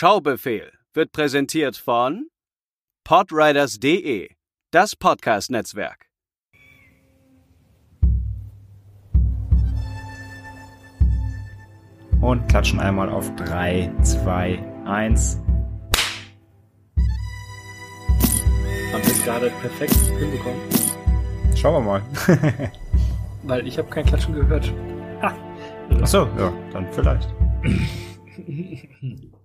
Schaubefehl 0.00 0.72
wird 0.94 1.12
präsentiert 1.12 1.76
von 1.76 2.30
podriders.de, 3.04 4.30
das 4.70 4.96
Podcast-Netzwerk. 4.96 6.06
Und 12.22 12.48
klatschen 12.48 12.80
einmal 12.80 13.10
auf 13.10 13.30
3, 13.36 13.92
2, 14.02 14.58
1. 14.86 15.36
Haben 15.36 15.44
wir 18.94 19.02
es 19.02 19.22
gerade 19.22 19.50
perfekt 19.50 19.96
hinbekommen? 20.18 20.62
Schauen 21.54 21.84
wir 21.84 22.00
mal. 22.00 22.02
Weil 23.42 23.66
ich 23.66 23.76
habe 23.76 23.90
kein 23.90 24.06
Klatschen 24.06 24.32
gehört. 24.32 24.72
Ha. 25.20 25.36
Achso, 26.00 26.26
ja, 26.38 26.50
dann 26.72 26.90
vielleicht. 26.90 27.28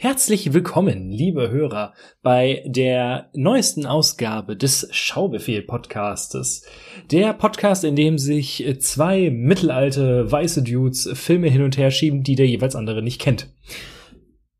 Herzlich 0.00 0.54
willkommen, 0.54 1.10
liebe 1.10 1.50
Hörer, 1.50 1.92
bei 2.22 2.62
der 2.64 3.30
neuesten 3.34 3.84
Ausgabe 3.84 4.56
des 4.56 4.86
Schaubefehl 4.92 5.62
Podcastes. 5.62 6.64
Der 7.10 7.32
Podcast, 7.32 7.82
in 7.82 7.96
dem 7.96 8.16
sich 8.16 8.64
zwei 8.78 9.28
mittelalte 9.30 10.30
weiße 10.30 10.62
Dudes 10.62 11.10
Filme 11.14 11.48
hin 11.48 11.62
und 11.62 11.76
her 11.76 11.90
schieben, 11.90 12.22
die 12.22 12.36
der 12.36 12.46
jeweils 12.46 12.76
andere 12.76 13.02
nicht 13.02 13.20
kennt. 13.20 13.52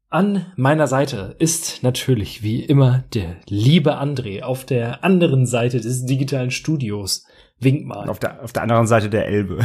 An 0.09 0.46
meiner 0.56 0.88
Seite 0.88 1.37
ist 1.38 1.84
natürlich 1.84 2.43
wie 2.43 2.65
immer 2.65 3.05
der 3.15 3.37
liebe 3.46 3.96
André 3.96 4.43
auf 4.43 4.65
der 4.65 5.05
anderen 5.05 5.46
Seite 5.46 5.80
des 5.80 6.05
digitalen 6.05 6.51
Studios. 6.51 7.24
Wink 7.60 7.87
mal. 7.87 8.09
Auf 8.09 8.18
der, 8.18 8.43
auf 8.43 8.52
der 8.52 8.65
anderen 8.65 8.88
Seite 8.88 9.09
der 9.09 9.29
Elbe. 9.29 9.60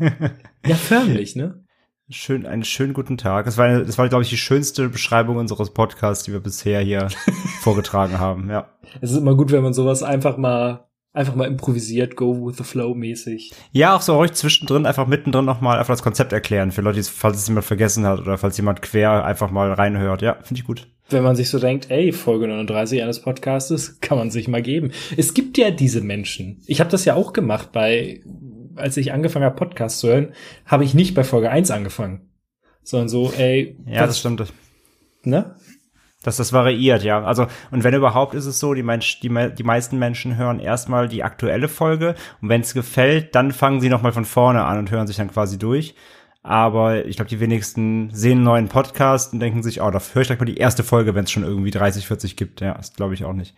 ja, 0.66 0.74
förmlich, 0.74 1.36
ne? 1.36 1.67
Schön, 2.10 2.46
einen 2.46 2.64
schönen 2.64 2.94
guten 2.94 3.18
Tag. 3.18 3.44
Das 3.44 3.58
war, 3.58 3.80
das 3.80 3.98
war, 3.98 4.08
glaube 4.08 4.22
ich, 4.22 4.30
die 4.30 4.38
schönste 4.38 4.88
Beschreibung 4.88 5.36
unseres 5.36 5.74
Podcasts, 5.74 6.24
die 6.24 6.32
wir 6.32 6.40
bisher 6.40 6.80
hier 6.80 7.08
vorgetragen 7.60 8.18
haben, 8.18 8.48
ja. 8.48 8.66
Es 9.02 9.10
ist 9.10 9.18
immer 9.18 9.34
gut, 9.34 9.52
wenn 9.52 9.62
man 9.62 9.74
sowas 9.74 10.02
einfach 10.02 10.38
mal, 10.38 10.86
einfach 11.12 11.34
mal 11.34 11.46
improvisiert, 11.46 12.16
go 12.16 12.46
with 12.46 12.56
the 12.56 12.64
flow 12.64 12.94
mäßig. 12.94 13.52
Ja, 13.72 13.94
auch 13.94 14.00
so 14.00 14.16
euch 14.16 14.32
zwischendrin 14.32 14.86
einfach 14.86 15.06
mittendrin 15.06 15.44
nochmal 15.44 15.78
einfach 15.78 15.92
das 15.92 16.02
Konzept 16.02 16.32
erklären 16.32 16.72
für 16.72 16.80
Leute, 16.80 17.02
falls 17.02 17.36
es 17.36 17.48
jemand 17.48 17.66
vergessen 17.66 18.06
hat 18.06 18.20
oder 18.20 18.38
falls 18.38 18.56
jemand 18.56 18.80
quer 18.80 19.26
einfach 19.26 19.50
mal 19.50 19.70
reinhört. 19.70 20.22
Ja, 20.22 20.38
finde 20.42 20.60
ich 20.60 20.66
gut. 20.66 20.88
Wenn 21.10 21.24
man 21.24 21.36
sich 21.36 21.50
so 21.50 21.58
denkt, 21.58 21.90
ey, 21.90 22.12
Folge 22.12 22.48
39 22.48 23.02
eines 23.02 23.20
Podcastes, 23.20 24.00
kann 24.00 24.16
man 24.16 24.30
sich 24.30 24.48
mal 24.48 24.62
geben. 24.62 24.92
Es 25.18 25.34
gibt 25.34 25.58
ja 25.58 25.70
diese 25.70 26.00
Menschen. 26.00 26.62
Ich 26.66 26.80
habe 26.80 26.90
das 26.90 27.04
ja 27.04 27.14
auch 27.14 27.34
gemacht 27.34 27.70
bei 27.72 28.22
als 28.78 28.96
ich 28.96 29.12
angefangen 29.12 29.44
habe, 29.44 29.56
Podcast 29.56 30.00
zu 30.00 30.08
hören, 30.08 30.32
habe 30.66 30.84
ich 30.84 30.94
nicht 30.94 31.14
bei 31.14 31.24
Folge 31.24 31.50
1 31.50 31.70
angefangen. 31.70 32.30
Sondern 32.82 33.08
so, 33.08 33.32
ey. 33.32 33.76
Ja, 33.86 34.06
das 34.06 34.18
stimmt. 34.18 34.52
Ne? 35.22 35.54
Dass 36.22 36.36
das 36.36 36.52
variiert, 36.52 37.04
ja. 37.04 37.22
Also, 37.22 37.46
und 37.70 37.84
wenn 37.84 37.94
überhaupt 37.94 38.34
ist 38.34 38.46
es 38.46 38.58
so, 38.58 38.74
die, 38.74 38.82
Mensch, 38.82 39.20
die, 39.20 39.28
die 39.28 39.62
meisten 39.62 39.98
Menschen 39.98 40.36
hören 40.36 40.58
erstmal 40.58 41.08
die 41.08 41.22
aktuelle 41.22 41.68
Folge 41.68 42.14
und 42.40 42.48
wenn 42.48 42.62
es 42.62 42.74
gefällt, 42.74 43.34
dann 43.34 43.52
fangen 43.52 43.80
sie 43.80 43.88
nochmal 43.88 44.12
von 44.12 44.24
vorne 44.24 44.64
an 44.64 44.78
und 44.78 44.90
hören 44.90 45.06
sich 45.06 45.16
dann 45.16 45.30
quasi 45.30 45.58
durch. 45.58 45.94
Aber 46.42 47.04
ich 47.04 47.16
glaube, 47.16 47.28
die 47.28 47.40
wenigsten 47.40 48.10
sehen 48.12 48.38
einen 48.38 48.44
neuen 48.44 48.68
Podcast 48.68 49.32
und 49.32 49.40
denken 49.40 49.62
sich, 49.62 49.80
oh, 49.80 49.90
da 49.90 50.00
höre 50.12 50.22
ich 50.22 50.28
gleich 50.28 50.38
mal 50.40 50.44
die 50.46 50.56
erste 50.56 50.82
Folge, 50.82 51.14
wenn 51.14 51.24
es 51.24 51.30
schon 51.30 51.44
irgendwie 51.44 51.70
30, 51.70 52.06
40 52.06 52.36
gibt. 52.36 52.60
Ja, 52.60 52.74
das 52.74 52.94
glaube 52.94 53.14
ich 53.14 53.24
auch 53.24 53.32
nicht. 53.32 53.54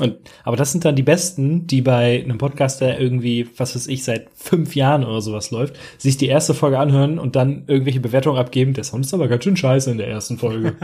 Und, 0.00 0.16
aber 0.42 0.56
das 0.56 0.72
sind 0.72 0.84
dann 0.84 0.96
die 0.96 1.04
Besten, 1.04 1.68
die 1.68 1.80
bei 1.80 2.20
einem 2.24 2.36
Podcast, 2.36 2.80
der 2.80 3.00
irgendwie, 3.00 3.48
was 3.56 3.76
weiß 3.76 3.86
ich, 3.86 4.02
seit 4.02 4.28
fünf 4.34 4.74
Jahren 4.74 5.04
oder 5.04 5.20
sowas 5.20 5.52
läuft, 5.52 5.76
sich 5.98 6.16
die 6.16 6.26
erste 6.26 6.52
Folge 6.52 6.80
anhören 6.80 7.20
und 7.20 7.36
dann 7.36 7.62
irgendwelche 7.68 8.00
Bewertungen 8.00 8.36
abgeben. 8.36 8.74
Der 8.74 8.82
Sound 8.82 9.06
ist 9.06 9.14
aber 9.14 9.28
ganz 9.28 9.44
schön 9.44 9.56
scheiße 9.56 9.92
in 9.92 9.98
der 9.98 10.08
ersten 10.08 10.36
Folge. 10.36 10.74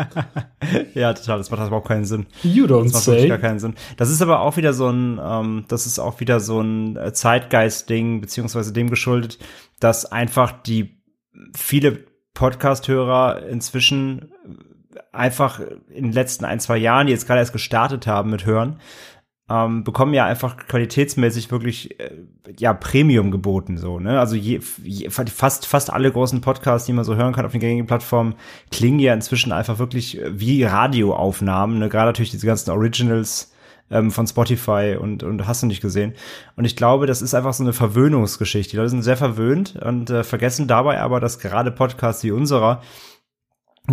ja, 0.94 1.12
total. 1.12 1.38
Das 1.38 1.50
macht 1.50 1.66
überhaupt 1.66 1.88
keinen 1.88 2.04
Sinn. 2.04 2.26
You 2.44 2.66
don't 2.66 2.84
das 2.84 2.92
macht 2.92 3.02
say. 3.02 3.26
gar 3.26 3.38
keinen 3.38 3.58
Sinn. 3.58 3.74
Das 3.96 4.10
ist 4.10 4.22
aber 4.22 4.42
auch 4.42 4.56
wieder 4.56 4.72
so 4.72 4.88
ein, 4.88 5.20
ähm, 5.20 5.64
das 5.66 5.86
ist 5.86 5.98
auch 5.98 6.20
wieder 6.20 6.38
so 6.38 6.60
ein 6.60 6.96
äh, 6.96 7.12
Zeitgeist-Ding, 7.12 8.20
beziehungsweise 8.20 8.72
dem 8.72 8.90
geschuldet, 8.90 9.40
dass 9.80 10.06
einfach 10.06 10.52
die 10.62 11.02
viele 11.56 12.04
Podcast-Hörer 12.34 13.44
inzwischen 13.48 14.30
einfach 15.12 15.60
in 15.88 16.04
den 16.04 16.12
letzten 16.12 16.44
ein, 16.44 16.60
zwei 16.60 16.78
Jahren, 16.78 17.06
die 17.06 17.12
jetzt 17.12 17.26
gerade 17.26 17.40
erst 17.40 17.52
gestartet 17.52 18.06
haben 18.06 18.30
mit 18.30 18.46
Hören, 18.46 18.80
ähm, 19.50 19.82
bekommen 19.82 20.14
ja 20.14 20.26
einfach 20.26 20.56
qualitätsmäßig 20.56 21.50
wirklich 21.50 21.98
äh, 21.98 22.12
ja 22.56 22.72
Premium 22.72 23.32
geboten 23.32 23.78
so 23.78 23.98
ne? 23.98 24.20
Also 24.20 24.36
je, 24.36 24.60
je, 24.84 25.10
fast 25.10 25.66
fast 25.66 25.92
alle 25.92 26.12
großen 26.12 26.40
Podcasts 26.40 26.86
die 26.86 26.92
man 26.92 27.04
so 27.04 27.16
hören 27.16 27.32
kann 27.32 27.44
auf 27.44 27.50
den 27.50 27.60
gängigen 27.60 27.86
Plattformen 27.86 28.36
klingen 28.70 29.00
ja 29.00 29.12
inzwischen 29.12 29.50
einfach 29.50 29.80
wirklich 29.80 30.20
wie 30.28 30.62
Radioaufnahmen 30.62 31.80
ne? 31.80 31.88
Gerade 31.88 32.06
natürlich 32.06 32.30
diese 32.30 32.46
ganzen 32.46 32.70
Originals 32.70 33.52
ähm, 33.90 34.12
von 34.12 34.28
Spotify 34.28 34.96
und 35.00 35.24
und 35.24 35.44
hast 35.48 35.64
du 35.64 35.66
nicht 35.66 35.82
gesehen. 35.82 36.14
Und 36.54 36.64
ich 36.64 36.76
glaube 36.76 37.06
das 37.06 37.20
ist 37.20 37.34
einfach 37.34 37.52
so 37.52 37.64
eine 37.64 37.72
Verwöhnungsgeschichte. 37.72 38.70
Die 38.70 38.76
Leute 38.76 38.90
sind 38.90 39.02
sehr 39.02 39.16
verwöhnt 39.16 39.74
und 39.84 40.10
äh, 40.10 40.22
vergessen 40.22 40.68
dabei 40.68 41.00
aber 41.00 41.18
dass 41.18 41.40
gerade 41.40 41.72
Podcasts 41.72 42.22
wie 42.22 42.30
unserer 42.30 42.82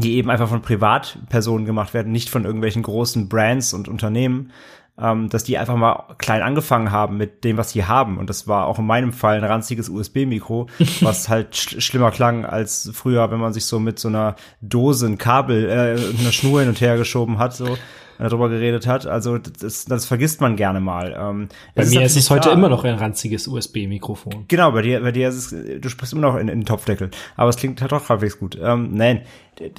die 0.02 0.16
eben 0.16 0.30
einfach 0.30 0.50
von 0.50 0.62
Privatpersonen 0.62 1.66
gemacht 1.66 1.94
werden, 1.94 2.12
nicht 2.12 2.30
von 2.30 2.46
irgendwelchen 2.46 2.84
großen 2.84 3.30
Brands 3.30 3.74
und 3.74 3.88
Unternehmen, 3.88 4.52
ähm, 5.00 5.30
dass 5.30 5.44
die 5.44 5.58
einfach 5.58 5.76
mal 5.76 6.16
klein 6.18 6.42
angefangen 6.42 6.92
haben 6.92 7.18
mit 7.18 7.44
dem, 7.44 7.58
was 7.58 7.72
sie 7.72 7.86
haben. 7.86 8.18
Und 8.18 8.30
das 8.30 8.48
war 8.48 8.66
auch 8.66 8.80
in 8.80 8.86
meinem 8.86 9.14
Fall 9.14 9.38
ein 9.38 9.44
ranziges 9.44 9.90
USB-Mikro, 9.90 10.68
was 11.02 11.30
halt 11.30 11.56
sch 11.56 11.82
schlimmer 11.82 12.12
klang 12.12 12.46
als 12.46 12.90
früher, 12.94 13.30
wenn 13.32 13.40
man 13.40 13.54
sich 13.54 13.66
so 13.66 13.80
mit 13.80 14.00
so 14.00 14.08
einer 14.08 14.36
Dose 14.62 15.06
ein 15.08 15.18
Kabel, 15.18 15.70
äh, 15.70 16.20
einer 16.20 16.32
Schnur 16.32 16.62
hin 16.62 16.70
und 16.70 16.82
her 16.82 16.98
geschoben 16.98 17.38
hat, 17.38 17.56
so 17.56 17.78
darüber 18.20 18.50
geredet 18.50 18.88
hat. 18.88 19.06
Also 19.06 19.38
das, 19.38 19.86
das 19.86 20.06
vergisst 20.06 20.42
man 20.42 20.56
gerne 20.56 20.80
mal. 20.80 21.16
Ähm, 21.18 21.50
bei 21.76 21.86
mir 21.86 22.04
ist 22.04 22.16
es 22.16 22.30
heute 22.30 22.42
klar. 22.42 22.54
immer 22.54 22.70
noch 22.70 22.84
ein 22.84 22.96
ranziges 22.96 23.48
USB-Mikrofon. 23.48 24.46
Genau, 24.48 24.72
bei 24.72 24.82
dir, 24.82 25.02
bei 25.02 25.12
dir 25.12 25.30
ist 25.30 25.52
es, 25.52 25.82
du 25.82 25.90
sprichst 25.90 26.14
immer 26.14 26.24
noch 26.24 26.36
in, 26.36 26.48
in 26.48 26.60
den 26.60 26.66
Topfdeckel. 26.66 27.12
Aber 27.36 27.50
es 27.50 27.58
klingt 27.58 27.82
halt 27.82 27.92
doch 27.92 28.10
halbwegs 28.10 28.40
gut. 28.40 28.58
Ähm, 28.62 28.94
nein, 28.94 29.22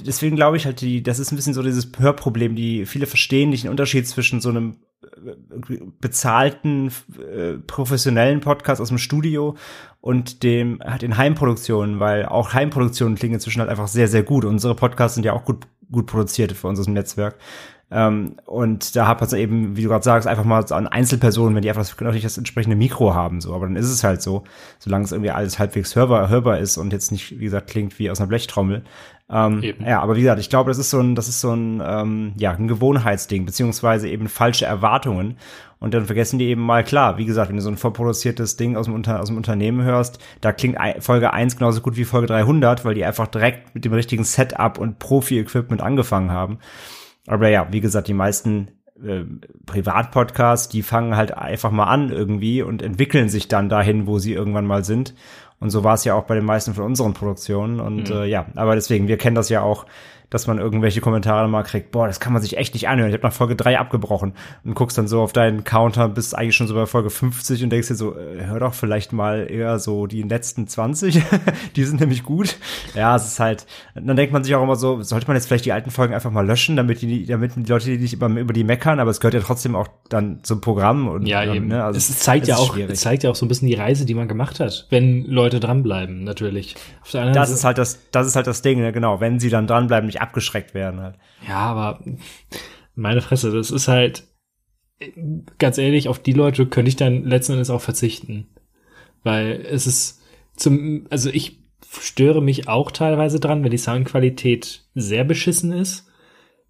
deswegen 0.05 0.35
glaube 0.35 0.57
ich 0.57 0.65
halt, 0.65 0.81
die, 0.81 1.03
das 1.03 1.19
ist 1.19 1.31
ein 1.31 1.35
bisschen 1.35 1.53
so 1.53 1.63
dieses 1.63 1.91
Hörproblem, 1.97 2.55
die 2.55 2.85
viele 2.85 3.05
verstehen 3.05 3.49
nicht 3.49 3.63
den 3.63 3.71
Unterschied 3.71 4.07
zwischen 4.07 4.41
so 4.41 4.49
einem 4.49 4.77
äh, 5.03 5.77
bezahlten 5.99 6.91
äh, 7.17 7.53
professionellen 7.65 8.41
Podcast 8.41 8.81
aus 8.81 8.89
dem 8.89 8.97
Studio 8.97 9.55
und 10.01 10.43
dem 10.43 10.81
halt 10.83 11.03
in 11.03 11.17
Heimproduktionen, 11.17 11.99
weil 11.99 12.25
auch 12.25 12.53
Heimproduktionen 12.53 13.15
klingen 13.15 13.35
inzwischen 13.35 13.59
halt 13.59 13.69
einfach 13.69 13.87
sehr 13.87 14.07
sehr 14.07 14.23
gut. 14.23 14.45
Unsere 14.45 14.75
Podcasts 14.75 15.15
sind 15.15 15.25
ja 15.25 15.33
auch 15.33 15.45
gut 15.45 15.67
gut 15.91 16.05
produziert 16.05 16.51
für 16.51 16.67
unser 16.67 16.89
Netzwerk. 16.89 17.37
Ähm, 17.91 18.35
und 18.45 18.95
da 18.95 19.07
hat 19.07 19.19
man 19.19 19.39
eben, 19.39 19.75
wie 19.75 19.83
du 19.83 19.89
gerade 19.89 20.03
sagst, 20.03 20.27
einfach 20.27 20.43
mal 20.43 20.63
an 20.71 20.87
Einzelpersonen, 20.87 21.55
wenn 21.55 21.63
die 21.63 21.69
einfach 21.69 21.87
natürlich 21.99 22.23
das 22.23 22.37
entsprechende 22.37 22.75
Mikro 22.75 23.15
haben, 23.15 23.41
so. 23.41 23.53
Aber 23.53 23.65
dann 23.65 23.75
ist 23.75 23.89
es 23.89 24.03
halt 24.03 24.21
so, 24.21 24.43
solange 24.77 25.05
es 25.05 25.11
irgendwie 25.11 25.31
alles 25.31 25.57
halbwegs 25.57 25.95
hörbar, 25.95 26.29
hörbar 26.29 26.59
ist 26.59 26.77
und 26.77 26.93
jetzt 26.93 27.11
nicht, 27.11 27.39
wie 27.39 27.45
gesagt, 27.45 27.69
klingt 27.69 27.97
wie 27.97 28.11
aus 28.11 28.19
einer 28.19 28.27
Blechtrommel. 28.27 28.83
Ähm, 29.31 29.63
ja, 29.85 30.01
aber 30.01 30.15
wie 30.15 30.21
gesagt, 30.21 30.39
ich 30.39 30.49
glaube, 30.49 30.69
das 30.69 30.79
ist 30.79 30.89
so 30.89 30.99
ein, 30.99 31.13
das 31.15 31.27
ist 31.27 31.41
so 31.41 31.53
ein, 31.53 31.81
ähm, 31.85 32.33
ja, 32.37 32.51
ein 32.51 32.67
Gewohnheitsding, 32.67 33.45
beziehungsweise 33.45 34.09
eben 34.09 34.27
falsche 34.27 34.65
Erwartungen. 34.65 35.37
Und 35.79 35.93
dann 35.93 36.05
vergessen 36.05 36.39
die 36.39 36.47
eben 36.47 36.61
mal, 36.61 36.83
klar, 36.83 37.17
wie 37.17 37.25
gesagt, 37.25 37.49
wenn 37.49 37.55
du 37.55 37.61
so 37.61 37.69
ein 37.69 37.77
vorproduziertes 37.77 38.57
Ding 38.57 38.75
aus 38.75 38.85
dem, 38.85 38.95
Unter 38.95 39.21
aus 39.21 39.27
dem 39.27 39.37
Unternehmen 39.37 39.83
hörst, 39.83 40.19
da 40.41 40.51
klingt 40.51 40.77
Folge 40.99 41.31
1 41.31 41.57
genauso 41.57 41.81
gut 41.81 41.95
wie 41.95 42.05
Folge 42.05 42.27
300, 42.27 42.83
weil 42.85 42.95
die 42.95 43.05
einfach 43.05 43.27
direkt 43.27 43.73
mit 43.75 43.85
dem 43.85 43.93
richtigen 43.93 44.23
Setup 44.23 44.77
und 44.77 44.99
Profi-Equipment 44.99 45.81
angefangen 45.81 46.31
haben. 46.31 46.59
Aber 47.27 47.49
ja, 47.49 47.67
wie 47.71 47.81
gesagt, 47.81 48.07
die 48.07 48.13
meisten 48.13 48.69
äh, 49.03 49.23
Privatpodcasts, 49.65 50.69
die 50.69 50.83
fangen 50.83 51.15
halt 51.15 51.37
einfach 51.37 51.71
mal 51.71 51.85
an 51.85 52.09
irgendwie 52.11 52.61
und 52.61 52.81
entwickeln 52.81 53.29
sich 53.29 53.47
dann 53.47 53.69
dahin, 53.69 54.07
wo 54.07 54.19
sie 54.19 54.33
irgendwann 54.33 54.65
mal 54.65 54.83
sind. 54.83 55.13
Und 55.59 55.69
so 55.69 55.83
war 55.83 55.93
es 55.93 56.05
ja 56.05 56.15
auch 56.15 56.23
bei 56.23 56.35
den 56.35 56.45
meisten 56.45 56.73
von 56.73 56.85
unseren 56.85 57.13
Produktionen. 57.13 57.79
Und 57.79 58.09
mhm. 58.09 58.15
äh, 58.15 58.25
ja, 58.25 58.47
aber 58.55 58.75
deswegen, 58.75 59.07
wir 59.07 59.17
kennen 59.17 59.35
das 59.35 59.49
ja 59.49 59.61
auch 59.61 59.85
dass 60.29 60.47
man 60.47 60.59
irgendwelche 60.59 61.01
Kommentare 61.01 61.47
mal 61.47 61.63
kriegt, 61.63 61.91
boah, 61.91 62.07
das 62.07 62.19
kann 62.19 62.33
man 62.33 62.41
sich 62.41 62.57
echt 62.57 62.73
nicht 62.73 62.87
anhören. 62.87 63.09
Ich 63.09 63.15
habe 63.15 63.27
nach 63.27 63.33
Folge 63.33 63.55
3 63.55 63.79
abgebrochen 63.79 64.33
und 64.63 64.75
guckst 64.75 64.97
dann 64.97 65.07
so 65.07 65.21
auf 65.21 65.33
deinen 65.33 65.63
Counter, 65.63 66.07
bist 66.07 66.37
eigentlich 66.37 66.55
schon 66.55 66.67
so 66.67 66.75
bei 66.75 66.85
Folge 66.85 67.09
50 67.09 67.63
und 67.63 67.69
denkst 67.71 67.87
dir 67.87 67.95
so, 67.95 68.15
äh, 68.15 68.45
hör 68.45 68.59
doch 68.59 68.73
vielleicht 68.73 69.11
mal 69.11 69.47
eher 69.49 69.79
so 69.79 70.05
die 70.05 70.21
letzten 70.21 70.67
20, 70.67 71.21
die 71.75 71.83
sind 71.83 71.99
nämlich 71.99 72.23
gut. 72.23 72.57
Ja, 72.95 73.15
es 73.15 73.25
ist 73.25 73.39
halt, 73.39 73.65
dann 73.95 74.15
denkt 74.15 74.31
man 74.31 74.43
sich 74.43 74.53
auch 74.55 74.63
immer 74.63 74.75
so, 74.75 75.01
sollte 75.01 75.27
man 75.27 75.35
jetzt 75.35 75.47
vielleicht 75.47 75.65
die 75.65 75.73
alten 75.73 75.89
Folgen 75.89 76.13
einfach 76.13 76.31
mal 76.31 76.45
löschen, 76.45 76.75
damit 76.75 77.01
die, 77.01 77.25
damit 77.25 77.53
die 77.55 77.63
Leute 77.63 77.85
die 77.85 77.97
nicht 77.97 78.13
immer 78.13 78.29
über 78.39 78.53
die 78.53 78.63
meckern, 78.63 78.99
aber 78.99 79.09
es 79.09 79.19
gehört 79.19 79.33
ja 79.33 79.41
trotzdem 79.41 79.75
auch 79.75 79.87
dann 80.09 80.43
zum 80.43 80.61
Programm 80.61 81.07
und 81.07 81.25
ja, 81.25 81.43
dann, 81.43 81.55
eben. 81.55 81.67
Ne? 81.67 81.83
Also, 81.83 81.97
es 81.97 82.19
zeigt 82.19 82.47
ja 82.47 82.57
auch, 82.57 82.77
es 82.77 83.01
zeigt 83.01 83.23
ja 83.23 83.31
auch 83.31 83.35
so 83.35 83.45
ein 83.45 83.49
bisschen 83.49 83.67
die 83.67 83.75
Reise, 83.75 84.05
die 84.05 84.13
man 84.13 84.27
gemacht 84.27 84.59
hat, 84.59 84.85
wenn 84.89 85.25
Leute 85.25 85.59
dranbleiben, 85.59 86.23
natürlich. 86.23 86.75
das 87.11 87.49
ist 87.49 87.63
halt 87.63 87.79
das, 87.79 87.99
das 88.11 88.27
ist 88.27 88.35
halt 88.35 88.45
das 88.45 88.61
Ding, 88.61 88.79
ne? 88.79 88.91
genau, 88.91 89.19
wenn 89.19 89.39
sie 89.39 89.49
dann 89.49 89.65
dranbleiben, 89.65 90.05
nicht 90.05 90.18
abgeschreckt 90.21 90.73
werden 90.73 90.99
halt. 90.99 91.15
Ja, 91.47 91.57
aber 91.57 92.03
meine 92.95 93.21
Fresse, 93.21 93.51
das 93.51 93.71
ist 93.71 93.87
halt, 93.87 94.27
ganz 95.57 95.77
ehrlich, 95.77 96.07
auf 96.09 96.19
die 96.19 96.33
Leute 96.33 96.65
könnte 96.65 96.89
ich 96.89 96.95
dann 96.95 97.23
letzten 97.23 97.53
Endes 97.53 97.69
auch 97.69 97.81
verzichten. 97.81 98.47
Weil 99.23 99.65
es 99.69 99.87
ist 99.87 100.21
zum, 100.55 101.07
also 101.09 101.29
ich 101.29 101.59
störe 101.99 102.41
mich 102.41 102.67
auch 102.67 102.91
teilweise 102.91 103.39
dran, 103.39 103.63
wenn 103.63 103.71
die 103.71 103.77
Soundqualität 103.77 104.85
sehr 104.93 105.23
beschissen 105.23 105.71
ist. 105.71 106.07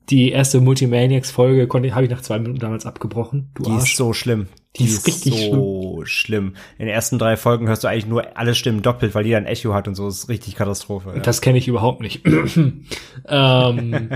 Die 0.10 0.32
erste 0.32 0.60
Multimaniacs-Folge 0.62 1.68
habe 1.72 2.06
ich 2.06 2.12
nach 2.12 2.22
zwei 2.22 2.40
Minuten 2.40 2.60
damals 2.60 2.86
abgebrochen. 2.86 3.52
Du 3.54 3.64
die 3.64 3.72
Arsch. 3.72 3.92
ist 3.92 3.98
so 3.98 4.14
schlimm. 4.14 4.48
Die, 4.78 4.84
die 4.84 4.90
ist, 4.90 5.08
richtig 5.08 5.34
so 5.50 6.04
schlimm. 6.06 6.06
schlimm. 6.06 6.56
In 6.78 6.86
den 6.86 6.94
ersten 6.94 7.18
drei 7.18 7.38
Folgen 7.38 7.68
hörst 7.68 7.84
du 7.84 7.88
eigentlich 7.88 8.06
nur 8.06 8.38
alle 8.38 8.54
Stimmen 8.54 8.84
doppelt, 8.84 9.16
weil 9.16 9.26
jeder 9.26 9.38
ein 9.38 9.48
Echo 9.48 9.74
hat 9.74 9.88
und 9.88 9.96
so. 9.96 10.06
Das 10.06 10.20
ist 10.20 10.30
richtig 10.30 10.56
Katastrophe. 10.56 11.14
Ja. 11.16 11.20
Das 11.22 11.42
kenne 11.42 11.58
ich 11.58 11.68
überhaupt 11.68 12.02
nicht. 12.02 12.24
ähm. 12.26 12.86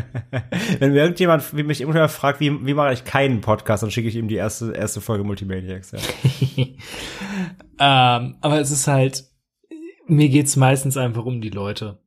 Wenn 0.80 0.92
mir 0.92 1.02
irgendjemand 1.02 1.58
wie 1.58 1.64
mich 1.64 1.82
immer 1.82 2.08
fragt, 2.08 2.40
wie, 2.40 2.66
wie 2.66 2.76
mache 2.76 2.94
ich 2.94 3.04
keinen 3.04 3.42
Podcast, 3.42 3.82
dann 3.82 3.90
schicke 3.90 4.08
ich 4.08 4.16
ihm 4.16 4.28
die 4.28 4.36
erste, 4.36 4.74
erste 4.74 5.02
Folge 5.02 5.24
Multimaniacs. 5.24 5.92
Ja. 5.92 6.00
ähm, 7.80 8.36
aber 8.42 8.60
es 8.60 8.70
ist 8.70 8.88
halt, 8.88 9.24
mir 10.06 10.30
geht's 10.30 10.56
meistens 10.56 10.98
einfach 10.98 11.26
um 11.26 11.42
die 11.42 11.50
Leute. 11.50 12.00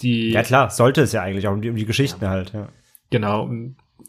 Die, 0.00 0.30
ja 0.30 0.42
klar, 0.42 0.70
sollte 0.70 1.02
es 1.02 1.12
ja 1.12 1.20
eigentlich 1.20 1.46
auch 1.46 1.52
um 1.52 1.60
die, 1.60 1.68
um 1.68 1.76
die 1.76 1.84
Geschichten 1.84 2.24
ja. 2.24 2.30
halt. 2.30 2.54
Ja. 2.54 2.68
Genau, 3.10 3.50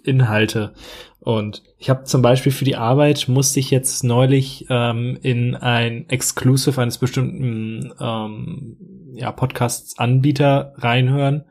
Inhalte. 0.04 0.74
Und 1.20 1.62
ich 1.78 1.90
habe 1.90 2.04
zum 2.04 2.22
Beispiel 2.22 2.52
für 2.52 2.66
die 2.66 2.76
Arbeit 2.76 3.28
musste 3.28 3.60
ich 3.60 3.70
jetzt 3.70 4.04
neulich 4.04 4.66
ähm, 4.70 5.20
in 5.22 5.56
ein 5.56 6.10
Exclusive 6.10 6.82
eines 6.82 6.98
bestimmten 6.98 7.94
ähm, 8.00 8.78
ja, 9.14 9.32
Podcasts-Anbieter 9.32 10.74
reinhören, 10.78 11.46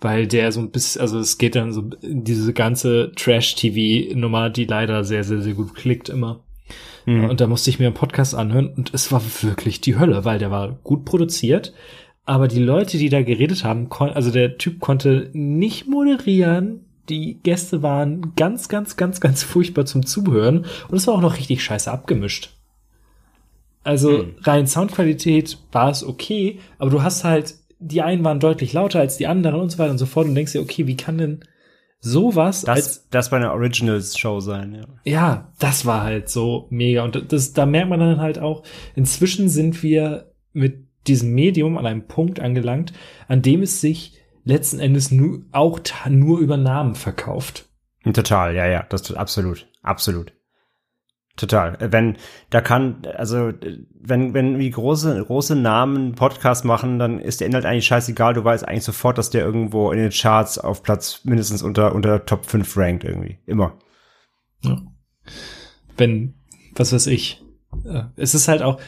weil 0.00 0.26
der 0.26 0.50
so 0.50 0.60
ein 0.60 0.70
bisschen, 0.70 1.02
also 1.02 1.18
es 1.18 1.36
geht 1.36 1.56
dann 1.56 1.72
so 1.72 1.90
diese 2.02 2.54
ganze 2.54 3.12
Trash-TV-Nummer, 3.14 4.48
die 4.48 4.64
leider 4.64 5.04
sehr, 5.04 5.24
sehr, 5.24 5.42
sehr 5.42 5.54
gut 5.54 5.74
klickt 5.74 6.08
immer. 6.08 6.44
Mhm. 7.04 7.30
Und 7.30 7.40
da 7.42 7.46
musste 7.46 7.68
ich 7.68 7.78
mir 7.78 7.86
einen 7.86 7.94
Podcast 7.94 8.34
anhören 8.34 8.68
und 8.68 8.94
es 8.94 9.12
war 9.12 9.22
wirklich 9.42 9.82
die 9.82 9.98
Hölle, 9.98 10.24
weil 10.24 10.38
der 10.38 10.50
war 10.50 10.72
gut 10.82 11.04
produziert, 11.04 11.74
aber 12.24 12.48
die 12.48 12.60
Leute, 12.60 12.98
die 12.98 13.08
da 13.08 13.22
geredet 13.22 13.64
haben, 13.64 13.90
also 13.90 14.30
der 14.30 14.56
Typ 14.56 14.80
konnte 14.80 15.30
nicht 15.32 15.88
moderieren, 15.88 16.86
die 17.08 17.40
Gäste 17.42 17.82
waren 17.82 18.34
ganz, 18.36 18.68
ganz, 18.68 18.96
ganz, 18.96 19.20
ganz 19.20 19.42
furchtbar 19.42 19.86
zum 19.86 20.06
Zuhören 20.06 20.66
und 20.88 20.96
es 20.96 21.06
war 21.06 21.14
auch 21.14 21.20
noch 21.20 21.36
richtig 21.36 21.62
scheiße 21.62 21.90
abgemischt. 21.90 22.50
Also 23.84 24.18
hm. 24.18 24.34
rein 24.42 24.66
Soundqualität 24.66 25.58
war 25.72 25.90
es 25.90 26.04
okay, 26.04 26.60
aber 26.78 26.90
du 26.90 27.02
hast 27.02 27.24
halt, 27.24 27.54
die 27.80 28.02
einen 28.02 28.24
waren 28.24 28.38
deutlich 28.38 28.72
lauter 28.72 29.00
als 29.00 29.16
die 29.16 29.26
anderen 29.26 29.60
und 29.60 29.70
so 29.70 29.78
weiter 29.78 29.90
und 29.90 29.98
so 29.98 30.06
fort 30.06 30.28
und 30.28 30.34
denkst 30.34 30.52
dir, 30.52 30.62
okay, 30.62 30.86
wie 30.86 30.96
kann 30.96 31.18
denn 31.18 31.44
sowas 32.00 32.62
das, 32.62 32.68
als 32.68 33.08
das 33.10 33.30
bei 33.30 33.36
einer 33.36 33.52
Originals 33.52 34.18
Show 34.18 34.40
sein, 34.40 34.74
ja. 34.74 34.86
Ja, 35.04 35.52
das 35.58 35.84
war 35.86 36.02
halt 36.02 36.28
so 36.28 36.66
mega 36.70 37.04
und 37.04 37.32
das 37.32 37.52
da 37.52 37.66
merkt 37.66 37.90
man 37.90 38.00
dann 38.00 38.20
halt 38.20 38.38
auch, 38.38 38.62
inzwischen 38.94 39.48
sind 39.48 39.82
wir 39.82 40.32
mit 40.52 40.86
diesem 41.06 41.32
Medium 41.32 41.78
an 41.78 41.86
einem 41.86 42.06
Punkt 42.06 42.38
angelangt, 42.38 42.92
an 43.26 43.42
dem 43.42 43.62
es 43.62 43.80
sich 43.80 44.18
letzten 44.44 44.80
Endes 44.80 45.10
nur, 45.10 45.42
auch 45.52 45.80
nur 46.08 46.38
über 46.38 46.56
Namen 46.56 46.94
verkauft. 46.94 47.68
Total, 48.04 48.54
ja, 48.54 48.66
ja, 48.66 48.84
das 48.88 49.12
absolut, 49.12 49.68
absolut. 49.82 50.32
Total. 51.36 51.78
Wenn, 51.80 52.18
da 52.50 52.60
kann, 52.60 53.06
also, 53.16 53.52
wenn, 53.98 54.34
wenn 54.34 54.58
wie 54.58 54.70
große, 54.70 55.24
große 55.24 55.56
Namen 55.56 56.14
Podcast 56.14 56.64
machen, 56.66 56.98
dann 56.98 57.18
ist 57.18 57.40
der 57.40 57.46
Inhalt 57.46 57.64
eigentlich 57.64 57.86
scheißegal. 57.86 58.34
Du 58.34 58.44
weißt 58.44 58.68
eigentlich 58.68 58.84
sofort, 58.84 59.16
dass 59.16 59.30
der 59.30 59.42
irgendwo 59.42 59.90
in 59.92 59.98
den 59.98 60.10
Charts 60.10 60.58
auf 60.58 60.82
Platz 60.82 61.20
mindestens 61.24 61.62
unter, 61.62 61.94
unter 61.94 62.26
Top 62.26 62.44
5 62.44 62.76
rankt 62.76 63.04
irgendwie. 63.04 63.38
Immer. 63.46 63.78
Ja. 64.60 64.82
Wenn, 65.96 66.34
was 66.74 66.92
weiß 66.92 67.06
ich. 67.06 67.42
Äh, 67.84 68.02
es 68.16 68.34
ist 68.34 68.48
halt 68.48 68.60
auch, 68.60 68.78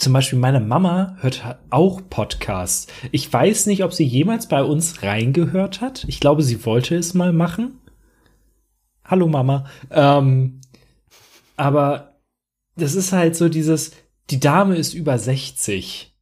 zum 0.00 0.14
Beispiel 0.14 0.38
meine 0.38 0.60
Mama 0.60 1.16
hört 1.20 1.58
auch 1.68 2.00
Podcasts. 2.08 2.86
Ich 3.12 3.30
weiß 3.30 3.66
nicht, 3.66 3.84
ob 3.84 3.92
sie 3.92 4.04
jemals 4.04 4.48
bei 4.48 4.62
uns 4.62 5.02
reingehört 5.02 5.82
hat. 5.82 6.04
Ich 6.08 6.20
glaube, 6.20 6.42
sie 6.42 6.64
wollte 6.64 6.96
es 6.96 7.12
mal 7.12 7.34
machen. 7.34 7.78
Hallo 9.04 9.28
Mama. 9.28 9.66
Ähm, 9.90 10.62
aber 11.56 12.14
das 12.76 12.94
ist 12.94 13.12
halt 13.12 13.36
so 13.36 13.50
dieses, 13.50 13.92
die 14.30 14.40
Dame 14.40 14.76
ist 14.76 14.94
über 14.94 15.18
60. 15.18 16.16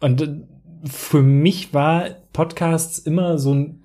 Und 0.00 0.22
äh, 0.22 0.46
für 0.84 1.22
mich 1.22 1.74
war 1.74 2.10
Podcasts 2.32 2.98
immer 3.00 3.38
so 3.38 3.54
ein 3.54 3.82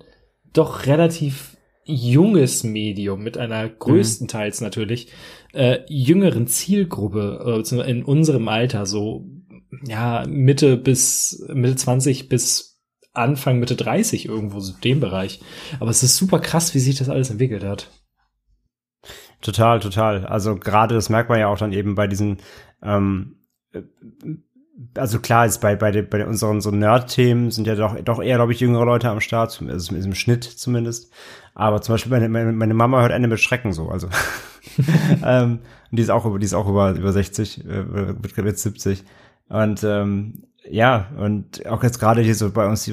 doch 0.52 0.86
relativ 0.86 1.53
junges 1.84 2.64
Medium 2.64 3.22
mit 3.22 3.38
einer 3.38 3.68
größtenteils 3.68 4.60
mhm. 4.60 4.66
natürlich 4.66 5.12
äh, 5.52 5.80
jüngeren 5.88 6.46
Zielgruppe 6.46 7.62
äh, 7.64 7.90
in 7.90 8.04
unserem 8.04 8.48
Alter 8.48 8.86
so 8.86 9.26
ja 9.86 10.24
Mitte 10.26 10.76
bis 10.76 11.44
Mitte 11.52 11.76
20 11.76 12.28
bis 12.28 12.80
Anfang 13.12 13.60
Mitte 13.60 13.76
30 13.76 14.26
irgendwo 14.26 14.60
so 14.60 14.72
dem 14.80 15.00
Bereich. 15.00 15.40
Aber 15.78 15.90
es 15.90 16.02
ist 16.02 16.16
super 16.16 16.40
krass 16.40 16.74
wie 16.74 16.80
sich 16.80 16.96
das 16.96 17.08
alles 17.08 17.30
entwickelt 17.30 17.62
hat. 17.62 17.90
Total 19.40 19.78
total. 19.78 20.26
Also 20.26 20.56
gerade 20.56 20.94
das 20.94 21.10
merkt 21.10 21.28
man 21.28 21.38
ja 21.38 21.48
auch 21.48 21.58
dann 21.58 21.72
eben 21.72 21.94
bei 21.94 22.06
diesen 22.06 22.38
ähm, 22.82 23.36
also 24.96 25.20
klar 25.20 25.46
ist 25.46 25.60
bei 25.60 25.76
bei, 25.76 26.02
bei 26.02 26.26
unseren 26.26 26.60
so 26.60 26.70
Nerd-Themen 26.70 27.50
sind 27.50 27.66
ja 27.66 27.74
doch 27.74 28.00
doch 28.00 28.22
eher 28.22 28.36
glaube 28.36 28.52
ich 28.52 28.60
jüngere 28.60 28.84
Leute 28.84 29.08
am 29.08 29.20
Start, 29.20 29.62
also 29.68 29.94
im 29.94 30.14
Schnitt 30.14 30.44
zumindest. 30.44 31.12
Aber 31.54 31.80
zum 31.82 31.94
Beispiel 31.94 32.10
meine, 32.10 32.28
meine, 32.28 32.52
meine 32.52 32.74
Mama 32.74 33.00
hört 33.00 33.12
Ende 33.12 33.28
mit 33.28 33.40
Schrecken 33.40 33.72
so, 33.72 33.88
also 33.88 34.08
ähm, 35.24 35.60
die 35.90 36.02
ist 36.02 36.10
auch 36.10 36.24
über 36.24 36.38
die 36.38 36.46
ist 36.46 36.54
auch 36.54 36.68
über 36.68 36.92
über 36.92 37.12
60, 37.12 37.64
äh, 37.64 37.86
wird 37.92 38.36
jetzt 38.36 38.62
70 38.62 39.04
und 39.48 39.84
ähm, 39.84 40.44
ja 40.68 41.10
und 41.18 41.66
auch 41.66 41.82
jetzt 41.82 42.00
gerade 42.00 42.22
hier 42.22 42.34
so 42.34 42.50
bei 42.50 42.66
uns 42.66 42.90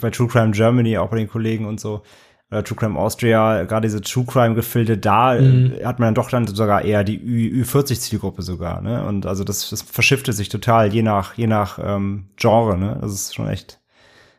bei 0.00 0.10
True 0.10 0.28
Crime 0.28 0.52
Germany 0.52 0.96
auch 0.98 1.10
bei 1.10 1.18
den 1.18 1.28
Kollegen 1.28 1.66
und 1.66 1.80
so 1.80 2.02
oder 2.50 2.64
True 2.64 2.76
Crime 2.76 2.98
Austria, 2.98 3.64
gerade 3.64 3.86
diese 3.86 4.00
True 4.00 4.24
Crime 4.24 4.54
Gefilde, 4.54 4.96
da 4.96 5.36
äh, 5.36 5.42
mhm. 5.42 5.84
hat 5.84 5.98
man 5.98 6.08
dann 6.08 6.14
doch 6.14 6.30
dann 6.30 6.46
sogar 6.46 6.82
eher 6.82 7.04
die 7.04 7.18
Ü, 7.18 7.62
Ü40 7.62 8.00
Zielgruppe 8.00 8.42
sogar, 8.42 8.80
ne? 8.80 9.04
Und 9.06 9.26
also 9.26 9.44
das, 9.44 9.68
das 9.68 9.82
verschiffte 9.82 10.32
sich 10.32 10.48
total 10.48 10.92
je 10.92 11.02
nach 11.02 11.34
je 11.34 11.46
nach 11.46 11.78
ähm, 11.82 12.30
Genre, 12.36 12.78
ne? 12.78 12.98
Das 13.00 13.12
ist 13.12 13.34
schon 13.34 13.48
echt 13.48 13.80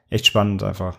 echt 0.10 0.26
spannend 0.26 0.64
einfach. 0.64 0.98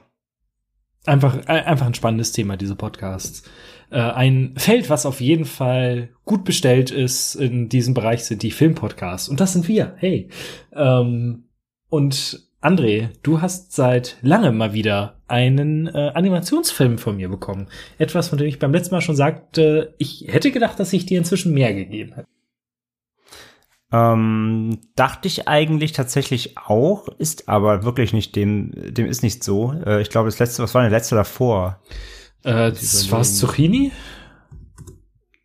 Einfach 1.05 1.37
äh, 1.49 1.63
einfach 1.63 1.87
ein 1.87 1.95
spannendes 1.95 2.33
Thema 2.33 2.57
diese 2.57 2.77
Podcasts. 2.77 3.43
Äh, 3.91 3.99
ein 3.99 4.55
Feld, 4.57 4.89
was 4.89 5.05
auf 5.05 5.21
jeden 5.21 5.47
Fall 5.47 6.11
gut 6.25 6.45
bestellt 6.45 6.93
ist 6.93 7.35
in 7.35 7.69
diesem 7.69 7.95
Bereich 7.95 8.25
sind 8.25 8.43
die 8.43 8.53
Filmpodcasts 8.53 9.29
und 9.29 9.41
das 9.41 9.53
sind 9.53 9.67
wir. 9.67 9.95
Hey. 9.97 10.29
Ähm, 10.73 11.45
und 11.89 12.50
André, 12.63 13.09
du 13.23 13.41
hast 13.41 13.73
seit 13.73 14.19
langem 14.21 14.59
mal 14.59 14.75
wieder 14.75 15.23
einen 15.29 15.87
äh, 15.87 16.11
Animationsfilm 16.15 16.99
von 16.99 17.17
mir 17.17 17.31
bekommen. 17.31 17.69
Etwas, 17.97 18.29
von 18.29 18.37
dem 18.37 18.49
ich 18.49 18.59
beim 18.59 18.73
letzten 18.73 18.95
Mal 18.95 19.01
schon 19.01 19.17
sagte, 19.17 19.95
ich 19.97 20.27
hätte 20.29 20.51
gedacht, 20.51 20.79
dass 20.79 20.93
ich 20.93 21.07
dir 21.07 21.19
inzwischen 21.19 21.55
mehr 21.55 21.73
gegeben 21.73 22.13
hätte. 22.15 22.29
Ähm, 23.93 24.79
dachte 24.95 25.27
ich 25.27 25.49
eigentlich 25.49 25.93
tatsächlich 25.93 26.59
auch, 26.59 27.09
ist 27.19 27.49
aber 27.49 27.83
wirklich 27.83 28.13
nicht 28.13 28.37
dem, 28.37 28.73
dem 28.75 29.07
ist 29.07 29.23
nicht 29.23 29.43
so. 29.43 29.73
Äh, 29.73 30.03
ich 30.03 30.11
glaube, 30.11 30.29
das 30.29 30.39
letzte, 30.39 30.63
was 30.63 30.75
war 30.75 30.83
denn 30.83 30.91
der 30.91 30.99
letzte 30.99 31.15
davor? 31.15 31.81
Äh, 32.45 32.71
das 32.71 33.11
war 33.11 33.23
Zucchini? 33.23 33.91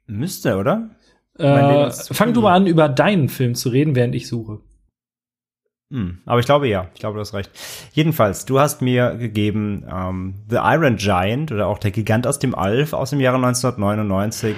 Müsste, 0.06 0.58
oder? 0.58 0.90
Äh, 1.40 1.92
fang 1.92 2.34
du 2.34 2.42
mal 2.42 2.54
an, 2.54 2.68
über 2.68 2.90
deinen 2.90 3.30
Film 3.30 3.56
zu 3.56 3.70
reden, 3.70 3.96
während 3.96 4.16
ich 4.16 4.28
suche. 4.28 4.60
Hm, 5.96 6.18
aber 6.26 6.42
ich 6.42 6.46
glaube 6.46 6.68
ja, 6.68 6.88
ich 6.94 7.00
glaube, 7.00 7.16
du 7.16 7.22
hast 7.22 7.34
recht. 7.34 7.50
Jedenfalls, 7.94 8.44
du 8.44 8.60
hast 8.60 8.82
mir 8.82 9.16
gegeben 9.16 9.86
ähm, 9.90 10.36
The 10.50 10.58
Iron 10.58 10.98
Giant 10.98 11.54
oder 11.54 11.68
auch 11.68 11.78
der 11.78 11.92
Gigant 11.92 12.28
aus 12.28 12.38
dem 12.38 12.54
Alf 12.54 12.92
aus 12.92 13.12
dem 13.12 13.22
Jahre 13.22 13.38
1999. 13.38 14.58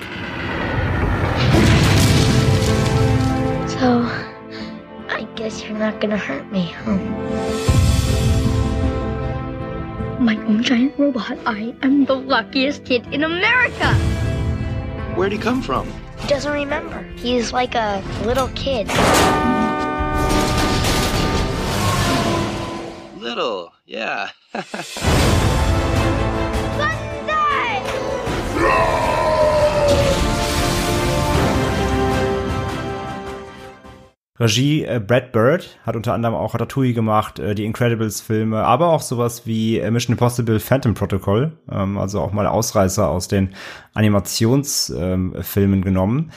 So, 3.68 4.08
I 5.16 5.28
guess 5.36 5.64
you're 5.64 5.78
not 5.78 6.02
gonna 6.02 6.18
hurt 6.18 6.52
me, 6.52 6.72
huh? 6.84 6.98
My 10.20 10.38
own 10.48 10.64
giant 10.64 10.98
robot. 10.98 11.38
I 11.46 11.76
am 11.84 12.08
the 12.08 12.16
luckiest 12.16 12.84
kid 12.84 13.04
in 13.12 13.24
America. 13.24 13.94
Where'd 15.16 15.32
he 15.32 15.38
come 15.38 15.62
from? 15.62 15.86
He 16.18 16.28
doesn't 16.28 16.52
remember. 16.52 17.06
He's 17.16 17.54
like 17.54 17.76
a 17.76 18.02
little 18.26 18.50
kid. 18.56 18.90
Little, 23.28 23.74
yeah. 23.86 24.30
Regie 34.40 34.84
äh, 34.84 35.00
Brad 35.00 35.32
Bird 35.32 35.80
hat 35.84 35.96
unter 35.96 36.14
anderem 36.14 36.36
auch 36.36 36.54
Ratatouille 36.54 36.94
gemacht, 36.94 37.40
äh, 37.40 37.56
die 37.56 37.66
Incredibles-Filme, 37.66 38.64
aber 38.64 38.90
auch 38.90 39.02
sowas 39.02 39.48
wie 39.48 39.80
äh, 39.80 39.90
Mission 39.90 40.14
Impossible 40.14 40.60
Phantom 40.60 40.94
Protocol, 40.94 41.54
ähm, 41.72 41.98
also 41.98 42.22
auch 42.22 42.32
mal 42.32 42.46
Ausreißer 42.46 43.10
aus 43.10 43.28
den 43.28 43.56
Animationsfilmen 43.96 45.34
ähm, 45.56 45.82
genommen. 45.82 46.32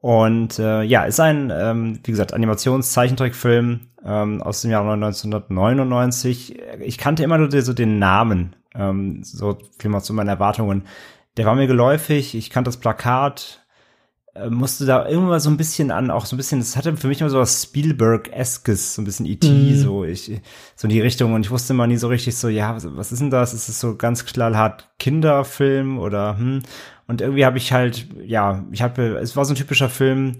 Und 0.00 0.58
äh, 0.58 0.82
ja, 0.82 1.04
ist 1.04 1.20
ein, 1.20 1.52
ähm, 1.54 1.98
wie 2.04 2.10
gesagt, 2.10 2.34
Animationszeichentrickfilm 2.34 3.80
ähm, 4.04 4.42
aus 4.42 4.62
dem 4.62 4.70
Jahr 4.70 4.82
1999. 4.90 6.58
Ich 6.80 6.98
kannte 6.98 7.24
immer 7.24 7.38
nur 7.38 7.50
so 7.62 7.72
den 7.72 7.98
Namen, 7.98 8.56
ähm, 8.74 9.22
so 9.24 9.58
viel 9.78 9.90
mal 9.90 10.02
zu 10.02 10.14
meinen 10.14 10.28
Erwartungen. 10.28 10.84
Der 11.36 11.46
war 11.46 11.54
mir 11.54 11.66
geläufig, 11.66 12.34
ich 12.34 12.50
kannte 12.50 12.68
das 12.68 12.76
Plakat, 12.78 13.66
äh, 14.34 14.50
musste 14.50 14.86
da 14.86 15.08
irgendwann 15.08 15.40
so 15.40 15.50
ein 15.50 15.56
bisschen 15.56 15.90
an, 15.90 16.10
auch 16.10 16.26
so 16.26 16.34
ein 16.34 16.38
bisschen, 16.38 16.60
das 16.60 16.76
hatte 16.76 16.96
für 16.96 17.08
mich 17.08 17.20
immer 17.20 17.30
so 17.30 17.38
was 17.38 17.62
Spielberg-eskes, 17.62 18.94
so 18.94 19.02
ein 19.02 19.04
bisschen 19.04 19.26
E.T., 19.26 19.48
mm. 19.48 19.76
so 19.76 20.04
ich, 20.04 20.40
so 20.76 20.86
in 20.86 20.90
die 20.90 21.00
Richtung 21.00 21.34
und 21.34 21.44
ich 21.44 21.50
wusste 21.50 21.72
immer 21.72 21.86
nie 21.86 21.96
so 21.96 22.08
richtig 22.08 22.36
so, 22.36 22.48
ja, 22.48 22.74
was, 22.74 22.86
was 22.96 23.12
ist 23.12 23.20
denn 23.20 23.30
das? 23.30 23.54
Ist 23.54 23.68
es 23.68 23.80
so 23.80 23.96
ganz 23.96 24.24
knallhart 24.24 24.88
Kinderfilm 24.98 25.98
oder 25.98 26.38
hm? 26.38 26.62
Und 27.06 27.20
irgendwie 27.20 27.44
habe 27.44 27.58
ich 27.58 27.72
halt, 27.72 28.06
ja, 28.24 28.64
ich 28.72 28.82
habe, 28.82 29.18
es 29.18 29.36
war 29.36 29.44
so 29.44 29.52
ein 29.52 29.56
typischer 29.56 29.88
Film, 29.88 30.38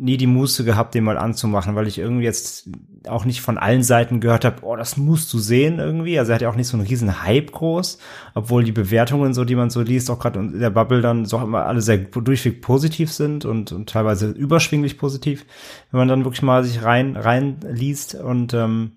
nie 0.00 0.16
die 0.16 0.28
Muße 0.28 0.64
gehabt, 0.64 0.94
den 0.94 1.02
mal 1.02 1.18
anzumachen, 1.18 1.74
weil 1.74 1.88
ich 1.88 1.98
irgendwie 1.98 2.24
jetzt 2.24 2.70
auch 3.08 3.24
nicht 3.24 3.40
von 3.40 3.58
allen 3.58 3.82
Seiten 3.82 4.20
gehört 4.20 4.44
habe, 4.44 4.62
oh, 4.62 4.76
das 4.76 4.96
musst 4.96 5.32
du 5.32 5.40
sehen 5.40 5.80
irgendwie. 5.80 6.18
Also 6.18 6.30
er 6.30 6.34
hat 6.36 6.42
ja 6.42 6.48
auch 6.48 6.54
nicht 6.54 6.68
so 6.68 6.76
einen 6.76 6.86
riesen 6.86 7.24
Hype 7.24 7.50
groß, 7.50 7.98
obwohl 8.34 8.62
die 8.62 8.72
Bewertungen, 8.72 9.34
so 9.34 9.44
die 9.44 9.56
man 9.56 9.70
so 9.70 9.82
liest, 9.82 10.08
auch 10.08 10.20
gerade 10.20 10.38
in 10.38 10.60
der 10.60 10.70
Bubble 10.70 11.00
dann 11.00 11.26
so 11.26 11.38
immer 11.38 11.66
alle 11.66 11.80
sehr 11.80 11.98
durchweg 11.98 12.62
positiv 12.62 13.12
sind 13.12 13.44
und, 13.44 13.72
und 13.72 13.88
teilweise 13.88 14.30
überschwinglich 14.30 14.98
positiv, 14.98 15.44
wenn 15.90 15.98
man 15.98 16.08
dann 16.08 16.24
wirklich 16.24 16.42
mal 16.42 16.62
sich 16.62 16.84
rein 16.84 17.16
rein 17.16 17.58
liest 17.68 18.14
und 18.14 18.54
ähm, 18.54 18.92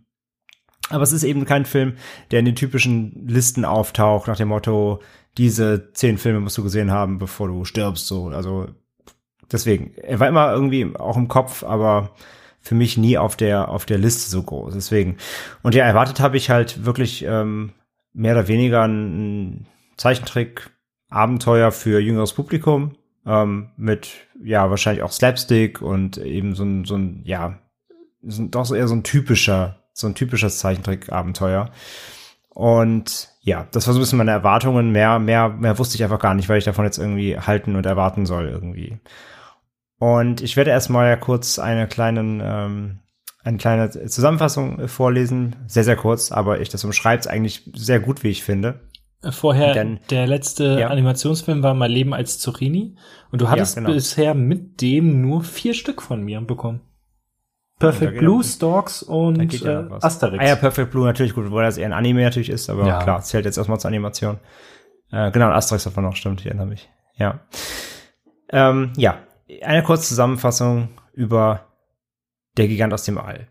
aber 0.90 1.04
es 1.04 1.14
ist 1.14 1.24
eben 1.24 1.46
kein 1.46 1.66
Film, 1.66 1.94
der 2.32 2.40
in 2.40 2.46
den 2.46 2.56
typischen 2.56 3.26
Listen 3.28 3.64
auftaucht 3.66 4.28
nach 4.28 4.36
dem 4.36 4.50
Motto, 4.50 5.00
diese 5.38 5.94
zehn 5.94 6.18
Filme 6.18 6.40
musst 6.40 6.58
du 6.58 6.64
gesehen 6.64 6.92
haben, 6.92 7.20
bevor 7.20 7.48
du 7.48 7.66
stirbst. 7.66 8.08
So, 8.08 8.28
also 8.28 8.68
deswegen, 9.52 9.94
er 9.96 10.20
war 10.20 10.28
immer 10.28 10.52
irgendwie 10.52 10.96
auch 10.96 11.18
im 11.18 11.28
Kopf, 11.28 11.64
aber 11.64 12.12
für 12.60 12.76
mich 12.76 12.98
nie 12.98 13.18
auf 13.18 13.36
der 13.36 13.70
auf 13.70 13.86
der 13.86 13.98
Liste 13.98 14.30
so 14.30 14.44
groß. 14.44 14.74
Deswegen 14.74 15.18
und 15.64 15.76
ja, 15.76 15.86
erwartet 15.86 16.20
habe 16.20 16.38
ich 16.38 16.50
halt 16.50 16.86
wirklich 16.86 17.24
ähm, 17.28 17.72
mehr 18.14 18.34
oder 18.34 18.48
weniger 18.48 18.88
ein 18.88 19.66
Zeichentrick 19.98 20.70
Abenteuer 21.10 21.72
für 21.72 22.00
jüngeres 22.00 22.34
Publikum 22.34 22.96
ähm, 23.26 23.72
mit 23.78 24.12
ja 24.44 24.70
wahrscheinlich 24.70 25.04
auch 25.04 25.12
Slapstick 25.12 25.82
und 25.82 26.18
eben 26.18 26.56
so 26.56 26.64
ein 26.64 26.86
so 26.86 26.96
ein 26.96 27.24
ja 27.26 27.60
so, 28.22 28.46
doch 28.46 28.72
eher 28.72 28.88
so 28.88 28.96
ein 28.96 29.04
typischer 29.04 29.80
so 29.94 30.08
ein 30.08 30.16
typisches 30.16 30.60
Zeichentrick 30.60 31.12
Abenteuer 31.12 31.72
und 32.50 33.31
ja, 33.44 33.68
das 33.72 33.88
war 33.88 33.94
so 33.94 34.00
ein 34.00 34.04
bisschen 34.04 34.20
meine 34.20 34.32
Erwartungen. 34.32 34.92
Mehr, 34.92 35.20
mehr, 35.20 35.50
mehr 35.50 35.80
wusste 35.80 35.96
ich 35.96 36.04
einfach 36.04 36.20
gar 36.20 36.36
nicht, 36.36 36.48
weil 36.48 36.60
ich 36.60 36.66
davon 36.66 36.86
jetzt 36.86 37.00
irgendwie 37.00 37.38
halten 37.38 37.76
und 37.76 37.86
erwarten 37.86 38.26
soll 38.26 38.48
irgendwie. 38.48 39.00
Und 39.98 40.42
ich 40.42 40.58
werde 40.58 40.72
erstmal 40.72 41.08
ja 41.08 41.16
kurz 41.16 41.58
eine 41.58 41.88
kleinen, 41.88 42.42
ähm, 42.44 43.00
eine 43.44 43.58
kleine 43.58 43.90
Zusammenfassung 43.90 44.88
vorlesen. 44.88 45.56
Sehr, 45.68 45.84
sehr 45.84 45.96
kurz, 45.96 46.32
aber 46.32 46.62
ich 46.62 46.70
das 46.70 46.84
umschreibt 46.84 47.28
eigentlich 47.28 47.70
sehr 47.74 48.00
gut, 48.00 48.24
wie 48.24 48.30
ich 48.30 48.44
finde. 48.44 48.82
Vorher, 49.30 49.74
Denn, 49.74 50.00
der 50.10 50.26
letzte 50.26 50.80
ja. 50.80 50.88
Animationsfilm 50.88 51.62
war 51.62 51.76
Mein 51.76 51.92
Leben 51.92 52.14
als 52.14 52.40
Zucchini. 52.40 52.96
Und 53.32 53.42
du 53.42 53.50
hattest 53.50 53.76
ja, 53.76 53.82
genau. 53.82 53.94
bisher 53.94 54.34
mit 54.34 54.82
dem 54.82 55.22
nur 55.22 55.44
vier 55.44 55.74
Stück 55.74 56.02
von 56.02 56.24
mir 56.24 56.42
bekommen. 56.42 56.82
Perfect 57.82 58.20
Blue, 58.20 58.44
Storks 58.44 59.04
und 59.04 59.54
ja 59.54 59.82
äh, 59.82 59.90
Asterix. 60.02 60.44
Ah 60.44 60.48
ja, 60.48 60.56
Perfect 60.56 60.92
Blue 60.92 61.06
natürlich 61.06 61.34
gut, 61.34 61.52
weil 61.52 61.66
das 61.66 61.78
eher 61.78 61.88
ein 61.88 61.94
Anime 61.94 62.24
natürlich 62.24 62.50
ist, 62.50 62.70
aber 62.70 62.88
ja. 62.88 63.04
klar, 63.04 63.22
zählt 63.22 63.46
jetzt 63.46 63.58
erstmal 63.58 63.80
zur 63.80 63.90
Animation. 63.90 64.40
Äh, 65.12 65.32
genau, 65.32 65.50
Asterix 65.50 65.84
davon 65.84 66.04
noch, 66.04 66.16
stimmt, 66.16 66.42
ich 66.42 66.48
erinnere 66.48 66.68
mich. 66.68 66.90
Ja. 67.16 67.42
Ähm, 68.50 68.94
ja, 68.96 69.20
eine 69.62 69.84
kurze 69.84 70.08
Zusammenfassung 70.10 70.90
über 71.14 71.68
Der 72.58 72.68
Gigant 72.68 72.94
aus 72.94 73.04
dem 73.04 73.18
All. 73.18 73.48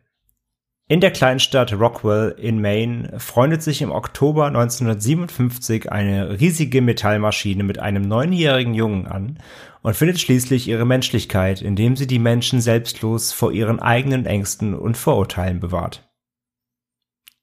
In 0.90 1.00
der 1.00 1.12
Kleinstadt 1.12 1.72
Rockwell 1.72 2.34
in 2.36 2.60
Maine 2.60 3.20
freundet 3.20 3.62
sich 3.62 3.80
im 3.80 3.92
Oktober 3.92 4.46
1957 4.46 5.92
eine 5.92 6.40
riesige 6.40 6.82
Metallmaschine 6.82 7.62
mit 7.62 7.78
einem 7.78 8.02
neunjährigen 8.02 8.74
Jungen 8.74 9.06
an 9.06 9.38
und 9.82 9.94
findet 9.94 10.18
schließlich 10.18 10.66
ihre 10.66 10.84
Menschlichkeit, 10.84 11.62
indem 11.62 11.94
sie 11.94 12.08
die 12.08 12.18
Menschen 12.18 12.60
selbstlos 12.60 13.32
vor 13.32 13.52
ihren 13.52 13.78
eigenen 13.78 14.26
Ängsten 14.26 14.74
und 14.74 14.96
Vorurteilen 14.96 15.60
bewahrt. 15.60 16.10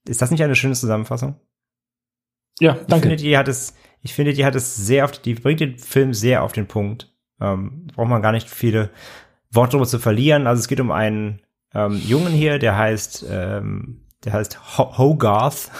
Ist 0.05 0.21
das 0.21 0.29
nicht 0.29 0.43
eine 0.43 0.55
schöne 0.55 0.75
Zusammenfassung? 0.75 1.39
Ja, 2.59 2.73
danke. 2.73 2.95
Ich 2.95 3.01
finde, 3.01 3.15
die 3.15 3.37
hat 3.37 3.47
es, 3.47 3.75
ich 4.01 4.13
finde, 4.13 4.33
die 4.33 4.43
hat 4.43 4.55
es 4.55 4.75
sehr 4.75 5.05
auf, 5.05 5.13
die 5.13 5.35
bringt 5.35 5.61
den 5.61 5.77
Film 5.77 6.13
sehr 6.13 6.43
auf 6.43 6.51
den 6.51 6.67
Punkt. 6.67 7.15
Ähm, 7.39 7.87
braucht 7.95 8.09
man 8.09 8.21
gar 8.21 8.33
nicht 8.33 8.49
viele 8.49 8.89
Worte 9.51 9.71
darüber 9.71 9.87
zu 9.87 9.99
verlieren. 9.99 10.47
Also 10.47 10.59
es 10.59 10.67
geht 10.67 10.81
um 10.81 10.91
einen 10.91 11.39
ähm, 11.73 12.01
Jungen 12.05 12.31
hier, 12.31 12.59
der 12.59 12.77
heißt, 12.77 13.25
ähm, 13.29 14.05
der 14.23 14.33
heißt 14.33 14.77
Ho 14.77 14.97
Hogarth. 14.97 15.71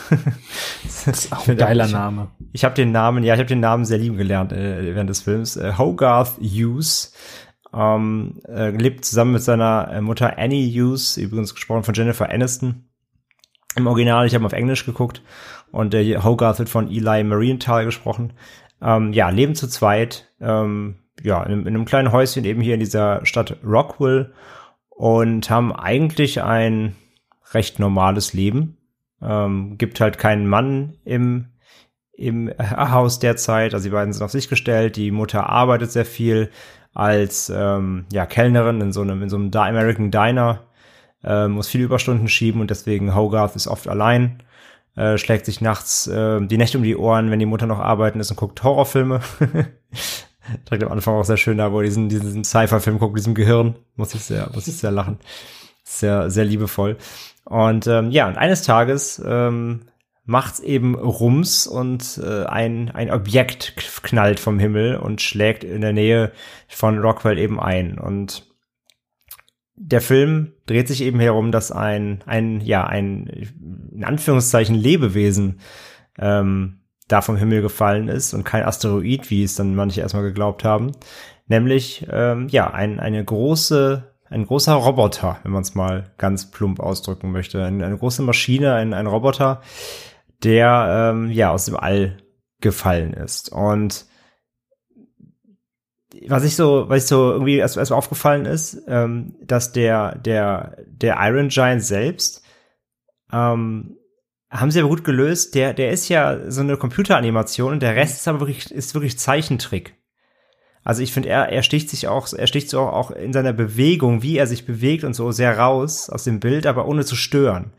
das 0.84 1.08
ist 1.08 1.34
auch 1.34 1.48
ein 1.48 1.58
geiler 1.58 1.88
Name. 1.88 2.30
Ich 2.54 2.64
habe 2.64 2.76
den 2.76 2.92
Namen, 2.92 3.24
ja, 3.24 3.34
ich 3.34 3.40
habe 3.40 3.48
den 3.48 3.60
Namen 3.60 3.86
sehr 3.86 3.98
lieben 3.98 4.18
gelernt 4.18 4.52
äh, 4.52 4.96
während 4.96 5.10
des 5.10 5.22
Films. 5.22 5.58
Äh, 5.58 5.74
Hogarth 5.78 6.38
Hughes 6.40 7.14
ähm, 7.74 8.42
äh, 8.48 8.70
lebt 8.70 9.06
zusammen 9.06 9.34
mit 9.34 9.42
seiner 9.42 9.90
äh, 9.92 10.02
Mutter 10.02 10.38
Annie 10.38 10.70
Hughes, 10.70 11.18
übrigens 11.18 11.56
gesprochen 11.56 11.84
von 11.84 11.94
Jennifer 11.94 12.30
Aniston. 12.30 12.86
Im 13.76 13.88
Original, 13.88 14.26
ich 14.26 14.34
habe 14.34 14.46
auf 14.46 14.54
Englisch 14.54 14.86
geguckt 14.86 15.22
und 15.72 15.94
der 15.94 16.24
Hogarth 16.24 16.60
wird 16.60 16.70
von 16.70 16.90
Eli 16.90 17.24
Marienthal 17.24 17.86
gesprochen. 17.86 18.34
Ähm, 18.82 19.14
ja, 19.14 19.30
leben 19.30 19.56
zu 19.56 19.68
zweit. 19.68 20.32
Ähm, 20.40 21.00
ja, 21.22 21.44
in, 21.44 21.62
in 21.62 21.68
einem 21.68 21.86
kleinen 21.86 22.12
Häuschen 22.12 22.46
eben 22.46 22.62
hier 22.62 22.76
in 22.76 22.80
dieser 22.80 23.26
Stadt 23.26 23.58
Rockwell 23.64 24.34
und 24.98 25.48
haben 25.52 25.72
eigentlich 25.72 26.42
ein 26.42 26.96
recht 27.54 27.80
normales 27.80 28.34
Leben. 28.34 28.78
Ähm, 29.22 29.78
gibt 29.78 30.02
halt 30.02 30.18
keinen 30.18 30.48
Mann 30.48 30.98
im, 31.06 31.50
im 32.14 32.52
Haus 32.60 33.20
derzeit. 33.20 33.74
Also 33.76 33.86
die 33.86 33.94
beiden 33.94 34.12
sind 34.12 34.24
auf 34.24 34.32
sich 34.32 34.50
gestellt. 34.50 34.96
Die 34.96 35.12
Mutter 35.12 35.48
arbeitet 35.48 35.92
sehr 35.92 36.06
viel 36.06 36.50
als 36.96 37.52
ähm, 37.56 38.06
ja, 38.12 38.26
Kellnerin 38.26 38.82
in 38.82 38.92
so 38.92 39.02
einem, 39.02 39.22
in 39.22 39.30
so 39.30 39.38
einem 39.38 39.52
American 39.54 40.10
Diner. 40.10 40.64
Äh, 41.24 41.48
muss 41.48 41.68
viele 41.68 41.84
Überstunden 41.84 42.28
schieben 42.28 42.60
und 42.60 42.72
deswegen 42.72 43.16
Hogarth 43.16 43.56
ist 43.56 43.68
oft 43.68 43.88
allein. 43.88 44.42
Äh, 44.96 45.20
schlägt 45.20 45.46
sich 45.46 45.62
nachts 45.62 46.08
äh, 46.08 46.42
die 46.42 46.58
Nächte 46.58 46.80
um 46.80 46.84
die 46.84 46.98
Ohren, 46.98 47.30
wenn 47.30 47.38
die 47.38 47.46
Mutter 47.46 47.68
noch 47.68 47.80
arbeiten 47.80 48.20
ist 48.20 48.32
und 48.32 48.38
guckt 48.38 48.64
Horrorfilme. 48.64 49.22
direkt 50.68 50.84
am 50.84 50.92
Anfang 50.92 51.16
auch 51.16 51.26
sehr 51.26 51.38
schön 51.38 51.58
da, 51.58 51.72
wo 51.72 51.80
er 51.80 51.86
diesen, 51.86 52.10
diesen 52.10 52.44
Cypher-Film 52.44 53.00
guckt, 53.00 53.18
diesem 53.18 53.36
Gehirn. 53.36 53.76
Muss 53.96 54.14
ich 54.14 54.24
sehr, 54.24 54.50
muss 54.54 54.68
ich 54.68 54.78
sehr 54.78 54.92
lachen. 54.92 55.20
Sehr, 55.84 56.30
sehr 56.30 56.46
liebevoll. 56.46 56.98
Und 57.46 57.88
ähm, 57.88 58.12
ja, 58.12 58.28
und 58.28 58.38
eines 58.38 58.64
Tages 58.64 59.22
ähm, 59.26 59.84
macht's 60.26 60.60
eben 60.60 60.96
Rums 60.96 61.66
und 61.66 62.20
äh, 62.22 62.44
ein, 62.46 62.92
ein 62.92 63.10
Objekt 63.10 63.76
knallt 64.04 64.40
vom 64.40 64.60
Himmel 64.60 64.98
und 64.98 65.22
schlägt 65.22 65.64
in 65.64 65.82
der 65.82 65.94
Nähe 65.94 66.34
von 66.68 67.00
Rockwell 67.00 67.40
eben 67.40 67.60
ein. 67.60 67.98
Und 67.98 68.46
der 69.76 70.02
Film 70.02 70.54
dreht 70.66 70.90
sich 70.90 71.02
eben 71.02 71.20
herum, 71.20 71.52
dass 71.54 71.72
ein, 71.72 72.24
ein, 72.26 72.60
ja, 72.62 72.86
ein, 72.86 73.28
in 73.94 74.04
Anführungszeichen, 74.04 74.76
Lebewesen 74.76 75.62
ähm, 76.20 76.82
da 77.08 77.22
vom 77.22 77.38
Himmel 77.38 77.62
gefallen 77.62 78.08
ist 78.10 78.34
und 78.34 78.44
kein 78.44 78.64
Asteroid, 78.64 79.30
wie 79.30 79.44
es 79.44 79.56
dann 79.56 79.76
manche 79.76 80.02
erstmal 80.02 80.24
geglaubt 80.24 80.64
haben. 80.64 80.92
Nämlich, 81.48 82.06
ähm, 82.12 82.48
ja, 82.50 82.72
ein, 82.72 83.00
eine 83.00 83.24
große, 83.24 84.14
ein 84.30 84.46
großer 84.46 84.74
Roboter, 84.74 85.40
wenn 85.44 85.54
man 85.54 85.62
es 85.62 85.76
mal 85.76 86.12
ganz 86.18 86.52
plump 86.52 86.82
ausdrücken 86.82 87.32
möchte. 87.32 87.64
Eine, 87.64 87.86
eine 87.86 87.98
große 87.98 88.22
Maschine, 88.22 88.74
ein, 88.74 88.94
ein 88.94 89.08
Roboter, 89.08 89.62
der 90.44 91.14
ähm, 91.14 91.32
ja 91.32 91.52
aus 91.52 91.66
dem 91.66 91.78
All 91.78 92.18
gefallen 92.60 93.14
ist. 93.14 93.52
Und 93.52 94.06
was 96.28 96.44
ich 96.44 96.56
so, 96.56 96.90
was 96.90 97.04
ich 97.04 97.08
so 97.08 97.32
irgendwie 97.32 97.58
erst, 97.58 97.78
erst 97.78 97.92
aufgefallen 97.92 98.46
ist, 98.46 98.82
ähm, 98.88 99.36
dass 99.42 99.72
der, 99.72 100.18
der, 100.18 100.78
der 100.88 101.18
Iron 101.22 101.50
Giant 101.50 101.84
selbst 101.84 102.44
ähm, 103.32 103.97
haben 104.50 104.72
sie 104.72 104.80
aber 104.80 104.90
gut 104.90 105.04
gelöst. 105.04 105.56
Der, 105.56 105.74
der 105.74 105.92
ist 105.92 106.10
ja 106.10 106.50
so 106.50 106.62
eine 106.62 106.78
Computeranimation 106.78 107.74
und 107.74 107.82
der 107.82 107.96
Rest 107.96 108.18
ist 108.18 108.28
aber 108.28 108.42
wirklich, 108.42 108.72
ist 108.72 108.94
wirklich 108.94 109.20
Zeichentrick. 109.20 109.96
Also 110.84 111.02
ich 111.02 111.12
finde, 111.12 111.30
er, 111.30 111.50
er 111.50 111.64
sticht 111.64 111.90
sich 111.90 112.08
auch, 112.08 112.32
er 112.32 112.48
sticht 112.48 112.70
so 112.70 112.80
auch 112.82 113.12
in 113.12 113.34
seiner 113.34 113.52
Bewegung, 113.52 114.24
wie 114.24 114.38
er 114.38 114.48
sich 114.48 114.66
bewegt 114.66 115.04
und 115.04 115.14
so 115.14 115.32
sehr 115.32 115.58
raus 115.58 116.10
aus 116.10 116.24
dem 116.24 116.40
Bild, 116.40 116.66
aber 116.66 116.88
ohne 116.88 117.04
zu 117.04 117.16
stören. 117.16 117.74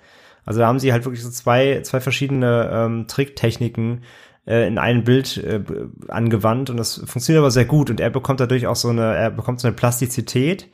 Also 0.45 0.61
da 0.61 0.67
haben 0.67 0.79
sie 0.79 0.93
halt 0.93 1.05
wirklich 1.05 1.23
so 1.23 1.31
zwei, 1.31 1.81
zwei 1.83 2.01
verschiedene 2.01 2.71
ähm, 2.71 3.07
Tricktechniken 3.07 4.03
äh, 4.47 4.67
in 4.67 4.79
einem 4.79 5.05
Bild 5.05 5.39
äh, 5.39 5.63
angewandt 6.09 6.69
und 6.69 6.77
das 6.77 6.97
funktioniert 6.97 7.41
aber 7.41 7.51
sehr 7.51 7.65
gut 7.65 7.89
und 7.89 8.01
er 8.01 8.11
bekommt 8.11 8.41
dadurch 8.41 8.67
auch 8.67 8.77
so 8.77 8.89
eine, 8.89 9.15
er 9.15 9.31
bekommt 9.31 9.61
so 9.61 9.69
eine 9.69 9.77
Plastizität 9.77 10.69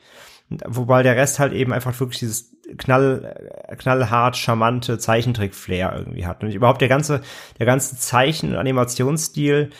Wobei 0.49 1.01
der 1.01 1.15
Rest 1.15 1.39
halt 1.39 1.53
eben 1.53 1.73
einfach 1.73 1.99
wirklich 1.99 2.19
dieses 2.19 2.54
knall, 2.77 3.35
knallhart 3.77 4.37
charmante 4.37 4.97
Zeichentrick-Flair 4.97 5.93
irgendwie 5.97 6.25
hat. 6.25 6.43
Und 6.43 6.51
überhaupt 6.51 6.81
der 6.81 6.89
ganze, 6.89 7.21
der 7.59 7.65
ganze 7.65 7.97
Zeichen- 7.97 8.51
und 8.51 8.57
Animationsstil 8.57 9.71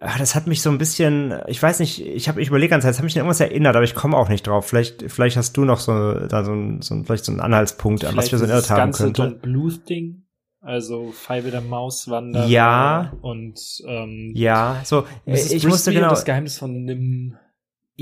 ach, 0.00 0.18
das 0.18 0.34
hat 0.34 0.46
mich 0.46 0.62
so 0.62 0.70
ein 0.70 0.78
bisschen, 0.78 1.34
ich 1.46 1.62
weiß 1.62 1.78
nicht, 1.78 2.04
ich 2.04 2.28
habe 2.28 2.40
ich 2.40 2.48
überlegt 2.48 2.70
ganz, 2.70 2.84
das 2.84 2.96
hat 2.96 3.04
mich 3.04 3.14
an 3.14 3.20
irgendwas 3.20 3.40
erinnert, 3.40 3.76
aber 3.76 3.84
ich 3.84 3.94
komme 3.94 4.16
auch 4.16 4.28
nicht 4.28 4.46
drauf. 4.46 4.66
Vielleicht, 4.66 5.10
vielleicht 5.10 5.36
hast 5.36 5.56
du 5.56 5.64
noch 5.64 5.78
so 5.78 6.14
da 6.26 6.42
so 6.42 6.52
ein, 6.52 6.80
so 6.82 6.94
ein 6.94 7.04
vielleicht 7.04 7.26
so 7.26 7.32
einen 7.32 7.40
Anhaltspunkt, 7.40 8.04
an 8.04 8.16
was 8.16 8.32
wir 8.32 8.38
so 8.38 8.46
erinnert 8.46 8.70
haben 8.70 8.78
ganze 8.78 9.04
könnte. 9.04 9.22
Don 9.22 9.38
Bluth 9.40 9.88
Ding, 9.88 10.22
also 10.62 11.12
Five 11.12 11.50
der 11.50 11.60
Mauswanderer 11.60 12.46
Ja. 12.46 13.12
und 13.20 13.60
ähm, 13.86 14.32
Ja, 14.34 14.80
so 14.84 15.04
ich 15.26 15.66
musste 15.66 15.68
Brisby 15.68 15.90
und 15.90 15.94
genau 15.96 16.10
das 16.10 16.24
Geheimnis 16.24 16.58
von 16.58 16.84
Nim. 16.84 17.36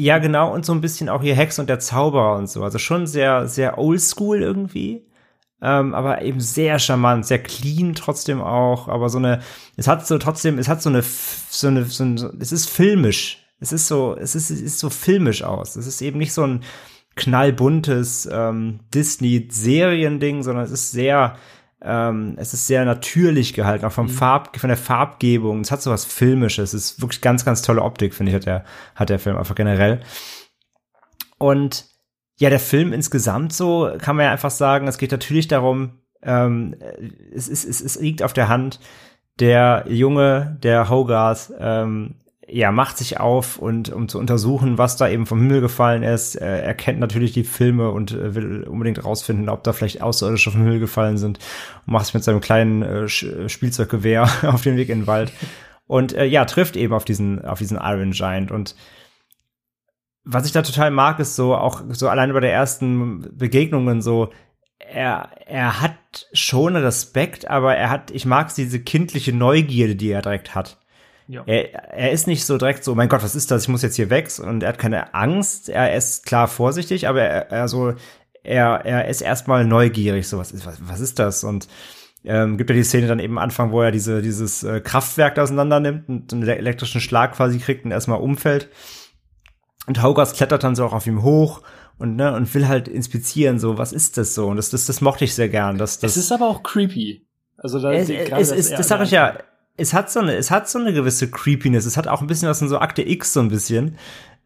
Ja, 0.00 0.18
genau, 0.18 0.54
und 0.54 0.64
so 0.64 0.72
ein 0.72 0.80
bisschen 0.80 1.08
auch 1.08 1.22
hier 1.22 1.34
Hex 1.34 1.58
und 1.58 1.68
der 1.68 1.80
Zauberer 1.80 2.36
und 2.36 2.48
so. 2.48 2.62
Also 2.62 2.78
schon 2.78 3.08
sehr, 3.08 3.48
sehr 3.48 3.78
oldschool 3.78 4.40
irgendwie. 4.40 5.04
Ähm, 5.60 5.92
aber 5.92 6.22
eben 6.22 6.38
sehr 6.38 6.78
charmant, 6.78 7.26
sehr 7.26 7.42
clean 7.42 7.96
trotzdem 7.96 8.40
auch. 8.40 8.86
Aber 8.86 9.08
so 9.08 9.18
eine, 9.18 9.40
es 9.76 9.88
hat 9.88 10.06
so 10.06 10.16
trotzdem, 10.18 10.56
es 10.60 10.68
hat 10.68 10.80
so 10.82 10.88
eine, 10.88 11.02
so 11.02 11.66
eine, 11.66 11.84
so 11.86 12.04
ein, 12.04 12.16
so, 12.16 12.30
es 12.38 12.52
ist 12.52 12.70
filmisch. 12.70 13.44
Es 13.58 13.72
ist 13.72 13.88
so, 13.88 14.14
es 14.16 14.36
ist, 14.36 14.50
es 14.50 14.60
ist 14.60 14.78
so 14.78 14.88
filmisch 14.88 15.42
aus. 15.42 15.74
Es 15.74 15.88
ist 15.88 16.00
eben 16.00 16.18
nicht 16.18 16.32
so 16.32 16.44
ein 16.44 16.62
knallbuntes 17.16 18.28
ähm, 18.30 18.78
Disney-Seriending, 18.94 20.44
sondern 20.44 20.64
es 20.64 20.70
ist 20.70 20.92
sehr, 20.92 21.34
ähm, 21.82 22.34
es 22.38 22.54
ist 22.54 22.66
sehr 22.66 22.84
natürlich 22.84 23.54
gehalten, 23.54 23.84
auch 23.84 23.92
vom 23.92 24.08
Farb, 24.08 24.58
von 24.58 24.68
der 24.68 24.76
Farbgebung. 24.76 25.60
Es 25.60 25.70
hat 25.70 25.82
so 25.82 25.90
was 25.90 26.04
Filmisches. 26.04 26.74
Es 26.74 26.92
ist 26.92 27.00
wirklich 27.00 27.20
ganz, 27.20 27.44
ganz 27.44 27.62
tolle 27.62 27.82
Optik, 27.82 28.14
finde 28.14 28.30
ich, 28.30 28.36
hat 28.36 28.46
der, 28.46 28.64
hat 28.94 29.10
der 29.10 29.18
Film 29.18 29.36
einfach 29.36 29.54
generell. 29.54 30.00
Und 31.38 31.86
ja, 32.36 32.50
der 32.50 32.60
Film 32.60 32.92
insgesamt 32.92 33.52
so 33.52 33.90
kann 33.98 34.16
man 34.16 34.26
ja 34.26 34.32
einfach 34.32 34.50
sagen, 34.50 34.88
es 34.88 34.98
geht 34.98 35.12
natürlich 35.12 35.48
darum, 35.48 36.00
ähm, 36.22 36.74
es, 37.32 37.48
ist, 37.48 37.64
es, 37.64 37.80
es 37.80 38.00
liegt 38.00 38.22
auf 38.22 38.32
der 38.32 38.48
Hand, 38.48 38.80
der 39.38 39.84
Junge, 39.88 40.58
der 40.62 40.88
Hogarth, 40.88 41.52
ähm, 41.58 42.16
ja, 42.50 42.72
macht 42.72 42.96
sich 42.98 43.20
auf 43.20 43.58
und 43.58 43.90
um 43.90 44.08
zu 44.08 44.18
untersuchen, 44.18 44.78
was 44.78 44.96
da 44.96 45.08
eben 45.08 45.26
vom 45.26 45.40
Himmel 45.40 45.60
gefallen 45.60 46.02
ist. 46.02 46.34
Äh, 46.36 46.62
er 46.62 46.74
kennt 46.74 46.98
natürlich 46.98 47.32
die 47.32 47.44
Filme 47.44 47.90
und 47.90 48.12
äh, 48.12 48.34
will 48.34 48.64
unbedingt 48.64 49.04
rausfinden, 49.04 49.48
ob 49.48 49.64
da 49.64 49.72
vielleicht 49.72 50.02
Außerirdische 50.02 50.50
vom 50.50 50.62
Himmel 50.62 50.80
gefallen 50.80 51.18
sind. 51.18 51.38
Und 51.86 51.92
macht 51.92 52.06
sich 52.06 52.14
mit 52.14 52.24
seinem 52.24 52.40
kleinen 52.40 52.82
äh, 52.82 53.04
Sch- 53.04 53.48
Spielzeuggewehr 53.48 54.28
auf 54.46 54.62
den 54.62 54.76
Weg 54.76 54.88
in 54.88 55.00
den 55.00 55.06
Wald. 55.06 55.32
Und 55.86 56.14
äh, 56.14 56.24
ja, 56.24 56.44
trifft 56.44 56.76
eben 56.76 56.94
auf 56.94 57.04
diesen, 57.04 57.44
auf 57.44 57.58
diesen 57.58 57.78
Iron 57.78 58.12
Giant. 58.12 58.50
Und 58.50 58.74
was 60.24 60.46
ich 60.46 60.52
da 60.52 60.62
total 60.62 60.90
mag, 60.90 61.18
ist 61.18 61.36
so, 61.36 61.54
auch 61.54 61.82
so 61.90 62.08
allein 62.08 62.32
bei 62.32 62.40
der 62.40 62.52
ersten 62.52 63.36
Begegnungen 63.36 64.02
so, 64.02 64.30
er, 64.78 65.30
er 65.46 65.80
hat 65.80 66.28
schon 66.32 66.76
Respekt, 66.76 67.48
aber 67.48 67.74
er 67.76 67.90
hat, 67.90 68.10
ich 68.10 68.26
mag 68.26 68.54
diese 68.54 68.80
kindliche 68.80 69.32
Neugierde, 69.32 69.96
die 69.96 70.10
er 70.10 70.22
direkt 70.22 70.54
hat. 70.54 70.78
Ja. 71.28 71.42
Er, 71.46 71.74
er 71.92 72.10
ist 72.10 72.26
nicht 72.26 72.44
so 72.46 72.56
direkt 72.58 72.82
so, 72.84 72.94
mein 72.94 73.08
Gott, 73.08 73.22
was 73.22 73.34
ist 73.34 73.50
das? 73.50 73.62
Ich 73.62 73.68
muss 73.68 73.82
jetzt 73.82 73.96
hier 73.96 74.08
weg. 74.10 74.30
Und 74.42 74.62
er 74.62 74.70
hat 74.70 74.78
keine 74.78 75.14
Angst. 75.14 75.68
Er 75.68 75.94
ist 75.94 76.24
klar 76.26 76.48
vorsichtig, 76.48 77.06
aber 77.06 77.20
er, 77.22 77.50
er 77.50 77.68
so, 77.68 77.92
er, 78.42 78.84
er 78.86 79.08
ist 79.08 79.20
erstmal 79.20 79.64
neugierig. 79.66 80.26
So, 80.26 80.38
was 80.38 80.52
ist, 80.52 80.64
was, 80.66 80.78
was 80.88 81.00
ist 81.00 81.18
das? 81.18 81.44
Und 81.44 81.68
ähm, 82.24 82.56
gibt 82.56 82.70
ja 82.70 82.76
die 82.76 82.82
Szene 82.82 83.06
dann 83.06 83.18
eben 83.20 83.34
am 83.38 83.44
Anfang, 83.44 83.70
wo 83.72 83.82
er 83.82 83.90
diese, 83.92 84.22
dieses 84.22 84.62
äh, 84.64 84.80
Kraftwerk 84.80 85.34
da 85.36 85.42
auseinander 85.42 85.80
nimmt 85.80 86.08
und 86.08 86.32
einen 86.32 86.42
ele- 86.42 86.56
elektrischen 86.56 87.00
Schlag 87.00 87.34
quasi 87.36 87.58
kriegt 87.58 87.84
und 87.84 87.90
erstmal 87.92 88.20
umfällt. 88.20 88.68
Und 89.86 90.02
Hogarth 90.02 90.34
klettert 90.34 90.64
dann 90.64 90.74
so 90.76 90.84
auch 90.84 90.92
auf 90.92 91.06
ihm 91.06 91.22
hoch 91.22 91.62
und, 91.98 92.16
ne, 92.16 92.34
und 92.34 92.52
will 92.54 92.68
halt 92.68 92.88
inspizieren, 92.88 93.58
so, 93.58 93.78
was 93.78 93.92
ist 93.92 94.18
das 94.18 94.34
so? 94.34 94.46
Und 94.48 94.56
das, 94.56 94.70
das, 94.70 94.86
das 94.86 95.00
mochte 95.00 95.24
ich 95.24 95.34
sehr 95.34 95.48
gern. 95.48 95.78
Das, 95.78 95.98
das, 95.98 96.12
Es 96.12 96.24
ist 96.24 96.32
aber 96.32 96.48
auch 96.48 96.62
creepy. 96.62 97.26
Also 97.56 97.80
da 97.80 97.92
es, 97.92 98.06
die- 98.06 98.16
es, 98.16 98.50
es, 98.50 98.70
er- 98.70 98.78
das 98.78 98.88
sage 98.88 99.04
ich 99.04 99.10
ja, 99.10 99.38
es 99.78 99.94
hat 99.94 100.10
so 100.10 100.20
eine, 100.20 100.34
es 100.34 100.50
hat 100.50 100.68
so 100.68 100.78
eine 100.78 100.92
gewisse 100.92 101.30
Creepiness. 101.30 101.86
Es 101.86 101.96
hat 101.96 102.08
auch 102.08 102.20
ein 102.20 102.26
bisschen 102.26 102.48
was 102.48 102.60
in 102.60 102.68
so 102.68 102.78
Akte 102.78 103.08
X 103.08 103.32
so 103.32 103.40
ein 103.40 103.48
bisschen. 103.48 103.96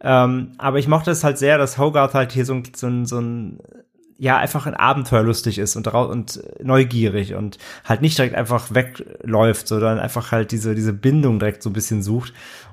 Ähm, 0.00 0.52
aber 0.58 0.78
ich 0.78 0.88
mochte 0.88 1.10
es 1.10 1.24
halt 1.24 1.38
sehr, 1.38 1.58
dass 1.58 1.78
Hogarth 1.78 2.14
halt 2.14 2.32
hier 2.32 2.44
so 2.44 2.54
ein, 2.54 2.62
so 2.76 2.86
ein, 2.86 3.06
so 3.06 3.20
ein 3.20 3.58
ja, 4.18 4.36
einfach 4.36 4.66
ein 4.66 4.74
Abenteuerlustig 4.74 5.58
ist 5.58 5.74
und, 5.74 5.88
und 5.88 6.42
neugierig 6.62 7.34
und 7.34 7.58
halt 7.84 8.02
nicht 8.02 8.16
direkt 8.16 8.36
einfach 8.36 8.72
wegläuft, 8.72 9.66
sondern 9.66 9.98
einfach 9.98 10.30
halt 10.30 10.52
diese, 10.52 10.76
diese 10.76 10.92
Bindung 10.92 11.40
direkt 11.40 11.62
so 11.62 11.70
ein 11.70 11.72
bisschen 11.72 12.02
sucht 12.04 12.32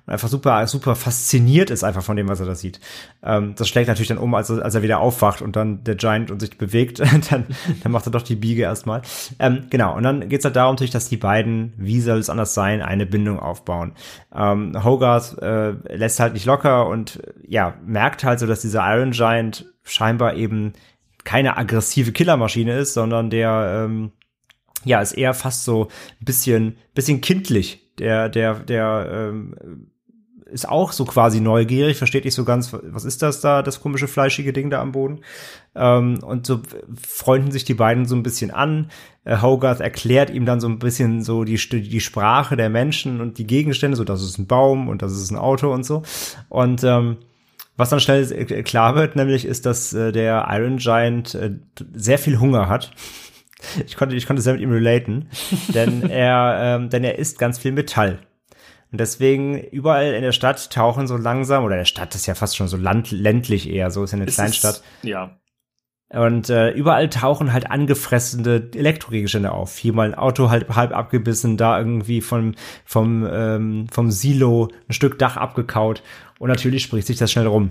und 0.10 0.14
einfach 0.14 0.28
super, 0.28 0.66
super 0.66 0.96
fasziniert 0.96 1.70
ist 1.70 1.84
einfach 1.84 2.02
von 2.02 2.16
dem, 2.18 2.28
was 2.28 2.40
er 2.40 2.48
da 2.48 2.56
sieht. 2.56 2.80
Ähm, 3.22 3.54
das 3.56 3.70
schlägt 3.70 3.88
natürlich 3.88 4.08
dann 4.08 4.18
um, 4.18 4.34
als, 4.34 4.50
er- 4.50 4.64
als 4.66 4.74
er 4.74 4.82
wieder 4.82 5.00
aufwacht 5.00 5.42
und 5.44 5.56
dann 5.56 5.84
der 5.84 5.96
Giant 5.96 6.32
und 6.32 6.40
sich 6.40 6.58
bewegt, 6.58 7.00
dann, 7.30 7.46
dann 7.84 7.92
macht 7.92 8.08
er 8.08 8.12
doch 8.12 8.24
die 8.24 8.36
Biege 8.36 8.64
erstmal. 8.64 9.04
Ähm, 9.38 9.68
genau, 9.70 9.96
und 9.96 10.02
dann 10.04 10.28
geht's 10.28 10.46
halt 10.46 10.56
darum 10.56 10.74
natürlich, 10.74 10.90
dass 10.92 11.10
die 11.10 11.18
beiden, 11.18 11.74
wie 11.78 12.02
soll 12.02 12.18
es 12.18 12.30
anders 12.30 12.56
sein, 12.56 12.82
eine 12.82 13.06
Bindung 13.06 13.40
aufbauen. 13.40 13.94
Ähm, 14.36 14.84
Hogarth 14.84 15.38
äh, 15.42 15.72
lässt 15.96 16.20
halt 16.20 16.34
nicht 16.34 16.46
locker 16.46 16.88
und 16.88 17.18
äh, 17.24 17.34
ja, 17.48 17.76
merkt 17.86 18.24
halt 18.24 18.40
so, 18.40 18.48
dass 18.48 18.62
dieser 18.62 18.82
Iron 18.96 19.12
Giant 19.12 19.66
scheinbar 19.84 20.34
eben 20.36 20.74
keine 21.24 21.58
aggressive 21.58 22.12
Killermaschine 22.14 22.78
ist, 22.80 22.96
sondern 22.96 23.30
der 23.30 23.84
ähm, 23.86 24.12
ja 24.86 25.02
ist 25.02 25.12
eher 25.12 25.34
fast 25.36 25.66
so 25.66 25.90
ein 26.22 26.26
bisschen 26.26 26.78
bisschen 26.96 27.22
kindlich. 27.22 27.86
Der 28.00 28.30
der 28.30 28.56
der 28.56 29.10
ähm, 29.12 29.92
ist 30.52 30.68
auch 30.68 30.92
so 30.92 31.06
quasi 31.06 31.40
neugierig, 31.40 31.98
versteht 31.98 32.26
nicht 32.26 32.36
so 32.36 32.46
ganz, 32.46 32.76
was 32.84 33.06
ist 33.06 33.22
das 33.22 33.42
da, 33.42 33.62
das 33.62 33.82
komische 33.82 34.08
fleischige 34.08 34.54
Ding 34.54 34.70
da 34.70 34.82
am 34.82 34.92
Boden. 34.92 35.20
Ähm, 35.76 36.20
und 36.24 36.46
so 36.46 36.62
freunden 37.02 37.52
sich 37.52 37.64
die 37.64 37.74
beiden 37.74 38.06
so 38.06 38.16
ein 38.16 38.24
bisschen 38.24 38.52
an. 38.52 38.90
Äh, 39.24 39.42
Hogarth 39.42 39.80
erklärt 39.80 40.30
ihm 40.30 40.46
dann 40.46 40.60
so 40.60 40.68
ein 40.68 40.80
bisschen 40.80 41.24
so 41.24 41.44
die, 41.44 41.58
die 41.58 42.02
Sprache 42.02 42.58
der 42.58 42.70
Menschen 42.70 43.22
und 43.22 43.38
die 43.38 43.48
Gegenstände, 43.48 43.98
so 43.98 44.04
das 44.04 44.22
ist 44.22 44.38
ein 44.38 44.48
Baum 44.48 44.88
und 44.88 45.02
das 45.02 45.14
ist 45.14 45.32
ein 45.32 45.38
Auto 45.38 45.72
und 45.74 45.86
so. 45.86 46.04
Und 46.50 46.84
ähm, 46.84 47.18
was 47.80 47.90
dann 47.90 48.02
schnell 48.02 48.30
äh, 48.32 48.64
klar 48.64 48.96
wird, 48.96 49.16
nämlich 49.16 49.46
ist, 49.46 49.66
dass 49.66 49.94
äh, 49.94 50.12
der 50.12 50.48
Iron 50.50 50.78
Giant 50.78 51.34
äh, 51.36 51.52
sehr 51.94 52.18
viel 52.18 52.40
Hunger 52.40 52.68
hat. 52.68 52.92
Ich 53.86 53.96
konnte, 53.96 54.16
ich 54.16 54.26
konnte 54.26 54.42
sehr 54.42 54.54
mit 54.54 54.62
ihm 54.62 54.72
relaten, 54.72 55.30
denn 55.74 56.10
er, 56.10 56.60
ähm, 56.62 56.90
denn 56.90 57.04
er 57.04 57.20
isst 57.20 57.40
ganz 57.40 57.58
viel 57.60 57.72
Metall. 57.72 58.20
Und 58.92 59.00
deswegen 59.00 59.60
überall 59.60 60.14
in 60.14 60.22
der 60.24 60.32
Stadt 60.32 60.72
tauchen 60.72 61.08
so 61.08 61.16
langsam, 61.16 61.64
oder 61.64 61.76
der 61.76 61.86
Stadt 61.86 62.16
ist 62.16 62.26
ja 62.26 62.36
fast 62.36 62.58
schon 62.58 62.68
so 62.68 62.78
land, 62.78 63.12
ländlich 63.12 63.70
eher, 63.70 63.92
so 63.92 64.04
ist 64.04 64.12
ja 64.12 64.18
eine 64.18 64.26
Es 64.26 64.36
Kleinstadt. 64.36 64.78
Ist, 64.78 64.84
ja. 65.04 65.40
Und 66.12 66.50
äh, 66.50 66.72
überall 66.72 67.08
tauchen 67.10 67.54
halt 67.54 67.70
angefressene 67.70 68.70
Elektrogegenstände 68.74 69.52
auf. 69.52 69.78
Hier 69.78 69.94
mal 69.94 70.08
ein 70.08 70.16
Auto 70.16 70.50
halb, 70.50 70.76
halb 70.76 70.92
abgebissen, 70.92 71.56
da 71.56 71.78
irgendwie 71.78 72.22
vom, 72.22 72.56
vom, 72.84 73.28
ähm, 73.32 73.88
vom 73.92 74.10
Silo 74.10 74.70
ein 74.88 74.94
Stück 74.94 75.20
Dach 75.20 75.38
abgekaut. 75.38 76.02
Und 76.40 76.50
natürlich 76.50 76.82
spricht 76.82 77.06
sich 77.06 77.18
das 77.18 77.32
schnell 77.32 77.46
rum. 77.46 77.70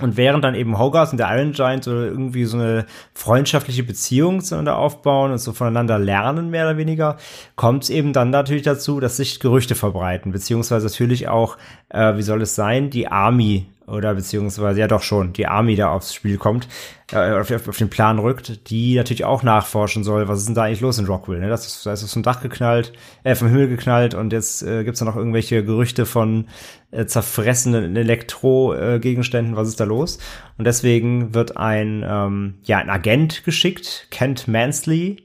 Und 0.00 0.16
während 0.16 0.42
dann 0.42 0.56
eben 0.56 0.76
Hogarth 0.76 1.12
und 1.12 1.18
der 1.18 1.30
Iron 1.36 1.52
Giant 1.52 1.84
so 1.84 1.92
irgendwie 1.92 2.46
so 2.46 2.56
eine 2.58 2.84
freundschaftliche 3.12 3.84
Beziehung 3.84 4.40
zueinander 4.40 4.76
aufbauen 4.76 5.30
und 5.30 5.38
so 5.38 5.52
voneinander 5.52 6.00
lernen, 6.00 6.50
mehr 6.50 6.66
oder 6.66 6.76
weniger, 6.76 7.16
kommt 7.54 7.84
es 7.84 7.90
eben 7.90 8.12
dann 8.12 8.30
natürlich 8.30 8.64
dazu, 8.64 8.98
dass 8.98 9.18
sich 9.18 9.38
Gerüchte 9.38 9.76
verbreiten, 9.76 10.32
beziehungsweise 10.32 10.86
natürlich 10.86 11.28
auch, 11.28 11.56
äh, 11.90 12.16
wie 12.16 12.22
soll 12.22 12.42
es 12.42 12.56
sein, 12.56 12.90
die 12.90 13.06
Army 13.06 13.66
oder 13.86 14.14
beziehungsweise 14.14 14.80
ja 14.80 14.88
doch 14.88 15.02
schon, 15.02 15.32
die 15.32 15.46
Army 15.46 15.76
da 15.76 15.90
aufs 15.90 16.14
Spiel 16.14 16.38
kommt, 16.38 16.68
äh, 17.12 17.32
auf, 17.32 17.50
auf, 17.50 17.76
den 17.76 17.90
Plan 17.90 18.18
rückt, 18.18 18.70
die 18.70 18.96
natürlich 18.96 19.24
auch 19.24 19.42
nachforschen 19.42 20.04
soll, 20.04 20.26
was 20.28 20.40
ist 20.40 20.46
denn 20.46 20.54
da 20.54 20.64
eigentlich 20.64 20.80
los 20.80 20.98
in 20.98 21.06
Rockwell, 21.06 21.40
ne? 21.40 21.48
Das 21.48 21.66
ist, 21.66 21.84
da 21.84 21.92
ist 21.92 22.10
vom 22.12 22.22
Dach 22.22 22.40
geknallt, 22.40 22.92
äh, 23.24 23.34
vom 23.34 23.48
Himmel 23.48 23.68
geknallt 23.68 24.14
und 24.14 24.32
jetzt 24.32 24.62
äh, 24.62 24.84
gibt's 24.84 25.00
da 25.00 25.04
noch 25.04 25.16
irgendwelche 25.16 25.64
Gerüchte 25.64 26.06
von 26.06 26.46
äh, 26.90 27.06
zerfressenen 27.06 27.94
Elektro-Gegenständen, 27.96 29.56
was 29.56 29.68
ist 29.68 29.80
da 29.80 29.84
los? 29.84 30.18
Und 30.56 30.66
deswegen 30.66 31.34
wird 31.34 31.56
ein, 31.56 32.04
ähm, 32.06 32.54
ja, 32.64 32.78
ein 32.78 32.90
Agent 32.90 33.44
geschickt, 33.44 34.06
Kent 34.10 34.48
Mansley, 34.48 35.24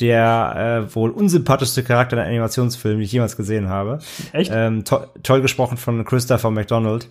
der 0.00 0.86
äh, 0.90 0.94
wohl 0.94 1.10
unsympathischste 1.10 1.82
Charakter 1.82 2.16
in 2.16 2.22
einem 2.22 2.30
Animationsfilm, 2.30 2.96
den 2.96 3.04
ich 3.04 3.12
jemals 3.12 3.36
gesehen 3.36 3.68
habe. 3.68 3.98
Echt? 4.32 4.50
Ähm, 4.52 4.84
to 4.84 5.00
toll 5.22 5.42
gesprochen 5.42 5.76
von 5.76 6.04
Christopher 6.04 6.50
McDonald. 6.50 7.08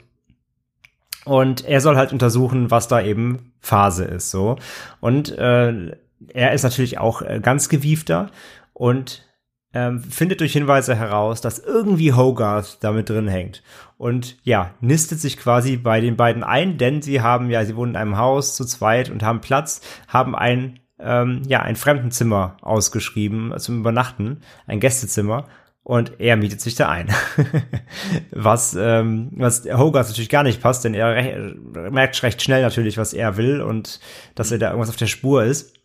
Und 1.25 1.65
er 1.65 1.81
soll 1.81 1.97
halt 1.97 2.13
untersuchen, 2.13 2.71
was 2.71 2.87
da 2.87 3.01
eben 3.01 3.51
Phase 3.59 4.05
ist, 4.05 4.31
so. 4.31 4.57
Und 4.99 5.37
äh, 5.37 5.97
er 6.33 6.53
ist 6.53 6.63
natürlich 6.63 6.97
auch 6.97 7.21
äh, 7.21 7.39
ganz 7.41 7.69
gewiefter 7.69 8.31
und 8.73 9.25
ähm, 9.73 10.01
findet 10.01 10.39
durch 10.39 10.53
Hinweise 10.53 10.95
heraus, 10.95 11.41
dass 11.41 11.59
irgendwie 11.59 12.13
Hogarth 12.13 12.77
damit 12.81 13.09
drin 13.09 13.27
hängt. 13.27 13.61
Und 13.97 14.37
ja, 14.43 14.73
nistet 14.81 15.19
sich 15.19 15.37
quasi 15.37 15.77
bei 15.77 16.01
den 16.01 16.15
beiden 16.15 16.43
ein, 16.43 16.77
denn 16.77 17.01
sie 17.01 17.21
haben 17.21 17.49
ja, 17.49 17.63
sie 17.65 17.75
wohnen 17.75 17.91
in 17.91 17.97
einem 17.97 18.17
Haus 18.17 18.55
zu 18.55 18.65
zweit 18.65 19.09
und 19.09 19.21
haben 19.21 19.41
Platz, 19.41 19.81
haben 20.07 20.35
ein, 20.35 20.79
ähm, 20.99 21.43
ja, 21.45 21.61
ein 21.61 21.75
Fremdenzimmer 21.75 22.57
ausgeschrieben 22.61 23.53
zum 23.59 23.79
Übernachten, 23.79 24.41
ein 24.65 24.79
Gästezimmer. 24.79 25.47
Und 25.83 26.19
er 26.19 26.37
mietet 26.37 26.61
sich 26.61 26.75
da 26.75 26.89
ein. 26.89 27.09
was, 28.31 28.75
ähm, 28.79 29.31
was 29.35 29.65
Hogarth 29.65 30.09
natürlich 30.09 30.29
gar 30.29 30.43
nicht 30.43 30.61
passt, 30.61 30.83
denn 30.85 30.93
er 30.93 31.55
merkt 31.89 32.21
recht 32.21 32.41
schnell 32.41 32.61
natürlich, 32.61 32.97
was 32.97 33.13
er 33.13 33.37
will 33.37 33.61
und 33.61 33.99
dass 34.35 34.51
er 34.51 34.59
da 34.59 34.67
irgendwas 34.67 34.89
auf 34.89 34.97
der 34.97 35.07
Spur 35.07 35.43
ist. 35.43 35.79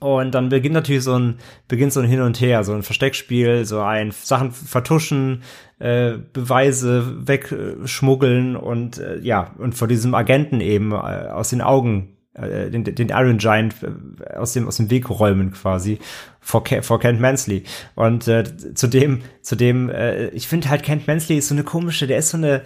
Und 0.00 0.34
dann 0.34 0.48
beginnt 0.48 0.74
natürlich 0.74 1.04
so 1.04 1.18
ein, 1.18 1.36
beginnt 1.68 1.92
so 1.92 2.00
ein 2.00 2.08
Hin 2.08 2.22
und 2.22 2.40
Her, 2.40 2.64
so 2.64 2.72
ein 2.72 2.82
Versteckspiel, 2.82 3.66
so 3.66 3.80
ein 3.80 4.12
Sachen 4.12 4.50
vertuschen, 4.50 5.42
äh, 5.78 6.14
Beweise 6.32 7.26
wegschmuggeln 7.28 8.56
und 8.56 8.98
äh, 8.98 9.18
ja, 9.20 9.54
und 9.58 9.74
vor 9.74 9.88
diesem 9.88 10.14
Agenten 10.14 10.62
eben 10.62 10.92
äh, 10.92 10.94
aus 10.94 11.50
den 11.50 11.60
Augen 11.60 12.16
äh, 12.34 12.70
den, 12.70 12.84
den 12.84 13.08
Iron 13.08 13.38
Giant 13.38 13.74
äh, 13.82 14.36
aus 14.36 14.52
dem 14.52 14.68
aus 14.68 14.76
dem 14.76 14.90
Weg 14.90 15.10
räumen 15.10 15.52
quasi 15.52 15.98
vor, 16.40 16.64
vor 16.82 17.00
Kent 17.00 17.20
Mansley 17.20 17.64
und 17.94 18.28
äh, 18.28 18.44
zudem 18.74 19.22
zudem 19.42 19.90
äh, 19.90 20.28
ich 20.28 20.48
finde 20.48 20.70
halt 20.70 20.82
Kent 20.82 21.06
Mansley 21.06 21.38
ist 21.38 21.48
so 21.48 21.54
eine 21.54 21.64
komische 21.64 22.06
der 22.06 22.18
ist 22.18 22.30
so 22.30 22.36
eine 22.36 22.62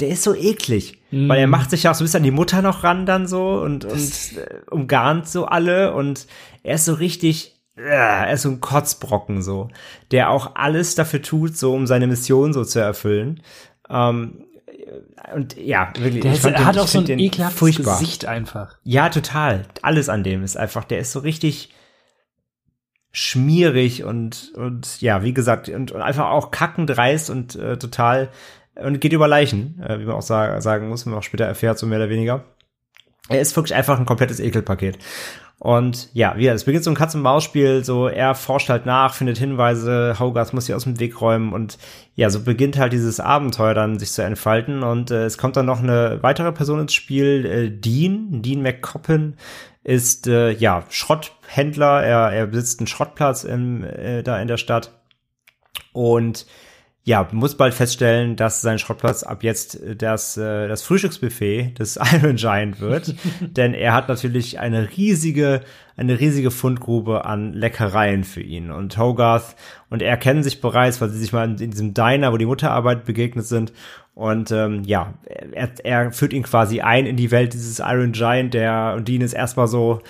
der 0.00 0.08
ist 0.08 0.22
so 0.22 0.34
eklig, 0.34 1.00
mm. 1.10 1.28
weil 1.28 1.38
er 1.38 1.46
macht 1.46 1.70
sich 1.70 1.84
ja 1.84 1.90
auch 1.90 1.94
so 1.94 2.02
ein 2.02 2.06
bisschen 2.06 2.18
an 2.18 2.24
die 2.24 2.30
Mutter 2.30 2.62
noch 2.62 2.82
ran 2.82 3.06
dann 3.06 3.26
so 3.26 3.60
und, 3.60 3.84
und 3.84 3.92
äh, 4.36 4.70
umgarnt 4.70 5.28
so 5.28 5.46
alle 5.46 5.94
und 5.94 6.26
er 6.62 6.76
ist 6.76 6.86
so 6.86 6.94
richtig, 6.94 7.60
äh, 7.76 7.82
er 7.82 8.32
ist 8.32 8.42
so 8.42 8.48
ein 8.48 8.60
Kotzbrocken 8.60 9.42
so, 9.42 9.68
der 10.10 10.30
auch 10.30 10.56
alles 10.56 10.94
dafür 10.94 11.22
tut, 11.22 11.56
so 11.56 11.74
um 11.74 11.86
seine 11.86 12.06
Mission 12.06 12.52
so 12.52 12.64
zu 12.64 12.80
erfüllen. 12.80 13.42
Ähm, 13.88 14.44
und 15.34 15.56
ja, 15.56 15.92
wirklich. 15.98 16.22
Der 16.22 16.34
fand 16.34 16.58
den, 16.58 16.66
hat 16.66 16.76
ich 16.76 16.80
auch 16.80 16.88
so 16.88 16.98
ein 16.98 17.04
den 17.04 17.18
ekelhaftes 17.18 17.58
furchtbar. 17.58 17.98
Gesicht 17.98 18.26
einfach. 18.26 18.76
Ja, 18.84 19.08
total. 19.08 19.66
Alles 19.82 20.08
an 20.08 20.24
dem 20.24 20.42
ist 20.42 20.56
einfach, 20.56 20.84
der 20.84 20.98
ist 20.98 21.12
so 21.12 21.20
richtig 21.20 21.72
schmierig 23.12 24.04
und, 24.04 24.52
und 24.56 25.00
ja, 25.00 25.22
wie 25.22 25.34
gesagt, 25.34 25.68
und, 25.68 25.92
und 25.92 26.00
einfach 26.00 26.30
auch 26.30 26.50
kackendreist 26.50 27.28
und 27.30 27.54
äh, 27.56 27.76
total 27.76 28.30
und 28.74 29.00
geht 29.00 29.12
über 29.12 29.28
Leichen, 29.28 29.80
äh, 29.82 29.98
wie 29.98 30.04
man 30.04 30.16
auch 30.16 30.22
sa 30.22 30.60
sagen 30.60 30.88
muss, 30.88 31.04
wie 31.04 31.10
man 31.10 31.18
auch 31.18 31.22
später 31.22 31.44
erfährt, 31.44 31.78
so 31.78 31.86
mehr 31.86 31.98
oder 31.98 32.08
weniger. 32.08 32.44
Er 33.28 33.40
ist 33.40 33.54
wirklich 33.54 33.74
einfach 33.74 33.98
ein 33.98 34.06
komplettes 34.06 34.40
Ekelpaket. 34.40 34.98
Und 35.62 36.08
ja, 36.12 36.34
wie 36.36 36.48
es 36.48 36.64
beginnt 36.64 36.82
so 36.82 36.90
ein 36.90 36.96
Katz-und-Maus-Spiel, 36.96 37.84
so 37.84 38.08
er 38.08 38.34
forscht 38.34 38.68
halt 38.68 38.84
nach, 38.84 39.14
findet 39.14 39.38
Hinweise, 39.38 40.16
Hogarth 40.18 40.52
muss 40.52 40.66
sie 40.66 40.74
aus 40.74 40.82
dem 40.82 40.98
Weg 40.98 41.20
räumen 41.20 41.52
und 41.52 41.78
ja, 42.16 42.30
so 42.30 42.42
beginnt 42.42 42.76
halt 42.76 42.92
dieses 42.92 43.20
Abenteuer 43.20 43.72
dann 43.72 44.00
sich 44.00 44.10
zu 44.10 44.24
entfalten. 44.24 44.82
Und 44.82 45.12
äh, 45.12 45.24
es 45.24 45.38
kommt 45.38 45.56
dann 45.56 45.66
noch 45.66 45.80
eine 45.80 46.18
weitere 46.20 46.50
Person 46.50 46.80
ins 46.80 46.94
Spiel, 46.94 47.46
äh, 47.46 47.70
Dean, 47.70 48.42
Dean 48.42 48.60
McCoppin 48.60 49.36
ist 49.84 50.26
äh, 50.26 50.50
ja 50.50 50.82
Schrotthändler, 50.88 52.02
er, 52.02 52.32
er 52.32 52.48
besitzt 52.48 52.80
einen 52.80 52.88
Schrottplatz 52.88 53.44
im, 53.44 53.84
äh, 53.84 54.24
da 54.24 54.42
in 54.42 54.48
der 54.48 54.56
Stadt. 54.56 54.90
Und 55.92 56.44
ja, 57.04 57.28
muss 57.32 57.56
bald 57.56 57.74
feststellen, 57.74 58.36
dass 58.36 58.60
sein 58.60 58.78
Schrottplatz 58.78 59.24
ab 59.24 59.42
jetzt 59.42 59.80
das, 59.98 60.36
äh, 60.36 60.68
das 60.68 60.82
Frühstücksbuffet 60.82 61.74
des 61.78 61.98
Iron 62.14 62.36
Giant 62.36 62.80
wird. 62.80 63.16
Denn 63.40 63.74
er 63.74 63.92
hat 63.92 64.08
natürlich 64.08 64.60
eine 64.60 64.96
riesige, 64.96 65.62
eine 65.96 66.20
riesige 66.20 66.52
Fundgrube 66.52 67.24
an 67.24 67.54
Leckereien 67.54 68.22
für 68.22 68.40
ihn. 68.40 68.70
Und 68.70 68.96
Hogarth 68.96 69.56
und 69.90 70.00
er 70.00 70.16
kennen 70.16 70.44
sich 70.44 70.60
bereits, 70.60 71.00
weil 71.00 71.10
sie 71.10 71.18
sich 71.18 71.32
mal 71.32 71.48
in, 71.60 71.70
diesem 71.70 71.92
Diner, 71.92 72.32
wo 72.32 72.36
die 72.36 72.46
Mutterarbeit 72.46 73.04
begegnet 73.04 73.46
sind. 73.46 73.72
Und 74.14 74.52
ähm, 74.52 74.84
ja, 74.84 75.14
er, 75.52 75.70
er 75.82 76.12
führt 76.12 76.32
ihn 76.32 76.44
quasi 76.44 76.82
ein 76.82 77.06
in 77.06 77.16
die 77.16 77.32
Welt 77.32 77.52
dieses 77.52 77.80
Iron 77.80 78.12
Giant, 78.12 78.54
der 78.54 78.94
und 78.96 79.08
Dean 79.08 79.22
ist 79.22 79.32
erstmal 79.32 79.66
so, 79.66 80.02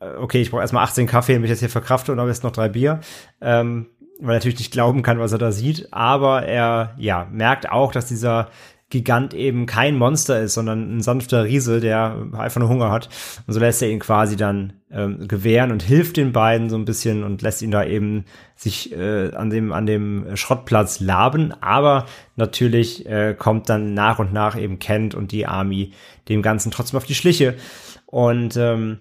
äh, 0.00 0.16
okay, 0.16 0.40
ich 0.40 0.50
brauche 0.50 0.62
erstmal 0.62 0.84
18 0.84 1.06
Kaffee, 1.06 1.34
damit 1.34 1.46
ich 1.46 1.52
das 1.52 1.60
hier 1.60 1.68
verkrafte 1.68 2.10
und 2.10 2.18
am 2.18 2.26
besten 2.26 2.46
noch 2.48 2.52
drei 2.52 2.68
Bier. 2.68 3.00
Ähm, 3.40 3.86
weil 4.22 4.34
er 4.34 4.38
natürlich 4.38 4.58
nicht 4.58 4.72
glauben 4.72 5.02
kann, 5.02 5.18
was 5.18 5.32
er 5.32 5.38
da 5.38 5.52
sieht, 5.52 5.92
aber 5.92 6.44
er 6.44 6.94
ja 6.96 7.26
merkt 7.30 7.70
auch, 7.70 7.92
dass 7.92 8.06
dieser 8.06 8.48
Gigant 8.92 9.32
eben 9.32 9.64
kein 9.64 9.96
Monster 9.96 10.40
ist, 10.40 10.52
sondern 10.52 10.96
ein 10.96 11.00
sanfter 11.00 11.44
Riese, 11.44 11.80
der 11.80 12.26
einfach 12.32 12.60
nur 12.60 12.68
Hunger 12.68 12.90
hat. 12.90 13.08
Und 13.46 13.54
so 13.54 13.58
lässt 13.58 13.80
er 13.80 13.88
ihn 13.88 14.00
quasi 14.00 14.36
dann 14.36 14.74
ähm, 14.90 15.26
gewähren 15.26 15.72
und 15.72 15.82
hilft 15.82 16.18
den 16.18 16.32
beiden 16.32 16.68
so 16.68 16.76
ein 16.76 16.84
bisschen 16.84 17.24
und 17.24 17.40
lässt 17.40 17.62
ihn 17.62 17.70
da 17.70 17.84
eben 17.84 18.26
sich 18.54 18.92
äh, 18.92 19.34
an 19.34 19.48
dem 19.48 19.72
an 19.72 19.86
dem 19.86 20.36
Schrottplatz 20.36 21.00
laben. 21.00 21.54
Aber 21.62 22.04
natürlich 22.36 23.06
äh, 23.06 23.34
kommt 23.36 23.70
dann 23.70 23.94
nach 23.94 24.18
und 24.18 24.34
nach 24.34 24.58
eben 24.58 24.78
Kent 24.78 25.14
und 25.14 25.32
die 25.32 25.46
Army 25.46 25.92
dem 26.28 26.42
Ganzen 26.42 26.70
trotzdem 26.70 26.98
auf 26.98 27.06
die 27.06 27.14
Schliche. 27.14 27.54
Und 28.04 28.58
ähm, 28.58 28.98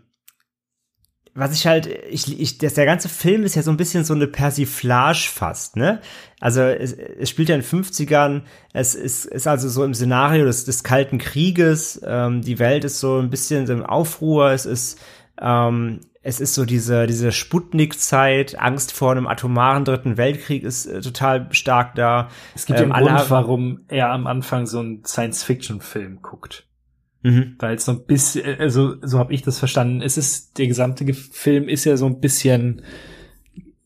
was 1.33 1.53
ich 1.53 1.65
halt, 1.65 1.87
ich, 2.09 2.39
ich, 2.39 2.57
das, 2.57 2.73
der 2.73 2.85
ganze 2.85 3.07
Film 3.07 3.43
ist 3.43 3.55
ja 3.55 3.61
so 3.61 3.71
ein 3.71 3.77
bisschen 3.77 4.03
so 4.03 4.13
eine 4.13 4.27
Persiflage 4.27 5.29
fast, 5.31 5.77
ne? 5.77 6.01
Also 6.41 6.61
es, 6.61 6.91
es 6.93 7.29
spielt 7.29 7.47
ja 7.47 7.55
in 7.55 7.61
den 7.61 7.67
50ern, 7.67 8.41
es 8.73 8.95
ist, 8.95 9.25
ist 9.25 9.47
also 9.47 9.69
so 9.69 9.83
im 9.83 9.93
Szenario 9.93 10.45
des, 10.45 10.65
des 10.65 10.83
Kalten 10.83 11.19
Krieges, 11.19 12.01
ähm, 12.05 12.41
die 12.41 12.59
Welt 12.59 12.83
ist 12.83 12.99
so 12.99 13.19
ein 13.19 13.29
bisschen 13.29 13.67
im 13.69 13.85
Aufruhr, 13.85 14.51
es 14.51 14.65
ist, 14.65 14.99
ähm, 15.39 16.01
es 16.21 16.39
ist 16.39 16.53
so 16.53 16.65
diese, 16.65 17.07
diese 17.07 17.31
Sputnik-Zeit, 17.31 18.59
Angst 18.59 18.91
vor 18.91 19.11
einem 19.11 19.25
atomaren 19.25 19.85
Dritten 19.85 20.17
Weltkrieg 20.17 20.63
ist 20.63 20.85
äh, 20.85 21.01
total 21.01 21.47
stark 21.51 21.95
da. 21.95 22.29
Es 22.55 22.65
gibt 22.65 22.79
ja 22.79 22.85
Ähm, 22.85 22.91
einen 22.91 23.07
alle 23.07 23.17
Grund, 23.17 23.29
warum 23.31 23.79
er 23.87 24.11
am 24.11 24.27
Anfang 24.27 24.67
so 24.67 24.79
einen 24.79 25.05
Science-Fiction-Film 25.05 26.21
guckt. 26.21 26.67
Mhm. 27.23 27.55
Weil 27.59 27.75
es 27.75 27.85
so 27.85 27.91
ein 27.91 28.05
bisschen, 28.05 28.59
also 28.59 28.95
so 29.01 29.19
habe 29.19 29.33
ich 29.33 29.41
das 29.43 29.59
verstanden. 29.59 30.01
Es 30.01 30.17
ist, 30.17 30.57
der 30.57 30.67
gesamte 30.67 31.05
Ge- 31.05 31.13
Film 31.13 31.69
ist 31.69 31.85
ja 31.85 31.95
so 31.97 32.05
ein 32.07 32.19
bisschen, 32.19 32.81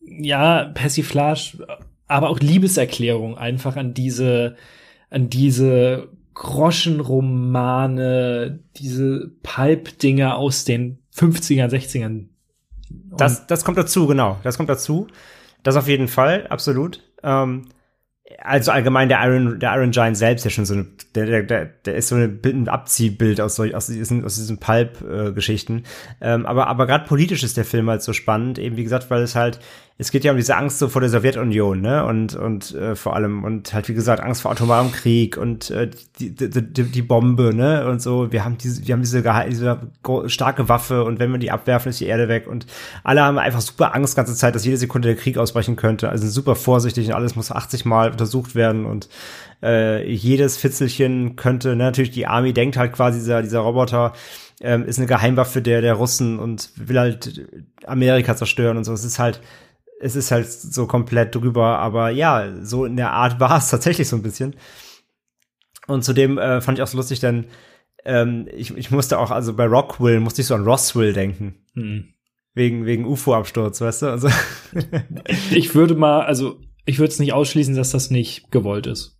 ja, 0.00 0.64
Persiflage, 0.74 1.66
aber 2.06 2.30
auch 2.30 2.40
Liebeserklärung 2.40 3.36
einfach 3.36 3.76
an 3.76 3.92
diese, 3.94 4.56
an 5.10 5.28
diese 5.28 6.08
Groschenromane, 7.16 8.60
diese 8.76 9.30
Pulp-Dinger 9.42 10.36
aus 10.36 10.64
den 10.64 10.98
50ern, 11.14 11.68
60ern. 11.70 12.26
Und 13.10 13.20
Das, 13.20 13.46
das 13.46 13.64
kommt 13.64 13.78
dazu, 13.78 14.06
genau. 14.06 14.38
Das 14.42 14.56
kommt 14.56 14.68
dazu. 14.68 15.06
Das 15.62 15.76
auf 15.76 15.88
jeden 15.88 16.08
Fall, 16.08 16.46
absolut. 16.48 17.02
Ähm, 17.22 17.68
also 18.42 18.72
allgemein 18.72 19.08
der 19.08 19.24
Iron, 19.24 19.60
der 19.60 19.74
Iron 19.76 19.92
Giant 19.92 20.16
selbst 20.16 20.44
ja 20.44 20.50
schon 20.50 20.64
so 20.64 20.74
eine, 20.74 20.86
der, 21.14 21.42
der, 21.42 21.64
der, 21.66 21.94
ist 21.94 22.08
so 22.08 22.16
ein 22.16 22.68
Abziehbild 22.68 23.40
aus, 23.40 23.56
solch, 23.56 23.74
aus 23.74 23.86
diesen, 23.86 24.24
aus 24.24 24.36
diesen 24.36 24.58
Pulp-Geschichten. 24.58 25.84
ähm, 26.20 26.46
aber, 26.46 26.66
aber 26.66 26.86
gerade 26.86 27.06
politisch 27.06 27.44
ist 27.44 27.56
der 27.56 27.64
Film 27.64 27.88
halt 27.88 28.02
so 28.02 28.12
spannend, 28.12 28.58
eben 28.58 28.76
wie 28.76 28.84
gesagt, 28.84 29.10
weil 29.10 29.22
es 29.22 29.34
halt, 29.34 29.60
es 29.98 30.10
geht 30.10 30.24
ja 30.24 30.32
um 30.32 30.36
diese 30.36 30.56
Angst 30.56 30.78
so 30.78 30.88
vor 30.88 31.00
der 31.00 31.08
Sowjetunion, 31.08 31.80
ne? 31.80 32.04
Und, 32.04 32.34
und 32.34 32.74
äh, 32.74 32.94
vor 32.94 33.16
allem, 33.16 33.44
und 33.44 33.72
halt, 33.72 33.88
wie 33.88 33.94
gesagt, 33.94 34.22
Angst 34.22 34.42
vor 34.42 34.50
atomarem 34.50 34.92
Krieg 34.92 35.38
und 35.38 35.70
äh, 35.70 35.88
die, 36.18 36.34
die, 36.34 36.50
die, 36.50 36.82
die 36.84 37.02
Bombe, 37.02 37.54
ne? 37.54 37.88
Und 37.88 38.02
so, 38.02 38.30
wir 38.30 38.44
haben 38.44 38.58
diese, 38.58 38.86
wir 38.86 38.92
haben 38.92 39.00
diese, 39.00 39.22
diese 39.48 39.80
starke 40.26 40.68
Waffe 40.68 41.04
und 41.04 41.18
wenn 41.18 41.32
wir 41.32 41.38
die 41.38 41.50
abwerfen, 41.50 41.88
ist 41.88 42.00
die 42.00 42.06
Erde 42.06 42.28
weg. 42.28 42.46
Und 42.46 42.66
alle 43.04 43.22
haben 43.22 43.38
einfach 43.38 43.62
super 43.62 43.94
Angst 43.94 44.16
ganze 44.16 44.34
Zeit, 44.34 44.54
dass 44.54 44.66
jede 44.66 44.76
Sekunde 44.76 45.08
der 45.08 45.16
Krieg 45.16 45.38
ausbrechen 45.38 45.76
könnte. 45.76 46.10
Also 46.10 46.28
super 46.28 46.56
vorsichtig 46.56 47.08
und 47.08 47.14
alles 47.14 47.34
muss 47.34 47.50
80 47.50 47.86
Mal 47.86 48.10
untersucht 48.10 48.54
werden 48.54 48.84
und 48.84 49.08
äh, 49.62 50.06
jedes 50.12 50.58
Fitzelchen 50.58 51.36
könnte, 51.36 51.70
ne, 51.70 51.84
natürlich 51.84 52.10
die 52.10 52.26
Army 52.26 52.52
denkt 52.52 52.76
halt 52.76 52.92
quasi, 52.92 53.18
dieser, 53.18 53.40
dieser 53.40 53.60
Roboter 53.60 54.12
ähm, 54.60 54.84
ist 54.84 54.98
eine 54.98 55.06
Geheimwaffe 55.06 55.62
der, 55.62 55.80
der 55.80 55.94
Russen 55.94 56.38
und 56.38 56.70
will 56.76 56.98
halt 56.98 57.46
Amerika 57.86 58.36
zerstören 58.36 58.76
und 58.76 58.84
so. 58.84 58.92
Es 58.92 59.04
ist 59.04 59.18
halt, 59.18 59.40
es 60.00 60.16
ist 60.16 60.30
halt 60.30 60.50
so 60.50 60.86
komplett 60.86 61.34
drüber, 61.34 61.78
aber 61.78 62.10
ja, 62.10 62.52
so 62.62 62.84
in 62.84 62.96
der 62.96 63.12
Art 63.12 63.40
war 63.40 63.58
es 63.58 63.70
tatsächlich 63.70 64.08
so 64.08 64.16
ein 64.16 64.22
bisschen. 64.22 64.56
Und 65.86 66.04
zudem 66.04 66.38
äh, 66.38 66.60
fand 66.60 66.78
ich 66.78 66.82
auch 66.82 66.88
so 66.88 66.96
lustig, 66.96 67.20
denn 67.20 67.46
ähm, 68.04 68.48
ich, 68.54 68.76
ich 68.76 68.90
musste 68.90 69.18
auch, 69.18 69.30
also 69.30 69.54
bei 69.54 69.66
Rockwell 69.66 70.20
musste 70.20 70.40
ich 70.40 70.46
so 70.48 70.54
an 70.54 70.64
Roswell 70.64 71.12
denken. 71.12 71.56
Hm. 71.74 72.12
Wegen, 72.54 72.86
wegen 72.86 73.04
UFO-Absturz, 73.04 73.80
weißt 73.80 74.02
du? 74.02 74.06
Also, 74.06 74.28
Ich 75.50 75.74
würde 75.74 75.94
mal, 75.94 76.24
also 76.24 76.60
ich 76.86 76.98
würde 76.98 77.12
es 77.12 77.18
nicht 77.18 77.32
ausschließen, 77.32 77.74
dass 77.74 77.90
das 77.90 78.10
nicht 78.10 78.50
gewollt 78.50 78.86
ist. 78.86 79.18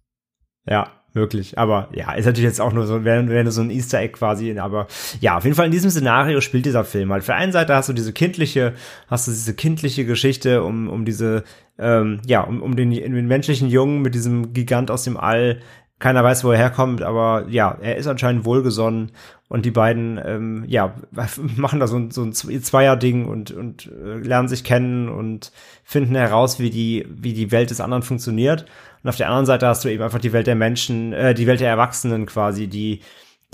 ja, 0.67 0.91
wirklich. 1.17 1.59
Aber 1.59 1.89
ja, 1.93 2.13
ist 2.13 2.27
natürlich 2.27 2.47
jetzt 2.47 2.61
auch 2.61 2.73
nur 2.73 2.87
so, 2.87 3.05
wäre 3.05 3.25
nur 3.25 3.51
so 3.51 3.63
ein 3.63 3.71
Easter 3.71 3.99
Egg 4.01 4.13
quasi. 4.13 4.57
Aber 4.59 4.87
ja, 5.21 5.37
auf 5.37 5.45
jeden 5.45 5.57
Fall 5.57 5.67
in 5.67 5.73
diesem 5.73 5.91
Szenario 5.91 6.41
spielt 6.41 6.67
dieser 6.67 6.85
Film 6.85 7.13
halt. 7.13 7.27
Der 7.27 7.35
einen 7.35 7.53
Seite 7.53 7.75
hast 7.75 7.89
du 7.89 7.93
diese 7.93 8.13
kindliche, 8.13 8.75
hast 9.09 9.27
du 9.27 9.33
diese 9.33 9.55
kindliche 9.55 10.05
Geschichte 10.05 10.63
um, 10.63 10.89
um 10.89 11.05
diese, 11.05 11.43
ähm, 11.79 12.21
ja, 12.27 12.43
um, 12.43 12.63
um 12.63 12.77
den, 12.77 12.91
den 12.91 13.27
menschlichen 13.27 13.69
Jungen 13.69 14.03
mit 14.03 14.15
diesem 14.15 14.53
Gigant 14.53 14.91
aus 14.91 15.03
dem 15.03 15.17
All. 15.17 15.59
Keiner 15.99 16.23
weiß, 16.23 16.45
wo 16.45 16.51
er 16.51 16.59
herkommt, 16.59 17.03
aber 17.03 17.47
ja, 17.49 17.77
er 17.81 17.97
ist 17.97 18.07
anscheinend 18.07 18.45
wohlgesonnen 18.45 19.13
und 19.49 19.65
die 19.65 19.71
beiden, 19.71 20.21
ähm, 20.23 20.65
ja, 20.67 20.95
machen 21.57 21.81
da 21.81 21.87
so 21.87 21.97
ein, 21.97 22.11
so 22.11 22.23
ein 22.23 22.33
Zweier-Ding 22.33 23.25
und, 23.25 23.51
und 23.53 23.87
äh, 23.87 24.19
lernen 24.19 24.49
sich 24.49 24.63
kennen 24.63 25.09
und 25.09 25.53
finden 25.85 26.15
heraus, 26.15 26.59
wie 26.61 26.71
die, 26.71 27.07
wie 27.09 27.33
die 27.33 27.51
Welt 27.51 27.71
des 27.71 27.81
anderen 27.81 28.03
funktioniert. 28.03 28.67
Und 29.03 29.09
auf 29.09 29.17
der 29.17 29.29
anderen 29.29 29.47
Seite 29.47 29.69
hast 29.69 29.85
du 29.85 29.89
eben 29.89 30.03
einfach 30.03 30.19
die 30.19 30.33
Welt 30.33 30.47
der 30.47 30.55
Menschen, 30.55 31.13
äh, 31.13 31.33
die 31.33 31.47
Welt 31.47 31.61
der 31.61 31.71
Erwachsenen 31.71 32.27
quasi, 32.27 32.67
die, 32.67 33.01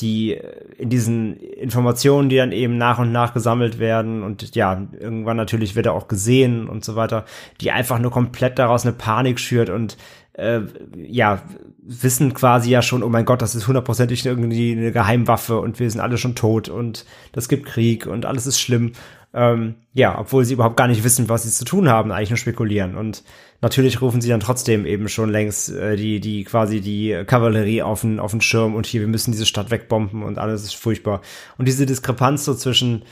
die 0.01 0.41
in 0.79 0.89
diesen 0.89 1.37
Informationen, 1.37 2.29
die 2.29 2.37
dann 2.37 2.53
eben 2.53 2.79
nach 2.79 2.99
und 2.99 3.13
nach 3.13 3.35
gesammelt 3.35 3.79
werden 3.79 4.23
und 4.23 4.57
ja, 4.57 4.83
irgendwann 4.99 5.37
natürlich 5.37 5.77
wird 5.77 5.87
er 5.87 5.93
auch 5.93 6.09
gesehen 6.09 6.69
und 6.69 6.85
so 6.85 6.97
weiter, 6.97 7.25
die 7.61 7.71
einfach 7.71 7.99
nur 7.99 8.11
komplett 8.11 8.59
daraus 8.59 8.85
eine 8.85 8.95
Panik 8.95 9.39
schürt 9.39 9.69
und 9.69 9.99
äh, 10.35 10.61
ja, 10.97 11.43
wissen 11.83 12.33
quasi 12.35 12.71
ja 12.71 12.83
schon, 12.83 13.03
oh 13.03 13.09
mein 13.09 13.25
Gott, 13.25 13.43
das 13.43 13.55
ist 13.55 13.67
hundertprozentig 13.67 14.25
irgendwie 14.25 14.73
eine 14.73 14.93
Geheimwaffe 14.93 15.59
und 15.59 15.79
wir 15.79 15.91
sind 15.91 16.01
alle 16.01 16.19
schon 16.19 16.35
tot 16.35 16.69
und 16.69 17.05
das 17.33 17.49
gibt 17.49 17.67
Krieg 17.67 18.07
und 18.07 18.25
alles 18.25 18.47
ist 18.47 18.61
schlimm. 18.61 18.93
Ähm, 19.35 19.77
ja, 19.95 20.19
obwohl 20.19 20.45
sie 20.45 20.53
überhaupt 20.55 20.77
gar 20.77 20.89
nicht 20.89 21.05
wissen, 21.05 21.29
was 21.29 21.45
sie 21.45 21.51
zu 21.51 21.65
tun 21.65 21.89
haben, 21.89 22.13
eigentlich 22.13 22.29
nur 22.29 22.37
spekulieren. 22.37 22.97
Und 22.97 23.25
natürlich 23.63 24.03
rufen 24.03 24.21
sie 24.21 24.29
dann 24.29 24.41
trotzdem 24.41 24.85
eben 24.85 25.09
schon 25.09 25.31
längst 25.31 25.71
äh, 25.71 25.97
die, 25.97 26.21
die 26.21 26.45
quasi 26.45 26.83
die 26.83 27.23
Kavallerie 27.27 27.83
auf 27.83 28.03
den, 28.03 28.21
auf 28.21 28.33
den 28.33 28.43
Schirm 28.43 28.75
und 28.75 28.85
hier, 28.85 29.01
wir 29.01 29.09
müssen 29.09 29.33
diese 29.33 29.47
Stadt 29.47 29.71
wegbomben 29.71 30.23
und 30.23 30.39
alles 30.39 30.65
ist 30.65 30.77
furchtbar. 30.77 31.23
Und 31.57 31.67
diese 31.67 31.87
Diskrepanz 31.87 32.45
so 32.45 32.55
zwischen 32.55 33.05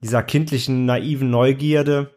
dieser 0.00 0.22
kindlichen, 0.22 0.86
naiven 0.86 1.30
Neugierde, 1.30 2.10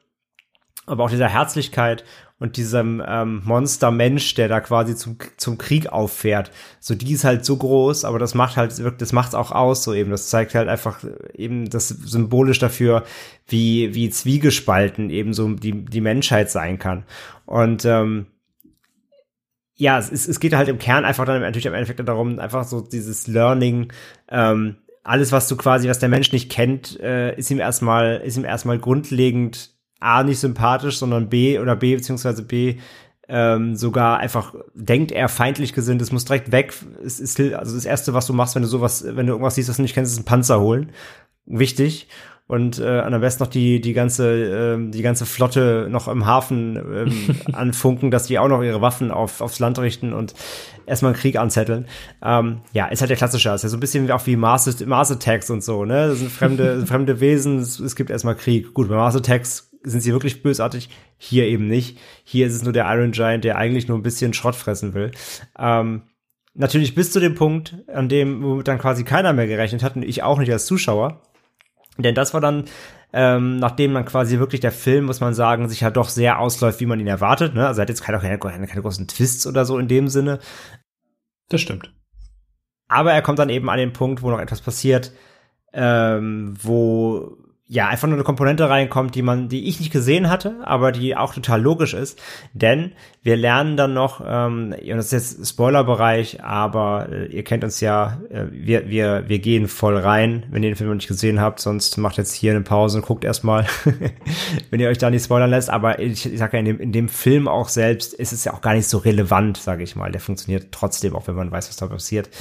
aber 0.86 1.04
auch 1.04 1.10
dieser 1.10 1.30
Herzlichkeit 1.30 2.06
und 2.40 2.56
diesem 2.56 3.04
ähm, 3.06 3.42
Monster-Mensch, 3.44 4.34
der 4.36 4.48
da 4.48 4.62
quasi 4.62 4.96
zum, 4.96 5.18
zum 5.36 5.58
Krieg 5.58 5.88
auffährt. 5.88 6.52
So, 6.80 6.96
die 6.96 7.12
ist 7.12 7.26
halt 7.26 7.44
so 7.44 7.58
groß, 7.58 8.06
aber 8.06 8.18
das 8.18 8.34
macht 8.34 8.56
halt 8.56 8.74
das 8.98 9.14
macht's 9.14 9.36
auch 9.36 9.52
aus, 9.52 9.84
so 9.84 9.94
eben. 9.94 10.10
Das 10.10 10.30
zeigt 10.30 10.56
halt 10.56 10.70
einfach 10.70 11.04
eben 11.34 11.70
das 11.70 11.90
symbolisch 11.90 12.60
dafür, 12.60 13.04
wie, 13.48 13.94
wie 13.94 14.10
zwiegespalten 14.10 15.10
eben 15.10 15.34
so 15.34 15.50
die, 15.50 15.84
die 15.84 16.02
Menschheit 16.02 16.50
sein 16.50 16.80
kann. 16.80 17.04
Und 17.46 17.84
ähm, 17.84 18.28
ja, 19.76 19.98
es, 20.00 20.28
es 20.28 20.40
geht 20.40 20.54
halt 20.56 20.70
im 20.70 20.80
Kern 20.80 21.06
einfach 21.06 21.26
dann 21.26 21.42
natürlich 21.42 21.66
im 21.66 21.74
Endeffekt 21.74 22.00
darum, 22.08 22.40
einfach 22.40 22.64
so 22.64 22.82
dieses 22.82 23.28
Learning, 23.28 23.92
ähm, 24.30 24.78
alles, 25.04 25.32
was 25.32 25.48
du 25.48 25.56
quasi, 25.56 25.90
was 25.90 26.00
der 26.00 26.10
Mensch 26.10 26.32
nicht 26.32 26.52
kennt, 26.52 27.00
äh, 27.00 27.36
ist 27.36 27.50
ihm 27.50 27.60
erstmal, 27.60 28.18
ist 28.18 28.38
ihm 28.38 28.46
erstmal 28.46 28.78
grundlegend 28.78 29.72
A 30.00 30.24
nicht 30.24 30.40
sympathisch, 30.40 30.98
sondern 30.98 31.30
B 31.30 31.60
oder 31.60 31.76
B 31.76 31.96
beziehungsweise 31.96 32.44
B 32.44 32.78
ähm, 33.30 33.76
sogar 33.76 34.18
einfach 34.18 34.56
denkt 34.74 35.12
er 35.12 35.30
feindlich 35.30 35.74
gesinnt, 35.74 36.02
es 36.02 36.12
muss 36.12 36.26
direkt 36.26 36.52
weg. 36.52 36.74
Es 37.06 37.20
ist 37.20 37.40
also 37.40 37.76
das 37.76 37.86
erste, 37.86 38.14
was 38.16 38.26
du 38.26 38.34
machst, 38.34 38.56
wenn 38.56 38.64
du 38.64 38.68
sowas, 38.68 39.06
wenn 39.08 39.28
du 39.28 39.34
irgendwas 39.34 39.56
siehst, 39.56 39.70
was 39.70 39.76
du 39.76 39.84
nicht 39.84 39.94
kennst, 39.94 40.12
ist 40.12 40.20
ein 40.20 40.26
Panzer 40.26 40.60
holen. 40.60 40.92
Wichtig. 41.46 42.08
Und 42.48 42.80
äh, 42.80 43.02
am 43.02 43.22
besten 43.22 43.44
noch 43.44 43.50
die 43.52 43.80
die 43.80 43.94
ganze 43.94 44.78
äh, 44.80 44.90
die 44.90 45.04
ganze 45.04 45.28
Flotte 45.28 45.88
noch 45.92 46.08
im 46.08 46.26
Hafen 46.26 46.78
ähm, 46.78 47.36
anfunken, 47.54 48.10
dass 48.10 48.26
die 48.26 48.40
auch 48.40 48.48
noch 48.48 48.64
ihre 48.64 48.82
Waffen 48.82 49.12
auf 49.12 49.42
aufs 49.42 49.60
Land 49.60 49.78
richten 49.78 50.14
und 50.14 50.34
erstmal 50.88 51.14
einen 51.14 51.22
Krieg 51.22 51.38
anzetteln. 51.38 51.86
Ähm, 52.24 52.62
ja, 52.74 52.88
ist 52.88 53.02
halt 53.02 53.12
der 53.12 53.18
klassische, 53.18 53.54
ist 53.54 53.62
ja 53.62 53.70
so 53.70 53.78
ein 53.78 53.80
bisschen 53.80 54.10
auch 54.10 54.26
wie 54.26 54.36
Mars, 54.36 54.84
Mars 54.84 55.12
Attacks 55.12 55.52
und 55.52 55.64
so, 55.64 55.86
ne? 55.86 56.08
Das 56.08 56.18
sind 56.18 56.32
fremde 56.32 56.84
fremde 56.88 57.20
Wesen, 57.20 57.60
es, 57.60 57.80
es 57.80 57.96
gibt 57.96 58.10
erstmal 58.10 58.34
Krieg. 58.34 58.74
Gut, 58.74 58.90
bei 58.90 58.96
Mars 58.96 59.16
Attacks 59.16 59.69
sind 59.84 60.02
sie 60.02 60.12
wirklich 60.12 60.44
bösartig. 60.44 60.90
Hier 61.18 61.46
eben 61.46 61.68
nicht. 61.68 61.98
Hier 62.24 62.48
ist 62.48 62.56
es 62.56 62.64
nur 62.64 62.74
der 62.74 62.86
Iron 62.94 63.12
Giant, 63.12 63.44
der 63.44 63.58
eigentlich 63.58 63.88
nur 63.88 63.98
ein 63.98 64.04
bisschen 64.04 64.34
Schrott 64.34 64.56
fressen 64.56 64.94
will. 64.94 65.12
Ähm, 65.58 66.04
natürlich 66.54 66.96
bis 66.96 67.12
zu 67.12 67.20
dem 67.20 67.36
Punkt, 67.36 67.78
an 67.88 68.10
dem 68.10 68.44
womit 68.44 68.68
dann 68.68 68.80
quasi 68.80 69.04
keiner 69.04 69.34
mehr 69.34 69.48
gerechnet 69.48 69.84
hat 69.84 69.96
und 69.96 70.04
ich 70.04 70.24
auch 70.24 70.40
nicht 70.40 70.52
als 70.52 70.66
Zuschauer. 70.66 71.22
Denn 71.98 72.16
das 72.16 72.34
war 72.34 72.42
dann, 72.42 72.66
ähm, 73.12 73.58
nachdem 73.58 73.94
dann 73.94 74.06
quasi 74.06 74.40
wirklich 74.40 74.62
der 74.62 74.72
Film, 74.72 75.06
muss 75.06 75.20
man 75.20 75.34
sagen, 75.34 75.68
sich 75.68 75.82
ja 75.82 75.90
doch 75.90 76.10
sehr 76.10 76.40
ausläuft, 76.40 76.80
wie 76.80 76.86
man 76.86 77.00
ihn 77.00 77.08
erwartet. 77.08 77.54
Ne? 77.56 77.68
Also 77.68 77.80
er 77.80 77.84
hat 77.84 77.90
jetzt 77.90 78.04
keine, 78.04 78.20
keine, 78.20 78.68
keine 78.68 78.82
großen 78.82 79.08
Twists 79.08 79.48
oder 79.48 79.66
so 79.66 79.78
in 79.78 79.88
dem 79.88 80.08
Sinne. 80.08 80.40
Das 81.50 81.62
stimmt. 81.62 81.94
Aber 82.88 83.14
er 83.14 83.22
kommt 83.22 83.40
dann 83.40 83.50
eben 83.50 83.70
an 83.70 83.78
den 83.78 83.94
Punkt, 83.94 84.22
wo 84.22 84.30
noch 84.30 84.40
etwas 84.40 84.62
passiert, 84.62 85.12
ähm, 85.74 86.54
wo 86.62 87.38
ja, 87.72 87.88
einfach 87.88 88.08
nur 88.08 88.18
eine 88.18 88.24
Komponente 88.24 88.68
reinkommt, 88.68 89.14
die 89.14 89.22
man, 89.22 89.48
die 89.48 89.68
ich 89.68 89.80
nicht 89.80 89.92
gesehen 89.92 90.28
hatte, 90.28 90.56
aber 90.64 90.92
die 90.92 91.16
auch 91.16 91.36
total 91.36 91.62
logisch 91.62 91.94
ist. 91.94 92.20
Denn 92.54 92.94
wir 93.22 93.38
lernen 93.38 93.78
dann 93.78 93.94
noch, 93.94 94.24
ähm, 94.26 94.74
und 94.74 94.98
das 94.98 95.14
ist 95.14 95.38
jetzt 95.38 95.50
Spoilerbereich, 95.50 96.44
aber 96.44 97.10
äh, 97.12 97.28
ihr 97.28 97.44
kennt 97.44 97.64
uns 97.64 97.80
ja, 97.80 98.22
äh, 98.32 98.46
wir, 98.50 98.90
wir, 98.90 99.26
wir 99.28 99.38
gehen 99.38 99.68
voll 99.68 99.98
rein, 99.98 100.48
wenn 100.50 100.64
ihr 100.64 100.72
den 100.72 100.78
Film 100.78 100.90
noch 100.90 100.96
nicht 100.96 101.08
gesehen 101.08 101.40
habt, 101.40 101.60
sonst 101.60 101.96
macht 102.00 102.18
jetzt 102.18 102.34
hier 102.34 102.54
eine 102.54 102.62
Pause 102.62 102.98
und 102.98 103.06
guckt 103.06 103.24
erstmal, 103.24 103.68
wenn 104.72 104.80
ihr 104.80 104.90
euch 104.90 104.98
da 104.98 105.12
nicht 105.12 105.26
spoilern 105.26 105.52
lässt. 105.52 105.70
Aber 105.70 106.00
ich, 106.00 106.26
ich 106.26 106.40
sag 106.40 106.54
ja, 106.54 106.60
in 106.60 106.66
dem, 106.66 106.80
in 106.80 106.92
dem 106.92 107.08
Film 107.08 107.48
auch 107.48 107.70
selbst 107.70 108.16
ist 108.16 108.34
es 108.34 108.46
ja 108.46 108.54
auch 108.56 108.62
gar 108.62 108.74
nicht 108.74 108.88
so 108.88 108.98
relevant, 108.98 109.58
sage 109.58 109.84
ich 109.84 109.96
mal. 109.96 110.12
Der 110.12 110.22
funktioniert 110.22 110.70
trotzdem, 110.72 111.16
auch 111.16 111.28
wenn 111.28 111.36
man 111.36 111.52
weiß, 111.52 111.70
was 111.70 111.78
da 111.78 111.86
passiert. 111.86 112.32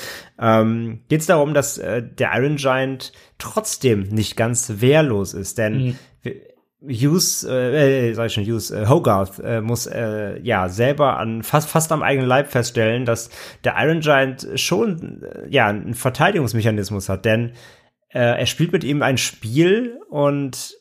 Ähm, 0.41 1.01
Geht 1.11 1.21
es 1.21 1.27
darum, 1.27 1.53
dass 1.53 1.77
äh, 1.77 2.03
der 2.03 2.31
Iron 2.35 2.57
Giant 2.57 3.13
trotzdem 3.39 4.03
nicht 4.09 4.37
ganz 4.37 4.75
wehrlos 4.81 5.35
ist, 5.35 5.59
denn 5.59 5.97
mhm. 6.25 6.33
Hughes, 6.81 7.43
äh, 7.45 8.13
sag 8.15 8.27
ich 8.27 8.35
schon, 8.35 8.45
Hughes, 8.45 8.71
äh, 8.71 8.87
Hogarth 8.87 9.41
äh, 9.41 9.61
muss 9.61 9.87
äh, 9.87 10.39
ja 10.41 10.69
selber 10.69 11.19
an 11.19 11.43
fast 11.43 11.69
fast 11.69 11.91
am 11.91 12.03
eigenen 12.03 12.29
Leib 12.29 12.51
feststellen, 12.53 13.05
dass 13.05 13.31
der 13.65 13.75
Iron 13.79 14.01
Giant 14.01 14.47
schon 14.55 15.23
äh, 15.23 15.49
ja 15.49 15.67
einen 15.67 15.95
Verteidigungsmechanismus 15.95 17.09
hat, 17.09 17.25
denn 17.25 17.53
äh, 18.11 18.39
er 18.39 18.47
spielt 18.47 18.73
mit 18.73 18.85
ihm 18.85 19.03
ein 19.03 19.19
Spiel 19.19 19.99
und 20.09 20.77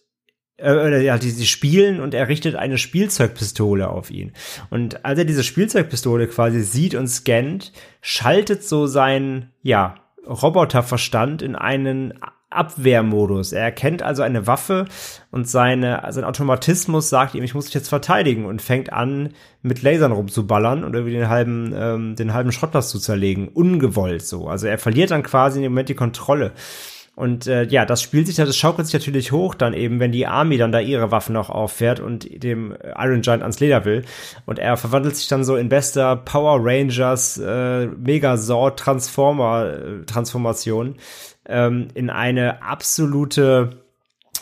äh, 0.60 1.04
ja, 1.04 1.18
die, 1.18 1.34
die 1.34 1.46
spielen 1.48 2.00
und 2.00 2.14
er 2.14 2.28
richtet 2.28 2.56
eine 2.56 2.78
Spielzeugpistole 2.78 3.90
auf 3.90 4.12
ihn. 4.12 4.34
Und 4.70 5.04
als 5.04 5.18
er 5.18 5.26
diese 5.26 5.44
Spielzeugpistole 5.44 6.28
quasi 6.28 6.62
sieht 6.62 6.94
und 6.94 7.08
scannt, 7.08 7.72
schaltet 8.02 8.64
so 8.64 8.86
sein, 8.86 9.52
ja, 9.62 9.96
Roboterverstand 10.28 11.42
in 11.42 11.56
einen 11.56 12.20
Abwehrmodus. 12.50 13.52
Er 13.52 13.64
erkennt 13.64 14.02
also 14.02 14.24
eine 14.24 14.48
Waffe 14.48 14.86
und 15.32 15.50
seine, 15.50 16.04
sein 16.10 16.24
Automatismus 16.24 17.10
sagt 17.10 17.36
ihm, 17.36 17.44
ich 17.44 17.54
muss 17.54 17.66
dich 17.66 17.74
jetzt 17.74 17.90
verteidigen 17.90 18.46
und 18.46 18.62
fängt 18.62 18.94
an, 18.94 19.34
mit 19.62 19.82
Lasern 19.82 20.14
rumzuballern 20.14 20.84
und 20.84 20.94
irgendwie 20.94 21.14
den 21.14 21.30
halben, 21.30 21.74
ähm, 21.76 22.16
den 22.16 22.34
halben 22.34 22.52
Schrottplatz 22.52 22.90
zu 22.90 23.00
zerlegen. 23.00 23.50
Ungewollt 23.50 24.26
so. 24.26 24.48
Also 24.48 24.68
er 24.68 24.78
verliert 24.78 25.12
dann 25.12 25.24
quasi 25.24 25.58
in 25.60 25.64
dem 25.64 25.74
Moment 25.74 25.90
die 25.90 25.96
Kontrolle. 25.96 26.54
Und 27.18 27.48
äh, 27.48 27.64
ja, 27.64 27.84
das 27.84 28.04
spielt 28.04 28.28
sich, 28.28 28.36
das 28.36 28.56
schaukelt 28.56 28.86
sich 28.86 28.94
natürlich 28.94 29.32
hoch 29.32 29.56
dann 29.56 29.74
eben, 29.74 30.00
wenn 30.00 30.12
die 30.12 30.28
Army 30.28 30.60
dann 30.60 30.72
da 30.72 30.80
ihre 30.80 31.10
Waffen 31.10 31.34
noch 31.34 31.50
auffährt 31.50 32.00
und 32.00 32.44
dem 32.44 32.78
Iron 32.96 33.22
Giant 33.22 33.42
ans 33.42 33.60
Leder 33.60 33.86
will. 33.86 34.06
Und 34.46 34.60
er 34.60 34.78
verwandelt 34.78 35.16
sich 35.16 35.28
dann 35.28 35.44
so 35.44 35.56
in 35.56 35.68
bester 35.68 36.16
Power 36.16 36.60
Rangers 36.62 37.40
äh, 37.40 37.88
Megazord 37.88 38.78
Transformer 38.78 39.74
äh, 39.74 40.06
Transformation 40.06 40.98
ähm, 41.48 41.88
in 41.94 42.10
eine 42.10 42.62
absolute 42.62 43.84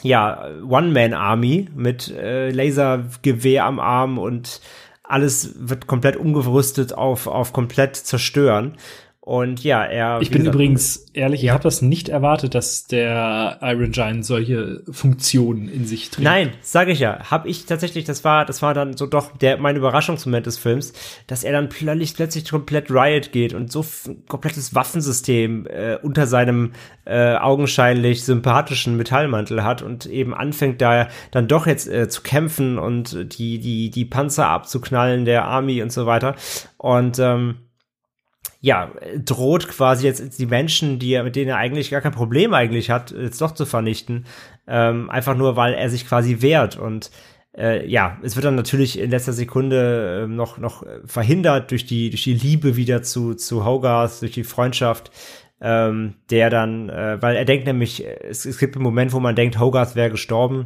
ja, 0.02 0.48
One-Man-Army 0.68 1.70
mit 1.74 2.10
äh, 2.10 2.52
Lasergewehr 2.52 3.66
am 3.66 3.80
Arm 3.80 4.18
und 4.18 4.62
alles 5.04 5.56
wird 5.70 5.88
komplett 5.88 6.18
umgerüstet 6.18 6.94
auf, 6.94 7.28
auf 7.28 7.54
komplett 7.54 7.96
zerstören. 7.96 8.78
Und 9.26 9.64
ja, 9.64 9.84
er. 9.84 10.22
Ich 10.22 10.30
bin 10.30 10.42
gesagt, 10.42 10.54
übrigens 10.54 11.08
ehrlich, 11.14 11.42
ja. 11.42 11.46
ich 11.48 11.54
habe 11.56 11.64
das 11.64 11.82
nicht 11.82 12.10
erwartet, 12.10 12.54
dass 12.54 12.86
der 12.86 13.58
Iron 13.64 13.90
Giant 13.90 14.24
solche 14.24 14.84
Funktionen 14.92 15.68
in 15.68 15.88
sich 15.88 16.12
trägt. 16.12 16.24
Nein, 16.24 16.52
sage 16.62 16.92
ich 16.92 17.00
ja. 17.00 17.32
Habe 17.32 17.50
ich 17.50 17.66
tatsächlich, 17.66 18.06
das 18.06 18.24
war, 18.24 18.46
das 18.46 18.62
war 18.62 18.76
dann 18.76 18.96
so 18.96 19.08
doch 19.08 19.36
der 19.36 19.58
mein 19.58 19.78
Überraschungsmoment 19.78 20.46
des 20.46 20.60
Films, 20.60 20.94
dass 21.26 21.44
er 21.44 21.54
dann 21.54 21.70
plötzlich, 21.70 22.14
plötzlich 22.14 22.48
komplett 22.48 22.92
Riot 22.92 23.32
geht 23.32 23.56
und 23.56 23.72
so 23.72 23.84
ein 24.06 24.28
komplettes 24.28 24.76
Waffensystem 24.76 25.66
äh, 25.66 25.98
unter 26.04 26.28
seinem 26.28 26.74
äh, 27.06 27.34
augenscheinlich 27.34 28.24
sympathischen 28.26 28.96
Metallmantel 28.96 29.64
hat 29.64 29.82
und 29.82 30.06
eben 30.06 30.36
anfängt 30.36 30.82
da 30.82 31.08
dann 31.32 31.48
doch 31.48 31.66
jetzt 31.66 31.88
äh, 31.88 32.08
zu 32.10 32.22
kämpfen 32.22 32.78
und 32.78 33.40
die 33.40 33.58
die 33.58 33.90
die 33.90 34.06
Panzer 34.06 34.50
abzuknallen 34.50 35.26
der 35.26 35.46
Army 35.46 35.82
und 35.82 35.92
so 35.92 36.06
weiter 36.06 36.36
und 36.78 37.18
ähm, 37.18 37.56
ja, 38.62 38.92
droht 39.24 39.68
quasi 39.68 40.06
jetzt 40.06 40.40
die 40.40 40.46
Menschen, 40.46 41.00
die 41.00 41.14
er, 41.14 41.24
mit 41.24 41.36
denen 41.36 41.50
er 41.50 41.58
eigentlich 41.58 41.92
gar 41.92 42.02
kein 42.02 42.12
Problem 42.12 42.54
eigentlich 42.54 42.90
hat, 42.90 43.12
jetzt 43.12 43.42
doch 43.42 43.54
zu 43.54 43.66
vernichten. 43.66 44.26
Ähm, 44.68 45.10
einfach 45.10 45.36
nur, 45.36 45.56
weil 45.56 45.74
er 45.74 45.90
sich 45.90 46.08
quasi 46.08 46.42
wehrt. 46.42 46.78
Und 46.78 47.12
äh, 47.58 47.88
ja, 47.88 48.18
es 48.24 48.36
wird 48.36 48.46
dann 48.46 48.56
natürlich 48.56 49.00
in 49.00 49.12
letzter 49.12 49.34
Sekunde 49.34 50.24
äh, 50.24 50.28
noch, 50.28 50.58
noch 50.58 50.84
verhindert 51.06 51.72
durch 51.72 51.86
die, 51.86 52.10
durch 52.10 52.24
die 52.24 52.34
Liebe 52.34 52.76
wieder 52.76 53.04
zu, 53.04 53.36
zu 53.36 53.66
Hogarth, 53.66 54.22
durch 54.22 54.32
die 54.32 54.44
Freundschaft. 54.44 55.12
Ähm, 55.62 56.16
der 56.30 56.50
dann, 56.50 56.90
äh, 56.90 57.22
weil 57.22 57.38
er 57.38 57.46
denkt 57.46 57.66
nämlich, 57.66 58.06
es, 58.06 58.46
es 58.46 58.58
gibt 58.58 58.76
einen 58.76 58.84
Moment, 58.84 59.14
wo 59.14 59.22
man 59.22 59.36
denkt, 59.36 59.58
Hogarth 59.58 59.96
wäre 59.96 60.10
gestorben 60.10 60.66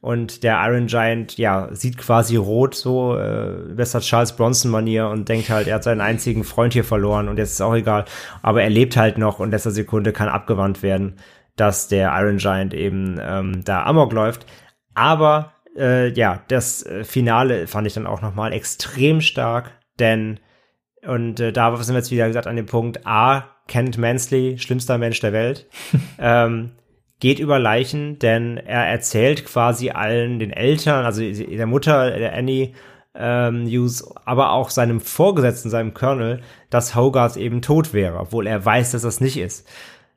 und 0.00 0.44
der 0.44 0.60
Iron 0.64 0.86
Giant, 0.86 1.38
ja, 1.38 1.68
sieht 1.72 1.98
quasi 1.98 2.36
rot, 2.36 2.74
so, 2.74 3.18
äh, 3.18 3.74
besser 3.74 4.00
Charles 4.00 4.34
Bronson-Manier 4.36 5.08
und 5.08 5.28
denkt 5.28 5.50
halt, 5.50 5.66
er 5.66 5.76
hat 5.76 5.84
seinen 5.84 6.00
einzigen 6.00 6.44
Freund 6.44 6.72
hier 6.72 6.84
verloren 6.84 7.28
und 7.28 7.36
jetzt 7.36 7.52
ist 7.52 7.60
auch 7.60 7.74
egal. 7.74 8.04
Aber 8.40 8.62
er 8.62 8.70
lebt 8.70 8.96
halt 8.96 9.18
noch 9.18 9.40
und 9.40 9.50
letzter 9.50 9.72
Sekunde 9.72 10.12
kann 10.12 10.28
abgewandt 10.28 10.82
werden, 10.82 11.16
dass 11.56 11.88
der 11.88 12.12
Iron 12.16 12.36
Giant 12.36 12.74
eben 12.74 13.18
ähm, 13.20 13.64
da 13.64 13.84
Amok 13.84 14.12
läuft. 14.12 14.46
Aber 14.94 15.52
äh, 15.76 16.12
ja, 16.12 16.42
das 16.46 16.84
äh, 16.86 17.02
Finale 17.02 17.66
fand 17.66 17.86
ich 17.88 17.94
dann 17.94 18.06
auch 18.06 18.22
nochmal 18.22 18.52
extrem 18.52 19.20
stark, 19.20 19.72
denn 19.98 20.38
und 21.06 21.40
äh, 21.40 21.52
da 21.52 21.76
sind 21.76 21.94
wir 21.94 22.00
jetzt 22.00 22.10
wieder 22.10 22.28
gesagt 22.28 22.46
an 22.46 22.56
dem 22.56 22.66
Punkt 22.66 23.04
A, 23.06 23.48
Kent 23.66 23.98
Mansley, 23.98 24.58
schlimmster 24.58 24.98
Mensch 24.98 25.20
der 25.20 25.32
Welt. 25.32 25.66
ähm, 26.18 26.70
geht 27.20 27.38
über 27.38 27.58
Leichen, 27.58 28.18
denn 28.18 28.56
er 28.56 28.86
erzählt 28.86 29.44
quasi 29.44 29.90
allen 29.90 30.38
den 30.38 30.52
Eltern, 30.52 31.04
also 31.04 31.22
der 31.22 31.66
Mutter, 31.66 32.10
der 32.16 32.34
Annie, 32.34 32.74
ähm, 33.14 33.66
Hughes, 33.66 34.08
aber 34.24 34.52
auch 34.52 34.70
seinem 34.70 35.00
Vorgesetzten, 35.00 35.70
seinem 35.70 35.94
Colonel, 35.94 36.40
dass 36.70 36.94
Hogarth 36.94 37.36
eben 37.36 37.62
tot 37.62 37.92
wäre, 37.92 38.18
obwohl 38.18 38.46
er 38.46 38.64
weiß, 38.64 38.92
dass 38.92 39.02
das 39.02 39.20
nicht 39.20 39.36
ist. 39.36 39.68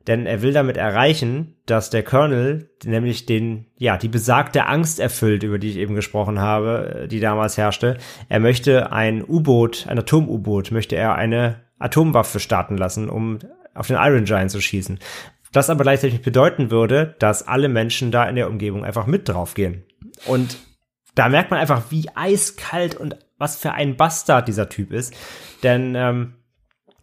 Denn 0.06 0.26
er 0.26 0.42
will 0.42 0.52
damit 0.52 0.76
erreichen, 0.76 1.54
dass 1.66 1.90
der 1.90 2.02
Colonel 2.02 2.70
nämlich 2.84 3.26
den, 3.26 3.66
ja, 3.76 3.96
die 3.96 4.08
besagte 4.08 4.66
Angst 4.66 4.98
erfüllt, 4.98 5.42
über 5.44 5.58
die 5.58 5.70
ich 5.70 5.76
eben 5.76 5.94
gesprochen 5.94 6.40
habe, 6.40 7.06
die 7.10 7.20
damals 7.20 7.56
herrschte. 7.56 7.98
Er 8.28 8.40
möchte 8.40 8.90
ein 8.92 9.22
U-Boot, 9.22 9.86
ein 9.88 9.98
Atom-U-Boot, 9.98 10.72
möchte 10.72 10.96
er 10.96 11.14
eine 11.14 11.60
Atomwaffe 11.78 12.40
starten 12.40 12.76
lassen, 12.76 13.08
um 13.08 13.38
auf 13.74 13.86
den 13.86 13.96
Iron 13.96 14.24
Giant 14.24 14.50
zu 14.50 14.60
schießen. 14.60 14.98
Das 15.52 15.70
aber 15.70 15.84
gleichzeitig 15.84 16.22
bedeuten 16.22 16.70
würde, 16.70 17.14
dass 17.18 17.46
alle 17.46 17.68
Menschen 17.68 18.10
da 18.10 18.28
in 18.28 18.36
der 18.36 18.48
Umgebung 18.48 18.84
einfach 18.84 19.06
mit 19.06 19.28
draufgehen. 19.28 19.84
Und 20.26 20.56
da 21.14 21.28
merkt 21.28 21.50
man 21.50 21.60
einfach, 21.60 21.90
wie 21.90 22.08
eiskalt 22.14 22.94
und 22.94 23.16
was 23.38 23.56
für 23.56 23.72
ein 23.72 23.96
Bastard 23.96 24.48
dieser 24.48 24.68
Typ 24.68 24.92
ist. 24.92 25.14
Denn 25.62 25.94
ähm, 25.94 26.34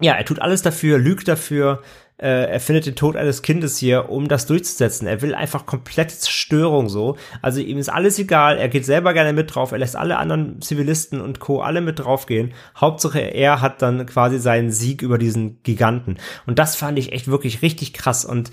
ja, 0.02 0.14
er 0.14 0.26
tut 0.26 0.42
alles 0.42 0.62
dafür, 0.62 0.98
lügt 0.98 1.28
dafür, 1.28 1.84
er 2.26 2.60
findet 2.60 2.86
den 2.86 2.96
Tod 2.96 3.16
eines 3.16 3.42
Kindes 3.42 3.78
hier, 3.78 4.10
um 4.10 4.28
das 4.28 4.46
durchzusetzen. 4.46 5.08
Er 5.08 5.22
will 5.22 5.34
einfach 5.34 5.66
komplette 5.66 6.18
Zerstörung 6.18 6.90
so. 6.90 7.16
Also 7.42 7.62
ihm 7.62 7.78
ist 7.78 7.90
alles 7.90 8.20
egal, 8.20 8.58
er 8.58 8.68
geht 8.68 8.86
selber 8.86 9.14
gerne 9.14 9.32
mit 9.32 9.56
drauf, 9.56 9.72
er 9.72 9.78
lässt 9.78 9.96
alle 9.96 10.18
anderen 10.18 10.62
Zivilisten 10.62 11.22
und 11.22 11.40
Co. 11.40 11.62
alle 11.62 11.80
mit 11.80 12.00
draufgehen. 12.00 12.54
Hauptsache 12.76 13.20
er 13.20 13.62
hat 13.62 13.82
dann 13.82 14.06
quasi 14.06 14.38
seinen 14.38 14.72
Sieg 14.72 15.02
über 15.02 15.18
diesen 15.18 15.64
Giganten. 15.64 16.18
Und 16.46 16.60
das 16.60 16.76
fand 16.76 17.00
ich 17.00 17.14
echt 17.14 17.30
wirklich 17.30 17.62
richtig 17.62 17.94
krass 17.94 18.26
und 18.26 18.52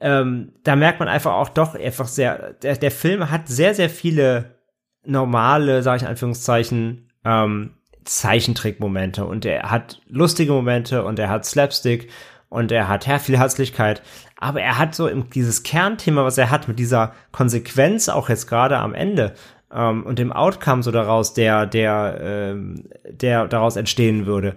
ähm, 0.00 0.52
da 0.62 0.76
merkt 0.76 1.00
man 1.00 1.08
einfach 1.08 1.32
auch 1.32 1.48
doch 1.48 1.74
einfach 1.74 2.08
sehr, 2.08 2.52
der, 2.62 2.76
der 2.76 2.90
Film 2.90 3.30
hat 3.30 3.48
sehr, 3.48 3.74
sehr 3.74 3.88
viele 3.88 4.56
normale, 5.04 5.82
sage 5.82 5.96
ich 5.96 6.02
in 6.02 6.08
Anführungszeichen, 6.08 7.10
ähm, 7.24 7.76
Zeichentrickmomente 8.04 9.24
und 9.24 9.44
er 9.44 9.70
hat 9.70 10.00
lustige 10.08 10.52
Momente 10.52 11.04
und 11.04 11.18
er 11.18 11.28
hat 11.28 11.44
Slapstick 11.44 12.08
und 12.56 12.72
er 12.72 12.88
hat 12.88 13.06
ja, 13.06 13.18
viel 13.18 13.36
Herzlichkeit, 13.36 14.00
aber 14.38 14.62
er 14.62 14.78
hat 14.78 14.94
so 14.94 15.08
dieses 15.08 15.62
Kernthema, 15.62 16.24
was 16.24 16.38
er 16.38 16.50
hat 16.50 16.68
mit 16.68 16.78
dieser 16.78 17.12
Konsequenz 17.30 18.08
auch 18.08 18.30
jetzt 18.30 18.46
gerade 18.46 18.78
am 18.78 18.94
Ende 18.94 19.34
ähm, 19.70 20.06
und 20.06 20.18
dem 20.18 20.32
Outcome 20.32 20.82
so 20.82 20.90
daraus, 20.90 21.34
der 21.34 21.66
der 21.66 22.18
ähm, 22.18 22.88
der 23.10 23.46
daraus 23.46 23.76
entstehen 23.76 24.24
würde. 24.24 24.54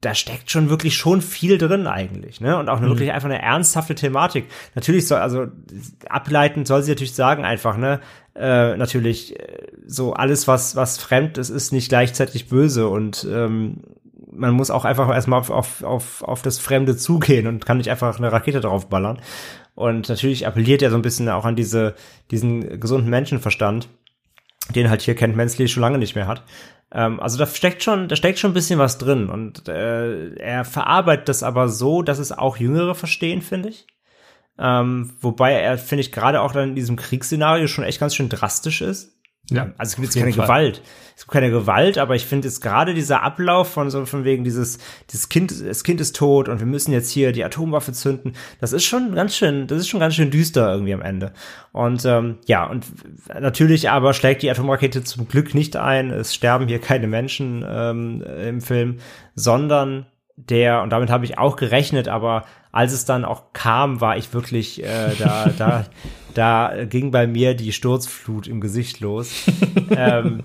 Da 0.00 0.14
steckt 0.14 0.50
schon 0.50 0.70
wirklich 0.70 0.96
schon 0.96 1.20
viel 1.20 1.58
drin 1.58 1.86
eigentlich, 1.86 2.40
ne? 2.40 2.56
Und 2.56 2.70
auch 2.70 2.78
eine, 2.78 2.86
mhm. 2.86 2.92
wirklich 2.92 3.12
einfach 3.12 3.28
eine 3.28 3.42
ernsthafte 3.42 3.94
Thematik. 3.94 4.46
Natürlich 4.74 5.06
soll, 5.06 5.18
also 5.18 5.48
ableitend 6.08 6.66
soll 6.66 6.82
sie 6.82 6.92
natürlich 6.92 7.14
sagen 7.14 7.44
einfach, 7.44 7.76
ne? 7.76 8.00
Äh, 8.34 8.74
natürlich 8.78 9.38
äh, 9.38 9.66
so 9.86 10.14
alles, 10.14 10.48
was 10.48 10.76
was 10.76 10.96
fremd 10.96 11.36
ist, 11.36 11.50
ist 11.50 11.72
nicht 11.72 11.90
gleichzeitig 11.90 12.48
böse 12.48 12.88
und 12.88 13.26
ähm, 13.30 13.82
man 14.38 14.54
muss 14.54 14.70
auch 14.70 14.84
einfach 14.84 15.08
erstmal 15.10 15.40
auf, 15.40 15.50
auf, 15.50 15.82
auf, 15.82 16.22
auf 16.22 16.42
das 16.42 16.58
Fremde 16.58 16.96
zugehen 16.96 17.46
und 17.46 17.66
kann 17.66 17.78
nicht 17.78 17.90
einfach 17.90 18.18
eine 18.18 18.32
Rakete 18.32 18.60
drauf 18.60 18.88
ballern. 18.88 19.20
Und 19.74 20.08
natürlich 20.08 20.46
appelliert 20.46 20.82
er 20.82 20.90
so 20.90 20.96
ein 20.96 21.02
bisschen 21.02 21.28
auch 21.28 21.44
an 21.44 21.56
diese, 21.56 21.94
diesen 22.30 22.80
gesunden 22.80 23.10
Menschenverstand, 23.10 23.88
den 24.74 24.90
halt 24.90 25.02
hier 25.02 25.14
Kent 25.14 25.36
Mensley 25.36 25.68
schon 25.68 25.82
lange 25.82 25.98
nicht 25.98 26.14
mehr 26.14 26.26
hat. 26.26 26.44
Ähm, 26.92 27.20
also 27.20 27.38
da 27.38 27.46
steckt 27.46 27.82
schon, 27.82 28.08
da 28.08 28.16
steckt 28.16 28.38
schon 28.38 28.52
ein 28.52 28.54
bisschen 28.54 28.78
was 28.78 28.98
drin 28.98 29.28
und 29.28 29.68
äh, 29.68 30.34
er 30.34 30.64
verarbeitet 30.64 31.28
das 31.28 31.42
aber 31.42 31.68
so, 31.68 32.02
dass 32.02 32.18
es 32.18 32.32
auch 32.32 32.56
Jüngere 32.56 32.94
verstehen, 32.94 33.42
finde 33.42 33.70
ich. 33.70 33.86
Ähm, 34.58 35.12
wobei 35.20 35.52
er, 35.52 35.78
finde 35.78 36.00
ich, 36.00 36.12
gerade 36.12 36.40
auch 36.40 36.52
dann 36.52 36.70
in 36.70 36.74
diesem 36.74 36.96
Kriegsszenario 36.96 37.68
schon 37.68 37.84
echt 37.84 38.00
ganz 38.00 38.14
schön 38.14 38.28
drastisch 38.28 38.80
ist. 38.80 39.17
Ja, 39.50 39.72
also 39.78 39.90
es 39.90 39.96
gibt 39.96 40.06
jetzt 40.06 40.16
keine 40.16 40.32
Fall. 40.32 40.44
Gewalt. 40.44 40.82
Es 41.16 41.22
gibt 41.24 41.32
keine 41.32 41.50
Gewalt, 41.50 41.98
aber 41.98 42.14
ich 42.14 42.26
finde 42.26 42.46
jetzt 42.46 42.60
gerade 42.60 42.94
dieser 42.94 43.22
Ablauf 43.22 43.72
von 43.72 43.90
so 43.90 44.04
von 44.04 44.24
wegen 44.24 44.44
dieses 44.44 44.78
dieses 45.10 45.28
Kind 45.28 45.52
das 45.66 45.84
Kind 45.84 46.00
ist 46.00 46.14
tot 46.14 46.48
und 46.48 46.60
wir 46.60 46.66
müssen 46.66 46.92
jetzt 46.92 47.10
hier 47.10 47.32
die 47.32 47.44
Atomwaffe 47.44 47.92
zünden. 47.92 48.34
Das 48.60 48.72
ist 48.72 48.84
schon 48.84 49.14
ganz 49.14 49.34
schön, 49.34 49.66
das 49.66 49.78
ist 49.78 49.88
schon 49.88 50.00
ganz 50.00 50.14
schön 50.14 50.30
düster 50.30 50.70
irgendwie 50.70 50.94
am 50.94 51.02
Ende. 51.02 51.32
Und 51.72 52.04
ähm, 52.04 52.38
ja, 52.46 52.66
und 52.66 52.86
natürlich 53.40 53.90
aber 53.90 54.12
schlägt 54.12 54.42
die 54.42 54.50
Atomrakete 54.50 55.02
zum 55.02 55.26
Glück 55.28 55.54
nicht 55.54 55.76
ein. 55.76 56.10
Es 56.10 56.34
sterben 56.34 56.68
hier 56.68 56.78
keine 56.78 57.06
Menschen 57.06 57.64
ähm, 57.68 58.22
im 58.22 58.60
Film, 58.60 58.98
sondern 59.34 60.06
der 60.36 60.82
und 60.82 60.90
damit 60.90 61.10
habe 61.10 61.24
ich 61.24 61.38
auch 61.38 61.56
gerechnet, 61.56 62.06
aber 62.06 62.44
als 62.70 62.92
es 62.92 63.06
dann 63.06 63.24
auch 63.24 63.52
kam, 63.54 64.00
war 64.00 64.16
ich 64.16 64.32
wirklich 64.34 64.84
äh, 64.84 65.14
da 65.18 65.50
da 65.58 65.86
da 66.38 66.84
ging 66.84 67.10
bei 67.10 67.26
mir 67.26 67.54
die 67.54 67.72
Sturzflut 67.72 68.46
im 68.46 68.60
Gesicht 68.60 69.00
los. 69.00 69.46
ähm, 69.90 70.44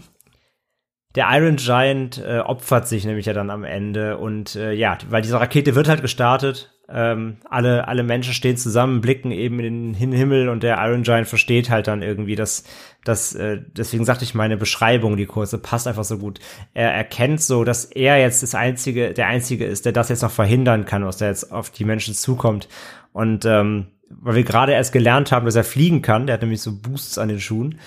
der 1.16 1.28
Iron 1.30 1.58
Giant 1.58 2.18
äh, 2.18 2.40
opfert 2.40 2.88
sich 2.88 3.06
nämlich 3.06 3.28
ja 3.28 3.34
dann 3.34 3.52
am 3.52 3.64
Ende 3.64 4.18
und 4.18 4.56
äh, 4.56 4.74
ja, 4.74 4.98
weil 5.10 5.22
diese 5.22 5.40
Rakete 5.40 5.76
wird 5.76 5.88
halt 5.88 6.02
gestartet. 6.02 6.72
Ähm, 6.90 7.38
alle, 7.48 7.88
alle 7.88 8.04
Menschen 8.04 8.34
stehen 8.34 8.58
zusammen, 8.58 9.02
blicken 9.02 9.32
eben 9.32 9.60
in 9.60 9.94
den 9.94 10.12
Himmel 10.12 10.50
und 10.50 10.64
der 10.64 10.84
Iron 10.84 11.04
Giant 11.04 11.28
versteht 11.28 11.70
halt 11.70 11.88
dann 11.88 12.02
irgendwie, 12.02 12.36
dass, 12.36 12.64
dass 13.06 13.36
äh, 13.36 13.62
deswegen 13.78 14.04
sagte 14.04 14.26
ich 14.26 14.34
meine 14.34 14.58
Beschreibung, 14.58 15.16
die 15.16 15.28
kurze, 15.28 15.60
passt 15.60 15.88
einfach 15.88 16.04
so 16.04 16.18
gut. 16.18 16.40
Er 16.74 16.92
erkennt 16.92 17.42
so, 17.42 17.64
dass 17.64 17.86
er 17.86 18.20
jetzt 18.20 18.44
das 18.44 18.56
einzige, 18.56 19.14
der 19.14 19.28
einzige 19.28 19.66
ist, 19.66 19.86
der 19.86 19.94
das 19.94 20.10
jetzt 20.10 20.24
noch 20.24 20.32
verhindern 20.32 20.86
kann, 20.86 21.06
was 21.06 21.18
da 21.18 21.28
jetzt 21.28 21.52
auf 21.52 21.70
die 21.70 21.86
Menschen 21.86 22.16
zukommt. 22.16 22.68
Und 23.14 23.46
ähm, 23.46 23.88
weil 24.10 24.36
wir 24.36 24.44
gerade 24.44 24.74
erst 24.74 24.94
gelernt 24.94 25.32
haben, 25.32 25.46
dass 25.46 25.56
er 25.56 25.64
fliegen 25.64 26.02
kann. 26.02 26.28
Der 26.28 26.36
hat 26.36 26.42
nämlich 26.42 26.62
so 26.62 26.80
Boosts 26.80 27.18
an 27.18 27.30
den 27.30 27.40
Schuhen. 27.40 27.80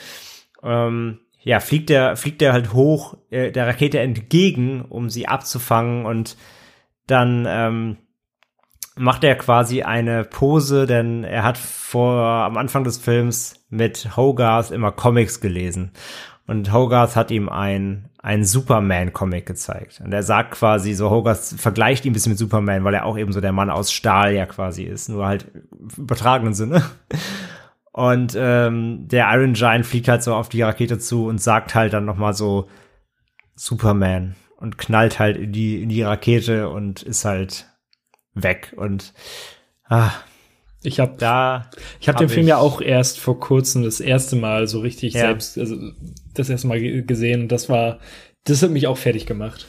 Ähm, 0.63 1.21
ja, 1.41 1.61
fliegt 1.61 1.91
der, 1.91 2.17
fliegt 2.17 2.41
der 2.41 2.53
halt 2.53 2.73
hoch 2.73 3.17
äh, 3.31 3.53
der 3.53 3.67
Rakete 3.67 4.01
entgegen, 4.01 4.83
um 4.83 5.11
sie 5.11 5.29
abzufangen 5.29 6.05
und 6.05 6.37
dann 7.07 7.47
ähm, 7.49 7.97
macht 8.97 9.23
er 9.23 9.37
quasi 9.37 9.83
eine 9.83 10.25
Pose, 10.25 10.87
denn 10.87 11.23
er 11.23 11.45
hat 11.45 11.59
vor 11.59 12.21
am 12.21 12.57
Anfang 12.57 12.83
des 12.83 12.99
Films 12.99 13.65
mit 13.69 14.17
Hogarth 14.17 14.73
immer 14.73 14.91
Comics 14.91 15.41
gelesen 15.41 15.93
und 16.47 16.73
Hogarth 16.73 17.17
hat 17.17 17.31
ihm 17.31 17.49
ein 17.49 18.09
einen 18.27 18.45
Superman-Comic 18.45 19.47
gezeigt. 19.47 20.03
Und 20.05 20.13
er 20.13 20.25
sagt 20.25 20.51
quasi 20.51 20.95
so, 20.95 21.11
Hogarth 21.11 21.55
vergleicht 21.59 22.05
ihn 22.05 22.11
ein 22.11 22.13
bisschen 22.13 22.33
mit 22.33 22.41
Superman, 22.41 22.83
weil 22.83 22.95
er 22.95 23.05
auch 23.05 23.17
eben 23.17 23.33
so 23.33 23.41
der 23.41 23.53
Mann 23.53 23.71
aus 23.71 23.93
Stahl 23.93 24.35
ja 24.35 24.47
quasi 24.47 24.83
ist, 24.83 25.09
nur 25.09 25.25
halt 25.25 25.47
übertragenen 25.97 26.53
Sinne. 26.53 26.83
Und 27.93 28.37
ähm, 28.37 29.07
der 29.07 29.33
Iron 29.33 29.53
Giant 29.53 29.87
fliegt 29.87 30.09
halt 30.09 30.25
so 30.25 30.35
auf 30.35 30.49
die 30.49 30.61
Rakete 30.61 30.99
zu 30.99 31.29
und 31.29 31.41
sagt 31.41 31.77
halt 31.77 31.93
dann 31.93 32.05
noch 32.05 32.17
mal 32.17 32.35
so 32.35 32.69
Superman 33.55 34.35
und 34.57 34.77
knallt 34.77 35.19
halt 35.21 35.37
in 35.37 35.53
die 35.53 35.83
in 35.83 35.89
die 35.89 36.03
Rakete 36.03 36.69
und 36.69 37.03
ist 37.03 37.25
halt 37.25 37.67
weg 38.35 38.75
und 38.77 39.15
ah, 39.89 40.11
ich 40.87 41.01
habe 41.01 41.17
da, 41.19 41.71
ich 42.01 42.09
habe 42.09 42.17
hab 42.17 42.21
den 42.21 42.29
Film 42.29 42.47
ja 42.47 42.59
auch 42.59 42.81
erst 42.81 43.19
vor 43.19 43.41
kurzem 43.41 43.83
das 43.83 44.01
erste 44.01 44.37
Mal 44.37 44.69
so 44.69 44.81
richtig 44.81 45.15
ja. 45.15 45.23
selbst, 45.23 45.59
also 45.59 45.77
das 46.35 46.49
erste 46.49 46.69
Mal 46.69 47.03
gesehen 47.03 47.43
und 47.43 47.53
das 47.53 47.69
war, 47.69 47.99
das 48.45 48.63
hat 48.63 48.71
mich 48.71 48.87
auch 48.87 48.99
fertig 48.99 49.27
gemacht. 49.27 49.67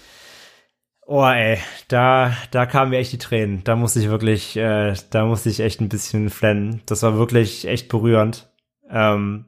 Oh 1.10 1.24
ey, 1.26 1.58
da, 1.88 2.34
da 2.52 2.66
kamen 2.66 2.92
mir 2.92 2.98
echt 2.98 3.14
die 3.14 3.18
Tränen. 3.18 3.64
Da 3.64 3.78
musste 3.78 4.00
ich 4.00 4.10
wirklich, 4.10 4.58
äh, 4.58 4.94
da 5.10 5.26
musste 5.26 5.50
ich 5.50 5.62
echt 5.62 5.80
ein 5.80 5.88
bisschen 5.88 6.30
flennen. 6.30 6.82
Das 6.86 7.02
war 7.02 7.18
wirklich 7.18 7.66
echt 7.66 7.88
berührend. 7.88 8.50
Ähm, 8.90 9.46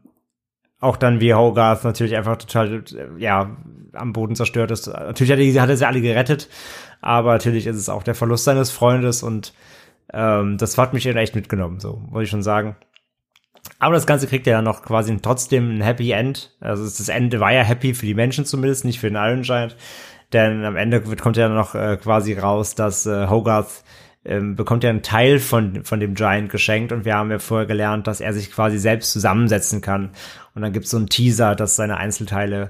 auch 0.80 0.96
dann 0.96 1.20
wie 1.20 1.34
Hogarth 1.34 1.84
natürlich 1.84 2.16
einfach 2.16 2.38
total, 2.38 2.84
ja, 3.18 3.58
am 3.92 4.14
Boden 4.14 4.36
zerstört 4.36 4.72
ist. 4.72 4.88
Natürlich 4.88 5.32
hat 5.32 5.40
er, 5.40 5.62
hat 5.62 5.70
er 5.70 5.78
sie 5.78 5.88
alle 5.88 6.02
gerettet, 6.02 6.48
aber 7.02 7.34
natürlich 7.34 7.68
ist 7.68 7.76
es 7.76 7.90
auch 7.90 8.04
der 8.04 8.16
Verlust 8.16 8.46
seines 8.46 8.72
Freundes 8.72 9.22
und 9.22 9.54
ähm, 10.14 10.58
das 10.58 10.78
hat 10.78 10.94
mich 10.94 11.06
echt 11.06 11.36
mitgenommen, 11.36 11.80
so, 11.80 12.02
muss 12.10 12.24
ich 12.24 12.30
schon 12.30 12.44
sagen. 12.44 12.76
Aber 13.78 13.94
das 13.94 14.08
Ganze 14.08 14.28
kriegt 14.28 14.48
ja 14.48 14.62
noch 14.62 14.84
quasi 14.84 15.16
trotzdem 15.22 15.78
ein 15.78 15.82
Happy 15.82 16.12
End. 16.12 16.56
Also 16.60 16.84
das 16.84 17.10
Ende 17.10 17.40
war 17.40 17.54
ja 17.54 17.62
happy 17.62 17.94
für 17.94 18.06
die 18.06 18.14
Menschen 18.14 18.46
zumindest, 18.46 18.86
nicht 18.86 19.00
für 19.00 19.10
den 19.10 19.16
Iron 19.16 19.44
Giant. 19.44 19.76
Denn 20.34 20.64
am 20.66 20.76
Ende 20.76 21.02
kommt 21.02 21.38
ja 21.38 21.50
noch 21.50 21.76
äh, 21.76 21.98
quasi 21.98 22.34
raus, 22.34 22.76
dass 22.76 23.06
äh, 23.06 23.28
Hogarth 23.28 23.84
ähm, 24.26 24.56
bekommt 24.56 24.84
ja 24.84 24.90
einen 24.90 25.02
Teil 25.02 25.40
von, 25.40 25.84
von 25.86 26.00
dem 26.00 26.14
Giant 26.14 26.50
geschenkt 26.50 26.92
und 26.92 27.06
wir 27.06 27.16
haben 27.16 27.32
ja 27.32 27.40
vorher 27.40 27.66
gelernt, 27.66 28.06
dass 28.06 28.22
er 28.22 28.34
sich 28.34 28.52
quasi 28.52 28.78
selbst 28.78 29.12
zusammensetzen 29.12 29.82
kann. 29.82 30.12
Und 30.54 30.62
dann 30.62 30.74
gibt 30.74 30.86
es 30.86 30.92
so 30.92 30.98
einen 30.98 31.08
Teaser, 31.08 31.56
dass 31.56 31.76
seine 31.76 31.98
Einzelteile 31.98 32.70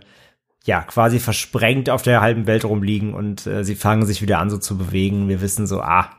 ja 0.64 0.82
quasi 0.82 1.20
versprengt 1.20 1.90
auf 1.90 2.02
der 2.02 2.22
halben 2.22 2.46
Welt 2.46 2.66
rumliegen 2.66 3.14
und 3.14 3.48
äh, 3.48 3.64
sie 3.64 3.76
fangen 3.76 4.06
sich 4.06 4.22
wieder 4.22 4.40
an 4.40 4.50
so 4.50 4.58
zu 4.58 4.78
bewegen. 4.78 5.28
Wir 5.28 5.42
wissen 5.42 5.68
so, 5.68 5.82
ah, 5.82 6.12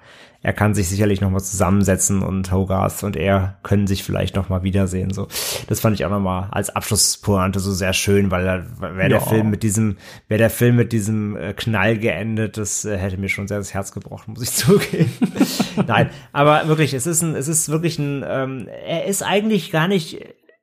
er 0.43 0.55
kann 0.55 0.75
sich 0.75 0.89
sicherlich 0.89 1.21
noch 1.21 1.31
mal 1.31 1.41
zusammensetzen 1.41 2.23
und 2.23 2.51
Hogarth 2.51 3.03
und 3.03 3.15
er 3.15 3.59
können 3.63 3.87
sich 3.87 4.03
vielleicht 4.03 4.37
noch 4.37 4.49
mal 4.49 4.63
wiedersehen. 4.63 5.13
So, 5.13 5.29
das 5.69 5.81
fand 5.81 5.99
ich 5.99 6.07
auch 6.07 6.11
noch 6.11 6.21
mal 6.21 6.49
als 6.51 6.71
Abschlusspointe 6.71 7.61
so 7.61 7.73
sehr 7.73 7.93
schön, 7.93 8.31
weil 8.31 8.45
da 8.45 8.65
wäre 8.97 9.11
der 9.11 9.21
Film 9.21 9.51
mit 9.51 9.63
diesem, 9.63 9.99
wäre 10.29 10.39
der 10.39 10.51
Film 10.51 10.77
mit 10.77 10.93
diesem 10.93 11.37
äh, 11.37 11.53
Knall 11.53 11.99
geendet, 11.99 12.57
das 12.57 12.87
äh, 12.87 12.97
hätte 12.97 13.19
mir 13.19 13.29
schon 13.29 13.49
sehr 13.49 13.59
das 13.59 13.75
Herz 13.75 13.93
gebrochen, 13.93 14.33
muss 14.33 14.43
ich 14.43 14.51
zugeben. 14.53 15.13
Nein, 15.87 16.09
aber 16.33 16.69
wirklich, 16.69 16.95
es 16.95 17.07
ist 17.07 17.23
ein, 17.23 17.35
es 17.35 17.49
ist 17.49 17.69
wirklich 17.69 17.99
ein, 17.99 18.25
ähm, 18.27 18.69
er 18.87 19.05
ist 19.05 19.23
eigentlich 19.23 19.71
gar 19.71 19.89
nicht 19.89 20.21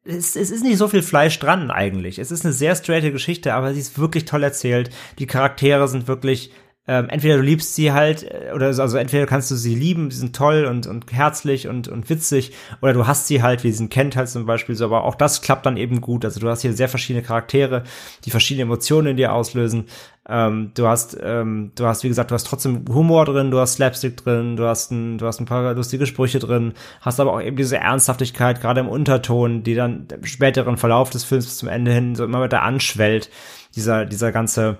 es, 0.07 0.35
es 0.35 0.51
ist 0.51 0.63
nicht 0.63 0.77
so 0.77 0.87
viel 0.87 1.01
Fleisch 1.01 1.37
dran 1.37 1.69
eigentlich. 1.69 2.17
Es 2.17 2.31
ist 2.31 2.45
eine 2.45 2.53
sehr 2.53 2.75
straighte 2.75 3.11
Geschichte, 3.11 3.53
aber 3.53 3.73
sie 3.73 3.81
ist 3.81 3.99
wirklich 3.99 4.25
toll 4.25 4.41
erzählt. 4.41 4.89
Die 5.19 5.27
Charaktere 5.27 5.87
sind 5.87 6.07
wirklich 6.07 6.51
ähm, 6.87 7.09
entweder 7.09 7.35
du 7.37 7.43
liebst 7.43 7.75
sie 7.75 7.91
halt, 7.91 8.23
äh, 8.23 8.51
oder 8.55 8.73
so- 8.73 8.81
also 8.81 8.97
entweder 8.97 9.25
kannst 9.25 9.51
du 9.51 9.55
sie 9.55 9.75
lieben, 9.75 10.09
sie 10.09 10.19
sind 10.19 10.35
toll 10.35 10.65
und, 10.65 10.87
und 10.87 11.11
herzlich 11.11 11.67
und, 11.67 11.87
und 11.87 12.09
witzig, 12.09 12.53
oder 12.81 12.93
du 12.93 13.07
hast 13.07 13.27
sie 13.27 13.43
halt, 13.43 13.63
wie 13.63 13.71
sie 13.71 13.87
kennt 13.87 14.15
halt 14.15 14.29
zum 14.29 14.45
Beispiel 14.45 14.75
so, 14.75 14.85
aber 14.85 15.03
auch 15.03 15.15
das 15.15 15.41
klappt 15.41 15.65
dann 15.65 15.77
eben 15.77 16.01
gut. 16.01 16.23
Also 16.25 16.39
du 16.39 16.49
hast 16.49 16.61
hier 16.61 16.73
sehr 16.73 16.89
verschiedene 16.89 17.23
Charaktere, 17.23 17.83
die 18.25 18.31
verschiedene 18.31 18.63
Emotionen 18.63 19.07
in 19.09 19.17
dir 19.17 19.33
auslösen. 19.33 19.85
Ähm, 20.29 20.71
du 20.75 20.87
hast, 20.87 21.17
ähm, 21.21 21.71
du 21.75 21.85
hast, 21.85 22.03
wie 22.03 22.09
gesagt, 22.09 22.31
du 22.31 22.35
hast 22.35 22.47
trotzdem 22.47 22.83
Humor 22.89 23.25
drin, 23.25 23.49
du 23.51 23.59
hast 23.59 23.75
Slapstick 23.75 24.17
drin, 24.17 24.57
du 24.57 24.65
hast 24.65 24.91
ein, 24.91 25.17
du 25.17 25.25
hast 25.25 25.39
ein 25.39 25.45
paar 25.45 25.73
lustige 25.73 26.05
Sprüche 26.05 26.39
drin, 26.39 26.73
hast 27.01 27.19
aber 27.19 27.33
auch 27.33 27.41
eben 27.41 27.55
diese 27.55 27.77
Ernsthaftigkeit, 27.77 28.59
gerade 28.59 28.81
im 28.81 28.89
Unterton, 28.89 29.63
die 29.63 29.75
dann 29.75 30.07
im 30.13 30.25
späteren 30.25 30.75
Verlauf 30.77 31.09
des 31.09 31.23
Films 31.23 31.45
bis 31.45 31.57
zum 31.57 31.69
Ende 31.69 31.93
hin 31.93 32.15
so 32.15 32.25
immer 32.25 32.41
weiter 32.41 32.61
anschwellt. 32.61 33.29
Dieser, 33.75 34.05
dieser 34.05 34.31
ganze 34.31 34.79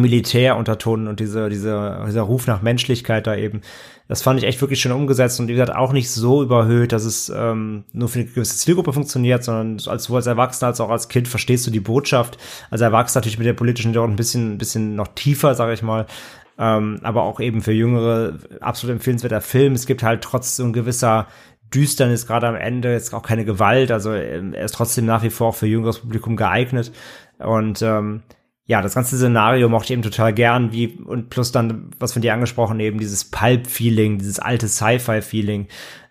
Militärunterton 0.00 1.08
und 1.08 1.20
diese, 1.20 1.48
diese, 1.48 2.04
dieser 2.06 2.22
Ruf 2.22 2.46
nach 2.46 2.62
Menschlichkeit 2.62 3.26
da 3.26 3.36
eben. 3.36 3.62
Das 4.08 4.22
fand 4.22 4.38
ich 4.38 4.46
echt 4.46 4.60
wirklich 4.60 4.80
schön 4.80 4.92
umgesetzt 4.92 5.40
und 5.40 5.48
wie 5.48 5.52
gesagt 5.52 5.74
auch 5.74 5.92
nicht 5.92 6.10
so 6.10 6.42
überhöht, 6.42 6.92
dass 6.92 7.04
es 7.04 7.32
ähm, 7.34 7.84
nur 7.92 8.08
für 8.08 8.20
eine 8.20 8.28
gewisse 8.28 8.56
Zielgruppe 8.56 8.92
funktioniert, 8.92 9.44
sondern 9.44 9.78
als 9.90 10.06
du 10.06 10.16
als 10.16 10.26
Erwachsener 10.26 10.68
als 10.68 10.80
auch 10.80 10.90
als 10.90 11.08
Kind 11.08 11.26
verstehst 11.26 11.66
du 11.66 11.70
die 11.70 11.80
Botschaft. 11.80 12.36
Als 12.70 12.80
Erwachsener 12.80 13.20
natürlich 13.20 13.38
mit 13.38 13.46
der 13.46 13.54
politischen 13.54 13.88
Hintergrund 13.88 14.14
ein 14.14 14.16
bisschen, 14.16 14.54
ein 14.54 14.58
bisschen 14.58 14.94
noch 14.94 15.08
tiefer, 15.08 15.54
sage 15.54 15.72
ich 15.72 15.82
mal. 15.82 16.06
Ähm, 16.58 17.00
aber 17.02 17.22
auch 17.22 17.40
eben 17.40 17.62
für 17.62 17.72
Jüngere 17.72 18.38
absolut 18.60 18.94
empfehlenswerter 18.94 19.40
Film. 19.40 19.72
Es 19.72 19.86
gibt 19.86 20.02
halt 20.02 20.22
trotzdem 20.22 20.66
ein 20.66 20.72
gewisser 20.72 21.26
Düsternis 21.74 22.26
gerade 22.26 22.46
am 22.46 22.54
Ende, 22.54 22.92
jetzt 22.92 23.12
auch 23.14 23.22
keine 23.22 23.44
Gewalt, 23.44 23.90
also 23.90 24.12
ähm, 24.12 24.54
er 24.54 24.64
ist 24.64 24.74
trotzdem 24.74 25.06
nach 25.06 25.22
wie 25.22 25.30
vor 25.30 25.48
auch 25.48 25.54
für 25.54 25.66
jüngeres 25.66 25.98
Publikum 26.00 26.36
geeignet. 26.36 26.92
Und 27.38 27.82
ähm, 27.82 28.22
ja, 28.66 28.80
das 28.80 28.94
ganze 28.94 29.16
Szenario 29.16 29.68
mochte 29.68 29.86
ich 29.86 29.90
eben 29.92 30.02
total 30.02 30.32
gern, 30.32 30.72
wie, 30.72 30.98
und 31.04 31.28
plus 31.28 31.52
dann, 31.52 31.90
was 31.98 32.14
von 32.14 32.22
dir 32.22 32.32
angesprochen, 32.32 32.80
eben 32.80 32.98
dieses 32.98 33.24
Pulp-Feeling, 33.30 34.18
dieses 34.18 34.38
alte 34.38 34.68
Sci-Fi-Feeling, 34.68 35.68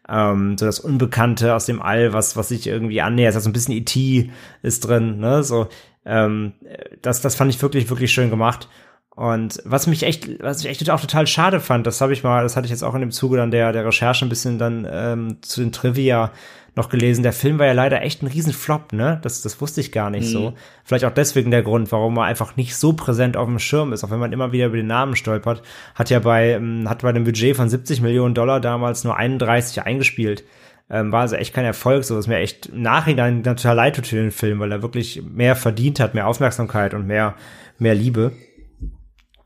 ähm, 0.08 0.58
so 0.58 0.66
das 0.66 0.80
Unbekannte 0.80 1.56
aus 1.56 1.66
dem 1.66 1.82
All, 1.82 2.14
was, 2.14 2.38
was 2.38 2.50
sich 2.50 2.68
irgendwie 2.68 3.02
annähert, 3.02 3.34
also 3.36 3.50
ein 3.50 3.54
bisschen 3.54 3.74
E.T. 3.74 4.30
ist 4.62 4.82
drin, 4.82 5.20
ne, 5.20 5.44
so, 5.44 5.68
ähm, 6.06 6.54
das, 7.02 7.22
das 7.22 7.36
fand 7.36 7.54
ich 7.54 7.62
wirklich, 7.62 7.90
wirklich 7.90 8.12
schön 8.12 8.30
gemacht. 8.30 8.70
Und 9.16 9.62
was 9.64 9.86
mich 9.86 10.04
echt, 10.04 10.42
was 10.42 10.62
ich 10.62 10.70
echt 10.70 10.90
auch 10.90 11.00
total 11.00 11.28
schade 11.28 11.60
fand, 11.60 11.86
das 11.86 12.02
habe 12.02 12.14
ich 12.14 12.24
mal, 12.24 12.42
das 12.42 12.56
hatte 12.56 12.66
ich 12.66 12.72
jetzt 12.72 12.84
auch 12.84 12.96
in 12.96 13.02
dem 13.02 13.12
Zuge 13.12 13.38
dann 13.38 13.52
der, 13.52 13.72
der 13.72 13.86
Recherche 13.86 14.26
ein 14.26 14.30
bisschen 14.30 14.58
dann 14.58 14.88
ähm, 14.90 15.38
zu 15.42 15.62
den 15.62 15.72
Trivia 15.72 16.32
noch 16.76 16.90
gelesen. 16.90 17.22
Der 17.22 17.34
Film 17.34 17.60
war 17.60 17.68
ja 17.68 17.74
leider 17.74 18.02
echt 18.02 18.24
ein 18.24 18.28
Riesenflop, 18.28 18.94
ne? 18.94 19.20
Das, 19.22 19.44
das 19.44 19.62
wusste 19.62 19.82
ich 19.82 19.92
gar 19.92 20.10
nicht 20.10 20.28
so. 20.28 20.54
Vielleicht 20.84 21.06
auch 21.06 21.14
deswegen 21.14 21.52
der 21.52 21.62
Grund, 21.62 21.92
warum 21.92 22.18
er 22.18 22.24
einfach 22.24 22.56
nicht 22.56 22.76
so 22.76 22.94
präsent 22.94 23.38
auf 23.38 23.48
dem 23.48 23.60
Schirm 23.60 23.94
ist, 23.94 24.04
auch 24.04 24.10
wenn 24.10 24.20
man 24.20 24.34
immer 24.34 24.52
wieder 24.52 24.66
über 24.66 24.78
den 24.78 24.88
Namen 24.88 25.16
stolpert. 25.16 25.62
Hat 25.94 26.10
ja 26.10 26.18
bei, 26.18 26.54
ähm, 26.54 26.90
hat 26.90 27.04
bei 27.04 27.10
einem 27.10 27.26
Budget 27.26 27.56
von 27.56 27.70
70 27.70 28.02
Millionen 28.02 28.34
Dollar 28.34 28.60
damals 28.60 29.04
nur 29.04 29.16
31 29.16 29.84
eingespielt. 29.84 30.44
Ähm, 30.90 31.12
war 31.12 31.22
also 31.22 31.36
echt 31.36 31.54
kein 31.54 31.66
Erfolg, 31.66 32.04
so 32.04 32.18
ist 32.18 32.28
mir 32.28 32.38
echt 32.38 32.68
im 32.68 32.82
Nachhinein 32.82 33.44
total 33.44 33.76
leid 33.76 33.96
tut 33.96 34.08
für 34.08 34.16
den 34.16 34.32
Film, 34.32 34.60
weil 34.60 34.72
er 34.72 34.82
wirklich 34.82 35.22
mehr 35.24 35.56
verdient 35.56 36.00
hat, 36.00 36.16
mehr 36.16 36.28
Aufmerksamkeit 36.28 36.96
und 36.96 37.06
mehr, 37.06 37.36
mehr 37.78 37.96
Liebe. 37.96 38.32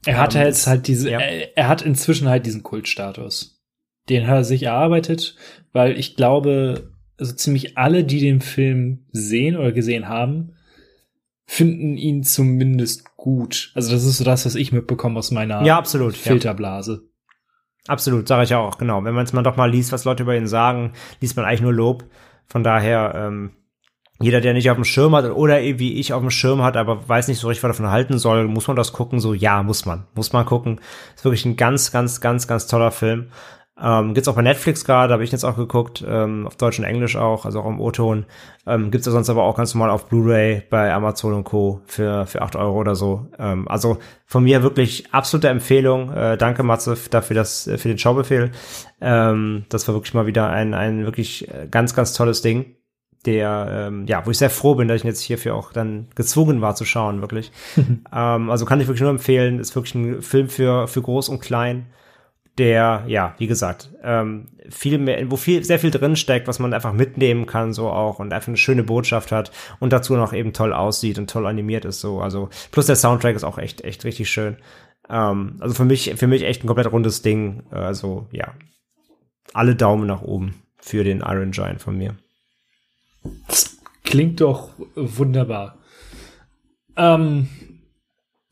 Er 0.05 0.17
hat 0.17 0.35
Ähm, 0.35 0.41
jetzt 0.43 0.67
halt 0.67 0.87
diese, 0.87 1.09
ja. 1.09 1.19
er, 1.19 1.57
er 1.57 1.67
hat 1.67 1.81
inzwischen 1.81 2.29
halt 2.29 2.45
diesen 2.45 2.63
Kultstatus. 2.63 3.61
Den 4.09 4.27
hat 4.27 4.35
er 4.35 4.43
sich 4.43 4.63
erarbeitet, 4.63 5.35
weil 5.73 5.97
ich 5.99 6.15
glaube, 6.15 6.93
also 7.17 7.33
ziemlich 7.33 7.77
alle, 7.77 8.03
die 8.03 8.19
den 8.19 8.41
Film 8.41 9.05
sehen 9.11 9.57
oder 9.57 9.71
gesehen 9.71 10.07
haben, 10.07 10.53
finden 11.45 11.97
ihn 11.97 12.23
zumindest 12.23 13.15
gut. 13.17 13.71
Also 13.73 13.91
das 13.91 14.05
ist 14.05 14.17
so 14.17 14.23
das, 14.23 14.45
was 14.45 14.55
ich 14.55 14.71
mitbekomme 14.71 15.17
aus 15.19 15.31
meiner 15.31 15.63
Ja, 15.63 15.77
absolut, 15.77 16.13
ja. 16.13 16.31
Filterblase. 16.31 17.03
Absolut, 17.87 18.27
sage 18.27 18.43
ich 18.43 18.53
auch, 18.53 18.77
genau. 18.77 19.03
Wenn 19.03 19.15
man 19.15 19.25
es 19.25 19.33
mal 19.33 19.43
doch 19.43 19.55
mal 19.55 19.69
liest, 19.71 19.93
was 19.93 20.03
Leute 20.03 20.23
über 20.23 20.35
ihn 20.35 20.47
sagen, 20.47 20.93
liest 21.21 21.37
man 21.37 21.45
eigentlich 21.45 21.61
nur 21.61 21.73
Lob. 21.73 22.03
Von 22.45 22.63
daher, 22.63 23.13
ähm, 23.15 23.51
jeder, 24.19 24.41
der 24.41 24.53
nicht 24.53 24.69
auf 24.69 24.77
dem 24.77 24.83
Schirm 24.83 25.15
hat 25.15 25.25
oder 25.25 25.61
eh 25.61 25.79
wie 25.79 25.99
ich 25.99 26.13
auf 26.13 26.21
dem 26.21 26.31
Schirm 26.31 26.63
hat, 26.63 26.75
aber 26.75 27.07
weiß 27.07 27.27
nicht 27.27 27.39
so 27.39 27.47
richtig, 27.47 27.63
was 27.63 27.77
davon 27.77 27.91
halten 27.91 28.17
soll, 28.17 28.47
muss 28.47 28.67
man 28.67 28.75
das 28.75 28.93
gucken? 28.93 29.19
So, 29.19 29.33
ja, 29.33 29.61
muss 29.63 29.85
man. 29.85 30.05
Muss 30.15 30.33
man 30.33 30.45
gucken. 30.45 30.81
Ist 31.15 31.23
wirklich 31.23 31.45
ein 31.45 31.55
ganz, 31.55 31.91
ganz, 31.91 32.19
ganz, 32.19 32.47
ganz 32.47 32.67
toller 32.67 32.91
Film. 32.91 33.27
Ähm, 33.79 34.15
gibt's 34.15 34.27
auch 34.27 34.35
bei 34.35 34.41
Netflix 34.41 34.85
gerade, 34.85 35.13
habe 35.13 35.23
ich 35.23 35.31
jetzt 35.31 35.43
auch 35.43 35.55
geguckt, 35.55 36.03
ähm, 36.07 36.47
auf 36.47 36.55
Deutsch 36.55 36.79
und 36.79 36.85
Englisch 36.85 37.15
auch, 37.15 37.45
also 37.45 37.61
auch 37.61 37.67
im 37.67 37.79
O-Ton. 37.79 38.25
Ähm, 38.65 38.89
gibt's 38.89 39.05
ja 39.05 39.11
sonst 39.11 39.29
aber 39.29 39.43
auch 39.43 39.55
ganz 39.55 39.75
normal 39.75 39.91
auf 39.91 40.09
Blu-ray 40.09 40.63
bei 40.67 40.91
Amazon 40.91 41.33
und 41.33 41.43
Co. 41.43 41.81
für, 41.85 42.25
für 42.25 42.41
acht 42.41 42.55
Euro 42.55 42.75
oder 42.79 42.95
so. 42.95 43.27
Ähm, 43.37 43.67
also 43.67 43.99
von 44.25 44.43
mir 44.43 44.63
wirklich 44.63 45.13
absolute 45.13 45.49
Empfehlung. 45.49 46.11
Äh, 46.11 46.37
danke 46.37 46.63
Matze 46.63 46.97
dafür 47.11 47.35
das, 47.35 47.67
äh, 47.67 47.77
für 47.77 47.89
den 47.89 47.99
Schaubefehl. 47.99 48.51
Ähm, 48.99 49.65
das 49.69 49.87
war 49.87 49.93
wirklich 49.93 50.15
mal 50.15 50.25
wieder 50.25 50.49
ein, 50.49 50.73
ein 50.73 51.05
wirklich 51.05 51.47
äh, 51.47 51.67
ganz, 51.69 51.93
ganz 51.93 52.13
tolles 52.13 52.41
Ding. 52.41 52.76
Der, 53.27 53.87
ähm, 53.89 54.05
ja, 54.07 54.25
wo 54.25 54.31
ich 54.31 54.39
sehr 54.39 54.49
froh 54.49 54.73
bin, 54.73 54.87
dass 54.87 54.97
ich 54.97 55.03
jetzt 55.03 55.21
hierfür 55.21 55.53
auch 55.53 55.71
dann 55.71 56.07
gezwungen 56.15 56.61
war 56.61 56.73
zu 56.75 56.85
schauen, 56.85 57.21
wirklich. 57.21 57.51
ähm, 58.13 58.49
also 58.49 58.65
kann 58.65 58.79
ich 58.81 58.87
wirklich 58.87 59.01
nur 59.01 59.11
empfehlen, 59.11 59.59
ist 59.59 59.75
wirklich 59.75 59.93
ein 59.93 60.21
Film 60.23 60.49
für, 60.49 60.87
für 60.87 61.01
groß 61.01 61.29
und 61.29 61.41
klein 61.41 61.87
der, 62.57 63.03
ja, 63.07 63.35
wie 63.37 63.47
gesagt, 63.47 63.89
ähm, 64.03 64.47
viel 64.69 64.97
mehr, 64.97 65.29
wo 65.29 65.35
viel, 65.35 65.63
sehr 65.63 65.79
viel 65.79 65.91
drin 65.91 66.15
steckt, 66.15 66.47
was 66.47 66.59
man 66.59 66.73
einfach 66.73 66.93
mitnehmen 66.93 67.45
kann, 67.45 67.71
so 67.71 67.89
auch 67.89 68.19
und 68.19 68.33
einfach 68.33 68.47
eine 68.47 68.57
schöne 68.57 68.83
Botschaft 68.83 69.31
hat 69.31 69.51
und 69.79 69.93
dazu 69.93 70.15
noch 70.15 70.33
eben 70.33 70.53
toll 70.53 70.73
aussieht 70.73 71.19
und 71.19 71.29
toll 71.29 71.45
animiert 71.45 71.85
ist, 71.85 72.01
so. 72.01 72.19
Also, 72.19 72.49
plus 72.71 72.87
der 72.87 72.95
Soundtrack 72.95 73.35
ist 73.35 73.43
auch 73.43 73.59
echt, 73.59 73.81
echt 73.81 74.05
richtig 74.05 74.29
schön. 74.29 74.57
Ähm, 75.09 75.57
also 75.59 75.75
für 75.75 75.85
mich, 75.85 76.13
für 76.15 76.27
mich 76.27 76.43
echt 76.43 76.63
ein 76.63 76.67
komplett 76.67 76.91
rundes 76.91 77.21
Ding. 77.21 77.63
Also, 77.69 78.27
ja. 78.31 78.53
Alle 79.53 79.75
Daumen 79.75 80.07
nach 80.07 80.23
oben 80.23 80.55
für 80.79 81.03
den 81.03 81.19
Iron 81.21 81.51
Giant 81.51 81.81
von 81.81 81.97
mir. 81.97 82.15
Das 83.47 83.77
klingt 84.03 84.41
doch 84.41 84.71
wunderbar. 84.95 85.77
Ähm, 86.95 87.47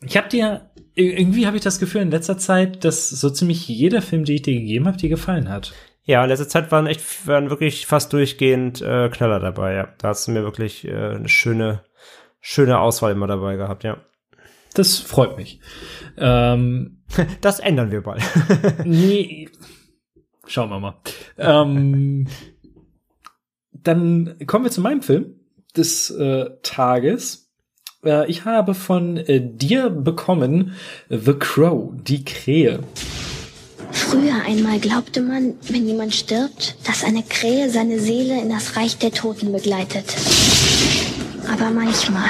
ich 0.02 0.18
habe 0.18 0.30
dir 0.30 0.70
irgendwie 0.96 1.46
habe 1.46 1.58
ich 1.58 1.64
das 1.64 1.80
Gefühl 1.80 2.02
in 2.02 2.12
letzter 2.12 2.38
Zeit, 2.38 2.86
dass 2.86 3.10
so 3.10 3.30
ziemlich 3.30 3.68
jeder 3.68 4.02
Film, 4.02 4.24
den 4.24 4.36
ich 4.36 4.42
dir 4.44 4.54
gegeben 4.54 4.88
habe, 4.88 4.98
dir 4.98 5.10
gefallen 5.10 5.50
hat. 5.50 5.74
Ja, 6.04 6.24
in 6.24 6.30
letzter 6.30 6.48
Zeit 6.48 6.72
waren 6.72 6.88
echt, 6.88 7.28
waren 7.28 7.50
wirklich 7.50 7.86
fast 7.88 8.14
durchgehend 8.14 8.82
äh, 8.82 9.10
Knaller 9.10 9.40
dabei, 9.40 9.74
ja. 9.74 9.90
Da 9.98 10.10
hast 10.10 10.28
du 10.28 10.32
mir 10.32 10.44
wirklich 10.44 10.86
äh, 10.86 11.16
eine 11.16 11.28
schöne, 11.28 11.84
schöne 12.40 12.80
Auswahl 12.80 13.12
immer 13.12 13.28
dabei 13.28 13.56
gehabt, 13.56 13.84
ja. 13.84 13.98
Das 14.74 15.00
freut 15.00 15.38
mich. 15.38 15.60
Ähm, 16.18 17.04
Das 17.42 17.60
ändern 17.60 17.92
wir 17.92 18.02
bald. 18.02 18.24
nee, 18.84 19.50
schauen 20.48 20.70
wir 20.70 20.80
mal. 20.80 20.96
Ähm, 21.38 22.28
dann 23.86 24.36
kommen 24.48 24.66
wir 24.66 24.72
zu 24.72 24.82
meinem 24.82 25.02
Film 25.02 25.36
des 25.76 26.10
äh, 26.10 26.46
Tages. 26.64 27.50
Äh, 28.04 28.30
ich 28.30 28.46
habe 28.46 28.74
von 28.74 29.18
äh, 29.18 29.42
dir 29.42 29.90
bekommen 29.90 30.74
The 31.10 31.34
Crow, 31.34 31.92
die 31.94 32.24
Krähe. 32.24 32.80
Früher 33.92 34.42
einmal 34.46 34.80
glaubte 34.80 35.22
man, 35.22 35.54
wenn 35.70 35.88
jemand 35.88 36.14
stirbt, 36.14 36.76
dass 36.86 37.04
eine 37.04 37.24
Krähe 37.24 37.70
seine 37.70 38.00
Seele 38.00 38.42
in 38.42 38.50
das 38.50 38.76
Reich 38.76 38.98
der 38.98 39.12
Toten 39.12 39.52
begleitet. 39.52 40.06
Aber 41.52 41.70
manchmal, 41.70 42.30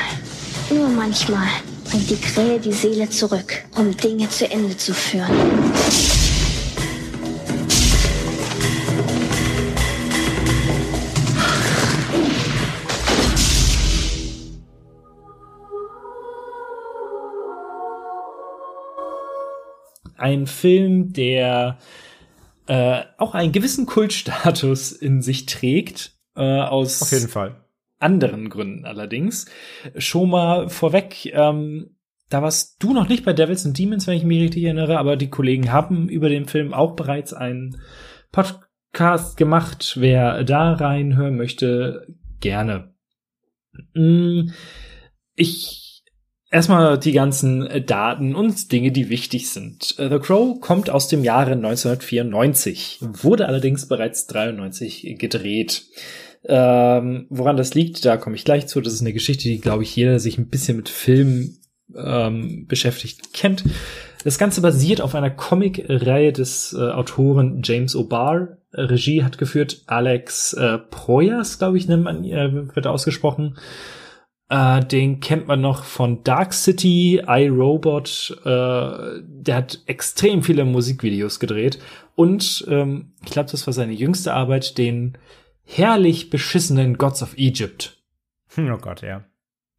nur 0.70 0.89
manchmal, 0.89 1.47
bringt 1.89 2.10
die 2.10 2.18
Krähe 2.18 2.60
die 2.60 2.72
Seele 2.72 3.10
zurück, 3.10 3.64
um 3.78 3.95
Dinge 3.97 4.30
zu 4.30 4.49
Ende 4.49 4.78
zu 4.78 4.93
führen. 4.93 5.32
Ein 20.26 20.47
Film, 20.47 21.13
der 21.13 21.78
äh, 22.67 23.03
auch 23.19 23.36
einen 23.36 23.51
gewissen 23.51 23.86
Kultstatus 23.86 24.91
in 24.91 25.21
sich 25.21 25.45
trägt, 25.45 26.15
äh, 26.36 26.41
aus 26.41 27.03
Auf 27.03 27.11
jeden 27.11 27.28
Fall. 27.30 27.63
anderen 27.99 28.49
Gründen 28.49 28.86
allerdings. 28.86 29.45
Schon 29.97 30.32
mal 30.32 30.67
vorweg, 30.69 31.28
ähm, 31.28 31.95
da 32.30 32.41
warst 32.41 32.82
du 32.82 32.91
noch 32.91 33.07
nicht 33.07 33.23
bei 33.23 33.34
Devils 33.34 33.67
and 33.67 33.78
Demons, 33.78 34.07
wenn 34.07 34.17
ich 34.17 34.23
mich 34.23 34.41
richtig 34.41 34.63
erinnere, 34.63 34.97
aber 34.97 35.15
die 35.15 35.30
Kollegen 35.30 35.71
haben 35.71 36.09
über 36.09 36.28
den 36.28 36.45
Film 36.47 36.73
auch 36.73 36.95
bereits 36.95 37.34
einen 37.34 37.78
Podcast 38.32 39.38
gemacht. 39.38 39.93
Wer 39.99 40.43
da 40.43 40.73
reinhören 40.73 41.38
möchte, 41.38 42.07
gerne. 42.39 42.95
Mm, 43.93 44.49
Ich 45.36 45.84
Erstmal 46.56 46.97
die 46.97 47.12
ganzen 47.12 47.68
äh, 47.68 47.82
Daten 47.82 48.34
und 48.34 48.72
Dinge, 48.72 48.93
die 48.93 49.10
wichtig 49.10 49.49
sind. 49.49 49.93
Äh, 49.99 50.08
The 50.08 50.20
Crow 50.20 50.58
kommt 50.62 50.89
aus 50.89 51.10
dem 51.10 51.22
Jahre 51.22 51.51
1994, 51.51 52.99
wurde 53.01 53.49
allerdings 53.49 53.89
bereits 53.89 54.26
93 54.28 55.18
gedreht. 55.20 55.84
Ähm, 56.45 57.26
woran 57.30 57.58
das 57.58 57.74
liegt, 57.74 58.06
da 58.06 58.16
komme 58.16 58.38
ich 58.38 58.45
gleich 58.45 58.68
zu. 58.68 58.80
Das 58.80 58.93
ist 58.93 59.01
eine 59.01 59.12
Geschichte, 59.12 59.49
die, 59.49 59.60
glaube 59.60 59.84
ich, 59.84 59.93
jeder 59.97 60.12
der 60.12 60.22
sich 60.22 60.38
ein 60.38 60.47
bisschen 60.47 60.78
mit 60.78 60.88
Film 60.88 61.58
ähm, 61.93 62.68
beschäftigt 62.68 63.34
kennt. 63.34 63.66
Das 64.24 64.38
Ganze 64.38 64.62
basiert 64.62 65.01
auf 65.01 65.14
einer 65.14 65.32
Comic-Reihe 65.32 66.32
des 66.32 66.72
äh, 66.72 66.78
Autoren 66.78 67.64
James 67.66 67.97
O'Barr. 67.97 68.60
Regie 68.72 69.26
hat 69.26 69.38
geführt 69.38 69.84
Alex 69.88 70.53
äh, 70.53 70.78
Proyas, 70.78 71.60
glaube 71.60 71.78
ich, 71.78 71.89
nennt 71.89 72.06
man, 72.06 72.24
äh, 72.24 72.74
wird 72.74 72.88
ausgesprochen. 72.88 73.58
Äh, 74.50 74.86
den 74.86 75.20
kennt 75.20 75.48
man 75.48 75.62
noch 75.62 75.84
von 75.84 76.24
Dark 76.24 76.54
City, 76.54 77.22
iRobot. 77.26 78.38
Äh, 78.43 79.22
der 79.24 79.56
hat 79.56 79.82
extrem 79.86 80.43
viele 80.43 80.66
Musikvideos 80.66 81.39
gedreht. 81.39 81.80
Und 82.16 82.66
ähm, 82.70 83.14
ich 83.24 83.32
glaube, 83.32 83.52
das 83.52 83.66
war 83.68 83.74
seine 83.74 83.93
jüngste 83.93 84.34
Arbeit, 84.34 84.78
den 84.78 85.18
herrlich 85.64 86.30
beschissenen 86.30 86.98
Gods 86.98 87.24
of 87.24 87.38
Egypt. 87.38 87.98
Oh 88.58 88.78
Gott, 88.78 89.02
ja. 89.02 89.26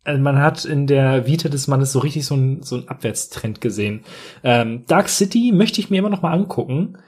Also 0.04 0.22
man 0.22 0.38
hat 0.38 0.64
in 0.64 0.86
der 0.86 1.26
Vita 1.26 1.48
des 1.48 1.66
Mannes 1.66 1.92
so 1.92 1.98
richtig 1.98 2.26
so 2.26 2.34
einen 2.34 2.62
so 2.62 2.76
einen 2.76 2.88
Abwärtstrend 2.88 3.60
gesehen. 3.60 4.04
Ähm, 4.44 4.84
Dark 4.86 5.08
City 5.08 5.50
möchte 5.52 5.80
ich 5.80 5.90
mir 5.90 5.98
immer 5.98 6.10
noch 6.10 6.22
mal 6.22 6.32
angucken. 6.32 6.98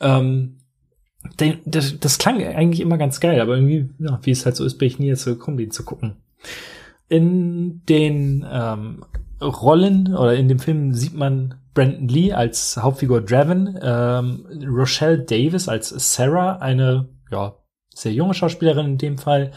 Ähm, 0.00 0.58
den, 1.40 1.58
das, 1.64 1.98
das 1.98 2.18
klang 2.18 2.42
eigentlich 2.42 2.80
immer 2.80 2.96
ganz 2.96 3.20
geil, 3.20 3.40
aber 3.40 3.56
irgendwie, 3.56 3.90
ja, 3.98 4.20
wie 4.22 4.30
es 4.30 4.46
halt 4.46 4.56
so 4.56 4.64
ist, 4.64 4.78
bin 4.78 4.86
ich 4.86 4.98
nie 4.98 5.10
dazu 5.10 5.30
gekommen, 5.30 5.56
den 5.56 5.70
zu 5.70 5.84
gucken. 5.84 6.16
In 7.08 7.82
den 7.86 8.46
ähm, 8.50 9.04
Rollen 9.40 10.14
oder 10.14 10.34
in 10.34 10.48
dem 10.48 10.58
Film 10.58 10.92
sieht 10.92 11.14
man 11.14 11.54
Brandon 11.74 12.08
Lee 12.08 12.32
als 12.32 12.78
Hauptfigur 12.78 13.20
Draven, 13.20 13.78
ähm, 13.82 14.46
Rochelle 14.66 15.18
Davis 15.18 15.68
als 15.68 15.90
Sarah, 15.90 16.56
eine 16.56 17.08
ja 17.30 17.54
sehr 17.94 18.12
junge 18.12 18.34
Schauspielerin 18.34 18.86
in 18.86 18.98
dem 18.98 19.18
Fall. 19.18 19.52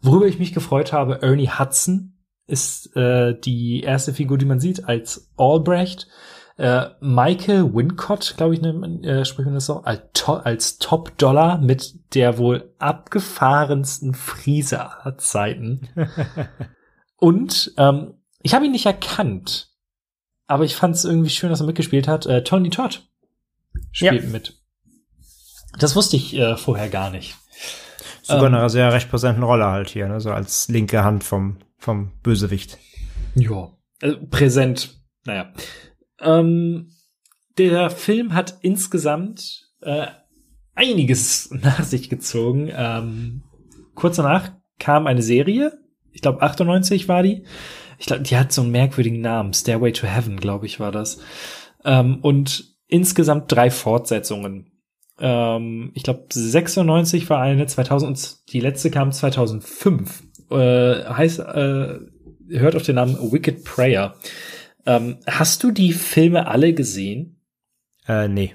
Worüber 0.00 0.26
ich 0.26 0.38
mich 0.38 0.54
gefreut 0.54 0.92
habe, 0.92 1.22
Ernie 1.22 1.50
Hudson 1.50 2.14
ist 2.46 2.96
äh, 2.96 3.38
die 3.38 3.82
erste 3.82 4.14
Figur, 4.14 4.38
die 4.38 4.46
man 4.46 4.60
sieht, 4.60 4.88
als 4.88 5.30
Albrecht. 5.36 6.08
Äh, 6.56 6.86
Michael 7.00 7.74
Wincott, 7.74 8.34
glaube 8.36 8.54
ich, 8.54 8.62
ne, 8.62 9.00
äh, 9.02 9.24
spricht 9.24 9.46
man 9.46 9.54
das 9.54 9.66
so, 9.66 9.82
als, 9.82 10.02
to 10.14 10.32
als 10.34 10.78
Top-Dollar 10.78 11.58
mit 11.58 12.14
der 12.14 12.38
wohl 12.38 12.74
abgefahrensten 12.78 14.14
Friese 14.14 14.80
aller 14.80 15.18
Zeiten. 15.18 15.88
Und 17.18 17.72
ähm, 17.76 18.14
ich 18.42 18.54
habe 18.54 18.64
ihn 18.64 18.72
nicht 18.72 18.86
erkannt, 18.86 19.70
aber 20.46 20.64
ich 20.64 20.74
fand 20.76 20.94
es 20.94 21.04
irgendwie 21.04 21.30
schön, 21.30 21.50
dass 21.50 21.60
er 21.60 21.66
mitgespielt 21.66 22.08
hat. 22.08 22.26
Äh, 22.26 22.42
Tony 22.44 22.70
Todd 22.70 23.06
spielt 23.92 24.24
Ja. 24.24 24.30
mit. 24.30 24.54
Das 25.78 25.94
wusste 25.94 26.16
ich 26.16 26.34
äh, 26.34 26.56
vorher 26.56 26.88
gar 26.88 27.10
nicht. 27.10 27.36
Sogar 28.22 28.46
Ähm. 28.46 28.54
eine 28.54 28.70
sehr 28.70 28.92
recht 28.92 29.10
präsenten 29.10 29.42
Rolle 29.42 29.66
halt 29.66 29.90
hier, 29.90 30.08
ne? 30.08 30.20
so 30.20 30.30
als 30.30 30.68
linke 30.68 31.04
Hand 31.04 31.24
vom, 31.24 31.58
vom 31.78 32.12
Bösewicht. 32.22 32.78
Ja. 33.34 33.72
Äh, 34.00 34.12
präsent. 34.12 35.00
Naja. 35.24 35.52
Ähm, 36.20 36.90
der 37.58 37.90
Film 37.90 38.34
hat 38.34 38.58
insgesamt 38.62 39.68
äh, 39.80 40.06
einiges 40.74 41.50
nach 41.52 41.82
sich 41.84 42.08
gezogen. 42.08 42.70
Ähm, 42.72 43.42
kurz 43.94 44.16
danach 44.16 44.52
kam 44.78 45.06
eine 45.06 45.22
Serie. 45.22 45.78
Ich 46.12 46.20
glaube 46.22 46.42
98 46.42 47.08
war 47.08 47.22
die. 47.22 47.42
Ich 47.98 48.06
glaube, 48.06 48.22
die 48.22 48.36
hat 48.36 48.52
so 48.52 48.62
einen 48.62 48.70
merkwürdigen 48.70 49.20
Namen. 49.20 49.52
Stairway 49.52 49.92
to 49.92 50.06
Heaven, 50.06 50.38
glaube 50.38 50.66
ich, 50.66 50.78
war 50.80 50.92
das. 50.92 51.18
Ähm, 51.84 52.18
und 52.22 52.76
insgesamt 52.86 53.50
drei 53.52 53.70
Fortsetzungen. 53.70 54.70
Ähm, 55.20 55.90
ich 55.94 56.04
glaube 56.04 56.26
96 56.30 57.28
war 57.28 57.40
eine, 57.40 57.66
2000 57.66 58.08
und 58.08 58.52
die 58.52 58.60
letzte 58.60 58.90
kam 58.90 59.10
2005. 59.12 60.22
Äh, 60.50 61.04
heißt, 61.04 61.40
äh, 61.40 61.98
hört 62.50 62.76
auf 62.76 62.82
den 62.84 62.94
Namen 62.94 63.16
Wicked 63.32 63.64
Prayer. 63.64 64.14
Ähm, 64.86 65.18
hast 65.26 65.62
du 65.64 65.70
die 65.72 65.92
Filme 65.92 66.46
alle 66.46 66.72
gesehen? 66.72 67.42
Äh, 68.06 68.28
nee, 68.28 68.54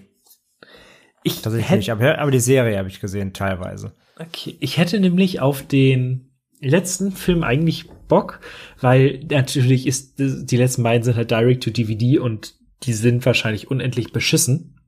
Ich 1.24 1.42
tatsächlich 1.42 1.70
hätt- 1.70 1.78
nicht. 1.78 1.92
Aber, 1.92 2.18
aber 2.18 2.32
die 2.32 2.40
Serie 2.40 2.78
habe 2.78 2.88
ich 2.90 3.00
gesehen, 3.00 3.34
teilweise. 3.34 3.94
Okay, 4.20 4.58
ich 4.60 4.78
hätte 4.78 5.00
nämlich 5.00 5.42
auf 5.42 5.62
den 5.64 6.33
letzten 6.70 7.12
Film 7.12 7.44
eigentlich 7.44 7.90
Bock, 8.08 8.40
weil 8.80 9.26
natürlich 9.30 9.88
ist 9.88 10.16
die 10.18 10.58
letzten 10.58 10.84
beiden 10.84 11.04
sind 11.04 11.16
halt 11.16 11.32
direct 11.32 11.64
to 11.64 11.72
DVD 11.72 12.20
und 12.20 12.56
die 12.84 12.94
sind 12.94 13.26
wahrscheinlich 13.26 13.70
unendlich 13.70 14.12
beschissen. 14.12 14.80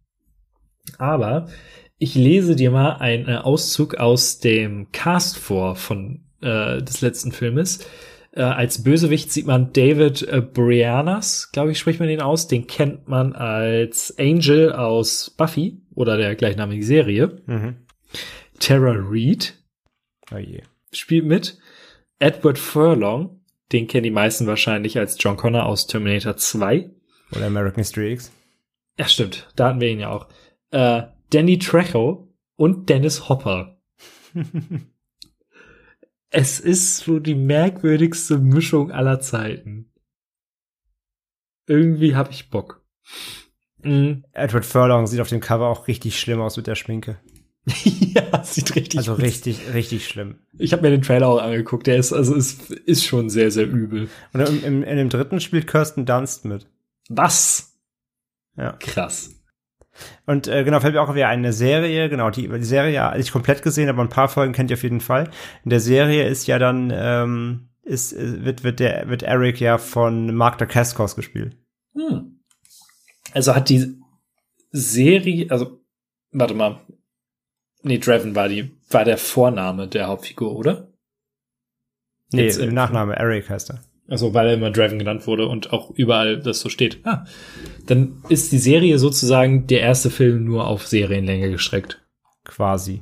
Aber 0.98 1.48
ich 1.98 2.16
lese 2.16 2.56
dir 2.56 2.72
mal 2.72 2.98
einen 2.98 3.28
äh, 3.28 3.38
Auszug 3.38 3.96
aus 3.96 4.40
dem 4.40 4.92
Cast 4.92 5.38
vor 5.38 5.76
von 5.76 6.26
äh, 6.42 6.82
des 6.82 7.02
letzten 7.02 7.32
Filmes. 7.32 7.88
Äh, 8.32 8.42
als 8.42 8.84
Bösewicht 8.84 9.32
sieht 9.32 9.48
man 9.48 9.72
David 9.72 10.22
äh, 10.24 10.42
Brianas, 10.42 11.52
glaube 11.52 11.72
ich, 11.72 11.80
spricht 11.80 12.00
man 12.00 12.10
den 12.10 12.22
aus. 12.22 12.48
Den 12.48 12.68
kennt 12.68 13.08
man 13.08 13.34
als 13.34 14.14
Angel 14.20 14.74
aus 14.74 15.34
Buffy 15.38 15.82
oder 15.94 16.18
der 16.18 16.36
gleichnamigen 16.36 16.84
Serie. 16.84 17.42
Mhm. 17.46 17.78
Tara 18.60 18.94
Reid 18.98 19.54
Oh 20.32 20.38
spielt 20.92 21.26
mit. 21.26 21.58
Edward 22.20 22.58
Furlong, 22.58 23.42
den 23.72 23.88
kennen 23.88 24.04
die 24.04 24.12
meisten 24.12 24.48
wahrscheinlich 24.48 24.98
als 24.98 25.18
John 25.20 25.38
Connor 25.38 25.66
aus 25.66 25.88
Terminator 25.88 26.38
2. 26.38 26.90
Oder 27.32 27.48
American 27.48 27.84
History 27.84 28.14
X. 28.14 28.32
Ja, 28.98 29.08
stimmt, 29.08 29.48
da 29.56 29.70
hatten 29.70 29.82
wir 29.82 29.90
ihn 29.90 30.00
ja 30.00 30.10
auch. 30.10 30.28
Äh, 30.72 31.04
Danny 31.32 31.60
Trejo 31.60 32.34
und 32.56 32.90
Dennis 32.90 33.28
Hopper. 33.28 33.78
es 36.30 36.60
ist 36.60 36.98
so 36.98 37.20
die 37.20 37.36
merkwürdigste 37.36 38.38
Mischung 38.38 38.92
aller 38.92 39.20
Zeiten. 39.20 39.92
Irgendwie 41.68 42.16
hab 42.16 42.30
ich 42.30 42.50
Bock. 42.50 42.86
Mm. 43.82 44.24
Edward 44.32 44.66
Furlong 44.66 45.08
sieht 45.08 45.20
auf 45.20 45.30
dem 45.30 45.40
Cover 45.40 45.68
auch 45.68 45.88
richtig 45.88 46.20
schlimm 46.20 46.42
aus 46.42 46.58
mit 46.58 46.68
der 46.68 46.76
Schminke. 46.76 47.20
ja, 47.84 48.44
sieht 48.44 48.76
richtig 48.76 49.00
Also 49.00 49.14
aus. 49.14 49.20
richtig, 49.20 49.74
richtig 49.74 50.08
schlimm. 50.08 50.40
Ich 50.58 50.72
habe 50.72 50.84
mir 50.84 50.92
den 50.92 51.02
Trailer 51.02 51.28
auch 51.28 51.42
angeguckt. 51.42 51.88
Der 51.88 51.98
ist 51.98 52.14
also 52.14 52.36
ist, 52.36 52.70
ist 52.72 53.06
schon 53.06 53.30
sehr 53.30 53.50
sehr 53.52 53.68
übel. 53.68 54.10
Und 54.34 54.42
im, 54.42 54.64
im, 54.64 54.84
in 54.84 54.98
dem 54.98 55.10
dritten 55.10 55.40
spielt 55.40 55.68
Kirsten 55.68 56.06
Dunst 56.06 56.46
mit. 56.46 56.68
Was? 57.10 57.76
Ja. 58.56 58.74
Krass. 58.74 59.32
Und 60.26 60.48
äh, 60.48 60.64
genau, 60.64 60.80
fällt 60.80 60.94
mir 60.94 61.02
auch 61.02 61.16
wieder 61.16 61.30
eine 61.30 61.54
Serie, 61.54 62.10
genau, 62.10 62.30
die, 62.30 62.48
die 62.48 62.64
Serie 62.64 62.94
ja 62.94 63.16
nicht 63.16 63.32
komplett 63.32 63.62
gesehen, 63.62 63.90
aber 63.90 64.02
ein 64.02 64.10
paar 64.10 64.28
Folgen 64.28 64.54
kennt 64.54 64.70
ihr 64.70 64.76
auf 64.76 64.84
jeden 64.84 65.02
Fall. 65.02 65.30
In 65.64 65.70
der 65.70 65.80
Serie 65.80 66.28
ist 66.28 66.48
ja 66.48 66.60
dann, 66.60 66.92
ähm, 66.94 67.70
ist, 67.84 68.14
äh, 68.14 68.44
wird, 68.44 68.64
wird 68.64 68.80
der, 68.80 69.08
wird 69.08 69.24
Eric 69.24 69.60
ja 69.62 69.78
von 69.78 70.36
Mark 70.36 70.58
Dacascos 70.58 71.16
gespielt. 71.16 71.56
Hm. 71.94 72.40
Also 73.34 73.56
hat 73.56 73.70
die 73.70 73.98
Serie, 74.72 75.50
also 75.50 75.80
warte 76.32 76.54
mal, 76.54 76.82
nee, 77.86 78.00
Draven 78.00 78.36
war 78.36 78.50
die, 78.50 78.72
war 78.90 79.06
der 79.06 79.18
Vorname 79.18 79.88
der 79.88 80.08
Hauptfigur, 80.08 80.56
oder? 80.56 80.92
Nee, 82.32 82.46
Jetzt, 82.46 82.60
äh, 82.60 82.66
im 82.66 82.74
Nachname 82.74 83.16
Eric 83.16 83.50
heißt 83.50 83.70
er. 83.70 83.84
Also 84.08 84.34
weil 84.34 84.48
er 84.48 84.54
immer 84.54 84.72
Draven 84.72 85.00
genannt 85.00 85.26
wurde 85.26 85.48
und 85.48 85.74
auch 85.74 85.90
überall 85.92 86.40
das 86.40 86.60
so 86.60 86.70
steht. 86.70 87.00
Ah, 87.06 87.26
dann 87.88 88.24
ist 88.30 88.52
die 88.52 88.60
Serie 88.60 89.00
sozusagen 89.00 89.66
der 89.68 89.80
erste 89.80 90.10
Film 90.12 90.46
nur 90.46 90.68
auf 90.68 90.86
Serienlänge 90.86 91.50
gestreckt. 91.50 92.06
Quasi. 92.44 93.02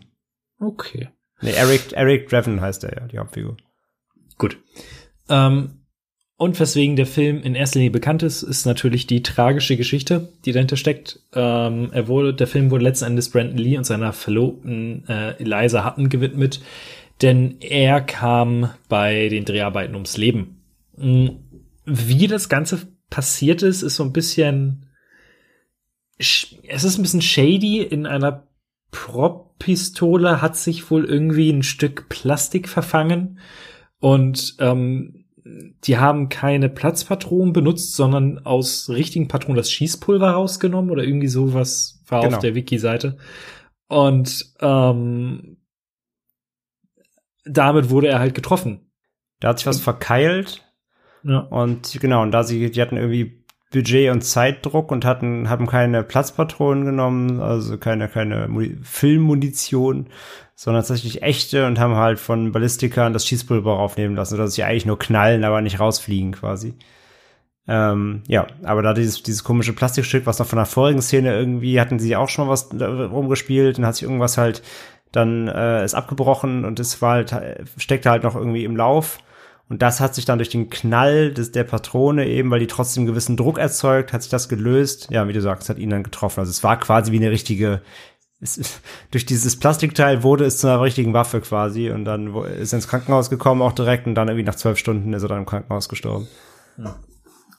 Okay. 0.59 1.09
Nee, 1.41 1.51
Eric, 1.51 1.91
Eric 1.91 2.29
Draven 2.29 2.61
heißt 2.61 2.85
er 2.85 3.01
ja, 3.01 3.07
die 3.07 3.19
Hauptfigur. 3.19 3.57
Gut. 4.37 4.57
Ähm, 5.27 5.82
und 6.43 6.59
weswegen 6.59 6.95
der 6.95 7.05
Film 7.05 7.41
in 7.41 7.55
erster 7.55 7.79
Linie 7.79 7.91
bekannt 7.91 8.21
ist, 8.23 8.43
ist 8.43 8.65
natürlich 8.65 9.07
die 9.07 9.23
tragische 9.23 9.77
Geschichte, 9.77 10.29
die 10.45 10.51
dahinter 10.51 10.77
steckt. 10.77 11.19
Ähm, 11.33 11.89
er 11.91 12.07
wurde, 12.07 12.33
der 12.33 12.47
Film 12.47 12.69
wurde 12.71 12.83
letzten 12.83 13.05
Endes 13.05 13.29
Brandon 13.29 13.57
Lee 13.57 13.77
und 13.77 13.85
seiner 13.85 14.13
Verlobten 14.13 15.07
äh, 15.07 15.31
Eliza 15.41 15.85
Hutton 15.85 16.09
gewidmet, 16.09 16.61
denn 17.21 17.57
er 17.61 18.01
kam 18.01 18.69
bei 18.89 19.29
den 19.29 19.45
Dreharbeiten 19.45 19.95
ums 19.95 20.17
Leben. 20.17 20.61
Mm, 20.97 21.27
Wie 21.85 22.27
das 22.27 22.49
Ganze 22.49 22.87
passiert 23.09 23.61
ist, 23.61 23.81
ist 23.81 23.95
so 23.95 24.03
ein 24.03 24.13
bisschen, 24.13 24.87
sch- 26.19 26.55
es 26.67 26.83
ist 26.83 26.97
ein 26.97 27.03
bisschen 27.03 27.21
shady. 27.21 27.81
In 27.81 28.05
einer 28.05 28.47
Prop-Pistole 28.91 30.41
hat 30.41 30.57
sich 30.57 30.89
wohl 30.91 31.05
irgendwie 31.05 31.49
ein 31.49 31.63
Stück 31.63 32.09
Plastik 32.09 32.69
verfangen 32.69 33.39
und 33.99 34.55
ähm, 34.59 35.22
die 35.45 35.97
haben 35.97 36.29
keine 36.29 36.69
Platzpatronen 36.69 37.51
benutzt, 37.53 37.95
sondern 37.95 38.45
aus 38.45 38.89
richtigen 38.89 39.27
Patronen 39.27 39.57
das 39.57 39.71
Schießpulver 39.71 40.31
rausgenommen 40.31 40.89
oder 40.91 41.03
irgendwie 41.03 41.27
sowas 41.27 42.01
war 42.07 42.21
Genau. 42.21 42.35
auf 42.37 42.41
der 42.41 42.55
Wiki-Seite. 42.55 43.17
Und 43.89 44.53
ähm, 44.61 45.57
damit 47.45 47.89
wurde 47.89 48.07
er 48.07 48.19
halt 48.19 48.35
getroffen. 48.35 48.89
Da 49.39 49.49
hat 49.49 49.59
sich 49.59 49.67
was 49.67 49.81
verkeilt 49.81 50.63
Ja. 51.23 51.39
und 51.39 51.97
genau, 51.99 52.21
und 52.21 52.31
da 52.31 52.43
sie, 52.43 52.71
die 52.71 52.81
hatten 52.81 52.95
irgendwie 52.97 53.42
Budget 53.73 54.11
und 54.11 54.21
Zeitdruck 54.21 54.91
und 54.91 55.03
hatten, 55.03 55.49
haben 55.49 55.67
keine 55.67 56.03
Platzpatronen 56.03 56.85
genommen, 56.85 57.41
also 57.41 57.77
keine, 57.77 58.07
keine 58.07 58.47
Muni- 58.47 58.77
Filmmunition, 58.83 60.07
sondern 60.55 60.81
tatsächlich 60.83 61.23
echte 61.23 61.65
und 61.65 61.79
haben 61.79 61.95
halt 61.95 62.19
von 62.19 62.51
Ballistikern 62.51 63.13
das 63.13 63.25
Schießpulver 63.27 63.77
aufnehmen 63.77 64.15
lassen, 64.15 64.37
sodass 64.37 64.53
sie 64.53 64.63
eigentlich 64.63 64.85
nur 64.85 64.99
knallen, 64.99 65.43
aber 65.43 65.61
nicht 65.61 65.79
rausfliegen 65.79 66.33
quasi. 66.33 66.75
Ähm, 67.67 68.23
ja, 68.27 68.45
aber 68.63 68.81
da 68.83 68.93
dieses, 68.93 69.23
dieses 69.23 69.43
komische 69.43 69.73
Plastikstück, 69.73 70.25
was 70.25 70.39
noch 70.39 70.47
von 70.47 70.57
der 70.57 70.65
vorigen 70.65 71.01
Szene 71.01 71.33
irgendwie, 71.33 71.79
hatten 71.79 71.97
sie 71.97 72.15
auch 72.15 72.29
schon 72.29 72.45
mal 72.45 72.51
was 72.51 72.69
rumgespielt 72.73 73.79
und 73.79 73.85
hat 73.85 73.95
sich 73.95 74.03
irgendwas 74.03 74.37
halt 74.37 74.61
dann 75.11 75.47
äh, 75.47 75.85
ist 75.85 75.93
abgebrochen 75.93 76.65
und 76.65 76.79
es 76.79 77.01
war 77.01 77.13
halt, 77.13 77.35
steckte 77.77 78.09
halt 78.09 78.23
noch 78.23 78.35
irgendwie 78.35 78.65
im 78.65 78.75
Lauf. 78.75 79.19
Und 79.69 79.81
das 79.81 79.99
hat 79.99 80.13
sich 80.13 80.25
dann 80.25 80.39
durch 80.39 80.49
den 80.49 80.69
Knall 80.69 81.33
des, 81.33 81.51
der 81.51 81.63
Patrone 81.63 82.27
eben, 82.27 82.51
weil 82.51 82.59
die 82.59 82.67
trotzdem 82.67 83.05
gewissen 83.05 83.37
Druck 83.37 83.57
erzeugt, 83.57 84.13
hat 84.13 84.21
sich 84.21 84.29
das 84.29 84.49
gelöst. 84.49 85.07
Ja, 85.09 85.27
wie 85.27 85.33
du 85.33 85.41
sagst, 85.41 85.69
hat 85.69 85.77
ihn 85.77 85.89
dann 85.89 86.03
getroffen. 86.03 86.41
Also 86.41 86.51
es 86.51 86.63
war 86.63 86.79
quasi 86.79 87.11
wie 87.11 87.17
eine 87.17 87.31
richtige, 87.31 87.81
es, 88.39 88.81
durch 89.11 89.25
dieses 89.25 89.57
Plastikteil 89.57 90.23
wurde 90.23 90.45
es 90.45 90.57
zu 90.57 90.67
einer 90.67 90.81
richtigen 90.81 91.13
Waffe 91.13 91.41
quasi 91.41 91.89
und 91.89 92.05
dann 92.05 92.35
ist 92.35 92.73
er 92.73 92.77
ins 92.77 92.87
Krankenhaus 92.87 93.29
gekommen 93.29 93.61
auch 93.61 93.71
direkt 93.71 94.05
und 94.05 94.15
dann 94.15 94.27
irgendwie 94.27 94.45
nach 94.45 94.55
zwölf 94.55 94.77
Stunden 94.77 95.13
ist 95.13 95.23
er 95.23 95.29
dann 95.29 95.39
im 95.39 95.45
Krankenhaus 95.45 95.89
gestorben. 95.89 96.27
Ja. 96.77 96.95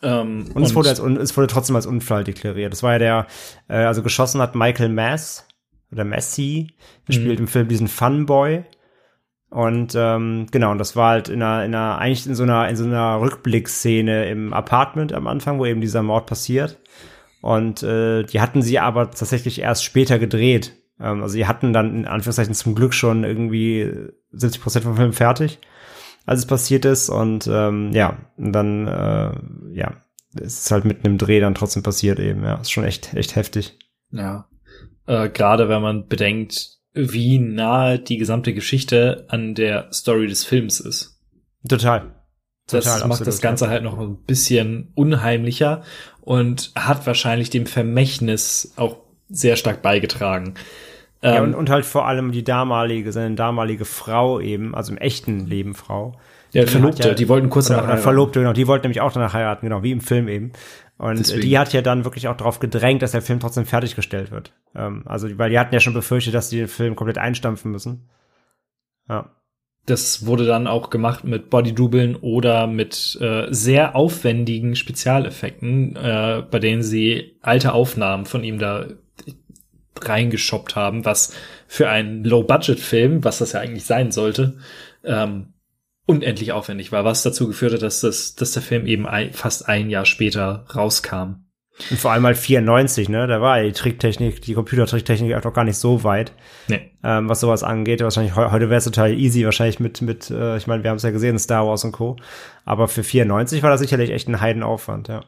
Ähm, 0.03 0.51
und, 0.55 0.63
es 0.63 0.75
wurde, 0.75 0.91
als, 0.91 0.99
es 0.99 1.37
wurde 1.37 1.47
trotzdem 1.47 1.77
als 1.77 1.87
Unfall 1.87 2.25
deklariert. 2.25 2.73
Das 2.73 2.83
war 2.83 2.93
ja 2.93 2.99
der, 2.99 3.27
äh, 3.69 3.85
also 3.85 4.03
geschossen 4.03 4.41
hat 4.43 4.55
Michael 4.55 4.91
Mass 4.91 5.47
oder 5.91 6.05
Messi, 6.05 6.75
der 7.09 7.19
mhm. 7.19 7.23
spielt 7.23 7.41
im 7.41 7.49
Film 7.49 7.69
diesen 7.69 7.89
Funboy. 7.89 8.65
Und 9.55 9.95
ähm, 9.97 10.49
genau, 10.51 10.73
und 10.73 10.79
das 10.79 10.97
war 10.97 11.11
halt 11.11 11.29
in 11.29 11.41
einer, 11.41 11.65
in 11.65 11.75
einer, 11.75 11.99
eigentlich 11.99 12.27
in 12.27 12.35
so 12.35 12.43
einer, 12.43 12.69
in 12.69 12.77
so 12.77 12.85
einer 12.85 13.21
Rückblickszene 13.21 14.29
im 14.29 14.53
Apartment 14.53 15.13
am 15.13 15.29
Anfang, 15.29 15.59
wo 15.59 15.67
eben 15.67 15.81
dieser 15.81 16.03
Mord 16.03 16.27
passiert. 16.27 16.81
Und 17.41 17.83
äh, 17.83 18.25
die 18.25 18.41
hatten 18.41 18.63
sie 18.63 18.81
aber 18.81 19.11
tatsächlich 19.11 19.61
erst 19.61 19.85
später 19.85 20.19
gedreht. 20.19 20.73
Ähm, 20.99 21.23
also 21.23 21.37
die 21.37 21.47
hatten 21.47 21.73
dann 21.73 21.95
in 21.95 22.07
Anführungszeichen 22.07 22.55
zum 22.55 22.75
Glück 22.75 22.95
schon 22.95 23.23
irgendwie 23.23 23.93
70 24.33 24.61
Prozent 24.61 24.85
vom 24.85 24.97
Film 24.97 25.13
fertig 25.13 25.61
als 26.27 26.41
es 26.41 26.47
passiert 26.47 26.85
ist. 26.85 27.09
Und 27.09 27.49
ähm, 27.51 27.93
ja, 27.93 28.19
und 28.37 28.53
dann, 28.53 28.87
äh, 28.87 29.33
ja, 29.73 29.93
es 30.35 30.61
ist 30.61 30.71
halt 30.71 30.85
mitten 30.85 31.07
im 31.07 31.19
Dreh 31.19 31.41
dann 31.41 31.55
trotzdem 31.55 31.83
passiert 31.83 32.19
eben. 32.19 32.43
Ja, 32.43 32.57
ist 32.57 32.73
schon 32.73 32.85
echt, 32.85 33.15
echt 33.15 33.37
heftig. 33.37 33.79
Ja. 34.11 34.49
Äh, 35.07 35.29
Gerade 35.29 35.69
wenn 35.69 35.83
man 35.83 36.09
bedenkt, 36.09 36.79
wie 36.95 37.39
nahe 37.39 37.99
die 37.99 38.17
gesamte 38.17 38.55
Geschichte 38.55 39.27
an 39.29 39.55
der 39.55 39.93
Story 39.93 40.29
des 40.29 40.45
Films 40.45 40.81
ist. 40.81 41.21
Total. 41.69 42.15
Das 42.67 42.85
Total, 42.85 43.01
macht 43.01 43.11
absolut, 43.11 43.27
das 43.29 43.41
Ganze 43.41 43.65
ja. 43.67 43.71
halt 43.73 43.83
noch 43.83 43.99
ein 43.99 44.17
bisschen 44.17 44.93
unheimlicher 44.95 45.83
und 46.23 46.73
hat 46.77 47.07
wahrscheinlich 47.07 47.51
dem 47.51 47.67
Vermächtnis 47.67 48.73
auch 48.77 48.97
sehr 49.29 49.57
stark 49.57 49.83
beigetragen. 49.83 50.55
Ja, 51.23 51.43
und, 51.43 51.53
ähm, 51.53 51.59
und 51.59 51.69
halt 51.69 51.85
vor 51.85 52.07
allem 52.07 52.33
die 52.33 52.45
damalige, 52.45 53.13
seine 53.13 53.35
damalige 53.35 53.85
Frau 53.85 54.41
eben, 54.41 54.75
also 54.75 54.93
im 54.93 54.99
echten 54.99 55.47
Leben 55.47 55.75
Frau. 55.75 56.17
Ja, 56.53 56.67
Verlobte, 56.67 57.09
ja, 57.09 57.15
die 57.15 57.29
wollten 57.29 57.51
kurz 57.51 57.67
danach 57.67 57.85
heiraten. 57.85 58.03
Verlobte, 58.03 58.39
genau, 58.39 58.53
die 58.53 58.69
wollten 58.69 58.85
nämlich 58.85 59.01
auch 59.01 59.13
danach 59.13 59.33
heiraten, 59.33 59.67
genau, 59.67 59.83
wie 59.83 59.91
im 59.91 60.01
Film 60.01 60.29
eben. 60.29 60.53
Und 60.97 61.19
Deswegen. 61.19 61.43
die 61.43 61.59
hat 61.59 61.73
ja 61.73 61.83
dann 61.83 62.05
wirklich 62.05 62.29
auch 62.29 62.37
darauf 62.37 62.61
gedrängt, 62.61 63.03
dass 63.03 63.13
der 63.13 63.23
Film 63.23 63.41
trotzdem 63.41 63.67
fertiggestellt 63.67 64.31
wird. 64.31 64.53
Ähm, 64.75 65.03
also, 65.07 65.29
weil 65.39 65.51
die 65.51 65.59
hatten 65.59 65.75
ja 65.75 65.81
schon 65.81 65.95
befürchtet, 65.95 66.35
dass 66.35 66.51
die 66.51 66.59
den 66.59 66.69
Film 66.69 66.95
komplett 66.95 67.19
einstampfen 67.19 67.71
müssen. 67.71 68.09
Ja. 69.09 69.35
Das 69.87 70.25
wurde 70.25 70.47
dann 70.47 70.67
auch 70.67 70.89
gemacht 70.89 71.25
mit 71.25 71.51
Bodydubeln 71.51 72.17
oder 72.17 72.67
mit 72.67 73.19
äh, 73.21 73.49
sehr 73.51 73.95
aufwendigen 73.95 74.77
Spezialeffekten, 74.77 75.97
äh, 75.97 76.43
bei 76.51 76.59
denen 76.59 76.83
sie 76.83 77.37
alte 77.43 77.75
Aufnahmen 77.75 78.25
von 78.25 78.45
ihm 78.45 78.59
da 78.59 78.87
reingeshoppt 80.01 80.75
haben, 80.75 81.05
was 81.05 81.35
für 81.67 81.89
einen 81.89 82.25
Low-Budget-Film, 82.25 83.25
was 83.25 83.39
das 83.39 83.53
ja 83.53 83.61
eigentlich 83.61 83.85
sein 83.85 84.11
sollte, 84.11 84.59
ähm, 85.05 85.54
unendlich 86.07 86.53
aufwendig 86.53 86.93
war, 86.93 87.05
was 87.05 87.23
dazu 87.23 87.49
geführt 87.49 87.75
hat, 87.75 87.83
dass, 87.83 88.01
das, 88.01 88.35
dass 88.35 88.53
der 88.53 88.63
Film 88.63 88.87
eben 88.87 89.07
ein, 89.07 89.33
fast 89.33 89.69
ein 89.69 89.91
Jahr 89.91 90.05
später 90.05 90.67
rauskam. 90.75 91.45
Und 91.91 91.99
vor 91.99 92.13
allem 92.13 92.23
mal 92.23 92.37
94, 92.37 93.09
ne? 93.09 93.27
Da 93.27 93.41
war 93.41 93.61
die 93.61 93.73
Tricktechnik, 93.73 94.41
die 94.43 94.55
Computertricktechnik 94.55 95.35
auch 95.35 95.43
noch 95.43 95.53
gar 95.53 95.65
nicht 95.65 95.77
so 95.77 96.05
weit, 96.05 96.33
nee. 96.69 96.93
ähm, 97.03 97.29
was 97.29 97.41
sowas 97.41 97.65
angeht. 97.65 98.01
Wahrscheinlich 98.01 98.37
heute 98.37 98.71
wäre 98.71 98.79
es 98.79 98.85
total 98.85 99.13
easy, 99.13 99.45
wahrscheinlich 99.45 99.81
mit, 99.81 100.01
mit, 100.01 100.31
äh, 100.31 100.57
ich 100.57 100.69
meine, 100.69 100.85
wir 100.85 100.91
haben 100.91 100.99
es 100.99 101.03
ja 101.03 101.11
gesehen, 101.11 101.37
Star 101.39 101.67
Wars 101.67 101.85
und 101.85 101.91
Co. 101.91 102.17
Aber 102.65 102.87
für 102.87 103.03
94 103.03 103.65
war 103.65 103.71
das 103.71 103.81
sicherlich 103.81 104.11
echt 104.11 104.29
ein 104.29 104.41
Heidenaufwand, 104.41 105.09
ja. 105.09 105.25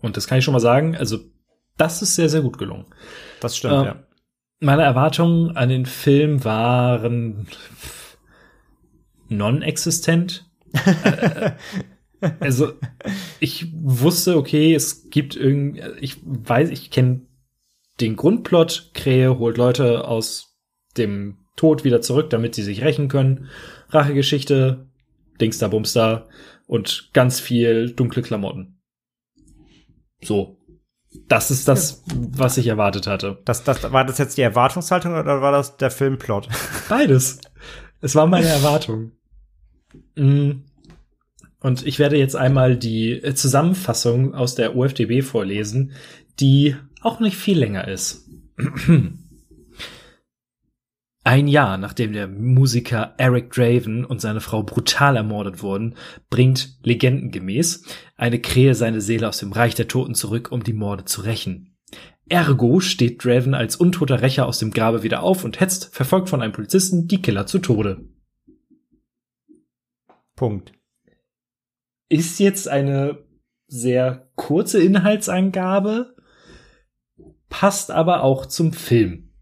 Und 0.00 0.16
das 0.16 0.26
kann 0.26 0.38
ich 0.38 0.44
schon 0.44 0.54
mal 0.54 0.60
sagen, 0.60 0.96
also 0.96 1.18
das 1.76 2.00
ist 2.00 2.14
sehr, 2.14 2.30
sehr 2.30 2.40
gut 2.40 2.56
gelungen. 2.56 2.86
Das 3.40 3.56
stimmt, 3.58 3.74
äh, 3.74 3.86
ja. 3.86 3.96
Meine 4.60 4.84
Erwartungen 4.84 5.54
an 5.54 5.68
den 5.68 5.84
Film 5.84 6.44
waren 6.44 7.46
non-existent. 9.36 10.50
Äh, 12.20 12.30
also 12.40 12.72
ich 13.38 13.72
wusste, 13.74 14.36
okay, 14.36 14.74
es 14.74 15.10
gibt 15.10 15.36
irgendwie, 15.36 15.82
ich 16.00 16.16
weiß, 16.24 16.70
ich 16.70 16.90
kenne 16.90 17.26
den 18.00 18.16
Grundplot, 18.16 18.92
Krähe 18.94 19.38
holt 19.38 19.56
Leute 19.56 20.08
aus 20.08 20.56
dem 20.96 21.38
Tod 21.56 21.84
wieder 21.84 22.00
zurück, 22.00 22.30
damit 22.30 22.54
sie 22.54 22.62
sich 22.62 22.82
rächen 22.82 23.08
können. 23.08 23.48
Rachegeschichte, 23.90 24.88
Dingster 25.40 25.68
Bumster 25.68 26.28
und 26.66 27.10
ganz 27.12 27.40
viel 27.40 27.90
dunkle 27.90 28.22
Klamotten. 28.22 28.80
So. 30.22 30.58
Das 31.28 31.52
ist 31.52 31.68
das, 31.68 32.02
was 32.12 32.56
ich 32.56 32.66
erwartet 32.66 33.06
hatte. 33.06 33.40
Das, 33.44 33.62
das, 33.62 33.92
war 33.92 34.04
das 34.04 34.18
jetzt 34.18 34.36
die 34.36 34.42
Erwartungshaltung 34.42 35.14
oder 35.14 35.40
war 35.40 35.52
das 35.52 35.76
der 35.76 35.92
Filmplot? 35.92 36.48
Beides. 36.88 37.38
Es 38.00 38.16
war 38.16 38.26
meine 38.26 38.48
Erwartung. 38.48 39.12
Mm. 40.16 40.62
Und 41.60 41.86
ich 41.86 41.98
werde 41.98 42.18
jetzt 42.18 42.36
einmal 42.36 42.76
die 42.76 43.22
Zusammenfassung 43.34 44.34
aus 44.34 44.54
der 44.54 44.76
UFDB 44.76 45.22
vorlesen, 45.22 45.92
die 46.38 46.76
auch 47.00 47.20
nicht 47.20 47.36
viel 47.36 47.58
länger 47.58 47.88
ist. 47.88 48.28
Ein 51.26 51.48
Jahr 51.48 51.78
nachdem 51.78 52.12
der 52.12 52.28
Musiker 52.28 53.14
Eric 53.16 53.50
Draven 53.50 54.04
und 54.04 54.20
seine 54.20 54.42
Frau 54.42 54.62
brutal 54.62 55.16
ermordet 55.16 55.62
wurden, 55.62 55.94
bringt 56.28 56.76
legendengemäß 56.82 57.84
eine 58.16 58.40
Krähe 58.40 58.74
seine 58.74 59.00
Seele 59.00 59.26
aus 59.30 59.38
dem 59.38 59.52
Reich 59.52 59.74
der 59.74 59.88
Toten 59.88 60.14
zurück, 60.14 60.52
um 60.52 60.62
die 60.62 60.74
Morde 60.74 61.06
zu 61.06 61.22
rächen. 61.22 61.78
Ergo 62.28 62.80
steht 62.80 63.24
Draven 63.24 63.54
als 63.54 63.76
untoter 63.76 64.20
Rächer 64.20 64.46
aus 64.46 64.58
dem 64.58 64.70
Grabe 64.70 65.02
wieder 65.02 65.22
auf 65.22 65.44
und 65.44 65.60
hetzt, 65.60 65.94
verfolgt 65.94 66.28
von 66.28 66.42
einem 66.42 66.52
Polizisten, 66.52 67.08
die 67.08 67.22
Killer 67.22 67.46
zu 67.46 67.58
Tode. 67.58 68.04
Punkt. 70.36 70.72
Ist 72.08 72.38
jetzt 72.38 72.68
eine 72.68 73.24
sehr 73.66 74.30
kurze 74.34 74.82
Inhaltsangabe, 74.82 76.14
passt 77.48 77.90
aber 77.90 78.22
auch 78.22 78.46
zum 78.46 78.72
Film. 78.72 79.32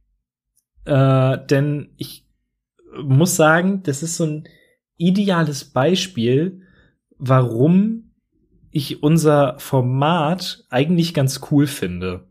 Äh, 0.85 1.39
denn 1.47 1.93
ich 1.97 2.29
muss 3.03 3.37
sagen, 3.37 3.83
das 3.83 4.03
ist 4.03 4.17
so 4.17 4.27
ein 4.27 4.49
ideales 4.97 5.65
Beispiel, 5.65 6.63
warum 7.19 8.13
ich 8.71 9.03
unser 9.03 9.59
Format 9.59 10.65
eigentlich 10.71 11.15
ganz 11.15 11.41
cool 11.51 11.67
finde. 11.67 12.29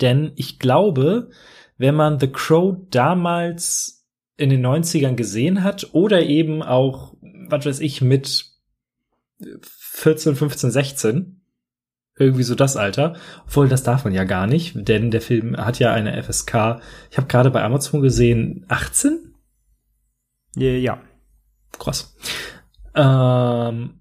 Denn 0.00 0.32
ich 0.36 0.58
glaube, 0.58 1.30
wenn 1.76 1.94
man 1.94 2.20
The 2.20 2.28
Crow 2.28 2.76
damals 2.90 4.06
in 4.36 4.50
den 4.50 4.64
90ern 4.64 5.14
gesehen 5.14 5.62
hat 5.62 5.90
oder 5.92 6.22
eben 6.22 6.62
auch, 6.62 7.13
was 7.54 7.66
weiß 7.66 7.80
ich, 7.80 8.00
mit 8.00 8.46
14, 9.62 10.36
15, 10.36 10.70
16, 10.70 11.40
irgendwie 12.16 12.42
so 12.42 12.54
das 12.54 12.76
Alter. 12.76 13.16
Obwohl, 13.46 13.68
das 13.68 13.82
darf 13.82 14.04
man 14.04 14.14
ja 14.14 14.24
gar 14.24 14.46
nicht, 14.46 14.72
denn 14.76 15.10
der 15.10 15.20
Film 15.20 15.56
hat 15.56 15.78
ja 15.78 15.92
eine 15.92 16.22
FSK. 16.22 16.80
Ich 17.10 17.16
habe 17.16 17.26
gerade 17.28 17.50
bei 17.50 17.62
Amazon 17.62 18.02
gesehen, 18.02 18.64
18? 18.68 19.34
Ja. 20.56 21.02
Krass. 21.78 22.14
Ähm, 22.94 24.00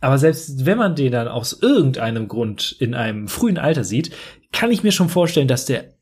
aber 0.00 0.18
selbst 0.18 0.64
wenn 0.66 0.78
man 0.78 0.96
den 0.96 1.12
dann 1.12 1.28
aus 1.28 1.52
irgendeinem 1.60 2.26
Grund 2.26 2.72
in 2.80 2.94
einem 2.94 3.28
frühen 3.28 3.58
Alter 3.58 3.84
sieht, 3.84 4.14
kann 4.50 4.70
ich 4.70 4.82
mir 4.82 4.92
schon 4.92 5.08
vorstellen, 5.08 5.48
dass 5.48 5.66
der 5.66 5.94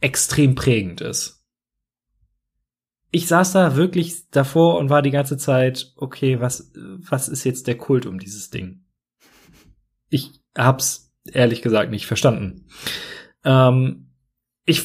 extrem 0.00 0.54
prägend 0.54 1.00
ist. 1.00 1.39
Ich 3.10 3.26
saß 3.26 3.52
da 3.52 3.76
wirklich 3.76 4.30
davor 4.30 4.78
und 4.78 4.90
war 4.90 5.02
die 5.02 5.10
ganze 5.10 5.36
Zeit, 5.36 5.92
okay, 5.96 6.40
was, 6.40 6.72
was 6.74 7.28
ist 7.28 7.44
jetzt 7.44 7.66
der 7.66 7.76
Kult 7.76 8.06
um 8.06 8.18
dieses 8.18 8.50
Ding? 8.50 8.84
ich 10.10 10.32
hab's 10.56 11.14
ehrlich 11.32 11.62
gesagt 11.62 11.90
nicht 11.90 12.06
verstanden. 12.06 12.66
Ähm, 13.44 14.10
ich, 14.66 14.82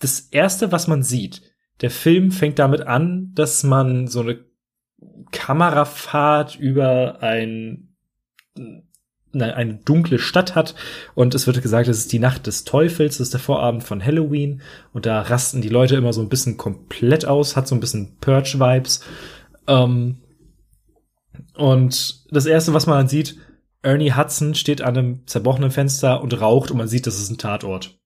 das 0.00 0.20
erste, 0.20 0.72
was 0.72 0.88
man 0.88 1.02
sieht, 1.02 1.42
der 1.80 1.90
Film 1.90 2.32
fängt 2.32 2.58
damit 2.58 2.82
an, 2.82 3.32
dass 3.34 3.62
man 3.62 4.08
so 4.08 4.20
eine 4.20 4.44
Kamerafahrt 5.30 6.56
über 6.58 7.22
ein, 7.22 7.94
eine, 9.34 9.74
dunkle 9.74 10.18
Stadt 10.18 10.54
hat 10.54 10.74
und 11.14 11.34
es 11.34 11.46
wird 11.46 11.62
gesagt, 11.62 11.88
es 11.88 11.98
ist 11.98 12.12
die 12.12 12.18
Nacht 12.18 12.46
des 12.46 12.64
Teufels, 12.64 13.18
das 13.18 13.28
ist 13.28 13.32
der 13.34 13.40
Vorabend 13.40 13.84
von 13.84 14.04
Halloween 14.04 14.62
und 14.92 15.06
da 15.06 15.22
rasten 15.22 15.60
die 15.60 15.68
Leute 15.68 15.96
immer 15.96 16.12
so 16.12 16.20
ein 16.20 16.28
bisschen 16.28 16.56
komplett 16.56 17.26
aus, 17.26 17.56
hat 17.56 17.68
so 17.68 17.74
ein 17.74 17.80
bisschen 17.80 18.16
Purge-Vibes. 18.20 19.00
Ähm, 19.66 20.16
Und 21.56 22.24
das 22.32 22.46
erste, 22.46 22.74
was 22.74 22.86
man 22.86 22.98
dann 22.98 23.08
sieht, 23.08 23.38
Ernie 23.82 24.12
Hudson 24.12 24.54
steht 24.54 24.82
an 24.82 24.96
einem 24.96 25.26
zerbrochenen 25.26 25.70
Fenster 25.70 26.22
und 26.22 26.40
raucht 26.40 26.70
und 26.70 26.78
man 26.78 26.88
sieht, 26.88 27.06
das 27.06 27.18
ist 27.20 27.30
ein 27.30 27.38
Tatort. 27.38 27.98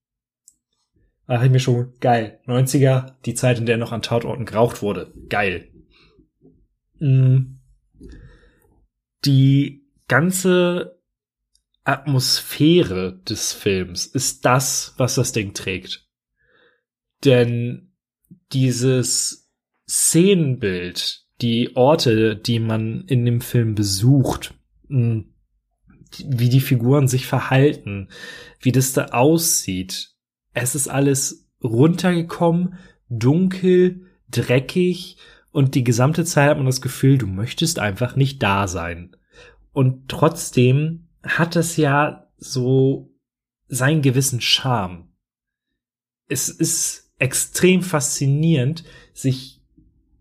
Da 1.27 1.35
dachte 1.35 1.47
ich 1.47 1.53
mir 1.53 1.61
schon, 1.61 1.93
geil. 2.01 2.41
90er, 2.47 3.13
die 3.25 3.35
Zeit, 3.35 3.59
in 3.59 3.67
der 3.67 3.77
noch 3.77 3.93
an 3.93 4.03
Tatorten 4.03 4.47
geraucht 4.47 4.83
wurde. 4.83 5.13
Geil. 5.29 5.69
Mm. 6.99 7.59
Die 9.25 9.87
ganze 10.09 10.98
Atmosphäre 11.89 13.19
des 13.27 13.55
Films 13.55 14.05
ist 14.05 14.45
das, 14.45 14.95
was 14.99 15.15
das 15.15 15.33
Ding 15.33 15.55
trägt. 15.55 16.07
Denn 17.25 17.93
dieses 18.53 19.51
Szenenbild, 19.89 21.25
die 21.41 21.77
Orte, 21.77 22.37
die 22.37 22.61
man 22.61 23.05
in 23.07 23.25
dem 23.25 23.41
Film 23.41 23.75
besucht, 23.75 24.53
mm, 24.89 25.21
wie 26.27 26.51
die 26.51 26.61
Figuren 26.61 27.09
sich 27.09 27.27
verhalten, 27.27 28.09
wie 28.61 28.73
das 28.73 28.93
da 28.93 29.07
aussieht. 29.07 30.11
Es 30.53 30.75
ist 30.75 30.89
alles 30.89 31.49
runtergekommen, 31.63 32.75
dunkel, 33.09 34.03
dreckig 34.31 35.17
und 35.53 35.75
die 35.75 35.85
gesamte 35.85 36.27
Zeit 36.27 36.51
hat 36.51 36.57
man 36.59 36.67
das 36.67 36.83
Gefühl, 36.83 37.17
du 37.17 37.27
möchtest 37.27 37.79
einfach 37.79 38.15
nicht 38.15 38.43
da 38.43 38.69
sein. 38.69 39.17
Und 39.73 40.09
trotzdem 40.09 41.08
hat 41.29 41.57
es 41.57 41.77
ja 41.77 42.29
so 42.39 43.11
seinen 43.69 44.03
gewissen 44.03 44.41
Charme. 44.41 45.09
Es 46.29 46.49
ist 46.49 47.13
extrem 47.19 47.83
faszinierend, 47.83 48.85
sich 49.13 49.63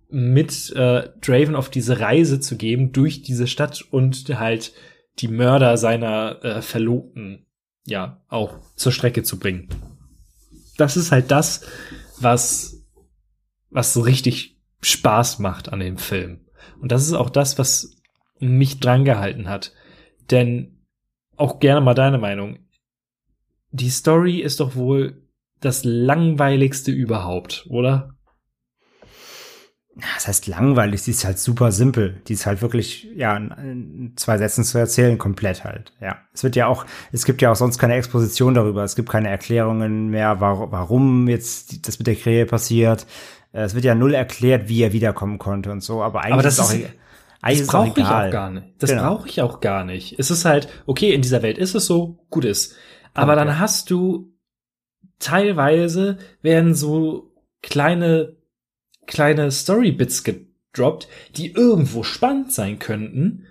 mit 0.09 0.71
äh, 0.71 1.09
Draven 1.21 1.55
auf 1.55 1.69
diese 1.69 1.99
Reise 1.99 2.39
zu 2.39 2.55
geben 2.55 2.91
durch 2.91 3.21
diese 3.21 3.47
Stadt 3.47 3.81
und 3.81 4.27
halt 4.39 4.73
die 5.19 5.27
Mörder 5.27 5.77
seiner 5.77 6.43
äh, 6.43 6.61
Verlobten 6.61 7.45
ja 7.85 8.21
auch 8.29 8.59
zur 8.75 8.91
Strecke 8.91 9.23
zu 9.23 9.37
bringen. 9.37 9.69
Das 10.77 10.95
ist 10.95 11.11
halt 11.11 11.31
das, 11.31 11.65
was 12.19 12.77
was 13.69 13.93
so 13.93 14.01
richtig 14.01 14.57
Spaß 14.81 15.39
macht 15.39 15.73
an 15.73 15.79
dem 15.79 15.97
Film. 15.97 16.45
Und 16.79 16.91
das 16.91 17.05
ist 17.05 17.13
auch 17.13 17.29
das, 17.29 17.57
was 17.57 17.97
mich 18.39 18.79
drangehalten 18.79 19.49
hat. 19.49 19.73
Denn 20.31 20.76
auch 21.37 21.59
gerne 21.59 21.81
mal 21.81 21.93
deine 21.93 22.17
Meinung. 22.17 22.59
Die 23.71 23.89
Story 23.89 24.39
ist 24.39 24.59
doch 24.59 24.75
wohl 24.75 25.21
das 25.59 25.83
langweiligste 25.83 26.91
überhaupt, 26.91 27.65
oder? 27.69 28.17
das 30.13 30.27
heißt 30.27 30.47
langweilig, 30.47 31.01
sie 31.01 31.11
ist 31.11 31.25
halt 31.25 31.39
super 31.39 31.71
simpel. 31.71 32.21
Die 32.27 32.33
ist 32.33 32.45
halt 32.45 32.61
wirklich, 32.61 33.07
ja, 33.15 33.35
in 33.35 34.13
zwei 34.15 34.37
Sätzen 34.37 34.63
zu 34.63 34.77
erzählen, 34.77 35.17
komplett 35.17 35.63
halt. 35.63 35.91
Ja. 35.99 36.17
Es 36.33 36.43
wird 36.43 36.55
ja 36.55 36.67
auch, 36.67 36.85
es 37.11 37.25
gibt 37.25 37.41
ja 37.41 37.51
auch 37.51 37.55
sonst 37.55 37.79
keine 37.79 37.95
Exposition 37.95 38.53
darüber. 38.53 38.83
Es 38.83 38.95
gibt 38.95 39.09
keine 39.09 39.29
Erklärungen 39.29 40.09
mehr, 40.09 40.39
warum 40.39 41.27
jetzt 41.27 41.87
das 41.87 41.97
mit 41.97 42.05
der 42.05 42.15
Krähe 42.15 42.45
passiert. 42.45 43.07
Äh, 43.53 43.61
es 43.61 43.73
wird 43.73 43.85
ja 43.85 43.95
null 43.95 44.13
erklärt, 44.13 44.69
wie 44.69 44.83
er 44.83 44.93
wiederkommen 44.93 45.39
konnte 45.39 45.71
und 45.71 45.81
so. 45.81 46.03
Aber 46.03 46.21
eigentlich 46.21 46.33
Aber 46.33 46.43
das 46.43 46.53
ist 46.55 46.59
auch, 46.59 46.71
ist, 46.71 46.75
eigentlich 46.75 46.91
das 47.41 47.67
brauche 47.67 47.99
ich 47.99 48.05
auch 48.05 48.29
gar 48.31 48.49
nicht. 48.51 48.67
Das 48.79 48.89
Genau. 48.89 49.15
brauche 49.15 49.27
ich 49.29 49.41
auch 49.41 49.59
gar 49.59 49.83
nicht. 49.85 50.17
Es 50.19 50.31
ist 50.31 50.45
halt, 50.45 50.67
okay, 50.85 51.13
in 51.13 51.21
dieser 51.21 51.41
Welt 51.43 51.57
ist 51.57 51.75
es 51.75 51.85
so, 51.85 52.25
gut 52.29 52.45
ist. 52.45 52.75
Aber 53.13 53.33
Okay. 53.33 53.45
dann 53.45 53.59
hast 53.59 53.89
du 53.89 54.33
teilweise 55.19 56.17
werden 56.41 56.73
so 56.75 57.33
kleine, 57.61 58.35
kleine 59.05 59.51
Storybits 59.51 60.23
gedroppt, 60.23 61.07
die 61.35 61.51
irgendwo 61.51 62.03
spannend 62.03 62.51
sein 62.51 62.79
könnten, 62.79 63.45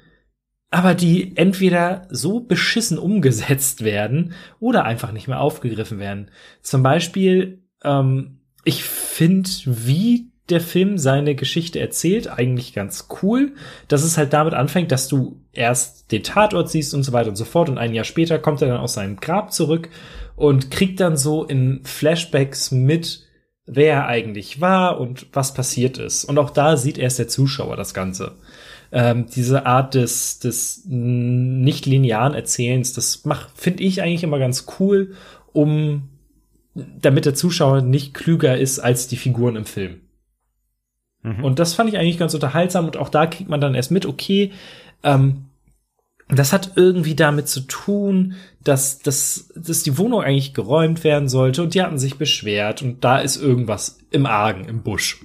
aber 0.70 0.95
die 0.95 1.37
entweder 1.37 2.07
so 2.11 2.41
beschissen 2.41 2.99
umgesetzt 2.99 3.82
werden 3.84 4.34
oder 4.61 4.84
einfach 4.84 5.12
nicht 5.12 5.28
mehr 5.28 5.41
aufgegriffen 5.41 5.99
werden. 5.99 6.30
Zum 6.62 6.82
Beispiel, 6.82 7.64
ähm, 7.82 8.41
ich 8.64 8.82
finde, 8.84 9.49
wie 9.64 10.32
der 10.49 10.61
Film 10.61 10.97
seine 10.97 11.34
Geschichte 11.34 11.80
erzählt, 11.80 12.28
eigentlich 12.28 12.72
ganz 12.72 13.09
cool, 13.22 13.55
dass 13.88 14.05
es 14.05 14.16
halt 14.16 14.32
damit 14.32 14.55
anfängt, 14.55 14.92
dass 14.92 15.09
du 15.09 15.40
erst 15.53 16.12
den 16.12 16.22
Tatort 16.22 16.70
siehst 16.70 16.94
und 16.94 17.03
so 17.03 17.12
weiter 17.12 17.30
und 17.30 17.36
so 17.36 17.44
fort 17.44 17.68
und 17.68 17.78
ein 17.78 17.94
Jahr 17.94 18.05
später 18.05 18.38
kommt 18.38 18.62
er 18.62 18.68
dann 18.68 18.80
aus 18.80 18.94
seinem 18.94 19.16
Grab 19.16 19.53
zurück 19.53 19.88
und 20.36 20.70
kriegt 20.70 21.01
dann 21.01 21.16
so 21.16 21.44
in 21.44 21.80
Flashbacks 21.84 22.70
mit, 22.70 23.24
wer 23.66 23.94
er 23.94 24.07
eigentlich 24.07 24.61
war 24.61 25.01
und 25.01 25.26
was 25.32 25.53
passiert 25.53 25.99
ist. 25.99 26.24
Und 26.24 26.38
auch 26.38 26.51
da 26.51 26.76
sieht 26.76 26.99
erst 26.99 27.18
der 27.18 27.28
Zuschauer 27.28 27.76
das 27.76 27.94
Ganze. 27.94 28.36
Ähm, 28.92 29.26
diese 29.34 29.66
Art 29.66 29.94
des, 29.94 30.38
des 30.38 30.82
nicht 30.86 31.86
linearen 31.86 32.34
Erzählens, 32.34 32.92
das 32.92 33.24
macht, 33.24 33.51
finde 33.57 33.82
ich 33.82 34.01
eigentlich 34.01 34.22
immer 34.22 34.38
ganz 34.38 34.66
cool, 34.78 35.14
um 35.53 36.11
damit 36.74 37.24
der 37.24 37.34
Zuschauer 37.34 37.80
nicht 37.80 38.14
klüger 38.14 38.57
ist 38.57 38.78
als 38.78 39.09
die 39.09 39.16
Figuren 39.16 39.57
im 39.57 39.64
Film. 39.64 40.03
Mhm. 41.27 41.45
Und 41.45 41.59
das 41.59 41.74
fand 41.74 41.91
ich 41.91 41.99
eigentlich 41.99 42.18
ganz 42.18 42.35
unterhaltsam 42.35 42.87
und 42.87 42.97
auch 42.97 43.09
da 43.09 43.27
kriegt 43.27 43.51
man 43.51 43.61
dann 43.61 43.74
erst 43.74 43.91
mit, 43.91 44.07
okay, 44.07 44.53
ähm, 45.03 45.47
das 46.29 46.53
hat 46.53 46.72
irgendwie 46.77 47.14
damit 47.14 47.49
zu 47.49 47.61
tun, 47.61 48.35
dass, 48.62 48.99
dass, 49.01 49.53
dass 49.55 49.83
die 49.83 49.99
Wohnung 49.99 50.22
eigentlich 50.22 50.55
geräumt 50.55 51.05
werden 51.05 51.29
sollte 51.29 51.62
und 51.62 51.74
die 51.74 51.83
hatten 51.83 51.99
sich 51.99 52.16
beschwert 52.16 52.83
und 52.83 53.05
da 53.05 53.18
ist 53.18 53.37
irgendwas 53.37 53.99
im 54.11 54.27
Argen, 54.27 54.64
im 54.66 54.83
Busch. 54.83 55.24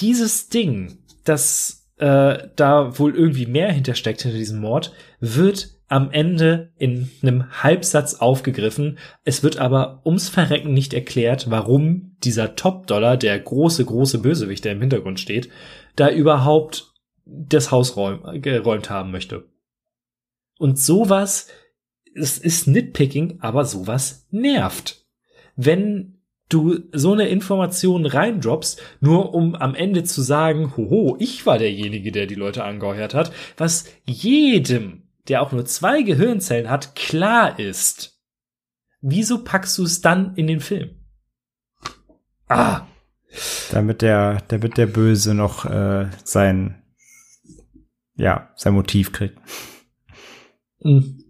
Dieses 0.00 0.48
Ding, 0.48 0.98
das 1.24 1.88
äh, 1.98 2.48
da 2.54 2.98
wohl 2.98 3.14
irgendwie 3.14 3.46
mehr 3.46 3.72
hintersteckt 3.72 4.22
hinter 4.22 4.38
diesem 4.38 4.60
Mord, 4.60 4.92
wird 5.20 5.77
am 5.88 6.10
Ende 6.10 6.72
in 6.76 7.10
einem 7.22 7.62
Halbsatz 7.62 8.14
aufgegriffen. 8.14 8.98
Es 9.24 9.42
wird 9.42 9.58
aber 9.58 10.02
ums 10.04 10.28
Verrecken 10.28 10.74
nicht 10.74 10.92
erklärt, 10.92 11.50
warum 11.50 12.16
dieser 12.22 12.56
Top-Dollar, 12.56 13.16
der 13.16 13.38
große, 13.38 13.84
große 13.84 14.18
Bösewicht, 14.18 14.64
der 14.64 14.72
im 14.72 14.80
Hintergrund 14.80 15.18
steht, 15.18 15.48
da 15.96 16.10
überhaupt 16.10 16.92
das 17.24 17.70
Haus 17.70 17.96
räum, 17.96 18.40
geräumt 18.40 18.90
haben 18.90 19.10
möchte. 19.10 19.48
Und 20.58 20.78
sowas, 20.78 21.48
es 22.14 22.38
ist 22.38 22.66
Nitpicking, 22.66 23.38
aber 23.40 23.64
sowas 23.64 24.26
nervt. 24.30 25.06
Wenn 25.56 26.18
du 26.48 26.80
so 26.92 27.12
eine 27.12 27.28
Information 27.28 28.06
reindroppst, 28.06 28.80
nur 29.00 29.34
um 29.34 29.54
am 29.54 29.74
Ende 29.74 30.04
zu 30.04 30.22
sagen, 30.22 30.76
hoho, 30.76 31.16
ich 31.18 31.46
war 31.46 31.58
derjenige, 31.58 32.10
der 32.12 32.26
die 32.26 32.34
Leute 32.34 32.64
angeheuert 32.64 33.14
hat, 33.14 33.32
was 33.56 33.86
jedem, 34.06 35.07
der 35.28 35.42
auch 35.42 35.52
nur 35.52 35.64
zwei 35.64 36.02
Gehirnzellen 36.02 36.70
hat, 36.70 36.94
klar 36.94 37.58
ist. 37.58 38.18
Wieso 39.00 39.44
packst 39.44 39.76
du 39.78 39.84
es 39.84 40.00
dann 40.00 40.34
in 40.34 40.46
den 40.46 40.60
Film? 40.60 40.90
Ah, 42.48 42.86
damit 43.70 44.02
der, 44.02 44.42
damit 44.48 44.76
der 44.76 44.86
Böse 44.86 45.34
noch 45.34 45.64
äh, 45.64 46.08
sein, 46.24 46.82
ja, 48.16 48.50
sein 48.56 48.74
Motiv 48.74 49.12
kriegt. 49.12 49.38
Mm. 50.80 51.20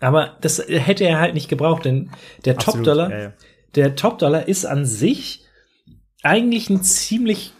Aber 0.00 0.38
das 0.40 0.58
hätte 0.66 1.04
er 1.04 1.20
halt 1.20 1.34
nicht 1.34 1.48
gebraucht, 1.48 1.84
denn 1.84 2.10
der 2.44 2.56
Top-Dollar, 2.56 3.10
ja, 3.10 3.18
ja. 3.18 3.32
der 3.74 3.96
Top-Dollar 3.96 4.48
ist 4.48 4.64
an 4.64 4.86
sich 4.86 5.44
eigentlich 6.22 6.70
ein 6.70 6.82
ziemlich, 6.82 7.52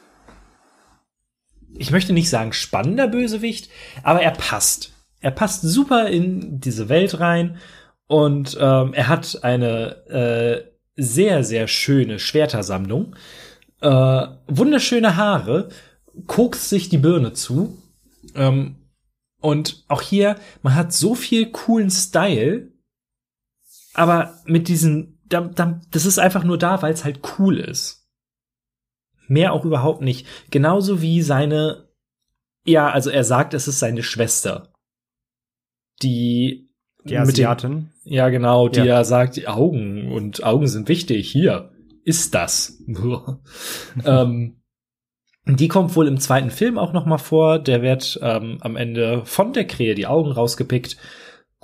ich 1.74 1.90
möchte 1.90 2.14
nicht 2.14 2.30
sagen 2.30 2.52
spannender 2.52 3.08
Bösewicht, 3.08 3.70
aber 4.02 4.22
er 4.22 4.32
passt. 4.32 4.94
Er 5.20 5.30
passt 5.30 5.62
super 5.62 6.08
in 6.08 6.60
diese 6.60 6.88
Welt 6.88 7.20
rein 7.20 7.58
und 8.06 8.56
ähm, 8.60 8.94
er 8.94 9.08
hat 9.08 9.44
eine 9.44 10.06
äh, 10.08 10.70
sehr, 10.96 11.44
sehr 11.44 11.68
schöne 11.68 12.18
Schwertersammlung, 12.18 13.14
äh, 13.80 14.26
wunderschöne 14.48 15.16
Haare, 15.16 15.68
kokst 16.26 16.68
sich 16.68 16.88
die 16.88 16.98
Birne 16.98 17.32
zu 17.32 17.78
ähm, 18.34 18.76
und 19.40 19.84
auch 19.88 20.02
hier, 20.02 20.36
man 20.62 20.74
hat 20.74 20.92
so 20.92 21.14
viel 21.14 21.50
coolen 21.50 21.90
Style, 21.90 22.72
aber 23.94 24.38
mit 24.44 24.68
diesen, 24.68 25.20
da, 25.24 25.40
da, 25.40 25.80
das 25.90 26.06
ist 26.06 26.18
einfach 26.18 26.44
nur 26.44 26.58
da, 26.58 26.82
weil 26.82 26.92
es 26.92 27.04
halt 27.04 27.20
cool 27.38 27.58
ist. 27.58 28.08
Mehr 29.28 29.52
auch 29.52 29.64
überhaupt 29.64 30.02
nicht. 30.02 30.26
Genauso 30.50 31.00
wie 31.00 31.22
seine, 31.22 31.88
ja, 32.64 32.90
also 32.90 33.10
er 33.10 33.24
sagt, 33.24 33.54
es 33.54 33.68
ist 33.68 33.78
seine 33.78 34.02
Schwester. 34.02 34.69
Die, 36.02 36.68
Die 37.04 37.14
mit 37.14 37.14
den- 37.14 37.20
Asiatin. 37.46 37.90
ja, 38.04 38.28
genau, 38.28 38.68
die 38.68 38.78
Ja. 38.80 38.84
ja. 38.84 39.04
sagt, 39.04 39.36
die 39.36 39.48
Augen 39.48 40.10
und 40.12 40.42
Augen 40.44 40.66
sind 40.66 40.88
wichtig. 40.88 41.30
Hier 41.30 41.70
ist 42.04 42.34
das. 42.34 42.82
ähm, 44.04 44.56
die 45.46 45.68
kommt 45.68 45.96
wohl 45.96 46.06
im 46.06 46.18
zweiten 46.18 46.50
Film 46.50 46.78
auch 46.78 46.92
noch 46.92 47.06
mal 47.06 47.18
vor. 47.18 47.58
Der 47.58 47.82
wird 47.82 48.18
ähm, 48.22 48.58
am 48.60 48.76
Ende 48.76 49.22
von 49.24 49.52
der 49.52 49.66
Krähe 49.66 49.94
die 49.94 50.06
Augen 50.06 50.30
rausgepickt. 50.30 50.96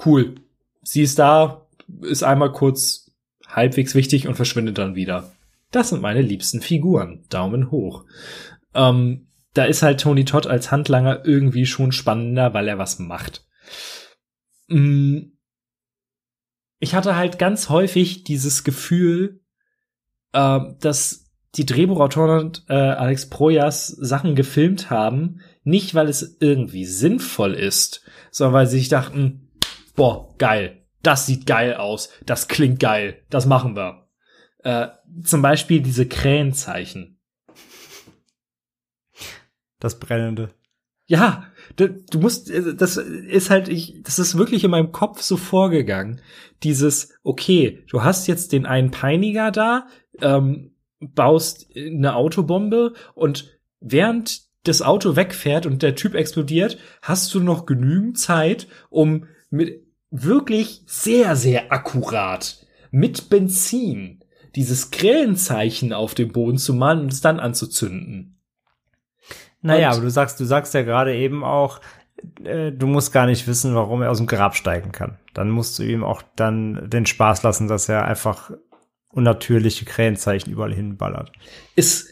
Cool. 0.05 0.37
Sie 0.83 1.03
ist 1.03 1.19
da, 1.19 1.67
ist 2.03 2.23
einmal 2.23 2.53
kurz 2.53 3.11
halbwegs 3.49 3.95
wichtig 3.95 4.27
und 4.27 4.35
verschwindet 4.35 4.79
dann 4.79 4.95
wieder. 4.97 5.33
Das 5.73 5.91
sind 5.91 6.03
meine 6.03 6.23
liebsten 6.23 6.61
Figuren. 6.61 7.25
Daumen 7.29 7.71
hoch. 7.71 8.05
Ähm, 8.75 9.29
da 9.55 9.65
ist 9.65 9.83
halt 9.83 10.01
Tony 10.01 10.25
Todd 10.25 10.47
als 10.47 10.71
Handlanger 10.71 11.25
irgendwie 11.25 11.67
schon 11.67 11.93
spannender, 11.93 12.55
weil 12.55 12.69
er 12.69 12.79
was 12.79 12.99
macht. 12.99 13.45
Mm. 14.69 15.33
Ich 16.79 16.95
hatte 16.95 17.17
halt 17.17 17.39
ganz 17.39 17.71
häufig 17.71 18.25
dieses 18.25 18.63
Gefühl, 18.63 19.41
äh, 20.33 20.61
dass 20.81 21.27
die 21.55 21.65
Drehbuchautoren 21.67 22.53
äh, 22.69 22.75
Alex 22.75 23.31
Projas 23.31 23.89
Sachen 23.89 24.35
gefilmt 24.35 24.91
haben, 24.91 25.41
nicht 25.65 25.95
weil 25.95 26.09
es 26.09 26.37
irgendwie 26.41 26.85
sinnvoll 26.85 27.55
ist, 27.55 28.03
sondern 28.31 28.55
weil 28.55 28.67
sie 28.67 28.79
sich 28.79 28.89
dachten, 28.89 29.51
boah, 29.95 30.37
geil, 30.37 30.87
das 31.03 31.27
sieht 31.27 31.47
geil 31.47 31.75
aus, 31.75 32.11
das 32.27 32.49
klingt 32.49 32.79
geil, 32.79 33.23
das 33.31 33.47
machen 33.47 33.75
wir. 33.75 34.09
Äh, 34.65 34.89
zum 35.25 35.43
Beispiel 35.43 35.81
diese 35.81 36.07
Krähenzeichen. 36.07 37.21
Das 39.79 39.99
Brennende. 39.99 40.51
Ja, 41.07 41.47
du, 41.77 41.89
du 41.89 42.19
musst, 42.19 42.51
äh, 42.51 42.75
das 42.75 42.97
ist 42.97 43.51
halt, 43.51 43.69
ich, 43.69 44.03
das 44.03 44.19
ist 44.19 44.37
wirklich 44.37 44.65
in 44.65 44.71
meinem 44.71 44.93
Kopf 44.93 45.23
so 45.23 45.37
vorgegangen. 45.37 46.21
Dieses, 46.63 47.15
okay, 47.23 47.85
du 47.89 48.03
hast 48.03 48.27
jetzt 48.27 48.53
den 48.53 48.67
einen 48.67 48.91
Peiniger 48.91 49.51
da, 49.51 49.87
ähm, 50.21 50.73
baust 51.01 51.69
eine 51.77 52.17
Autobombe 52.17 52.95
und 53.15 53.59
während 53.81 54.47
das 54.65 54.83
Auto 54.83 55.15
wegfährt 55.15 55.67
und 55.67 55.83
der 55.83 55.95
Typ 55.95 56.15
explodiert, 56.15 56.79
hast 57.03 57.33
du 57.35 57.41
noch 57.41 57.67
genügend 57.67 58.19
Zeit, 58.19 58.67
um 58.89 59.27
mit 59.51 59.85
wirklich 60.11 60.83
sehr, 60.87 61.37
sehr 61.37 61.73
akkurat 61.73 62.67
mit 62.91 63.29
Benzin 63.29 64.21
dieses 64.55 64.91
Grellenzeichen 64.91 65.93
auf 65.93 66.15
dem 66.15 66.33
Boden 66.33 66.57
zu 66.57 66.73
malen 66.73 67.01
und 67.01 67.13
es 67.13 67.21
dann 67.21 67.39
anzuzünden. 67.39 68.36
Naja, 69.63 69.89
Und- 69.89 69.95
aber 69.95 70.03
du 70.05 70.11
sagst, 70.11 70.39
du 70.41 70.45
sagst 70.45 70.75
ja 70.75 70.83
gerade 70.83 71.15
eben 71.17 71.45
auch, 71.45 71.81
äh, 72.45 72.73
du 72.73 72.87
musst 72.87 73.13
gar 73.13 73.27
nicht 73.27 73.47
wissen, 73.47 73.75
warum 73.75 74.03
er 74.03 74.11
aus 74.11 74.19
dem 74.19 74.27
Grab 74.27 74.55
steigen 74.57 74.93
kann. 74.93 75.19
Dann 75.35 75.51
musst 75.51 75.79
du 75.79 75.83
ihm 75.83 76.05
auch 76.05 76.23
dann 76.37 76.89
den 76.89 77.07
Spaß 77.07 77.43
lassen, 77.43 77.69
dass 77.69 77.89
er 77.89 78.05
einfach 78.07 78.51
unnatürliche 79.09 79.85
Krähenzeichen 79.85 80.51
überall 80.51 80.75
hinballert. 80.75 81.33
ist, 81.75 82.09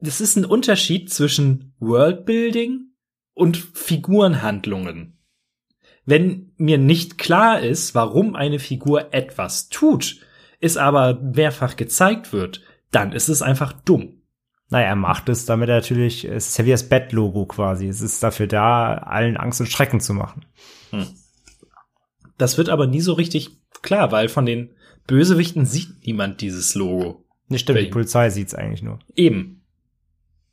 das 0.00 0.20
ist 0.20 0.36
ein 0.36 0.44
Unterschied 0.44 1.12
zwischen 1.12 1.74
Worldbuilding 1.80 2.92
und 3.34 3.56
Figurenhandlungen. 3.56 5.18
Wenn 6.04 6.52
mir 6.56 6.78
nicht 6.78 7.18
klar 7.18 7.60
ist, 7.60 7.94
warum 7.94 8.34
eine 8.34 8.58
Figur 8.58 9.12
etwas 9.12 9.68
tut, 9.68 10.20
es 10.60 10.76
aber 10.76 11.20
mehrfach 11.20 11.76
gezeigt 11.76 12.32
wird, 12.32 12.62
dann 12.90 13.12
ist 13.12 13.28
es 13.28 13.42
einfach 13.42 13.72
dumm. 13.72 14.17
Naja, 14.70 14.88
er 14.88 14.96
macht 14.96 15.28
es, 15.28 15.46
damit 15.46 15.68
er 15.68 15.76
natürlich, 15.76 16.24
es 16.24 16.58
ist 16.58 16.68
das 16.68 16.88
Bat-Logo 16.88 17.46
quasi. 17.46 17.88
Es 17.88 18.02
ist 18.02 18.22
dafür 18.22 18.46
da, 18.46 18.94
allen 18.94 19.36
Angst 19.36 19.60
und 19.60 19.66
Schrecken 19.66 20.00
zu 20.00 20.12
machen. 20.12 20.44
Das 22.36 22.58
wird 22.58 22.68
aber 22.68 22.86
nie 22.86 23.00
so 23.00 23.14
richtig 23.14 23.50
klar, 23.82 24.12
weil 24.12 24.28
von 24.28 24.44
den 24.44 24.70
Bösewichten 25.06 25.64
sieht 25.64 26.06
niemand 26.06 26.40
dieses 26.42 26.74
Logo. 26.74 27.24
Nicht 27.48 27.62
stimmt, 27.62 27.80
die? 27.80 27.86
Polizei 27.86 28.28
sieht's 28.28 28.54
eigentlich 28.54 28.82
nur. 28.82 28.98
Eben. 29.16 29.62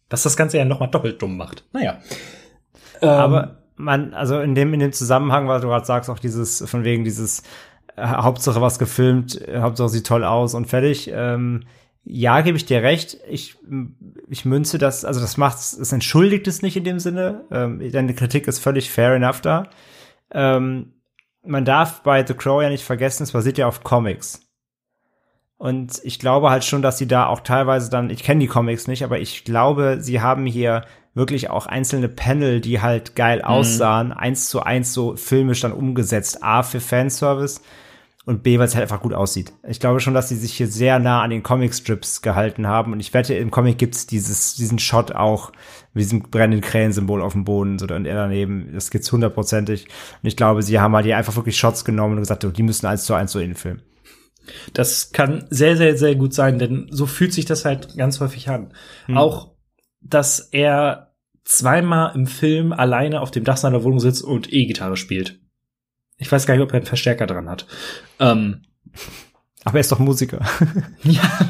Was 0.09 0.23
das 0.23 0.37
Ganze 0.37 0.57
ja 0.57 0.65
nochmal 0.65 0.89
doppelt 0.89 1.21
dumm 1.21 1.35
macht. 1.35 1.65
Naja. 1.73 1.99
Ähm, 3.01 3.09
Aber 3.09 3.65
man, 3.75 4.13
also 4.13 4.39
in 4.39 4.55
dem, 4.55 4.73
in 4.73 4.79
dem 4.79 4.93
Zusammenhang, 4.93 5.49
was 5.49 5.61
du 5.61 5.67
gerade 5.67 5.85
sagst, 5.85 6.09
auch 6.09 6.19
dieses, 6.19 6.63
von 6.69 6.85
wegen 6.85 7.03
dieses 7.03 7.43
äh, 7.97 8.07
Hauptsache 8.07 8.61
was 8.61 8.79
gefilmt, 8.79 9.41
äh, 9.41 9.59
Hauptsache 9.59 9.89
sieht 9.89 10.07
toll 10.07 10.23
aus 10.23 10.53
und 10.53 10.67
fertig. 10.67 11.11
Ähm, 11.13 11.63
ja, 12.05 12.41
gebe 12.41 12.55
ich 12.55 12.65
dir 12.65 12.83
recht. 12.83 13.17
Ich, 13.27 13.57
ich 14.29 14.45
münze 14.45 14.77
das, 14.77 15.03
also 15.03 15.19
das 15.19 15.37
macht 15.37 15.57
es 15.57 15.91
entschuldigt 15.91 16.47
es 16.47 16.61
nicht 16.61 16.77
in 16.77 16.83
dem 16.83 16.99
Sinne. 16.99 17.45
Ähm, 17.51 17.81
deine 17.91 18.13
Kritik 18.13 18.47
ist 18.47 18.59
völlig 18.59 18.91
fair 18.91 19.13
enough 19.13 19.41
da. 19.41 19.69
Ähm, 20.31 20.93
man 21.43 21.65
darf 21.65 22.03
bei 22.03 22.25
The 22.25 22.33
Crow 22.35 22.61
ja 22.61 22.69
nicht 22.69 22.83
vergessen, 22.83 23.23
es 23.23 23.31
basiert 23.31 23.57
ja 23.57 23.67
auf 23.67 23.83
Comics. 23.83 24.41
Und 25.57 26.01
ich 26.03 26.19
glaube 26.19 26.49
halt 26.49 26.63
schon, 26.63 26.81
dass 26.81 26.97
sie 26.97 27.07
da 27.07 27.27
auch 27.27 27.39
teilweise 27.39 27.89
dann, 27.89 28.09
ich 28.09 28.23
kenne 28.23 28.41
die 28.41 28.47
Comics 28.47 28.87
nicht, 28.87 29.03
aber 29.03 29.19
ich 29.19 29.43
glaube, 29.43 29.97
sie 29.99 30.21
haben 30.21 30.45
hier 30.45 30.85
wirklich 31.13 31.49
auch 31.49 31.65
einzelne 31.65 32.09
Panel, 32.09 32.59
die 32.61 32.81
halt 32.81 33.15
geil 33.15 33.41
aussahen, 33.41 34.11
eins 34.11 34.49
zu 34.49 34.61
eins 34.61 34.93
so 34.93 35.15
filmisch 35.15 35.61
dann 35.61 35.71
umgesetzt. 35.71 36.43
A 36.43 36.61
für 36.61 36.81
Fanservice 36.81 37.61
und 38.25 38.41
B, 38.41 38.57
weil 38.57 38.65
es 38.65 38.75
halt 38.75 38.83
einfach 38.83 39.01
gut 39.01 39.13
aussieht. 39.13 39.53
Ich 39.67 39.79
glaube 39.79 39.99
schon, 39.99 40.15
dass 40.15 40.29
sie 40.29 40.35
sich 40.35 40.53
hier 40.53 40.67
sehr 40.67 40.99
nah 40.99 41.21
an 41.21 41.29
den 41.29 41.43
Comicstrips 41.43 42.21
gehalten 42.21 42.67
haben 42.67 42.91
und 42.91 42.99
ich 42.99 43.13
wette, 43.13 43.35
im 43.35 43.51
Comic 43.51 43.77
gibt's 43.77 44.07
dieses, 44.07 44.55
diesen 44.55 44.79
Shot 44.79 45.11
auch 45.11 45.51
mit 45.93 46.03
diesem 46.03 46.23
brennenden 46.23 46.61
Krähensymbol 46.61 47.21
auf 47.21 47.33
dem 47.33 47.45
Boden 47.45 47.77
so, 47.77 47.85
und 47.85 48.05
er 48.05 48.15
daneben. 48.15 48.71
Das 48.73 48.89
gibt's 48.89 49.11
hundertprozentig. 49.11 49.85
Und 50.21 50.27
ich 50.27 50.35
glaube, 50.35 50.63
sie 50.63 50.79
haben 50.79 50.95
halt 50.95 51.05
hier 51.05 51.17
einfach 51.17 51.35
wirklich 51.35 51.57
Shots 51.57 51.85
genommen 51.85 52.15
und 52.15 52.21
gesagt, 52.21 52.43
oh, 52.43 52.49
die 52.49 52.63
müssen 52.63 52.87
eins 52.87 53.05
zu 53.05 53.13
eins 53.13 53.31
so 53.31 53.39
in 53.39 53.51
den 53.51 53.55
Film. 53.55 53.81
Das 54.73 55.11
kann 55.11 55.45
sehr, 55.49 55.77
sehr, 55.77 55.97
sehr 55.97 56.15
gut 56.15 56.33
sein, 56.33 56.59
denn 56.59 56.87
so 56.91 57.05
fühlt 57.05 57.33
sich 57.33 57.45
das 57.45 57.65
halt 57.65 57.95
ganz 57.97 58.19
häufig 58.19 58.49
an. 58.49 58.73
Auch, 59.13 59.55
dass 60.01 60.39
er 60.39 61.15
zweimal 61.43 62.15
im 62.15 62.27
Film 62.27 62.73
alleine 62.73 63.21
auf 63.21 63.31
dem 63.31 63.43
Dach 63.43 63.57
seiner 63.57 63.83
Wohnung 63.83 63.99
sitzt 63.99 64.23
und 64.23 64.51
E-Gitarre 64.51 64.97
spielt. 64.97 65.39
Ich 66.17 66.31
weiß 66.31 66.45
gar 66.45 66.55
nicht, 66.55 66.63
ob 66.63 66.71
er 66.71 66.77
einen 66.77 66.85
Verstärker 66.85 67.27
dran 67.27 67.49
hat. 67.49 67.65
Ähm, 68.19 68.63
Aber 69.63 69.75
er 69.75 69.81
ist 69.81 69.91
doch 69.91 69.99
Musiker. 69.99 70.45
ja, 71.03 71.49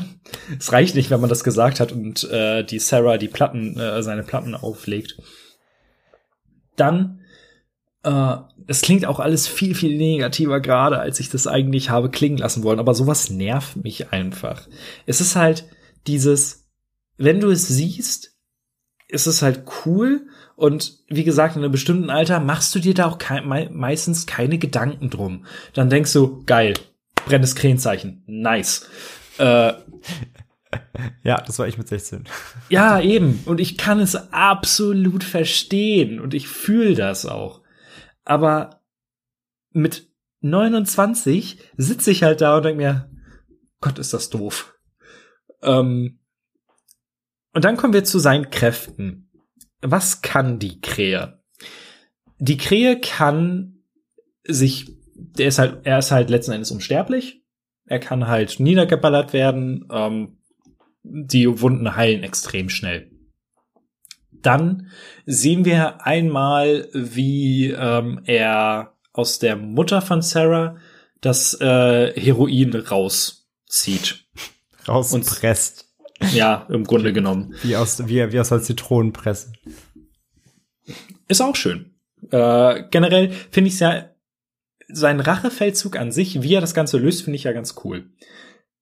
es 0.58 0.72
reicht 0.72 0.96
nicht, 0.96 1.10
wenn 1.10 1.22
man 1.22 1.30
das 1.30 1.44
gesagt 1.44 1.80
hat 1.80 1.92
und 1.92 2.24
äh, 2.32 2.64
die 2.64 2.80
Sarah 2.80 3.18
die 3.18 3.28
Platten, 3.28 3.78
äh, 3.80 4.02
seine 4.02 4.24
Platten 4.24 4.56
auflegt. 4.56 5.18
Dann, 6.76 7.22
äh, 8.04 8.38
es 8.68 8.82
klingt 8.82 9.06
auch 9.06 9.20
alles 9.20 9.48
viel, 9.48 9.76
viel 9.76 9.98
negativer 9.98 10.60
gerade, 10.60 11.00
als 11.00 11.20
ich 11.20 11.30
das 11.30 11.48
eigentlich 11.48 11.90
habe 11.90 12.10
klingen 12.10 12.38
lassen 12.38 12.64
wollen. 12.64 12.80
Aber 12.80 12.96
sowas 12.96 13.30
nervt 13.30 13.78
mich 13.78 14.12
einfach. 14.12 14.68
Es 15.06 15.22
ist 15.22 15.36
halt 15.36 15.66
dieses, 16.08 16.68
wenn 17.18 17.40
du 17.40 17.50
es 17.50 17.68
siehst, 17.68 18.36
ist 19.08 19.28
es 19.28 19.42
halt 19.42 19.64
cool. 19.86 20.28
Und 20.56 21.00
wie 21.10 21.24
gesagt, 21.24 21.56
in 21.56 21.64
einem 21.64 21.72
bestimmten 21.72 22.10
Alter 22.10 22.40
machst 22.40 22.74
du 22.76 22.80
dir 22.80 22.94
da 22.94 23.08
auch 23.08 23.18
kein, 23.18 23.48
mei 23.48 23.70
meistens 23.72 24.26
keine 24.26 24.58
Gedanken 24.58 25.10
drum. 25.10 25.46
Dann 25.74 25.90
denkst 25.90 26.14
du, 26.14 26.44
geil, 26.46 26.76
brennendes 27.26 27.56
Krähenzeichen, 27.56 28.24
nice. 28.26 28.88
Äh, 29.38 29.74
ja, 31.24 31.42
das 31.42 31.60
war 31.60 31.68
ich 31.68 31.78
mit 31.78 31.88
16. 31.88 32.24
ja, 32.70 33.02
eben. 33.02 33.42
Und 33.46 33.60
ich 33.60 33.78
kann 33.78 34.00
es 34.00 34.16
absolut 34.16 35.24
verstehen 35.24 36.20
und 36.20 36.34
ich 36.34 36.48
fühle 36.48 36.96
das 36.96 37.26
auch. 37.26 37.62
Aber 38.24 38.82
mit 39.72 40.10
29 40.42 41.60
sitze 41.76 42.12
ich 42.12 42.24
halt 42.24 42.42
da 42.42 42.58
und 42.58 42.64
denke 42.64 42.78
mir, 42.78 43.10
Gott, 43.82 44.00
ist 44.00 44.14
das 44.14 44.30
doof. 44.30 44.74
Ähm, 45.62 46.20
und 47.54 47.66
dann 47.66 47.78
kommen 47.78 47.94
wir 47.94 48.04
zu 48.04 48.20
seinen 48.20 48.50
Kräften. 48.50 49.25
Was 49.88 50.22
kann 50.22 50.58
die 50.58 50.82
Krähe? 50.82 51.40
Die 52.40 52.58
Krähe 52.58 53.00
kann 53.00 53.84
sich, 54.44 54.92
der 55.14 55.48
ist 55.48 55.60
halt, 55.60 55.86
er 55.86 56.00
ist 56.00 56.12
halt 56.12 56.30
letzten 56.30 56.54
Endes 56.54 56.72
unsterblich. 56.72 57.44
Er 57.86 58.00
kann 58.00 58.28
halt 58.28 58.60
niedergeballert 58.60 59.32
werden. 59.32 59.88
Ähm, 59.92 60.38
die 61.04 61.62
Wunden 61.62 61.96
heilen 61.96 62.24
extrem 62.24 62.70
schnell. 62.70 63.12
Dann 64.32 64.90
sehen 65.28 65.66
wir 65.66 66.06
einmal, 66.06 66.90
wie 66.94 67.70
ähm, 67.70 68.22
er 68.26 68.96
aus 69.14 69.38
der 69.38 69.56
Mutter 69.56 70.02
von 70.02 70.24
Sarah 70.24 70.78
das 71.22 71.60
äh, 71.62 72.20
Heroin 72.20 72.76
rauszieht. 72.76 74.26
Rauspresst. 74.88 75.85
Ja, 76.34 76.66
im 76.70 76.86
Grunde 76.86 77.14
genommen. 77.14 77.56
Wie 77.62 77.76
aus, 77.76 78.08
wie, 78.08 78.32
wie 78.32 78.40
aus 78.40 78.52
einer 78.52 78.62
Zitronenpresse. 78.62 79.52
Ist 81.28 81.42
auch 81.42 81.56
schön. 81.56 81.96
Äh, 82.32 82.84
generell 82.92 83.32
finde 83.52 83.70
ich 83.70 83.80
ja, 83.80 84.10
sein 84.88 85.20
Rachefeldzug 85.20 85.98
an 85.98 86.12
sich, 86.12 86.42
wie 86.42 86.54
er 86.54 86.62
das 86.62 86.74
Ganze 86.74 86.98
löst, 86.98 87.24
finde 87.24 87.36
ich 87.36 87.44
ja 87.44 87.52
ganz 87.52 87.76
cool. 87.84 88.10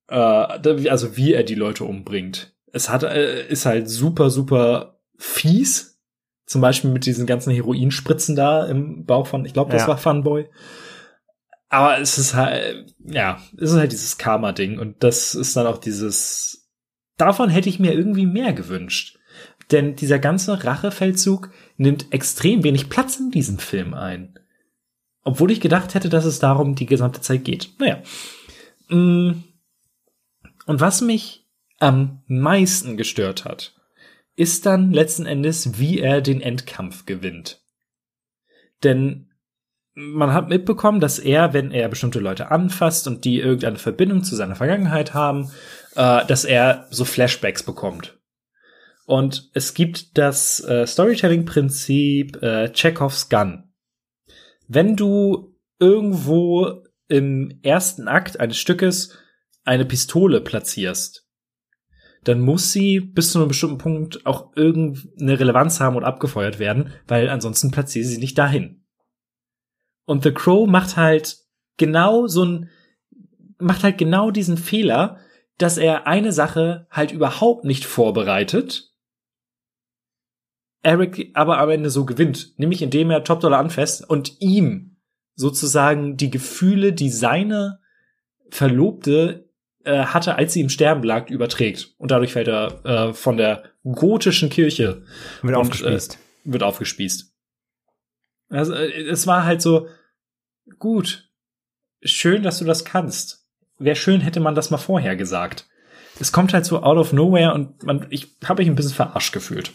Äh, 0.10 0.16
also 0.16 1.18
wie 1.18 1.34
er 1.34 1.44
die 1.44 1.56
Leute 1.56 1.86
umbringt. 1.86 2.54
Es 2.72 2.90
hat, 2.90 3.04
äh, 3.04 3.48
ist 3.48 3.66
halt 3.66 3.90
super, 3.90 4.30
super 4.30 5.00
fies. 5.18 6.00
Zum 6.46 6.62
Beispiel 6.62 6.90
mit 6.92 7.06
diesen 7.06 7.26
ganzen 7.26 7.54
Heroinspritzen 7.54 8.36
da 8.36 8.66
im 8.66 9.06
Bauch 9.06 9.28
von, 9.28 9.46
ich 9.46 9.54
glaube, 9.54 9.72
das 9.72 9.84
Ja. 9.84 9.88
war 9.90 9.98
Funboy. 9.98 10.50
Aber 11.70 12.00
es 12.00 12.18
ist 12.18 12.36
halt, 12.36 12.94
ja, 13.00 13.42
es 13.58 13.72
ist 13.72 13.78
halt 13.78 13.92
dieses 13.92 14.18
Karma-Ding. 14.18 14.78
Und 14.78 15.04
das 15.04 15.34
ist 15.36 15.56
dann 15.56 15.66
auch 15.66 15.78
dieses, 15.78 16.63
davon 17.18 17.50
hätte 17.50 17.70
ich 17.70 17.80
mir 17.80 17.94
irgendwie 17.94 18.26
mehr 18.26 18.54
gewünscht. 18.54 19.20
Denn 19.72 19.96
dieser 19.96 20.20
ganze 20.20 20.64
Rachefeldzug 20.64 21.50
nimmt 21.78 22.12
extrem 22.12 22.64
wenig 22.64 22.90
Platz 22.90 23.18
in 23.18 23.32
diesem 23.32 23.60
Film 23.60 23.94
ein. 23.94 24.40
Obwohl 25.24 25.52
ich 25.52 25.62
gedacht 25.62 25.94
hätte, 25.94 26.10
dass 26.10 26.26
es 26.26 26.40
darum 26.40 26.76
die 26.76 26.86
gesamte 26.86 27.22
Zeit 27.22 27.46
geht. 27.46 27.70
Naja. 27.80 28.02
Mm. 28.90 29.44
Und 30.66 30.80
was 30.80 31.02
mich 31.02 31.46
am 31.80 32.22
meisten 32.28 32.98
gestört 32.98 33.46
hat, 33.46 33.74
ist 34.36 34.66
dann 34.66 34.92
letzten 34.92 35.26
Endes, 35.26 35.80
wie 35.80 36.00
er 36.00 36.22
den 36.22 36.42
Endkampf 36.42 37.06
gewinnt. 37.06 37.62
Denn 38.84 39.33
man 39.96 40.34
hat 40.34 40.50
mitbekommen, 40.50 41.00
dass 41.00 41.20
er, 41.20 41.54
wenn 41.54 41.72
er 41.72 41.88
bestimmte 41.88 42.20
Leute 42.20 42.52
anfasst 42.52 43.08
und 43.08 43.26
die 43.26 43.40
irgendeine 43.40 43.78
Verbindung 43.78 44.24
zu 44.24 44.36
seiner 44.36 44.56
Vergangenheit 44.56 45.14
haben, 45.14 45.52
äh, 45.96 46.26
dass 46.26 46.46
er 46.46 46.88
so 46.90 47.06
Flashbacks 47.06 47.64
bekommt. 47.64 48.20
Und 49.06 49.50
es 49.54 49.74
gibt 49.74 50.18
das 50.18 50.62
äh, 50.62 50.88
Storytelling-Prinzip 50.88 52.42
äh, 52.42 52.72
Chekhovs 52.72 53.30
Gun. 53.30 53.72
Wenn 54.68 54.96
du 54.96 55.56
irgendwo 55.78 56.84
im 57.08 57.60
ersten 57.62 58.08
Akt 58.08 58.40
eines 58.40 58.58
Stückes 58.58 59.18
eine 59.66 59.86
Pistole 59.86 60.42
platzierst, 60.42 61.28
dann 62.24 62.40
muss 62.40 62.72
sie 62.72 63.02
bis 63.02 63.34
zu 63.34 63.40
einem 63.40 63.50
bestimmten 63.50 63.78
Punkt 63.78 64.26
auch 64.26 64.56
irgendeine 64.56 65.40
Relevanz 65.40 65.82
haben 65.82 65.98
und 65.98 66.06
abgefeuert 66.06 66.58
werden, 66.58 66.94
weil 67.06 67.28
ansonsten 67.30 67.72
platziere 67.72 68.06
sie 68.06 68.18
nicht 68.18 68.38
dahin. 68.38 68.83
Und 70.06 70.24
The 70.24 70.32
Crow 70.32 70.68
macht 70.68 70.98
halt 70.98 71.38
genau 71.78 72.28
so 72.28 72.46
ein, 72.46 72.70
macht 73.58 73.84
halt 73.84 73.98
genau 73.98 74.32
diesen 74.32 74.58
Fehler, 74.58 75.20
dass 75.58 75.78
er 75.78 76.08
eine 76.08 76.32
Sache 76.32 76.88
halt 76.90 77.12
überhaupt 77.12 77.64
nicht 77.64 77.86
vorbereitet, 77.86 78.94
Eric 80.84 81.32
aber 81.34 81.60
am 81.60 81.70
Ende 81.70 81.90
so 81.90 82.06
gewinnt, 82.06 82.54
nämlich 82.58 82.82
indem 82.82 83.10
er 83.10 83.24
Top 83.24 83.40
Dollar 83.40 83.60
anfasst 83.60 84.08
und 84.08 84.42
ihm 84.42 84.98
sozusagen 85.36 86.18
die 86.18 86.30
Gefühle, 86.30 86.94
die 86.94 87.10
seine 87.10 87.80
Verlobte 88.50 89.50
äh, 89.86 90.04
hatte, 90.04 90.36
als 90.36 90.54
sie 90.54 90.62
im 90.62 90.70
Sterben 90.70 91.04
lag, 91.04 91.30
überträgt. 91.30 91.96
Und 91.98 92.12
dadurch 92.12 92.34
fällt 92.34 92.50
er 92.50 92.86
äh, 92.86 93.14
von 93.14 93.38
der 93.38 93.64
gotischen 93.84 94.50
Kirche. 94.50 95.04
Wird 95.42 95.56
und, 95.56 95.62
aufgespießt. 95.62 96.16
Äh, 96.16 96.52
wird 96.52 96.64
aufgespießt. 96.64 97.33
Also 98.54 98.74
äh, 98.74 99.04
es 99.10 99.28
war 99.28 99.44
halt 99.46 99.62
so, 99.62 99.88
gut, 100.80 101.30
schön, 102.04 102.44
dass 102.44 102.60
du 102.60 102.66
das 102.66 102.86
kannst. 102.86 103.46
Wäre 103.80 103.96
schön, 103.96 104.22
hätte 104.22 104.40
man 104.40 104.56
das 104.56 104.70
mal 104.72 104.78
vorher 104.78 105.16
gesagt. 105.16 105.68
Es 106.20 106.32
kommt 106.32 106.54
halt 106.54 106.66
so 106.66 106.84
out 106.84 106.98
of 106.98 107.12
nowhere 107.12 107.54
und 107.54 107.84
man, 107.84 108.06
ich 108.10 108.36
habe 108.46 108.62
mich 108.62 108.70
ein 108.70 108.76
bisschen 108.76 108.94
verarscht 108.94 109.34
gefühlt. 109.34 109.72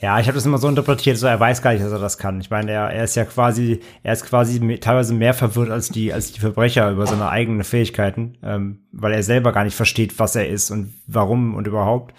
Ja, 0.00 0.20
ich 0.20 0.26
habe 0.26 0.36
das 0.36 0.46
immer 0.46 0.58
so 0.58 0.68
interpretiert, 0.68 1.16
so 1.16 1.26
er 1.26 1.40
weiß 1.40 1.60
gar 1.60 1.72
nicht, 1.72 1.84
dass 1.84 1.90
er 1.92 1.98
das 1.98 2.18
kann. 2.18 2.40
Ich 2.40 2.50
meine, 2.50 2.70
er, 2.70 2.90
er 2.90 3.04
ist 3.04 3.16
ja 3.16 3.24
quasi, 3.24 3.80
er 4.04 4.12
ist 4.12 4.24
quasi 4.26 4.60
me- 4.60 4.78
teilweise 4.78 5.12
mehr 5.12 5.34
verwirrt 5.34 5.70
als 5.70 5.88
die, 5.88 6.12
als 6.12 6.30
die 6.32 6.38
Verbrecher 6.40 6.90
über 6.90 7.06
seine 7.06 7.28
eigenen 7.30 7.64
Fähigkeiten, 7.64 8.38
ähm, 8.42 8.86
weil 8.92 9.12
er 9.12 9.24
selber 9.24 9.52
gar 9.52 9.64
nicht 9.64 9.74
versteht, 9.76 10.18
was 10.20 10.36
er 10.36 10.48
ist 10.48 10.70
und 10.70 10.94
warum 11.08 11.54
und 11.56 11.66
überhaupt. 11.66 12.14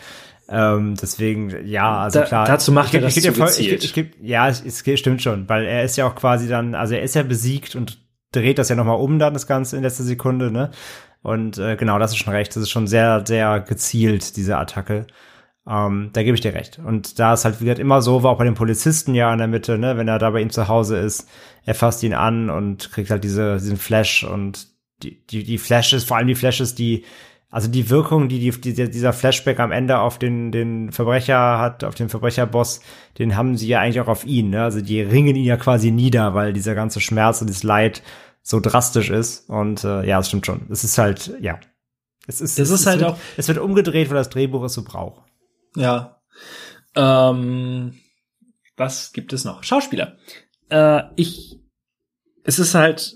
Ähm, 0.52 0.96
deswegen, 1.00 1.66
ja, 1.68 2.00
also 2.00 2.20
Da- 2.20 2.26
klar. 2.26 2.46
dazu 2.46 2.72
macht 2.72 2.90
ich, 2.90 2.96
er 2.96 3.02
das 3.02 3.16
ich, 3.16 3.24
zu 3.24 3.30
ich, 3.30 3.38
gezielt. 3.38 3.84
ich, 3.84 3.98
ich, 3.98 4.08
ja, 4.22 4.48
es, 4.50 4.62
es 4.62 5.00
stimmt 5.00 5.22
schon, 5.22 5.48
weil 5.48 5.66
er 5.66 5.84
ist 5.84 5.96
ja 5.96 6.08
auch 6.08 6.16
quasi 6.16 6.48
dann, 6.48 6.74
also 6.74 6.96
er 6.96 7.04
ist 7.04 7.14
ja 7.16 7.22
besiegt 7.24 7.76
und 7.76 8.00
dreht 8.32 8.58
das 8.58 8.70
ja 8.70 8.76
nochmal 8.76 8.98
um 9.00 9.20
dann 9.20 9.34
das 9.34 9.48
Ganze 9.48 9.78
in 9.78 9.84
letzter 9.84 10.04
Sekunde, 10.04 10.52
ne? 10.52 10.72
Und 11.22 11.58
äh, 11.58 11.76
genau, 11.76 12.00
das 12.00 12.12
ist 12.12 12.18
schon 12.18 12.34
recht. 12.34 12.56
Das 12.56 12.64
ist 12.64 12.70
schon 12.70 12.88
sehr, 12.88 13.24
sehr 13.28 13.60
gezielt, 13.60 14.38
diese 14.38 14.58
Attacke. 14.58 15.06
Ähm, 15.68 16.10
da 16.14 16.24
gebe 16.24 16.36
ich 16.36 16.42
dir 16.42 16.54
recht. 16.54 16.80
Und 16.80 17.20
da 17.20 17.34
ist 17.34 17.44
halt, 17.46 17.60
wie 17.60 17.66
gesagt, 17.66 17.80
immer 17.80 18.02
so, 18.02 18.24
war 18.24 18.32
auch 18.32 18.38
bei 18.38 18.46
den 18.46 18.54
Polizisten 18.56 19.14
ja 19.14 19.32
in 19.32 19.40
der 19.40 19.48
Mitte, 19.48 19.78
ne, 19.78 19.98
wenn 19.98 20.08
er 20.08 20.18
da 20.18 20.30
bei 20.32 20.42
ihm 20.42 20.50
zu 20.50 20.68
Hause 20.68 20.98
ist, 20.98 21.28
er 21.66 21.76
fasst 21.76 22.02
ihn 22.04 22.14
an 22.14 22.50
und 22.50 22.92
kriegt 22.92 23.10
halt 23.12 23.24
diese, 23.24 23.58
diesen 23.58 23.78
Flash 23.78 24.24
und 24.24 24.68
die, 25.04 25.24
die, 25.28 25.44
die 25.44 25.58
Flashes, 25.58 26.06
vor 26.06 26.18
allem 26.18 26.28
die 26.28 26.36
Flashes, 26.36 26.74
die, 26.74 27.04
also 27.52 27.68
die 27.68 27.90
Wirkung, 27.90 28.30
die, 28.30 28.40
die, 28.40 28.52
die 28.74 28.90
dieser 28.90 29.14
Flashback 29.14 29.60
am 29.60 29.72
Ende 29.72 30.00
auf 30.00 30.20
den, 30.20 30.52
den 30.52 30.92
Verbrecher 30.92 31.58
hat, 31.60 31.84
auf 31.84 31.96
den 31.96 32.10
Verbrecherboss, 32.10 32.82
den 33.18 33.36
haben 33.36 33.58
sie 33.58 33.68
ja 33.68 33.80
eigentlich 33.80 34.00
auch 34.02 34.08
auf 34.08 34.26
ihn, 34.26 34.52
ne? 34.52 34.64
Also 34.64 34.82
die 34.82 35.02
ringen 35.02 35.36
ihn 35.36 35.46
ja 35.46 35.58
quasi 35.58 35.90
nieder, 35.92 36.34
weil 36.36 36.54
dieser 36.54 36.76
ganze 36.76 37.02
Schmerz 37.02 37.42
und 37.42 37.48
dieses 37.48 37.64
Leid 37.64 38.04
so 38.44 38.60
drastisch 38.60 39.10
ist. 39.10 39.50
Und 39.50 39.84
äh, 39.84 40.06
ja, 40.06 40.18
das 40.18 40.28
stimmt 40.28 40.46
schon. 40.46 40.68
Es 40.70 40.84
ist 40.84 40.98
halt, 40.98 41.34
ja. 41.42 41.60
Es 42.28 42.40
ist, 42.42 42.60
Das 42.60 42.70
es 42.70 42.82
ist 42.82 42.86
halt 42.88 43.00
wird, 43.00 43.12
auch- 43.12 43.18
Es 43.38 43.48
wird 43.48 43.58
umgedreht, 43.58 44.10
weil 44.10 44.18
das 44.18 44.30
Drehbuch 44.30 44.64
es 44.64 44.74
so 44.74 44.84
braucht. 44.84 45.24
Ja. 45.76 46.22
Ähm, 46.96 47.96
was 48.78 49.12
gibt 49.14 49.34
es 49.34 49.44
noch? 49.46 49.64
Schauspieler. 49.64 50.18
Äh, 50.70 51.02
ich, 51.16 51.60
es 52.44 52.60
ist 52.60 52.76
halt, 52.76 53.16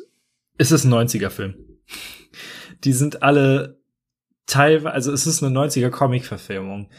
es 0.57 0.71
ist 0.71 0.83
ein 0.85 0.93
90er-Film. 0.93 1.55
Die 2.83 2.93
sind 2.93 3.23
alle 3.23 3.79
teilweise, 4.45 4.93
also 4.93 5.11
es 5.11 5.27
ist 5.27 5.43
eine 5.43 5.57
90er 5.57 5.89
Comic-Verfilmung. 5.89 6.89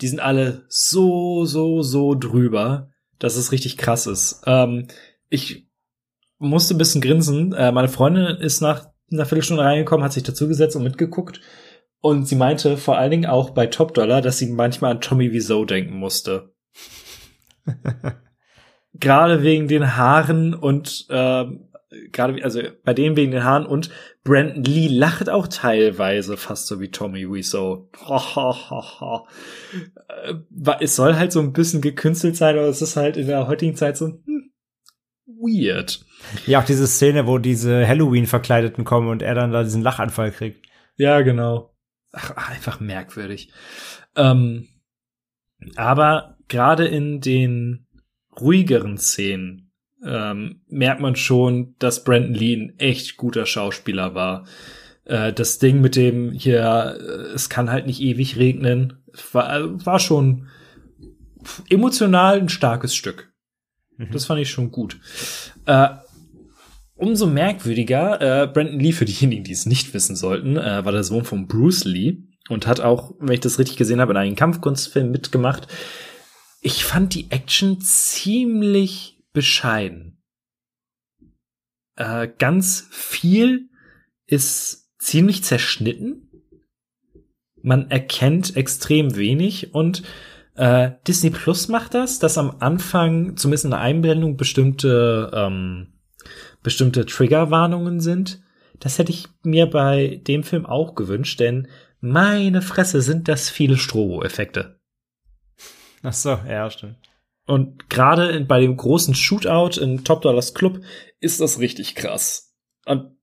Die 0.00 0.08
sind 0.08 0.20
alle 0.20 0.64
so, 0.68 1.44
so, 1.44 1.82
so 1.82 2.14
drüber, 2.14 2.90
dass 3.18 3.36
es 3.36 3.52
richtig 3.52 3.76
krass 3.76 4.06
ist. 4.06 4.42
Ähm, 4.46 4.88
ich 5.28 5.68
musste 6.38 6.74
ein 6.74 6.78
bisschen 6.78 7.00
grinsen. 7.00 7.52
Äh, 7.52 7.72
meine 7.72 7.88
Freundin 7.88 8.36
ist 8.36 8.60
nach 8.60 8.88
einer 9.12 9.26
Viertelstunde 9.26 9.62
reingekommen, 9.62 10.04
hat 10.04 10.12
sich 10.12 10.22
dazugesetzt 10.22 10.76
und 10.76 10.82
mitgeguckt. 10.82 11.40
Und 12.00 12.28
sie 12.28 12.36
meinte 12.36 12.76
vor 12.76 12.98
allen 12.98 13.10
Dingen 13.10 13.26
auch 13.26 13.50
bei 13.50 13.66
Top 13.66 13.94
Dollar, 13.94 14.20
dass 14.20 14.38
sie 14.38 14.50
manchmal 14.50 14.90
an 14.90 15.00
Tommy 15.00 15.32
Wiseau 15.32 15.64
denken 15.64 15.96
musste. 15.96 16.52
gerade 18.94 19.42
wegen 19.42 19.68
den 19.68 19.96
Haaren 19.96 20.54
und 20.54 21.06
ähm, 21.10 21.68
gerade 22.12 22.42
also 22.44 22.60
bei 22.84 22.94
denen 22.94 23.16
wegen 23.16 23.32
den 23.32 23.44
Haaren 23.44 23.66
und 23.66 23.90
Brandon 24.24 24.64
Lee 24.64 24.88
lacht 24.88 25.28
auch 25.28 25.46
teilweise 25.48 26.38
fast 26.38 26.66
so 26.66 26.80
wie 26.80 26.90
Tommy 26.90 27.30
Wiseau. 27.30 27.90
Äh, 30.08 30.34
es 30.80 30.96
soll 30.96 31.14
halt 31.16 31.30
so 31.30 31.40
ein 31.40 31.52
bisschen 31.52 31.82
gekünstelt 31.82 32.36
sein, 32.36 32.56
aber 32.56 32.68
es 32.68 32.80
ist 32.80 32.96
halt 32.96 33.18
in 33.18 33.26
der 33.26 33.46
heutigen 33.46 33.76
Zeit 33.76 33.98
so 33.98 34.06
hm, 34.06 34.52
weird. 35.26 36.04
Ja, 36.46 36.60
auch 36.60 36.64
diese 36.64 36.86
Szene, 36.86 37.26
wo 37.26 37.36
diese 37.36 37.86
Halloween-Verkleideten 37.86 38.84
kommen 38.84 39.08
und 39.08 39.20
er 39.20 39.34
dann 39.34 39.52
da 39.52 39.62
diesen 39.62 39.82
Lachanfall 39.82 40.32
kriegt. 40.32 40.66
Ja, 40.96 41.20
genau. 41.20 41.74
Ach, 42.12 42.50
einfach 42.50 42.80
merkwürdig. 42.80 43.52
Ähm, 44.16 44.68
aber 45.76 46.38
gerade 46.48 46.86
in 46.86 47.20
den 47.20 47.86
ruhigeren 48.40 48.96
Szenen 48.96 49.63
ähm, 50.04 50.60
merkt 50.68 51.00
man 51.00 51.16
schon, 51.16 51.74
dass 51.78 52.04
Brandon 52.04 52.34
Lee 52.34 52.54
ein 52.54 52.78
echt 52.78 53.16
guter 53.16 53.46
Schauspieler 53.46 54.14
war. 54.14 54.46
Äh, 55.04 55.32
das 55.32 55.58
Ding 55.58 55.80
mit 55.80 55.96
dem 55.96 56.32
hier, 56.32 56.96
äh, 56.98 57.34
es 57.34 57.48
kann 57.48 57.70
halt 57.70 57.86
nicht 57.86 58.00
ewig 58.00 58.36
regnen, 58.36 59.04
war, 59.32 59.56
äh, 59.56 59.86
war 59.86 59.98
schon 59.98 60.48
emotional 61.68 62.38
ein 62.40 62.48
starkes 62.48 62.94
Stück. 62.94 63.32
Das 64.12 64.24
fand 64.24 64.40
ich 64.40 64.50
schon 64.50 64.72
gut. 64.72 64.98
Äh, 65.66 65.88
umso 66.96 67.26
merkwürdiger, 67.26 68.20
äh, 68.20 68.46
Brandon 68.46 68.80
Lee, 68.80 68.92
für 68.92 69.04
diejenigen, 69.04 69.44
die 69.44 69.52
es 69.52 69.66
nicht 69.66 69.94
wissen 69.94 70.16
sollten, 70.16 70.56
äh, 70.56 70.84
war 70.84 70.92
der 70.92 71.04
Sohn 71.04 71.24
von 71.24 71.46
Bruce 71.46 71.84
Lee 71.84 72.18
und 72.48 72.66
hat 72.66 72.80
auch, 72.80 73.14
wenn 73.20 73.34
ich 73.34 73.40
das 73.40 73.58
richtig 73.58 73.76
gesehen 73.76 74.00
habe, 74.00 74.12
in 74.12 74.16
einem 74.16 74.36
Kampfkunstfilm 74.36 75.10
mitgemacht. 75.10 75.68
Ich 76.60 76.84
fand 76.84 77.14
die 77.14 77.30
Action 77.30 77.80
ziemlich 77.80 79.13
bescheiden. 79.34 80.22
Äh, 81.96 82.28
ganz 82.38 82.88
viel 82.90 83.68
ist 84.26 84.90
ziemlich 84.98 85.44
zerschnitten. 85.44 86.30
Man 87.62 87.90
erkennt 87.90 88.56
extrem 88.56 89.16
wenig 89.16 89.74
und 89.74 90.02
äh, 90.54 90.92
Disney 91.06 91.30
Plus 91.30 91.68
macht 91.68 91.92
das, 91.92 92.18
dass 92.18 92.38
am 92.38 92.56
Anfang, 92.60 93.36
zumindest 93.36 93.66
in 93.66 93.72
der 93.72 93.80
Einblendung, 93.80 94.38
bestimmte 94.38 95.30
ähm, 95.34 95.94
bestimmte 96.62 97.06
Triggerwarnungen 97.06 98.00
sind. 98.00 98.42
Das 98.80 98.98
hätte 98.98 99.12
ich 99.12 99.28
mir 99.44 99.66
bei 99.66 100.20
dem 100.26 100.42
Film 100.42 100.66
auch 100.66 100.96
gewünscht, 100.96 101.38
denn 101.38 101.68
meine 102.00 102.60
Fresse 102.60 103.00
sind 103.02 103.28
das 103.28 103.50
viele 103.50 103.76
Strobo-Effekte. 103.76 104.80
Ach 106.02 106.12
so, 106.12 106.40
ja, 106.48 106.68
stimmt. 106.70 106.96
Und 107.46 107.90
gerade 107.90 108.40
bei 108.42 108.60
dem 108.60 108.76
großen 108.76 109.14
Shootout 109.14 109.78
in 109.80 110.04
Top 110.04 110.22
Dollars 110.22 110.54
Club 110.54 110.80
ist 111.20 111.40
das 111.40 111.58
richtig 111.58 111.94
krass. 111.94 112.54
Und 112.86 113.16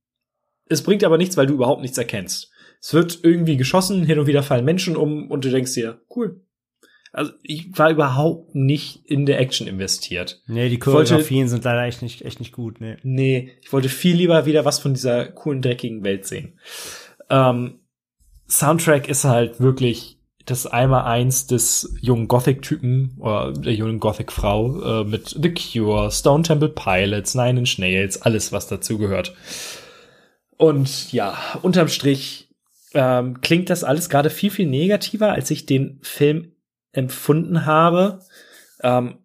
es 0.67 0.84
bringt 0.84 1.03
aber 1.03 1.17
nichts, 1.17 1.38
weil 1.38 1.47
du 1.47 1.55
überhaupt 1.55 1.82
nichts 1.82 1.97
erkennst. 1.97 2.51
Es 2.80 2.93
wird 2.93 3.19
irgendwie 3.24 3.57
geschossen, 3.57 4.03
hin 4.03 4.19
und 4.19 4.28
wieder 4.28 4.43
fallen 4.43 4.65
Menschen 4.65 4.95
um 4.95 5.30
und 5.30 5.43
du 5.45 5.49
denkst 5.49 5.74
dir, 5.74 6.01
cool. 6.15 6.45
Also 7.13 7.34
ich 7.43 7.78
war 7.78 7.91
überhaupt 7.91 8.55
nicht 8.55 9.05
in 9.05 9.26
der 9.26 9.39
Action 9.39 9.67
investiert. 9.67 10.41
Nee, 10.47 10.69
die 10.69 10.80
wollte- 10.86 11.09
Choreografien 11.09 11.49
sind 11.49 11.63
leider 11.65 11.84
echt 11.84 12.01
nicht, 12.01 12.22
echt 12.24 12.39
nicht 12.39 12.53
gut, 12.53 12.80
nee. 12.80 12.95
Nee, 13.03 13.51
ich 13.61 13.74
wollte 13.74 13.89
viel 13.89 14.15
lieber 14.15 14.45
wieder 14.45 14.63
was 14.65 14.80
von 14.80 14.93
dieser 14.93 15.26
coolen, 15.28 15.61
dreckigen 15.61 16.03
Welt 16.05 16.26
sehen. 16.26 16.57
Ähm, 17.30 17.82
Soundtrack 18.47 19.09
ist 19.09 19.26
halt 19.26 19.59
wirklich 19.59 20.20
das 20.46 20.66
Einmal-Eins 20.66 21.48
des 21.48 21.96
jungen 22.02 22.28
Gothic-Typen 22.28 23.18
oder 23.20 23.54
der 23.54 23.74
jungen 23.74 24.00
Gothic-Frau 24.00 25.02
äh, 25.02 25.04
mit 25.04 25.38
The 25.42 25.54
Cure, 25.54 26.12
Stone 26.12 26.44
Temple 26.44 26.70
Pilots, 26.70 27.36
Nine 27.36 27.60
Inch 27.60 27.78
Nails, 27.78 28.22
alles, 28.22 28.52
was 28.52 28.68
dazu 28.68 28.98
gehört. 28.98 29.36
Und 30.58 31.12
ja, 31.12 31.38
unterm 31.62 31.88
Strich 31.88 32.50
ähm, 32.94 33.42
klingt 33.42 33.70
das 33.70 33.84
alles 33.84 34.10
gerade 34.10 34.30
viel, 34.30 34.52
viel 34.52 34.68
negativer, 34.68 35.32
als 35.32 35.50
ich 35.52 35.66
den 35.66 36.00
Film 36.02 36.52
empfunden 36.92 37.66
habe. 37.66 38.20
Ähm, 38.84 39.18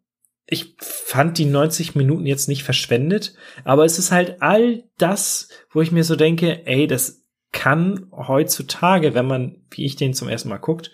ich 0.49 0.77
fand 0.79 1.39
die 1.39 1.45
90 1.45 1.97
Minuten 1.97 2.25
jetzt 2.25 2.49
nicht 2.49 2.62
verschwendet, 2.62 3.35
aber 3.64 3.85
es 3.85 3.99
ist 3.99 4.12
halt 4.12 4.41
all 4.41 4.85
das, 4.97 5.49
wo 5.71 5.83
ich 5.83 5.91
mir 5.91 6.05
so 6.05 6.14
denke, 6.14 6.67
ey, 6.67 6.87
das 6.87 7.26
kann 7.57 8.11
heutzutage, 8.13 9.15
wenn 9.15 9.27
man, 9.27 9.65
wie 9.71 9.87
ich 9.87 9.97
den 9.97 10.13
zum 10.13 10.29
ersten 10.29 10.51
Mal 10.51 10.59
guckt, 10.59 10.91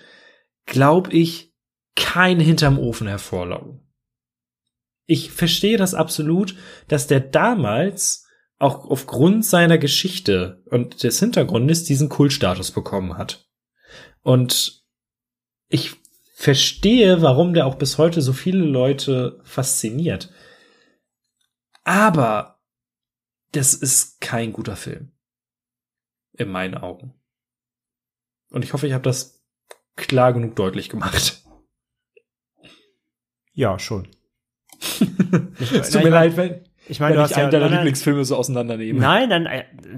glaube 0.64 1.12
ich, 1.12 1.52
kein 1.96 2.38
hinterm 2.38 2.78
Ofen 2.78 3.08
hervorlocken. 3.08 3.80
Ich 5.06 5.32
verstehe 5.32 5.76
das 5.76 5.92
absolut, 5.92 6.54
dass 6.86 7.08
der 7.08 7.18
damals 7.18 8.28
auch 8.58 8.88
aufgrund 8.88 9.44
seiner 9.44 9.76
Geschichte 9.76 10.62
und 10.70 11.02
des 11.02 11.18
Hintergrundes 11.18 11.82
diesen 11.82 12.08
Kultstatus 12.08 12.70
bekommen 12.70 13.18
hat. 13.18 13.50
Und 14.22 14.84
ich 15.68 15.96
verstehe, 16.36 17.22
warum 17.22 17.54
der 17.54 17.66
auch 17.66 17.74
bis 17.74 17.98
heute 17.98 18.22
so 18.22 18.32
viele 18.32 18.64
Leute 18.64 19.40
fasziniert. 19.42 20.32
Aber 21.82 22.60
das 23.50 23.74
ist 23.74 24.20
kein 24.20 24.52
guter 24.52 24.76
Film. 24.76 25.12
In 26.36 26.50
meinen 26.50 26.76
Augen. 26.76 27.14
Und 28.50 28.64
ich 28.64 28.72
hoffe, 28.72 28.86
ich 28.86 28.92
habe 28.92 29.04
das 29.04 29.42
klar 29.96 30.32
genug 30.32 30.56
deutlich 30.56 30.88
gemacht. 30.88 31.42
Ja, 33.54 33.78
schon. 33.78 34.08
es 35.58 35.90
tut 35.90 36.02
mir 36.02 36.10
leid, 36.10 36.36
wenn, 36.36 36.64
ich 36.88 37.00
meine, 37.00 37.10
wenn 37.10 37.16
du 37.18 37.22
hast 37.22 37.30
ich 37.32 37.36
ja 37.36 37.42
einen 37.44 37.52
deiner 37.52 37.64
nein, 37.66 37.70
nein, 37.74 37.80
Lieblingsfilme 37.80 38.24
so 38.24 38.36
auseinandernehme. 38.36 38.98
Nein, 38.98 39.30
dann, 39.30 39.48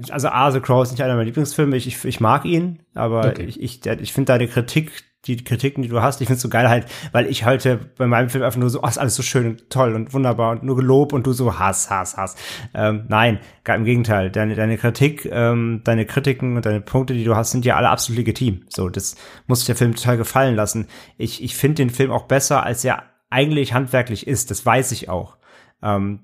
also 0.09 0.27
A, 0.27 0.51
The 0.51 0.59
Crow 0.59 0.83
ist 0.83 0.91
nicht 0.91 1.01
einer 1.01 1.13
meiner 1.13 1.25
Lieblingsfilme. 1.25 1.75
Ich, 1.77 1.87
ich, 1.87 2.03
ich 2.05 2.19
mag 2.19 2.45
ihn, 2.45 2.83
aber 2.93 3.29
Okay. 3.29 3.45
ich, 3.45 3.61
ich, 3.61 3.85
ich 3.85 4.13
finde 4.13 4.33
deine 4.33 4.47
Kritik, 4.47 4.91
die 5.27 5.43
Kritiken, 5.43 5.81
die 5.81 5.89
du 5.89 6.01
hast, 6.01 6.21
ich 6.21 6.27
finde 6.27 6.39
so 6.39 6.49
geil 6.49 6.69
halt, 6.69 6.85
weil 7.11 7.27
ich 7.27 7.45
heute 7.45 7.79
bei 7.97 8.07
meinem 8.07 8.29
Film 8.29 8.43
einfach 8.43 8.59
nur 8.59 8.69
so, 8.69 8.83
ach, 8.83 8.89
ist 8.89 8.97
alles 8.97 9.15
so 9.15 9.23
schön 9.23 9.47
und 9.47 9.69
toll 9.69 9.95
und 9.95 10.13
wunderbar 10.13 10.51
und 10.51 10.63
nur 10.63 10.75
Gelob 10.75 11.13
und 11.13 11.25
du 11.25 11.33
so 11.33 11.59
Hass, 11.59 11.89
Hass, 11.89 12.17
Hass. 12.17 12.35
Ähm, 12.73 13.05
nein, 13.07 13.39
gar 13.63 13.75
im 13.75 13.85
Gegenteil. 13.85 14.29
Deine, 14.29 14.55
deine 14.55 14.77
Kritik, 14.77 15.27
ähm, 15.31 15.81
deine 15.83 16.05
Kritiken 16.05 16.55
und 16.55 16.65
deine 16.65 16.81
Punkte, 16.81 17.13
die 17.13 17.23
du 17.23 17.35
hast, 17.35 17.51
sind 17.51 17.65
ja 17.65 17.75
alle 17.75 17.89
absolut 17.89 18.17
legitim. 18.17 18.65
So, 18.69 18.89
das 18.89 19.15
muss 19.47 19.59
sich 19.59 19.67
der 19.67 19.75
Film 19.75 19.95
total 19.95 20.17
gefallen 20.17 20.55
lassen. 20.55 20.87
Ich, 21.17 21.43
ich 21.43 21.55
finde 21.55 21.75
den 21.75 21.89
Film 21.89 22.11
auch 22.11 22.23
besser, 22.23 22.63
als 22.63 22.83
er 22.85 23.03
eigentlich 23.29 23.73
handwerklich 23.73 24.27
ist. 24.27 24.51
Das 24.51 24.65
weiß 24.65 24.91
ich 24.91 25.09
auch. 25.09 25.37
Ähm, 25.81 26.21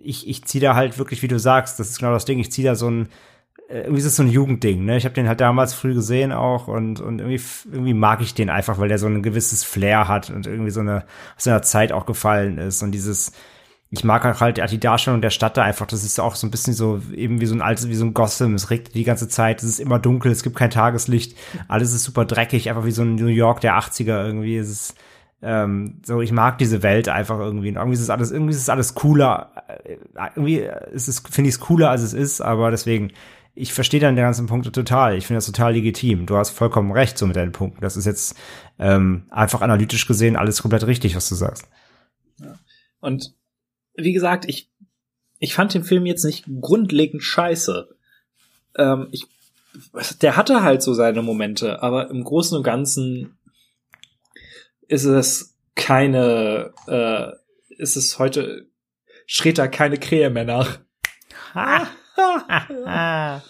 ich, 0.00 0.28
ich 0.28 0.44
ziehe 0.44 0.62
da 0.62 0.74
halt 0.74 0.98
wirklich, 0.98 1.22
wie 1.22 1.28
du 1.28 1.38
sagst, 1.38 1.80
das 1.80 1.90
ist 1.90 1.98
genau 1.98 2.12
das 2.12 2.24
Ding, 2.24 2.38
ich 2.38 2.52
ziehe 2.52 2.66
da 2.66 2.74
so 2.74 2.88
ein, 2.88 3.08
irgendwie 3.68 3.98
ist 3.98 4.06
es 4.06 4.16
so 4.16 4.22
ein 4.22 4.30
Jugendding, 4.30 4.84
ne? 4.84 4.96
Ich 4.96 5.04
habe 5.04 5.14
den 5.14 5.28
halt 5.28 5.40
damals 5.40 5.74
früh 5.74 5.92
gesehen 5.94 6.32
auch 6.32 6.68
und, 6.68 7.00
und 7.00 7.18
irgendwie, 7.18 7.40
irgendwie 7.70 7.94
mag 7.94 8.22
ich 8.22 8.34
den 8.34 8.48
einfach, 8.48 8.78
weil 8.78 8.88
der 8.88 8.98
so 8.98 9.06
ein 9.06 9.22
gewisses 9.22 9.62
Flair 9.62 10.08
hat 10.08 10.30
und 10.30 10.46
irgendwie 10.46 10.70
so 10.70 10.80
eine, 10.80 11.04
aus 11.36 11.44
seiner 11.44 11.62
Zeit 11.62 11.92
auch 11.92 12.06
gefallen 12.06 12.56
ist 12.56 12.82
und 12.82 12.92
dieses, 12.92 13.32
ich 13.90 14.04
mag 14.04 14.24
halt 14.40 14.70
die 14.70 14.80
Darstellung 14.80 15.20
der 15.20 15.30
Stadt 15.30 15.58
da 15.58 15.62
einfach, 15.62 15.86
das 15.86 16.02
ist 16.02 16.18
auch 16.18 16.34
so 16.34 16.46
ein 16.46 16.50
bisschen 16.50 16.72
so, 16.72 17.02
eben 17.14 17.42
wie 17.42 17.46
so 17.46 17.54
ein 17.54 17.62
altes, 17.62 17.88
wie 17.88 17.94
so 17.94 18.06
ein 18.06 18.14
Gotham, 18.14 18.54
es 18.54 18.70
regnet 18.70 18.94
die 18.94 19.04
ganze 19.04 19.28
Zeit, 19.28 19.62
es 19.62 19.68
ist 19.68 19.80
immer 19.80 19.98
dunkel, 19.98 20.32
es 20.32 20.42
gibt 20.42 20.56
kein 20.56 20.70
Tageslicht, 20.70 21.36
alles 21.68 21.92
ist 21.92 22.04
super 22.04 22.24
dreckig, 22.24 22.70
einfach 22.70 22.86
wie 22.86 22.90
so 22.90 23.02
ein 23.02 23.16
New 23.16 23.26
York 23.26 23.60
der 23.60 23.78
80er 23.78 24.24
irgendwie, 24.24 24.56
es 24.56 24.70
ist, 24.70 24.94
ähm, 25.40 26.00
so, 26.04 26.20
ich 26.20 26.32
mag 26.32 26.58
diese 26.58 26.82
Welt 26.82 27.08
einfach 27.08 27.38
irgendwie. 27.38 27.68
Und 27.68 27.76
irgendwie 27.76 27.94
ist 27.94 28.00
es 28.00 28.10
alles, 28.10 28.32
irgendwie 28.32 28.52
ist 28.52 28.60
es 28.60 28.68
alles 28.68 28.94
cooler. 28.96 29.52
Äh, 29.84 29.96
Irgendwie 30.34 30.68
ist 30.92 31.06
es, 31.06 31.20
finde 31.20 31.48
ich 31.48 31.54
es 31.54 31.60
cooler, 31.60 31.90
als 31.90 32.02
es 32.02 32.12
ist, 32.12 32.40
aber 32.40 32.72
deswegen, 32.72 33.12
ich 33.58 33.72
verstehe 33.72 33.98
dann 33.98 34.14
die 34.14 34.22
ganzen 34.22 34.46
Punkte 34.46 34.70
total. 34.70 35.16
Ich 35.16 35.26
finde 35.26 35.38
das 35.38 35.46
total 35.46 35.72
legitim. 35.72 36.26
Du 36.26 36.36
hast 36.36 36.50
vollkommen 36.50 36.92
recht 36.92 37.18
so 37.18 37.26
mit 37.26 37.34
deinen 37.34 37.50
Punkten. 37.50 37.80
Das 37.80 37.96
ist 37.96 38.04
jetzt 38.04 38.36
ähm, 38.78 39.26
einfach 39.30 39.62
analytisch 39.62 40.06
gesehen 40.06 40.36
alles 40.36 40.62
komplett 40.62 40.86
richtig, 40.86 41.16
was 41.16 41.28
du 41.28 41.34
sagst. 41.34 41.66
Und 43.00 43.34
wie 43.94 44.12
gesagt, 44.12 44.44
ich, 44.48 44.70
ich 45.40 45.54
fand 45.54 45.74
den 45.74 45.82
Film 45.82 46.06
jetzt 46.06 46.24
nicht 46.24 46.44
grundlegend 46.60 47.22
scheiße. 47.22 47.88
Ähm, 48.76 49.08
ich, 49.10 49.26
der 50.22 50.36
hatte 50.36 50.62
halt 50.62 50.80
so 50.80 50.94
seine 50.94 51.22
Momente, 51.22 51.82
aber 51.82 52.10
im 52.10 52.22
Großen 52.22 52.56
und 52.56 52.62
Ganzen 52.62 53.36
ist 54.86 55.04
es 55.04 55.56
keine, 55.74 56.72
äh, 56.86 57.32
ist 57.76 57.96
es 57.96 58.20
heute, 58.20 58.68
schreit 59.26 59.58
da 59.58 59.66
keine 59.66 59.98
Krähe 59.98 60.30
mehr 60.30 60.44
nach. 60.44 60.78
ja, 62.86 63.42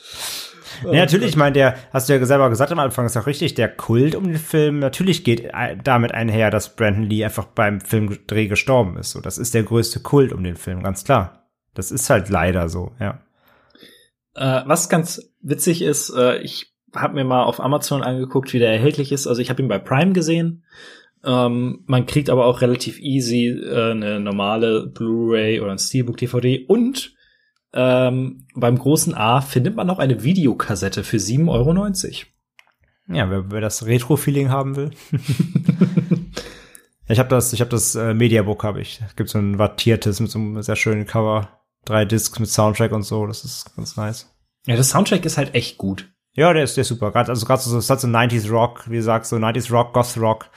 natürlich, 0.84 1.30
ich 1.30 1.36
meine, 1.36 1.52
der, 1.52 1.76
hast 1.92 2.08
du 2.08 2.14
ja 2.14 2.24
selber 2.24 2.50
gesagt 2.50 2.72
am 2.72 2.78
Anfang, 2.78 3.06
ist 3.06 3.16
auch 3.16 3.26
richtig, 3.26 3.54
der 3.54 3.68
Kult 3.68 4.14
um 4.14 4.24
den 4.24 4.36
Film, 4.36 4.78
natürlich 4.78 5.24
geht 5.24 5.50
damit 5.84 6.12
einher, 6.12 6.50
dass 6.50 6.76
Brandon 6.76 7.04
Lee 7.04 7.24
einfach 7.24 7.46
beim 7.46 7.80
Filmdreh 7.80 8.46
gestorben 8.46 8.96
ist. 8.96 9.12
So, 9.12 9.20
das 9.20 9.38
ist 9.38 9.54
der 9.54 9.62
größte 9.62 10.00
Kult 10.00 10.32
um 10.32 10.44
den 10.44 10.56
Film, 10.56 10.82
ganz 10.82 11.04
klar. 11.04 11.48
Das 11.74 11.90
ist 11.90 12.10
halt 12.10 12.28
leider 12.28 12.68
so, 12.68 12.92
ja. 13.00 13.20
Äh, 14.34 14.62
was 14.66 14.88
ganz 14.88 15.32
witzig 15.40 15.82
ist, 15.82 16.10
äh, 16.10 16.38
ich 16.38 16.72
habe 16.94 17.14
mir 17.14 17.24
mal 17.24 17.44
auf 17.44 17.60
Amazon 17.60 18.02
angeguckt, 18.02 18.52
wie 18.52 18.58
der 18.58 18.72
erhältlich 18.72 19.12
ist. 19.12 19.26
Also 19.26 19.42
ich 19.42 19.50
habe 19.50 19.62
ihn 19.62 19.68
bei 19.68 19.78
Prime 19.78 20.12
gesehen. 20.12 20.64
Ähm, 21.24 21.82
man 21.86 22.06
kriegt 22.06 22.30
aber 22.30 22.46
auch 22.46 22.60
relativ 22.60 23.00
easy 23.00 23.48
äh, 23.48 23.90
eine 23.90 24.20
normale 24.20 24.86
Blu-ray 24.86 25.60
oder 25.60 25.72
ein 25.72 25.78
Steelbook-DVD 25.78 26.66
und 26.66 27.14
ähm, 27.80 28.44
beim 28.56 28.76
großen 28.76 29.14
A 29.14 29.40
findet 29.40 29.76
man 29.76 29.86
noch 29.86 30.00
eine 30.00 30.24
Videokassette 30.24 31.04
für 31.04 31.18
7,90 31.18 31.48
Euro. 31.48 33.16
Ja, 33.16 33.30
wer, 33.30 33.52
wer 33.52 33.60
das 33.60 33.86
Retro-Feeling 33.86 34.50
haben 34.50 34.74
will. 34.74 34.90
ich 37.08 37.20
habe 37.20 37.28
das, 37.28 37.52
ich 37.52 37.60
habe 37.60 37.70
das 37.70 37.94
äh, 37.94 38.14
Mediabook 38.14 38.64
habe 38.64 38.80
ich. 38.80 39.00
Es 39.06 39.14
gibt 39.14 39.30
so 39.30 39.38
ein 39.38 39.60
wattiertes 39.60 40.18
mit 40.18 40.28
so 40.28 40.40
einem 40.40 40.60
sehr 40.60 40.74
schönen 40.74 41.06
Cover, 41.06 41.60
drei 41.84 42.04
Discs 42.04 42.40
mit 42.40 42.50
Soundtrack 42.50 42.90
und 42.90 43.04
so. 43.04 43.24
Das 43.28 43.44
ist 43.44 43.76
ganz 43.76 43.96
nice. 43.96 44.28
Ja, 44.66 44.74
das 44.74 44.90
Soundtrack 44.90 45.24
ist 45.24 45.38
halt 45.38 45.54
echt 45.54 45.78
gut. 45.78 46.10
Ja, 46.32 46.52
der 46.52 46.64
ist, 46.64 46.76
der 46.76 46.82
ist 46.82 46.88
super. 46.88 47.14
Also 47.14 47.46
gerade 47.46 47.62
so, 47.62 47.78
es 47.78 47.88
hat 47.88 48.00
so 48.00 48.08
90s 48.08 48.50
Rock, 48.50 48.90
wie 48.90 48.96
du 48.96 49.02
sagst, 49.04 49.30
so 49.30 49.36
90s 49.36 49.70
Rock, 49.70 49.92
Goth 49.94 50.16
Rock. 50.18 50.50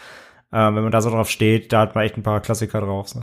Ähm, 0.51 0.75
wenn 0.75 0.83
man 0.83 0.91
da 0.91 1.01
so 1.01 1.11
drauf 1.11 1.29
steht, 1.29 1.71
da 1.71 1.81
hat 1.81 1.93
man 1.93 2.03
echt 2.03 2.17
ein 2.17 2.23
paar 2.23 2.41
Klassiker 2.41 2.81
drauf. 2.81 3.13
Ne? 3.13 3.21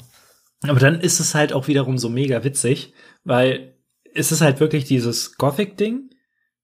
Aber 0.69 0.79
dann 0.79 1.01
ist 1.01 1.19
es 1.19 1.35
halt 1.35 1.53
auch 1.53 1.67
wiederum 1.67 1.99
so 1.99 2.09
mega 2.09 2.45
witzig, 2.45 2.95
weil 3.25 3.75
es 4.19 4.33
ist 4.33 4.41
halt 4.41 4.61
wirklich 4.61 4.85
dieses 4.85 5.37
Gothic-Ding 5.37 6.11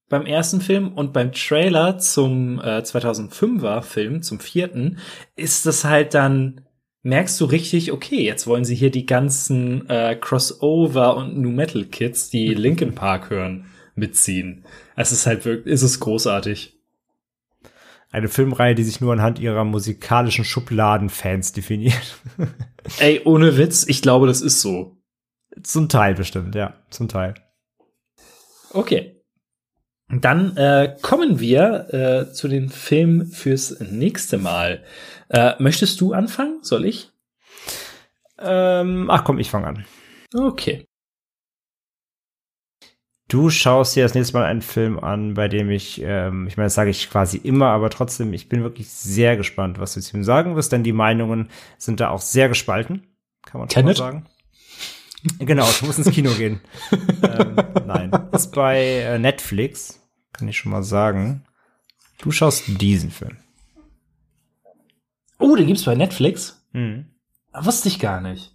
beim 0.09 0.27
ersten 0.27 0.61
Film 0.61 0.93
und 0.93 1.13
beim 1.13 1.33
Trailer 1.33 1.99
zum 1.99 2.61
äh, 2.61 2.79
2005er 2.79 3.83
Film, 3.83 4.23
zum 4.23 4.39
vierten, 4.39 4.99
ist 5.35 5.67
es 5.67 5.85
halt 5.85 6.15
dann, 6.15 6.61
merkst 7.03 7.41
du 7.41 7.47
richtig, 7.47 7.93
okay, 7.93 8.23
jetzt 8.25 8.47
wollen 8.47 8.65
sie 8.65 8.75
hier 8.75 8.91
die 8.91 9.07
ganzen 9.07 9.89
äh, 9.89 10.17
Crossover 10.21 11.17
und 11.17 11.39
New 11.39 11.51
Metal 11.51 11.85
Kids, 11.85 12.31
die 12.31 12.49
Linkin 12.55 12.95
Park 12.95 13.31
hören, 13.31 13.67
mitziehen. 13.95 14.65
Es 14.97 15.13
ist 15.13 15.27
halt 15.27 15.45
wirklich, 15.45 15.73
ist 15.73 15.83
es 15.83 16.01
großartig. 16.01 16.79
Eine 18.11 18.29
Filmreihe, 18.29 18.77
die 18.77 18.85
sich 18.85 19.01
nur 19.01 19.13
anhand 19.13 19.41
ihrer 19.41 19.65
musikalischen 19.65 20.45
Schubladen-Fans 20.45 21.53
definiert. 21.53 22.21
Ey, 22.99 23.23
ohne 23.25 23.57
Witz, 23.59 23.85
ich 23.89 24.03
glaube, 24.03 24.29
das 24.29 24.41
ist 24.41 24.61
so. 24.61 24.97
zum 25.65 25.89
Teil 25.89 26.15
bestimmt, 26.15 26.55
ja, 26.55 26.75
zum 26.91 27.09
Teil. 27.09 27.35
Okay. 28.75 29.23
Dann 30.09 30.57
äh, 30.57 30.97
kommen 31.01 31.41
wir 31.41 31.95
äh, 32.29 32.33
zu 32.33 32.49
den 32.49 32.69
Filmen 32.69 33.27
fürs 33.27 33.81
nächste 33.81 34.37
Mal. 34.37 34.85
Äh, 35.31 35.55
möchtest 35.59 36.01
du 36.01 36.13
anfangen? 36.13 36.59
Soll 36.63 36.85
ich? 36.85 37.11
Ähm, 38.39 39.09
ach 39.11 39.25
komm, 39.25 39.39
ich 39.39 39.51
fange 39.51 39.67
an. 39.69 39.85
Okay. 40.35 40.85
Du 43.29 43.49
schaust 43.49 43.97
dir 43.97 44.03
das 44.03 44.15
nächste 44.15 44.37
Mal 44.37 44.45
einen 44.45 44.61
Film 44.61 44.99
an, 44.99 45.35
bei 45.35 45.49
dem 45.49 45.71
ich, 45.71 46.03
ähm, 46.05 46.47
ich 46.47 46.57
meine, 46.57 46.67
das 46.67 46.75
sage 46.75 46.91
ich 46.91 47.09
quasi 47.11 47.39
immer, 47.39 47.69
aber 47.69 47.89
trotzdem, 47.89 48.35
ich 48.35 48.51
bin 48.51 48.63
wirklich 48.63 48.91
sehr 48.91 49.37
gespannt, 49.37 49.79
was 49.79 49.95
du 49.95 50.01
zu 50.01 50.17
ihm 50.17 50.25
sagen 50.25 50.57
wirst, 50.57 50.73
denn 50.73 50.83
die 50.83 50.93
Meinungen 50.93 51.49
sind 51.79 52.01
da 52.01 52.11
auch 52.11 52.21
sehr 52.21 52.49
gespalten. 52.49 53.07
Kann 53.47 53.61
man 53.61 53.71
schon 53.71 53.85
mal 53.85 53.95
Tenet? 53.95 53.97
sagen. 53.97 54.27
Genau, 55.39 55.67
du 55.81 55.87
musst 55.87 55.99
ins 55.99 56.11
Kino 56.11 56.31
gehen. 56.33 56.61
ähm, 57.23 57.57
nein. 57.87 58.11
Ist 58.33 58.53
bei 58.53 58.79
äh, 58.83 59.19
Netflix, 59.19 60.01
kann 60.33 60.49
ich 60.49 60.59
schon 60.59 60.73
mal 60.73 60.83
sagen. 60.83 61.45
Du 62.19 62.31
schaust 62.31 62.65
diesen 62.81 63.11
Film. 63.11 63.39
Oh, 65.39 65.57
den 65.57 65.67
gibt's 65.67 65.85
bei 65.85 65.95
Netflix? 65.95 66.65
Hm. 66.73 67.07
Ah, 67.53 67.65
Wusste 67.65 67.89
ich 67.89 67.99
gar 67.99 68.21
nicht. 68.21 68.53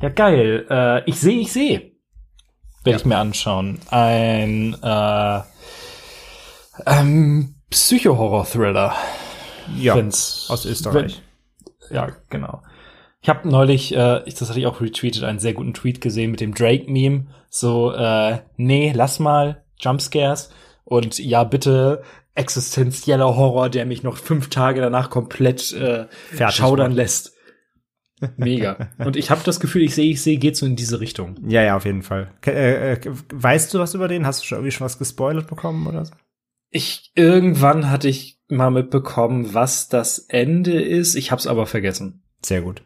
Ja, 0.00 0.08
geil. 0.10 0.66
Äh, 0.68 1.08
ich 1.08 1.18
sehe, 1.20 1.40
ich 1.40 1.52
sehe. 1.52 1.92
Werde 2.82 2.98
ich 2.98 3.04
mir 3.06 3.16
anschauen. 3.18 3.78
Ein 3.90 4.74
äh, 4.82 5.40
ähm, 6.86 7.54
Psycho-Horror-Thriller. 7.70 8.94
Ja, 9.76 9.94
Wenn's- 9.96 10.46
aus 10.50 10.66
Österreich. 10.66 11.22
Wenn, 11.88 11.96
ja, 11.96 12.12
genau. 12.28 12.62
Ich 13.24 13.30
habe 13.30 13.48
neulich, 13.48 13.96
äh, 13.96 14.20
ich, 14.26 14.34
das 14.34 14.50
hatte 14.50 14.60
ich 14.60 14.66
auch 14.66 14.82
retweetet, 14.82 15.24
einen 15.24 15.38
sehr 15.38 15.54
guten 15.54 15.72
Tweet 15.72 16.02
gesehen 16.02 16.30
mit 16.30 16.42
dem 16.42 16.52
Drake-Meme. 16.52 17.28
So, 17.48 17.90
äh, 17.90 18.40
nee, 18.58 18.92
lass 18.94 19.18
mal, 19.18 19.64
Jumpscares. 19.80 20.50
Und 20.84 21.18
ja, 21.18 21.42
bitte 21.44 22.02
existenzieller 22.34 23.34
Horror, 23.34 23.70
der 23.70 23.86
mich 23.86 24.02
noch 24.02 24.18
fünf 24.18 24.50
Tage 24.50 24.82
danach 24.82 25.08
komplett 25.08 25.72
äh, 25.72 26.06
Fertig 26.32 26.56
schaudern 26.56 26.88
macht. 26.88 26.96
lässt. 26.98 27.32
Mega. 28.36 28.90
Und 28.98 29.16
ich 29.16 29.30
habe 29.30 29.40
das 29.42 29.58
Gefühl, 29.58 29.84
ich 29.84 29.94
sehe, 29.94 30.10
ich 30.10 30.20
sehe, 30.20 30.36
geht 30.36 30.58
so 30.58 30.66
in 30.66 30.76
diese 30.76 31.00
Richtung. 31.00 31.36
Ja, 31.48 31.62
ja, 31.62 31.76
auf 31.78 31.86
jeden 31.86 32.02
Fall. 32.02 32.30
Äh, 32.44 32.92
äh, 32.92 33.00
weißt 33.32 33.72
du 33.72 33.78
was 33.78 33.94
über 33.94 34.06
den? 34.06 34.26
Hast 34.26 34.42
du 34.42 34.46
schon 34.46 34.58
irgendwie 34.58 34.72
schon 34.72 34.84
was 34.84 34.98
gespoilert 34.98 35.46
bekommen 35.46 35.86
oder 35.86 36.04
so? 36.04 36.12
Ich 36.68 37.10
irgendwann 37.14 37.90
hatte 37.90 38.08
ich 38.08 38.38
mal 38.48 38.70
mitbekommen, 38.70 39.54
was 39.54 39.88
das 39.88 40.18
Ende 40.18 40.78
ist. 40.78 41.14
Ich 41.14 41.32
hab's 41.32 41.46
aber 41.46 41.64
vergessen. 41.66 42.22
Sehr 42.44 42.60
gut. 42.60 42.82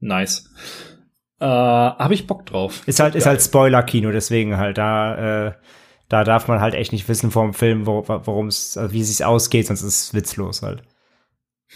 Nice. 0.00 0.50
Äh, 1.40 1.46
habe 1.46 2.14
ich 2.14 2.26
Bock 2.26 2.46
drauf. 2.46 2.82
Ist 2.86 3.00
halt, 3.00 3.14
ist 3.14 3.26
halt 3.26 3.42
Spoiler-Kino, 3.42 4.10
deswegen 4.10 4.56
halt 4.56 4.78
da, 4.78 5.48
äh, 5.48 5.52
da 6.08 6.24
darf 6.24 6.48
man 6.48 6.60
halt 6.60 6.74
echt 6.74 6.92
nicht 6.92 7.08
wissen 7.08 7.30
vor 7.30 7.44
dem 7.44 7.54
Film, 7.54 7.86
wo, 7.86 8.04
worum 8.06 8.48
es, 8.48 8.76
also 8.76 8.92
wie 8.92 9.00
es 9.00 9.08
sich 9.08 9.24
ausgeht, 9.24 9.66
sonst 9.66 9.82
ist 9.82 10.02
es 10.02 10.14
witzlos 10.14 10.62
halt. 10.62 10.82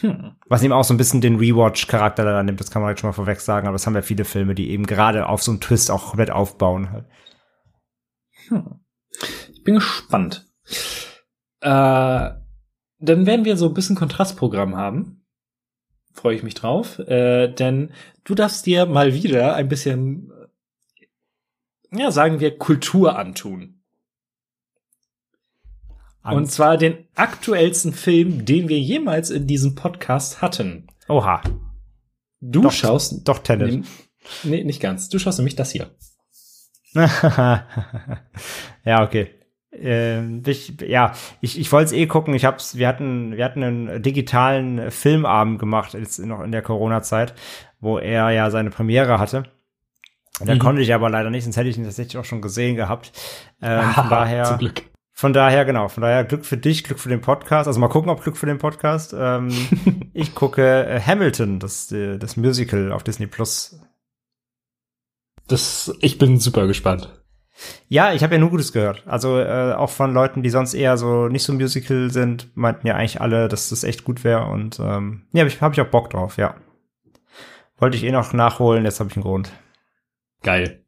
Hm. 0.01 0.37
Was 0.49 0.63
ihm 0.63 0.73
auch 0.73 0.85
so 0.85 0.95
ein 0.95 0.97
bisschen 0.97 1.21
den 1.21 1.37
Rewatch-Charakter 1.37 2.25
da 2.25 2.43
nimmt, 2.43 2.61
das 2.61 2.71
kann 2.71 2.83
man 2.83 2.91
jetzt 2.91 3.01
schon 3.01 3.09
mal 3.09 3.15
vorweg 3.15 3.41
sagen, 3.41 3.67
aber 3.67 3.75
das 3.75 3.87
haben 3.87 3.95
ja 3.95 4.03
viele 4.03 4.25
Filme, 4.25 4.55
die 4.55 4.71
eben 4.71 4.87
gerade 4.87 5.29
auf 5.29 5.43
so 5.43 5.51
einen 5.51 5.61
Twist 5.61 5.91
auch 5.91 6.09
komplett 6.09 6.31
aufbauen 6.31 6.91
halt. 6.91 7.07
Hm. 8.49 8.81
Ich 9.53 9.63
bin 9.63 9.75
gespannt. 9.75 10.47
Äh, 11.61 12.31
dann 12.99 13.27
werden 13.27 13.45
wir 13.45 13.57
so 13.57 13.69
ein 13.69 13.75
bisschen 13.75 13.97
Kontrastprogramm 13.97 14.77
haben. 14.77 15.22
Freue 16.13 16.37
ich 16.37 16.43
mich 16.43 16.55
drauf. 16.55 16.99
Äh, 17.01 17.49
denn 17.49 17.93
du 18.25 18.35
darfst 18.35 18.67
dir 18.67 18.87
mal 18.87 19.15
wieder 19.15 19.55
ein 19.55 19.69
bisschen, 19.69 20.31
ja, 21.91 22.11
sagen 22.11 22.41
wir, 22.41 22.59
Kultur 22.59 23.19
antun. 23.19 23.83
Und 26.25 26.53
zwar 26.53 26.77
den 26.77 27.07
aktuellsten 27.17 27.93
Film, 27.93 28.45
den 28.45 28.69
wir 28.69 28.79
jemals 28.79 29.31
in 29.31 29.49
diesem 29.49 29.75
Podcast 29.75 30.41
hatten. 30.41 30.87
Oha. 31.09 31.43
Du 32.41 32.63
Doch, 32.63 32.73
schaust. 32.73 33.27
Doch, 33.27 33.41
Tenet. 33.41 33.73
Nee, 33.73 33.83
nee, 34.45 34.65
nicht 34.65 34.81
ganz. 34.81 35.09
Du 35.09 35.19
schaust 35.19 35.39
nämlich 35.39 35.57
das 35.57 35.73
hier. 35.73 35.91
ja, 36.95 37.67
okay. 39.03 39.31
Ähm, 39.73 40.43
ich, 40.47 40.75
ja, 40.87 41.13
ich, 41.41 41.59
ich 41.59 41.73
wollte 41.73 41.87
es 41.87 41.93
eh 41.93 42.07
gucken. 42.07 42.35
Ich 42.35 42.45
hab's, 42.45 42.77
wir 42.77 42.87
hatten, 42.89 43.37
wir 43.37 43.45
hatten 43.45 43.63
einen 43.63 44.03
digitalen 44.03 44.91
Filmabend 44.91 45.59
gemacht, 45.59 45.95
jetzt 45.95 46.19
noch 46.19 46.41
in 46.43 46.53
der 46.53 46.63
Corona-Zeit, 46.63 47.35
wo 47.81 47.99
er 47.99 48.31
ja 48.31 48.51
seine 48.51 48.71
Premiere 48.71 49.19
hatte. 49.19 49.45
Da 50.45 50.55
Mhm. 50.55 50.59
konnte 50.59 50.83
ich 50.83 50.93
aber 50.95 51.09
leider 51.11 51.31
nicht, 51.31 51.45
sonst 51.45 51.57
hätte 51.57 51.69
ich 51.69 51.77
ihn 51.79 51.85
tatsächlich 51.85 52.17
auch 52.19 52.25
schon 52.25 52.41
gesehen 52.43 52.77
gehabt. 52.77 53.13
Ähm, 53.61 53.83
von 53.93 54.05
Zum 54.05 54.11
daher, 54.11 54.57
Glück. 54.59 54.83
von 55.13 55.33
daher, 55.33 55.65
genau, 55.65 55.89
von 55.89 56.03
daher 56.03 56.25
Glück 56.25 56.45
für 56.45 56.57
dich, 56.57 56.85
Glück 56.85 56.99
für 56.99 57.09
den 57.11 57.21
Podcast. 57.21 57.67
Also 57.69 57.79
mal 57.81 57.89
gucken, 57.89 58.11
ob 58.11 58.23
Glück 58.23 58.37
für 58.37 58.47
den 58.47 58.59
Podcast. 58.59 59.15
Ähm, 59.17 59.51
ich 60.15 60.35
gucke 60.35 60.63
äh, 60.87 61.01
Hamilton, 61.01 61.59
das, 61.61 61.93
äh, 61.93 62.19
das 62.19 62.37
Musical 62.37 62.93
auf 62.93 63.05
Disney 63.05 63.27
Plus. 63.27 63.79
Das, 65.49 65.93
ich 66.01 66.19
bin 66.19 66.39
super 66.39 66.67
gespannt. 66.67 67.22
Ja, 67.89 68.13
ich 68.13 68.23
habe 68.23 68.35
ja 68.35 68.41
nur 68.41 68.51
Gutes 68.51 68.73
gehört. 68.73 69.03
Also 69.07 69.39
äh, 69.39 69.75
auch 69.75 69.91
von 69.91 70.15
Leuten, 70.15 70.43
die 70.43 70.51
sonst 70.51 70.75
eher 70.75 70.97
so 70.97 71.29
nicht 71.29 71.43
so 71.43 71.53
Musical 71.53 72.11
sind, 72.11 72.49
meinten 72.57 72.87
ja 72.87 72.95
eigentlich 72.95 73.21
alle, 73.21 73.49
dass 73.49 73.69
das 73.69 73.85
echt 73.85 74.05
gut 74.05 74.25
wäre. 74.25 74.47
Und 74.47 74.79
ähm, 74.81 75.27
ja, 75.33 75.41
habe 75.41 75.49
ich, 75.49 75.61
hab 75.61 75.73
ich 75.73 75.81
auch 75.81 75.89
Bock 75.91 76.11
drauf, 76.11 76.37
ja. 76.37 76.55
Wollte 77.79 77.97
ich 77.97 78.05
eh 78.05 78.13
noch 78.13 78.33
nachholen, 78.33 78.85
jetzt 78.85 79.01
habe 79.01 79.11
ich 79.11 79.17
einen 79.17 79.25
Grund. 79.25 79.53
Geil. 80.43 80.85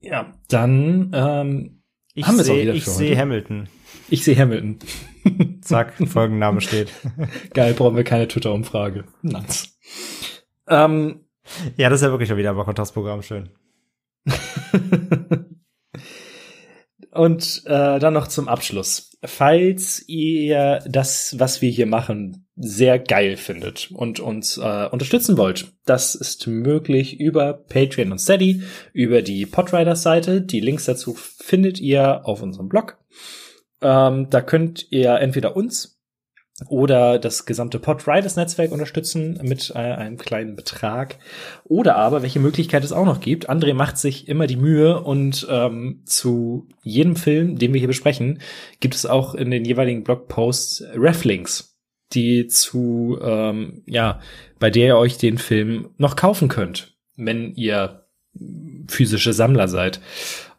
Ja, 0.00 0.32
dann 0.48 1.10
ähm, 1.14 1.82
Ich 2.14 2.26
Haben 2.26 2.38
wieder 2.38 2.74
ich 2.74 2.84
sehe? 2.84 3.18
Hamilton. 3.18 3.68
ich 4.08 4.24
sehe 4.24 4.38
Hamilton. 4.38 4.78
Zack, 5.60 5.94
Folgenname 6.06 6.60
steht. 6.60 6.92
Geil, 7.54 7.74
brauchen 7.74 7.96
wir 7.96 8.04
keine 8.04 8.28
Twitter-Umfrage. 8.28 9.04
Nice. 9.22 9.76
Ähm, 10.68 11.24
Ja, 11.76 11.88
das 11.88 12.00
ist 12.00 12.06
ja 12.06 12.10
wirklich 12.10 12.28
schon 12.28 12.38
wieder 12.38 12.50
aber 12.50 12.64
Kontrastprogramm 12.64 13.22
schön. 13.22 13.50
Und 17.10 17.62
äh, 17.64 17.98
dann 17.98 18.14
noch 18.14 18.28
zum 18.28 18.48
Abschluss. 18.48 19.10
Falls 19.24 20.04
ihr 20.06 20.80
das, 20.88 21.34
was 21.38 21.60
wir 21.60 21.70
hier 21.70 21.86
machen, 21.86 22.46
sehr 22.54 22.98
geil 22.98 23.36
findet 23.36 23.90
und 23.92 24.20
uns 24.20 24.58
äh, 24.58 24.88
unterstützen 24.90 25.36
wollt, 25.36 25.72
das 25.84 26.14
ist 26.14 26.46
möglich 26.46 27.18
über 27.18 27.54
Patreon 27.54 28.12
und 28.12 28.20
Steady, 28.20 28.62
über 28.92 29.22
die 29.22 29.46
Podriders-Seite. 29.46 30.42
Die 30.42 30.60
Links 30.60 30.84
dazu 30.84 31.14
findet 31.14 31.80
ihr 31.80 32.26
auf 32.26 32.42
unserem 32.42 32.68
Blog. 32.68 32.98
Ähm, 33.80 34.28
da 34.30 34.40
könnt 34.40 34.86
ihr 34.92 35.14
entweder 35.14 35.56
uns 35.56 35.97
oder 36.66 37.18
das 37.18 37.46
gesamte 37.46 37.78
Podriders-Netzwerk 37.78 38.72
unterstützen 38.72 39.38
mit 39.42 39.70
äh, 39.74 39.78
einem 39.78 40.16
kleinen 40.18 40.56
Betrag. 40.56 41.18
Oder 41.64 41.96
aber, 41.96 42.22
welche 42.22 42.40
Möglichkeit 42.40 42.82
es 42.82 42.92
auch 42.92 43.04
noch 43.04 43.20
gibt. 43.20 43.48
André 43.48 43.74
macht 43.74 43.96
sich 43.98 44.28
immer 44.28 44.46
die 44.46 44.56
Mühe 44.56 45.00
und 45.00 45.46
ähm, 45.48 46.02
zu 46.04 46.68
jedem 46.82 47.14
Film, 47.14 47.58
den 47.58 47.72
wir 47.72 47.78
hier 47.78 47.88
besprechen, 47.88 48.40
gibt 48.80 48.94
es 48.94 49.06
auch 49.06 49.34
in 49.34 49.50
den 49.50 49.64
jeweiligen 49.64 50.02
Blogposts 50.02 50.84
Reflinks, 50.94 51.76
die 52.12 52.48
zu, 52.48 53.18
ähm, 53.22 53.82
ja, 53.86 54.20
bei 54.58 54.70
der 54.70 54.86
ihr 54.88 54.96
euch 54.96 55.16
den 55.18 55.38
Film 55.38 55.90
noch 55.96 56.16
kaufen 56.16 56.48
könnt, 56.48 56.96
wenn 57.16 57.54
ihr 57.54 58.04
physische 58.88 59.32
Sammler 59.32 59.68
seid. 59.68 60.00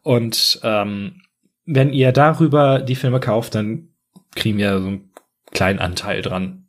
Und 0.01 0.61
ähm, 0.63 1.21
wenn 1.65 1.91
ihr 1.91 2.13
darüber 2.13 2.79
die 2.79 2.95
Filme 2.95 3.19
kauft, 3.19 3.55
dann 3.55 3.89
kriegen 4.35 4.57
wir 4.57 4.79
so 4.79 4.87
einen 4.87 5.08
kleinen 5.51 5.79
Anteil 5.79 6.21
dran. 6.21 6.65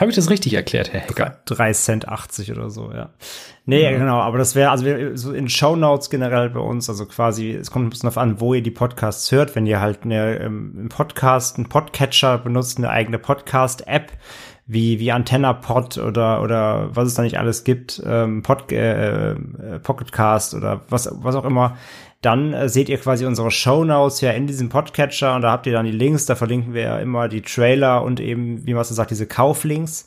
Habe 0.00 0.08
ich 0.10 0.16
das 0.16 0.30
richtig 0.30 0.54
erklärt, 0.54 0.90
Herr 0.94 1.02
Hacker? 1.02 1.42
3 1.44 1.72
Cent 1.74 2.08
80 2.08 2.50
oder 2.52 2.70
so, 2.70 2.90
ja. 2.92 3.10
Nee, 3.66 3.82
Ja. 3.82 3.90
genau, 3.92 4.20
aber 4.20 4.38
das 4.38 4.54
wäre, 4.54 4.70
also 4.70 4.86
so 5.14 5.32
in 5.32 5.50
Shownotes 5.50 6.08
generell 6.08 6.48
bei 6.48 6.60
uns, 6.60 6.88
also 6.88 7.04
quasi, 7.04 7.50
es 7.52 7.70
kommt 7.70 7.86
ein 7.86 7.90
bisschen 7.90 8.06
darauf 8.08 8.16
an, 8.16 8.40
wo 8.40 8.54
ihr 8.54 8.62
die 8.62 8.70
Podcasts 8.70 9.30
hört, 9.32 9.54
wenn 9.54 9.66
ihr 9.66 9.80
halt 9.82 10.04
eine, 10.04 10.38
ähm, 10.40 10.74
einen 10.78 10.88
Podcast, 10.88 11.58
einen 11.58 11.68
Podcatcher 11.68 12.38
benutzt, 12.38 12.78
eine 12.78 12.88
eigene 12.88 13.18
Podcast-App, 13.18 14.12
wie, 14.64 14.98
wie 14.98 15.12
Antenna 15.12 15.52
Pod 15.52 15.98
oder, 15.98 16.40
oder 16.42 16.88
was 16.96 17.08
es 17.08 17.14
da 17.14 17.22
nicht 17.22 17.38
alles 17.38 17.62
gibt, 17.62 18.02
ähm, 18.06 18.40
Pod, 18.42 18.72
äh, 18.72 19.32
äh, 19.32 19.36
Pocketcast 19.82 20.54
oder 20.54 20.80
was, 20.88 21.10
was 21.12 21.34
auch 21.34 21.44
immer, 21.44 21.76
dann 22.22 22.52
äh, 22.54 22.68
seht 22.68 22.88
ihr 22.88 22.98
quasi 22.98 23.26
unsere 23.26 23.50
Shownotes 23.50 24.20
ja 24.22 24.30
in 24.30 24.46
diesem 24.46 24.68
Podcatcher 24.70 25.34
und 25.36 25.42
da 25.42 25.50
habt 25.52 25.66
ihr 25.66 25.72
dann 25.74 25.84
die 25.84 25.92
Links, 25.92 26.24
da 26.26 26.34
verlinken 26.36 26.72
wir 26.72 26.82
ja 26.82 26.98
immer 26.98 27.28
die 27.28 27.42
Trailer 27.42 28.02
und 28.02 28.18
eben, 28.20 28.66
wie 28.66 28.74
man 28.74 28.84
so 28.84 28.94
sagt, 28.94 29.10
diese 29.10 29.26
Kauflinks. 29.26 30.06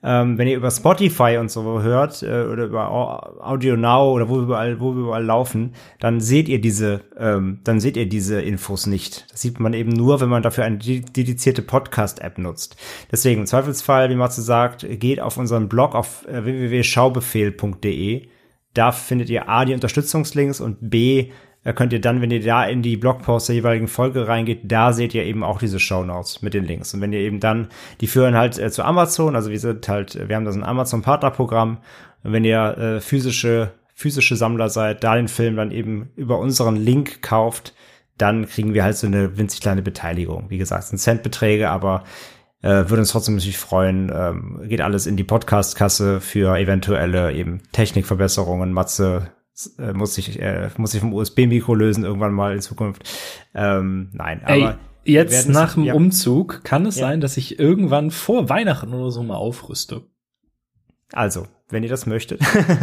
Ähm, 0.00 0.38
wenn 0.38 0.46
ihr 0.46 0.56
über 0.56 0.70
Spotify 0.70 1.38
und 1.40 1.50
so 1.50 1.82
hört 1.82 2.22
äh, 2.22 2.44
oder 2.44 2.66
über 2.66 2.88
Au- 2.88 3.40
Audio 3.42 3.76
Now 3.76 4.12
oder 4.12 4.28
wo 4.28 4.36
wir 4.36 4.42
überall, 4.42 4.78
wo 4.78 4.94
wir 4.94 5.00
überall 5.02 5.24
laufen, 5.24 5.72
dann 5.98 6.20
seht 6.20 6.48
ihr 6.48 6.60
diese, 6.60 7.00
ähm, 7.18 7.58
dann 7.64 7.80
seht 7.80 7.96
ihr 7.96 8.08
diese 8.08 8.40
Infos 8.40 8.86
nicht. 8.86 9.26
Das 9.32 9.42
sieht 9.42 9.58
man 9.58 9.72
eben 9.72 9.90
nur, 9.90 10.20
wenn 10.20 10.28
man 10.28 10.44
dafür 10.44 10.62
eine 10.62 10.78
de- 10.78 11.00
dedizierte 11.00 11.62
Podcast-App 11.62 12.38
nutzt. 12.38 12.76
Deswegen 13.10 13.40
im 13.40 13.46
Zweifelsfall, 13.48 14.08
wie 14.08 14.14
Matze 14.14 14.40
sagt, 14.42 14.86
geht 14.88 15.18
auf 15.18 15.36
unseren 15.36 15.68
Blog 15.68 15.96
auf 15.96 16.24
äh, 16.28 16.44
www.schaubefehl.de. 16.44 18.28
Da 18.74 18.92
findet 18.92 19.30
ihr 19.30 19.48
A, 19.48 19.64
die 19.64 19.74
Unterstützungslinks 19.74 20.60
und 20.60 20.76
B, 20.90 21.30
äh, 21.68 21.74
könnt 21.74 21.92
ihr 21.92 22.00
dann, 22.00 22.22
wenn 22.22 22.30
ihr 22.30 22.42
da 22.42 22.64
in 22.64 22.82
die 22.82 22.96
Blogpost 22.96 23.48
der 23.48 23.56
jeweiligen 23.56 23.88
Folge 23.88 24.26
reingeht, 24.26 24.60
da 24.64 24.92
seht 24.92 25.14
ihr 25.14 25.24
eben 25.24 25.44
auch 25.44 25.58
diese 25.58 25.78
Shownotes 25.78 26.40
mit 26.40 26.54
den 26.54 26.64
Links. 26.64 26.94
Und 26.94 27.02
wenn 27.02 27.12
ihr 27.12 27.20
eben 27.20 27.40
dann, 27.40 27.68
die 28.00 28.06
führen 28.06 28.34
halt 28.36 28.58
äh, 28.58 28.70
zu 28.70 28.82
Amazon, 28.82 29.36
also 29.36 29.50
wir 29.50 29.60
sind 29.60 29.86
halt, 29.88 30.28
wir 30.28 30.34
haben 30.34 30.44
da 30.44 30.52
so 30.52 30.58
ein 30.58 30.64
Amazon-Partnerprogramm. 30.64 31.78
Und 32.24 32.32
wenn 32.32 32.44
ihr 32.44 32.78
äh, 32.78 33.00
physische, 33.00 33.72
physische 33.94 34.36
Sammler 34.36 34.70
seid, 34.70 35.04
da 35.04 35.14
den 35.16 35.28
Film 35.28 35.56
dann 35.56 35.70
eben 35.70 36.10
über 36.16 36.38
unseren 36.38 36.76
Link 36.76 37.20
kauft, 37.20 37.74
dann 38.16 38.46
kriegen 38.46 38.72
wir 38.74 38.82
halt 38.82 38.96
so 38.96 39.06
eine 39.06 39.36
winzig 39.36 39.60
kleine 39.60 39.82
Beteiligung. 39.82 40.46
Wie 40.48 40.58
gesagt, 40.58 40.84
es 40.84 40.88
sind 40.88 40.98
Centbeträge, 40.98 41.68
aber 41.68 42.04
äh, 42.62 42.68
würde 42.68 42.98
uns 42.98 43.10
trotzdem 43.10 43.34
natürlich 43.34 43.58
freuen. 43.58 44.10
Ähm, 44.12 44.62
geht 44.64 44.80
alles 44.80 45.06
in 45.06 45.16
die 45.16 45.24
Podcast-Kasse 45.24 46.20
für 46.20 46.56
eventuelle 46.58 47.32
eben 47.32 47.60
Technikverbesserungen. 47.72 48.72
Matze 48.72 49.30
äh, 49.78 49.92
muss 49.92 50.14
sich 50.14 50.40
äh, 50.40 50.70
muss 50.76 50.92
sich 50.92 51.00
vom 51.00 51.12
USB-Mikro 51.12 51.74
lösen 51.74 52.04
irgendwann 52.04 52.32
mal 52.32 52.54
in 52.54 52.60
Zukunft. 52.60 53.02
Ähm, 53.54 54.10
nein, 54.12 54.42
Ey, 54.46 54.62
aber 54.62 54.78
jetzt 55.04 55.48
nach 55.48 55.74
dem 55.74 55.84
ja. 55.84 55.94
Umzug 55.94 56.62
kann 56.64 56.86
es 56.86 56.96
Ja. 56.96 57.08
sein, 57.08 57.20
dass 57.20 57.36
ich 57.36 57.58
irgendwann 57.58 58.10
vor 58.10 58.48
Weihnachten 58.48 58.92
oder 58.92 59.10
so 59.10 59.22
mal 59.22 59.36
aufrüste. 59.36 60.02
Also, 61.12 61.46
wenn 61.70 61.82
ihr 61.82 61.88
das 61.88 62.04
möchtet. 62.06 62.40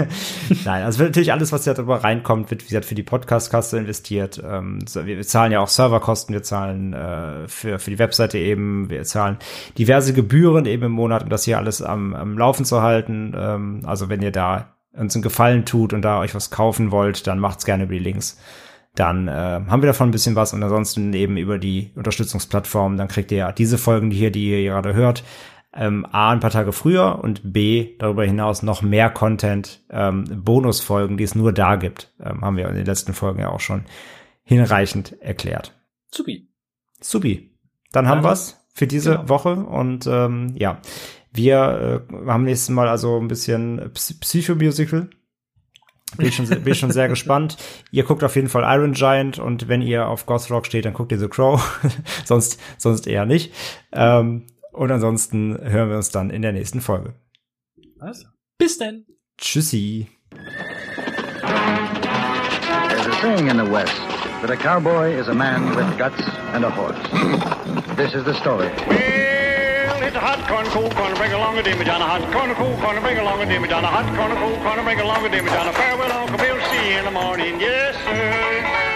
Nein, 0.65 0.84
also 0.84 1.03
natürlich 1.03 1.31
alles, 1.31 1.52
was 1.52 1.64
da 1.64 1.76
drüber 1.76 2.03
reinkommt, 2.03 2.49
wird, 2.49 2.64
wie 2.64 2.68
gesagt, 2.68 2.85
für 2.85 2.95
die 2.95 3.03
Podcast-Kasse 3.03 3.77
investiert. 3.77 4.41
Ähm, 4.43 4.80
wir, 4.93 5.06
wir 5.06 5.22
zahlen 5.23 5.52
ja 5.52 5.60
auch 5.60 5.68
Serverkosten, 5.68 6.34
wir 6.34 6.41
zahlen 6.41 6.93
äh, 6.93 7.47
für, 7.47 7.77
für 7.77 7.91
die 7.91 7.99
Webseite 7.99 8.39
eben, 8.39 8.89
wir 8.89 9.03
zahlen 9.03 9.38
diverse 9.77 10.14
Gebühren 10.14 10.65
eben 10.65 10.84
im 10.84 10.91
Monat, 10.91 11.23
um 11.23 11.30
das 11.30 11.43
hier 11.45 11.57
alles 11.60 11.84
am, 11.84 12.15
am 12.15 12.38
Laufen 12.38 12.65
zu 12.65 12.81
halten. 12.81 13.34
Ähm, 13.38 13.81
also 13.85 14.10
wenn 14.10 14.23
ihr 14.23 14.31
da 14.31 14.74
uns 14.97 15.15
einen 15.15 15.23
Gefallen 15.23 15.65
tut 15.65 15.93
und 15.93 16.01
da 16.01 16.19
euch 16.19 16.35
was 16.35 16.51
kaufen 16.51 16.91
wollt, 16.91 17.27
dann 17.27 17.39
macht's 17.39 17.65
gerne 17.65 17.84
über 17.84 17.93
die 17.93 17.99
Links. 17.99 18.38
dann 18.95 19.27
äh, 19.27 19.31
haben 19.67 19.81
wir 19.81 19.88
davon 19.88 20.07
ein 20.07 20.11
bisschen 20.11 20.35
was 20.35 20.53
und 20.53 20.63
ansonsten 20.63 21.11
eben 21.13 21.35
über 21.38 21.57
die 21.59 21.91
Unterstützungsplattform, 21.95 22.95
dann 22.95 23.09
kriegt 23.09 23.31
ihr 23.31 23.38
ja 23.39 23.51
diese 23.51 23.77
Folgen 23.77 24.09
die 24.09 24.17
hier, 24.17 24.31
die 24.31 24.49
ihr 24.51 24.63
gerade 24.63 24.93
hört, 24.93 25.23
ähm, 25.73 26.05
A, 26.09 26.31
ein 26.31 26.39
paar 26.39 26.51
Tage 26.51 26.72
früher 26.72 27.19
und 27.22 27.41
B, 27.51 27.97
darüber 27.99 28.23
hinaus 28.23 28.63
noch 28.63 28.81
mehr 28.81 29.09
Content, 29.09 29.84
ähm, 29.89 30.23
Bonusfolgen, 30.43 31.17
die 31.17 31.26
es 31.26 31.35
nur 31.35 31.51
da 31.51 31.76
gibt, 31.76 32.13
ähm, 32.23 32.39
haben 32.41 32.55
wir 32.55 32.69
in 32.69 32.76
den 32.76 32.85
letzten 32.85 33.13
Folgen 33.13 33.41
ja 33.41 33.49
auch 33.49 33.59
schon 33.59 33.84
hinreichend 34.43 35.22
erklärt. 35.22 35.73
Supi. 36.09 36.47
Supi. 37.01 37.51
Dann 37.91 38.07
haben 38.07 38.22
Dann- 38.22 38.31
wir's 38.31 38.65
für 38.73 38.88
diese 38.88 39.11
genau. 39.11 39.30
Woche 39.30 39.55
und 39.55 40.07
ähm, 40.07 40.53
ja, 40.57 40.80
wir 41.36 42.03
äh, 42.12 42.30
haben 42.30 42.44
nächstes 42.44 42.70
Mal 42.70 42.88
also 42.88 43.20
ein 43.20 43.28
bisschen 43.28 43.80
Psy- 43.94 44.20
Psycho-Musical. 44.20 45.10
Bin 46.18 46.28
ich, 46.28 46.36
schon, 46.36 46.45
sehr- 46.45 46.60
bin 46.60 46.72
ich 46.74 46.80
schon 46.80 46.91
sehr 46.91 47.10
gespannt. 47.10 47.57
Ihr 47.91 48.03
guckt 48.03 48.24
auf 48.24 48.36
jeden 48.36 48.48
Fall 48.48 48.64
Iron 48.78 48.94
Giant 48.94 49.38
und 49.40 49.68
wenn 49.68 49.82
ihr 49.82 50.07
auf 50.07 50.26
Gothrock 50.26 50.66
steht, 50.66 50.86
dann 50.86 50.94
guckt 50.94 51.12
ihr 51.12 51.20
The 51.20 51.28
Crow. 51.28 51.60
sonst, 52.26 52.60
sonst 52.78 53.06
eher 53.07 53.26
nicht. 53.26 53.53
Ähm, 53.91 54.48
und 54.72 54.91
ansonsten 54.91 55.57
hören 55.62 55.90
wir 55.90 55.98
uns 55.98 56.12
dann 56.12 56.30
in 56.30 56.41
der 56.41 56.53
nächsten 56.53 56.80
Folge. 56.82 57.16
Also. 57.99 58.28
Bis 58.57 58.78
denn. 58.78 59.06
Tschüssi. 59.38 60.07
There's 62.90 63.07
a 63.07 63.22
saying 63.22 63.48
in 63.49 63.57
the 63.57 63.70
West 63.70 63.95
that 64.41 64.49
a 64.52 64.56
cowboy 64.56 65.12
is 65.20 65.28
a 65.28 65.34
man 65.34 65.76
with 65.76 65.98
guts 65.98 66.22
and 66.53 66.64
a 66.64 66.70
horse. 66.70 66.98
This 67.98 68.14
is 68.14 68.24
the 68.26 68.34
story. 68.34 68.70
A 70.15 70.17
hot 70.17 70.47
corn, 70.47 70.65
cool 70.67 70.89
corn, 70.91 71.13
bring 71.15 71.33
along 71.33 71.57
a 71.57 71.61
dimmy 71.61 71.83
down 71.83 72.01
a 72.01 72.05
hot 72.05 72.21
corn, 72.31 72.55
cool 72.55 72.77
corn, 72.77 73.01
bring 73.01 73.17
along 73.17 73.41
a 73.41 73.45
dimmy 73.45 73.67
down 73.67 73.83
a 73.83 73.87
hot 73.87 74.05
corn, 74.15 74.31
cool 74.37 74.55
corn, 74.63 74.81
bring 74.85 75.01
along 75.01 75.25
a 75.25 75.29
dimmy 75.29 75.47
down 75.47 75.67
a 75.67 75.73
farewell, 75.73 76.09
Uncle 76.09 76.37
Bill, 76.37 76.57
see 76.71 76.91
you 76.91 76.99
in 76.99 77.03
the 77.03 77.11
morning, 77.11 77.59
yes 77.59 77.95
sir. 78.05 78.94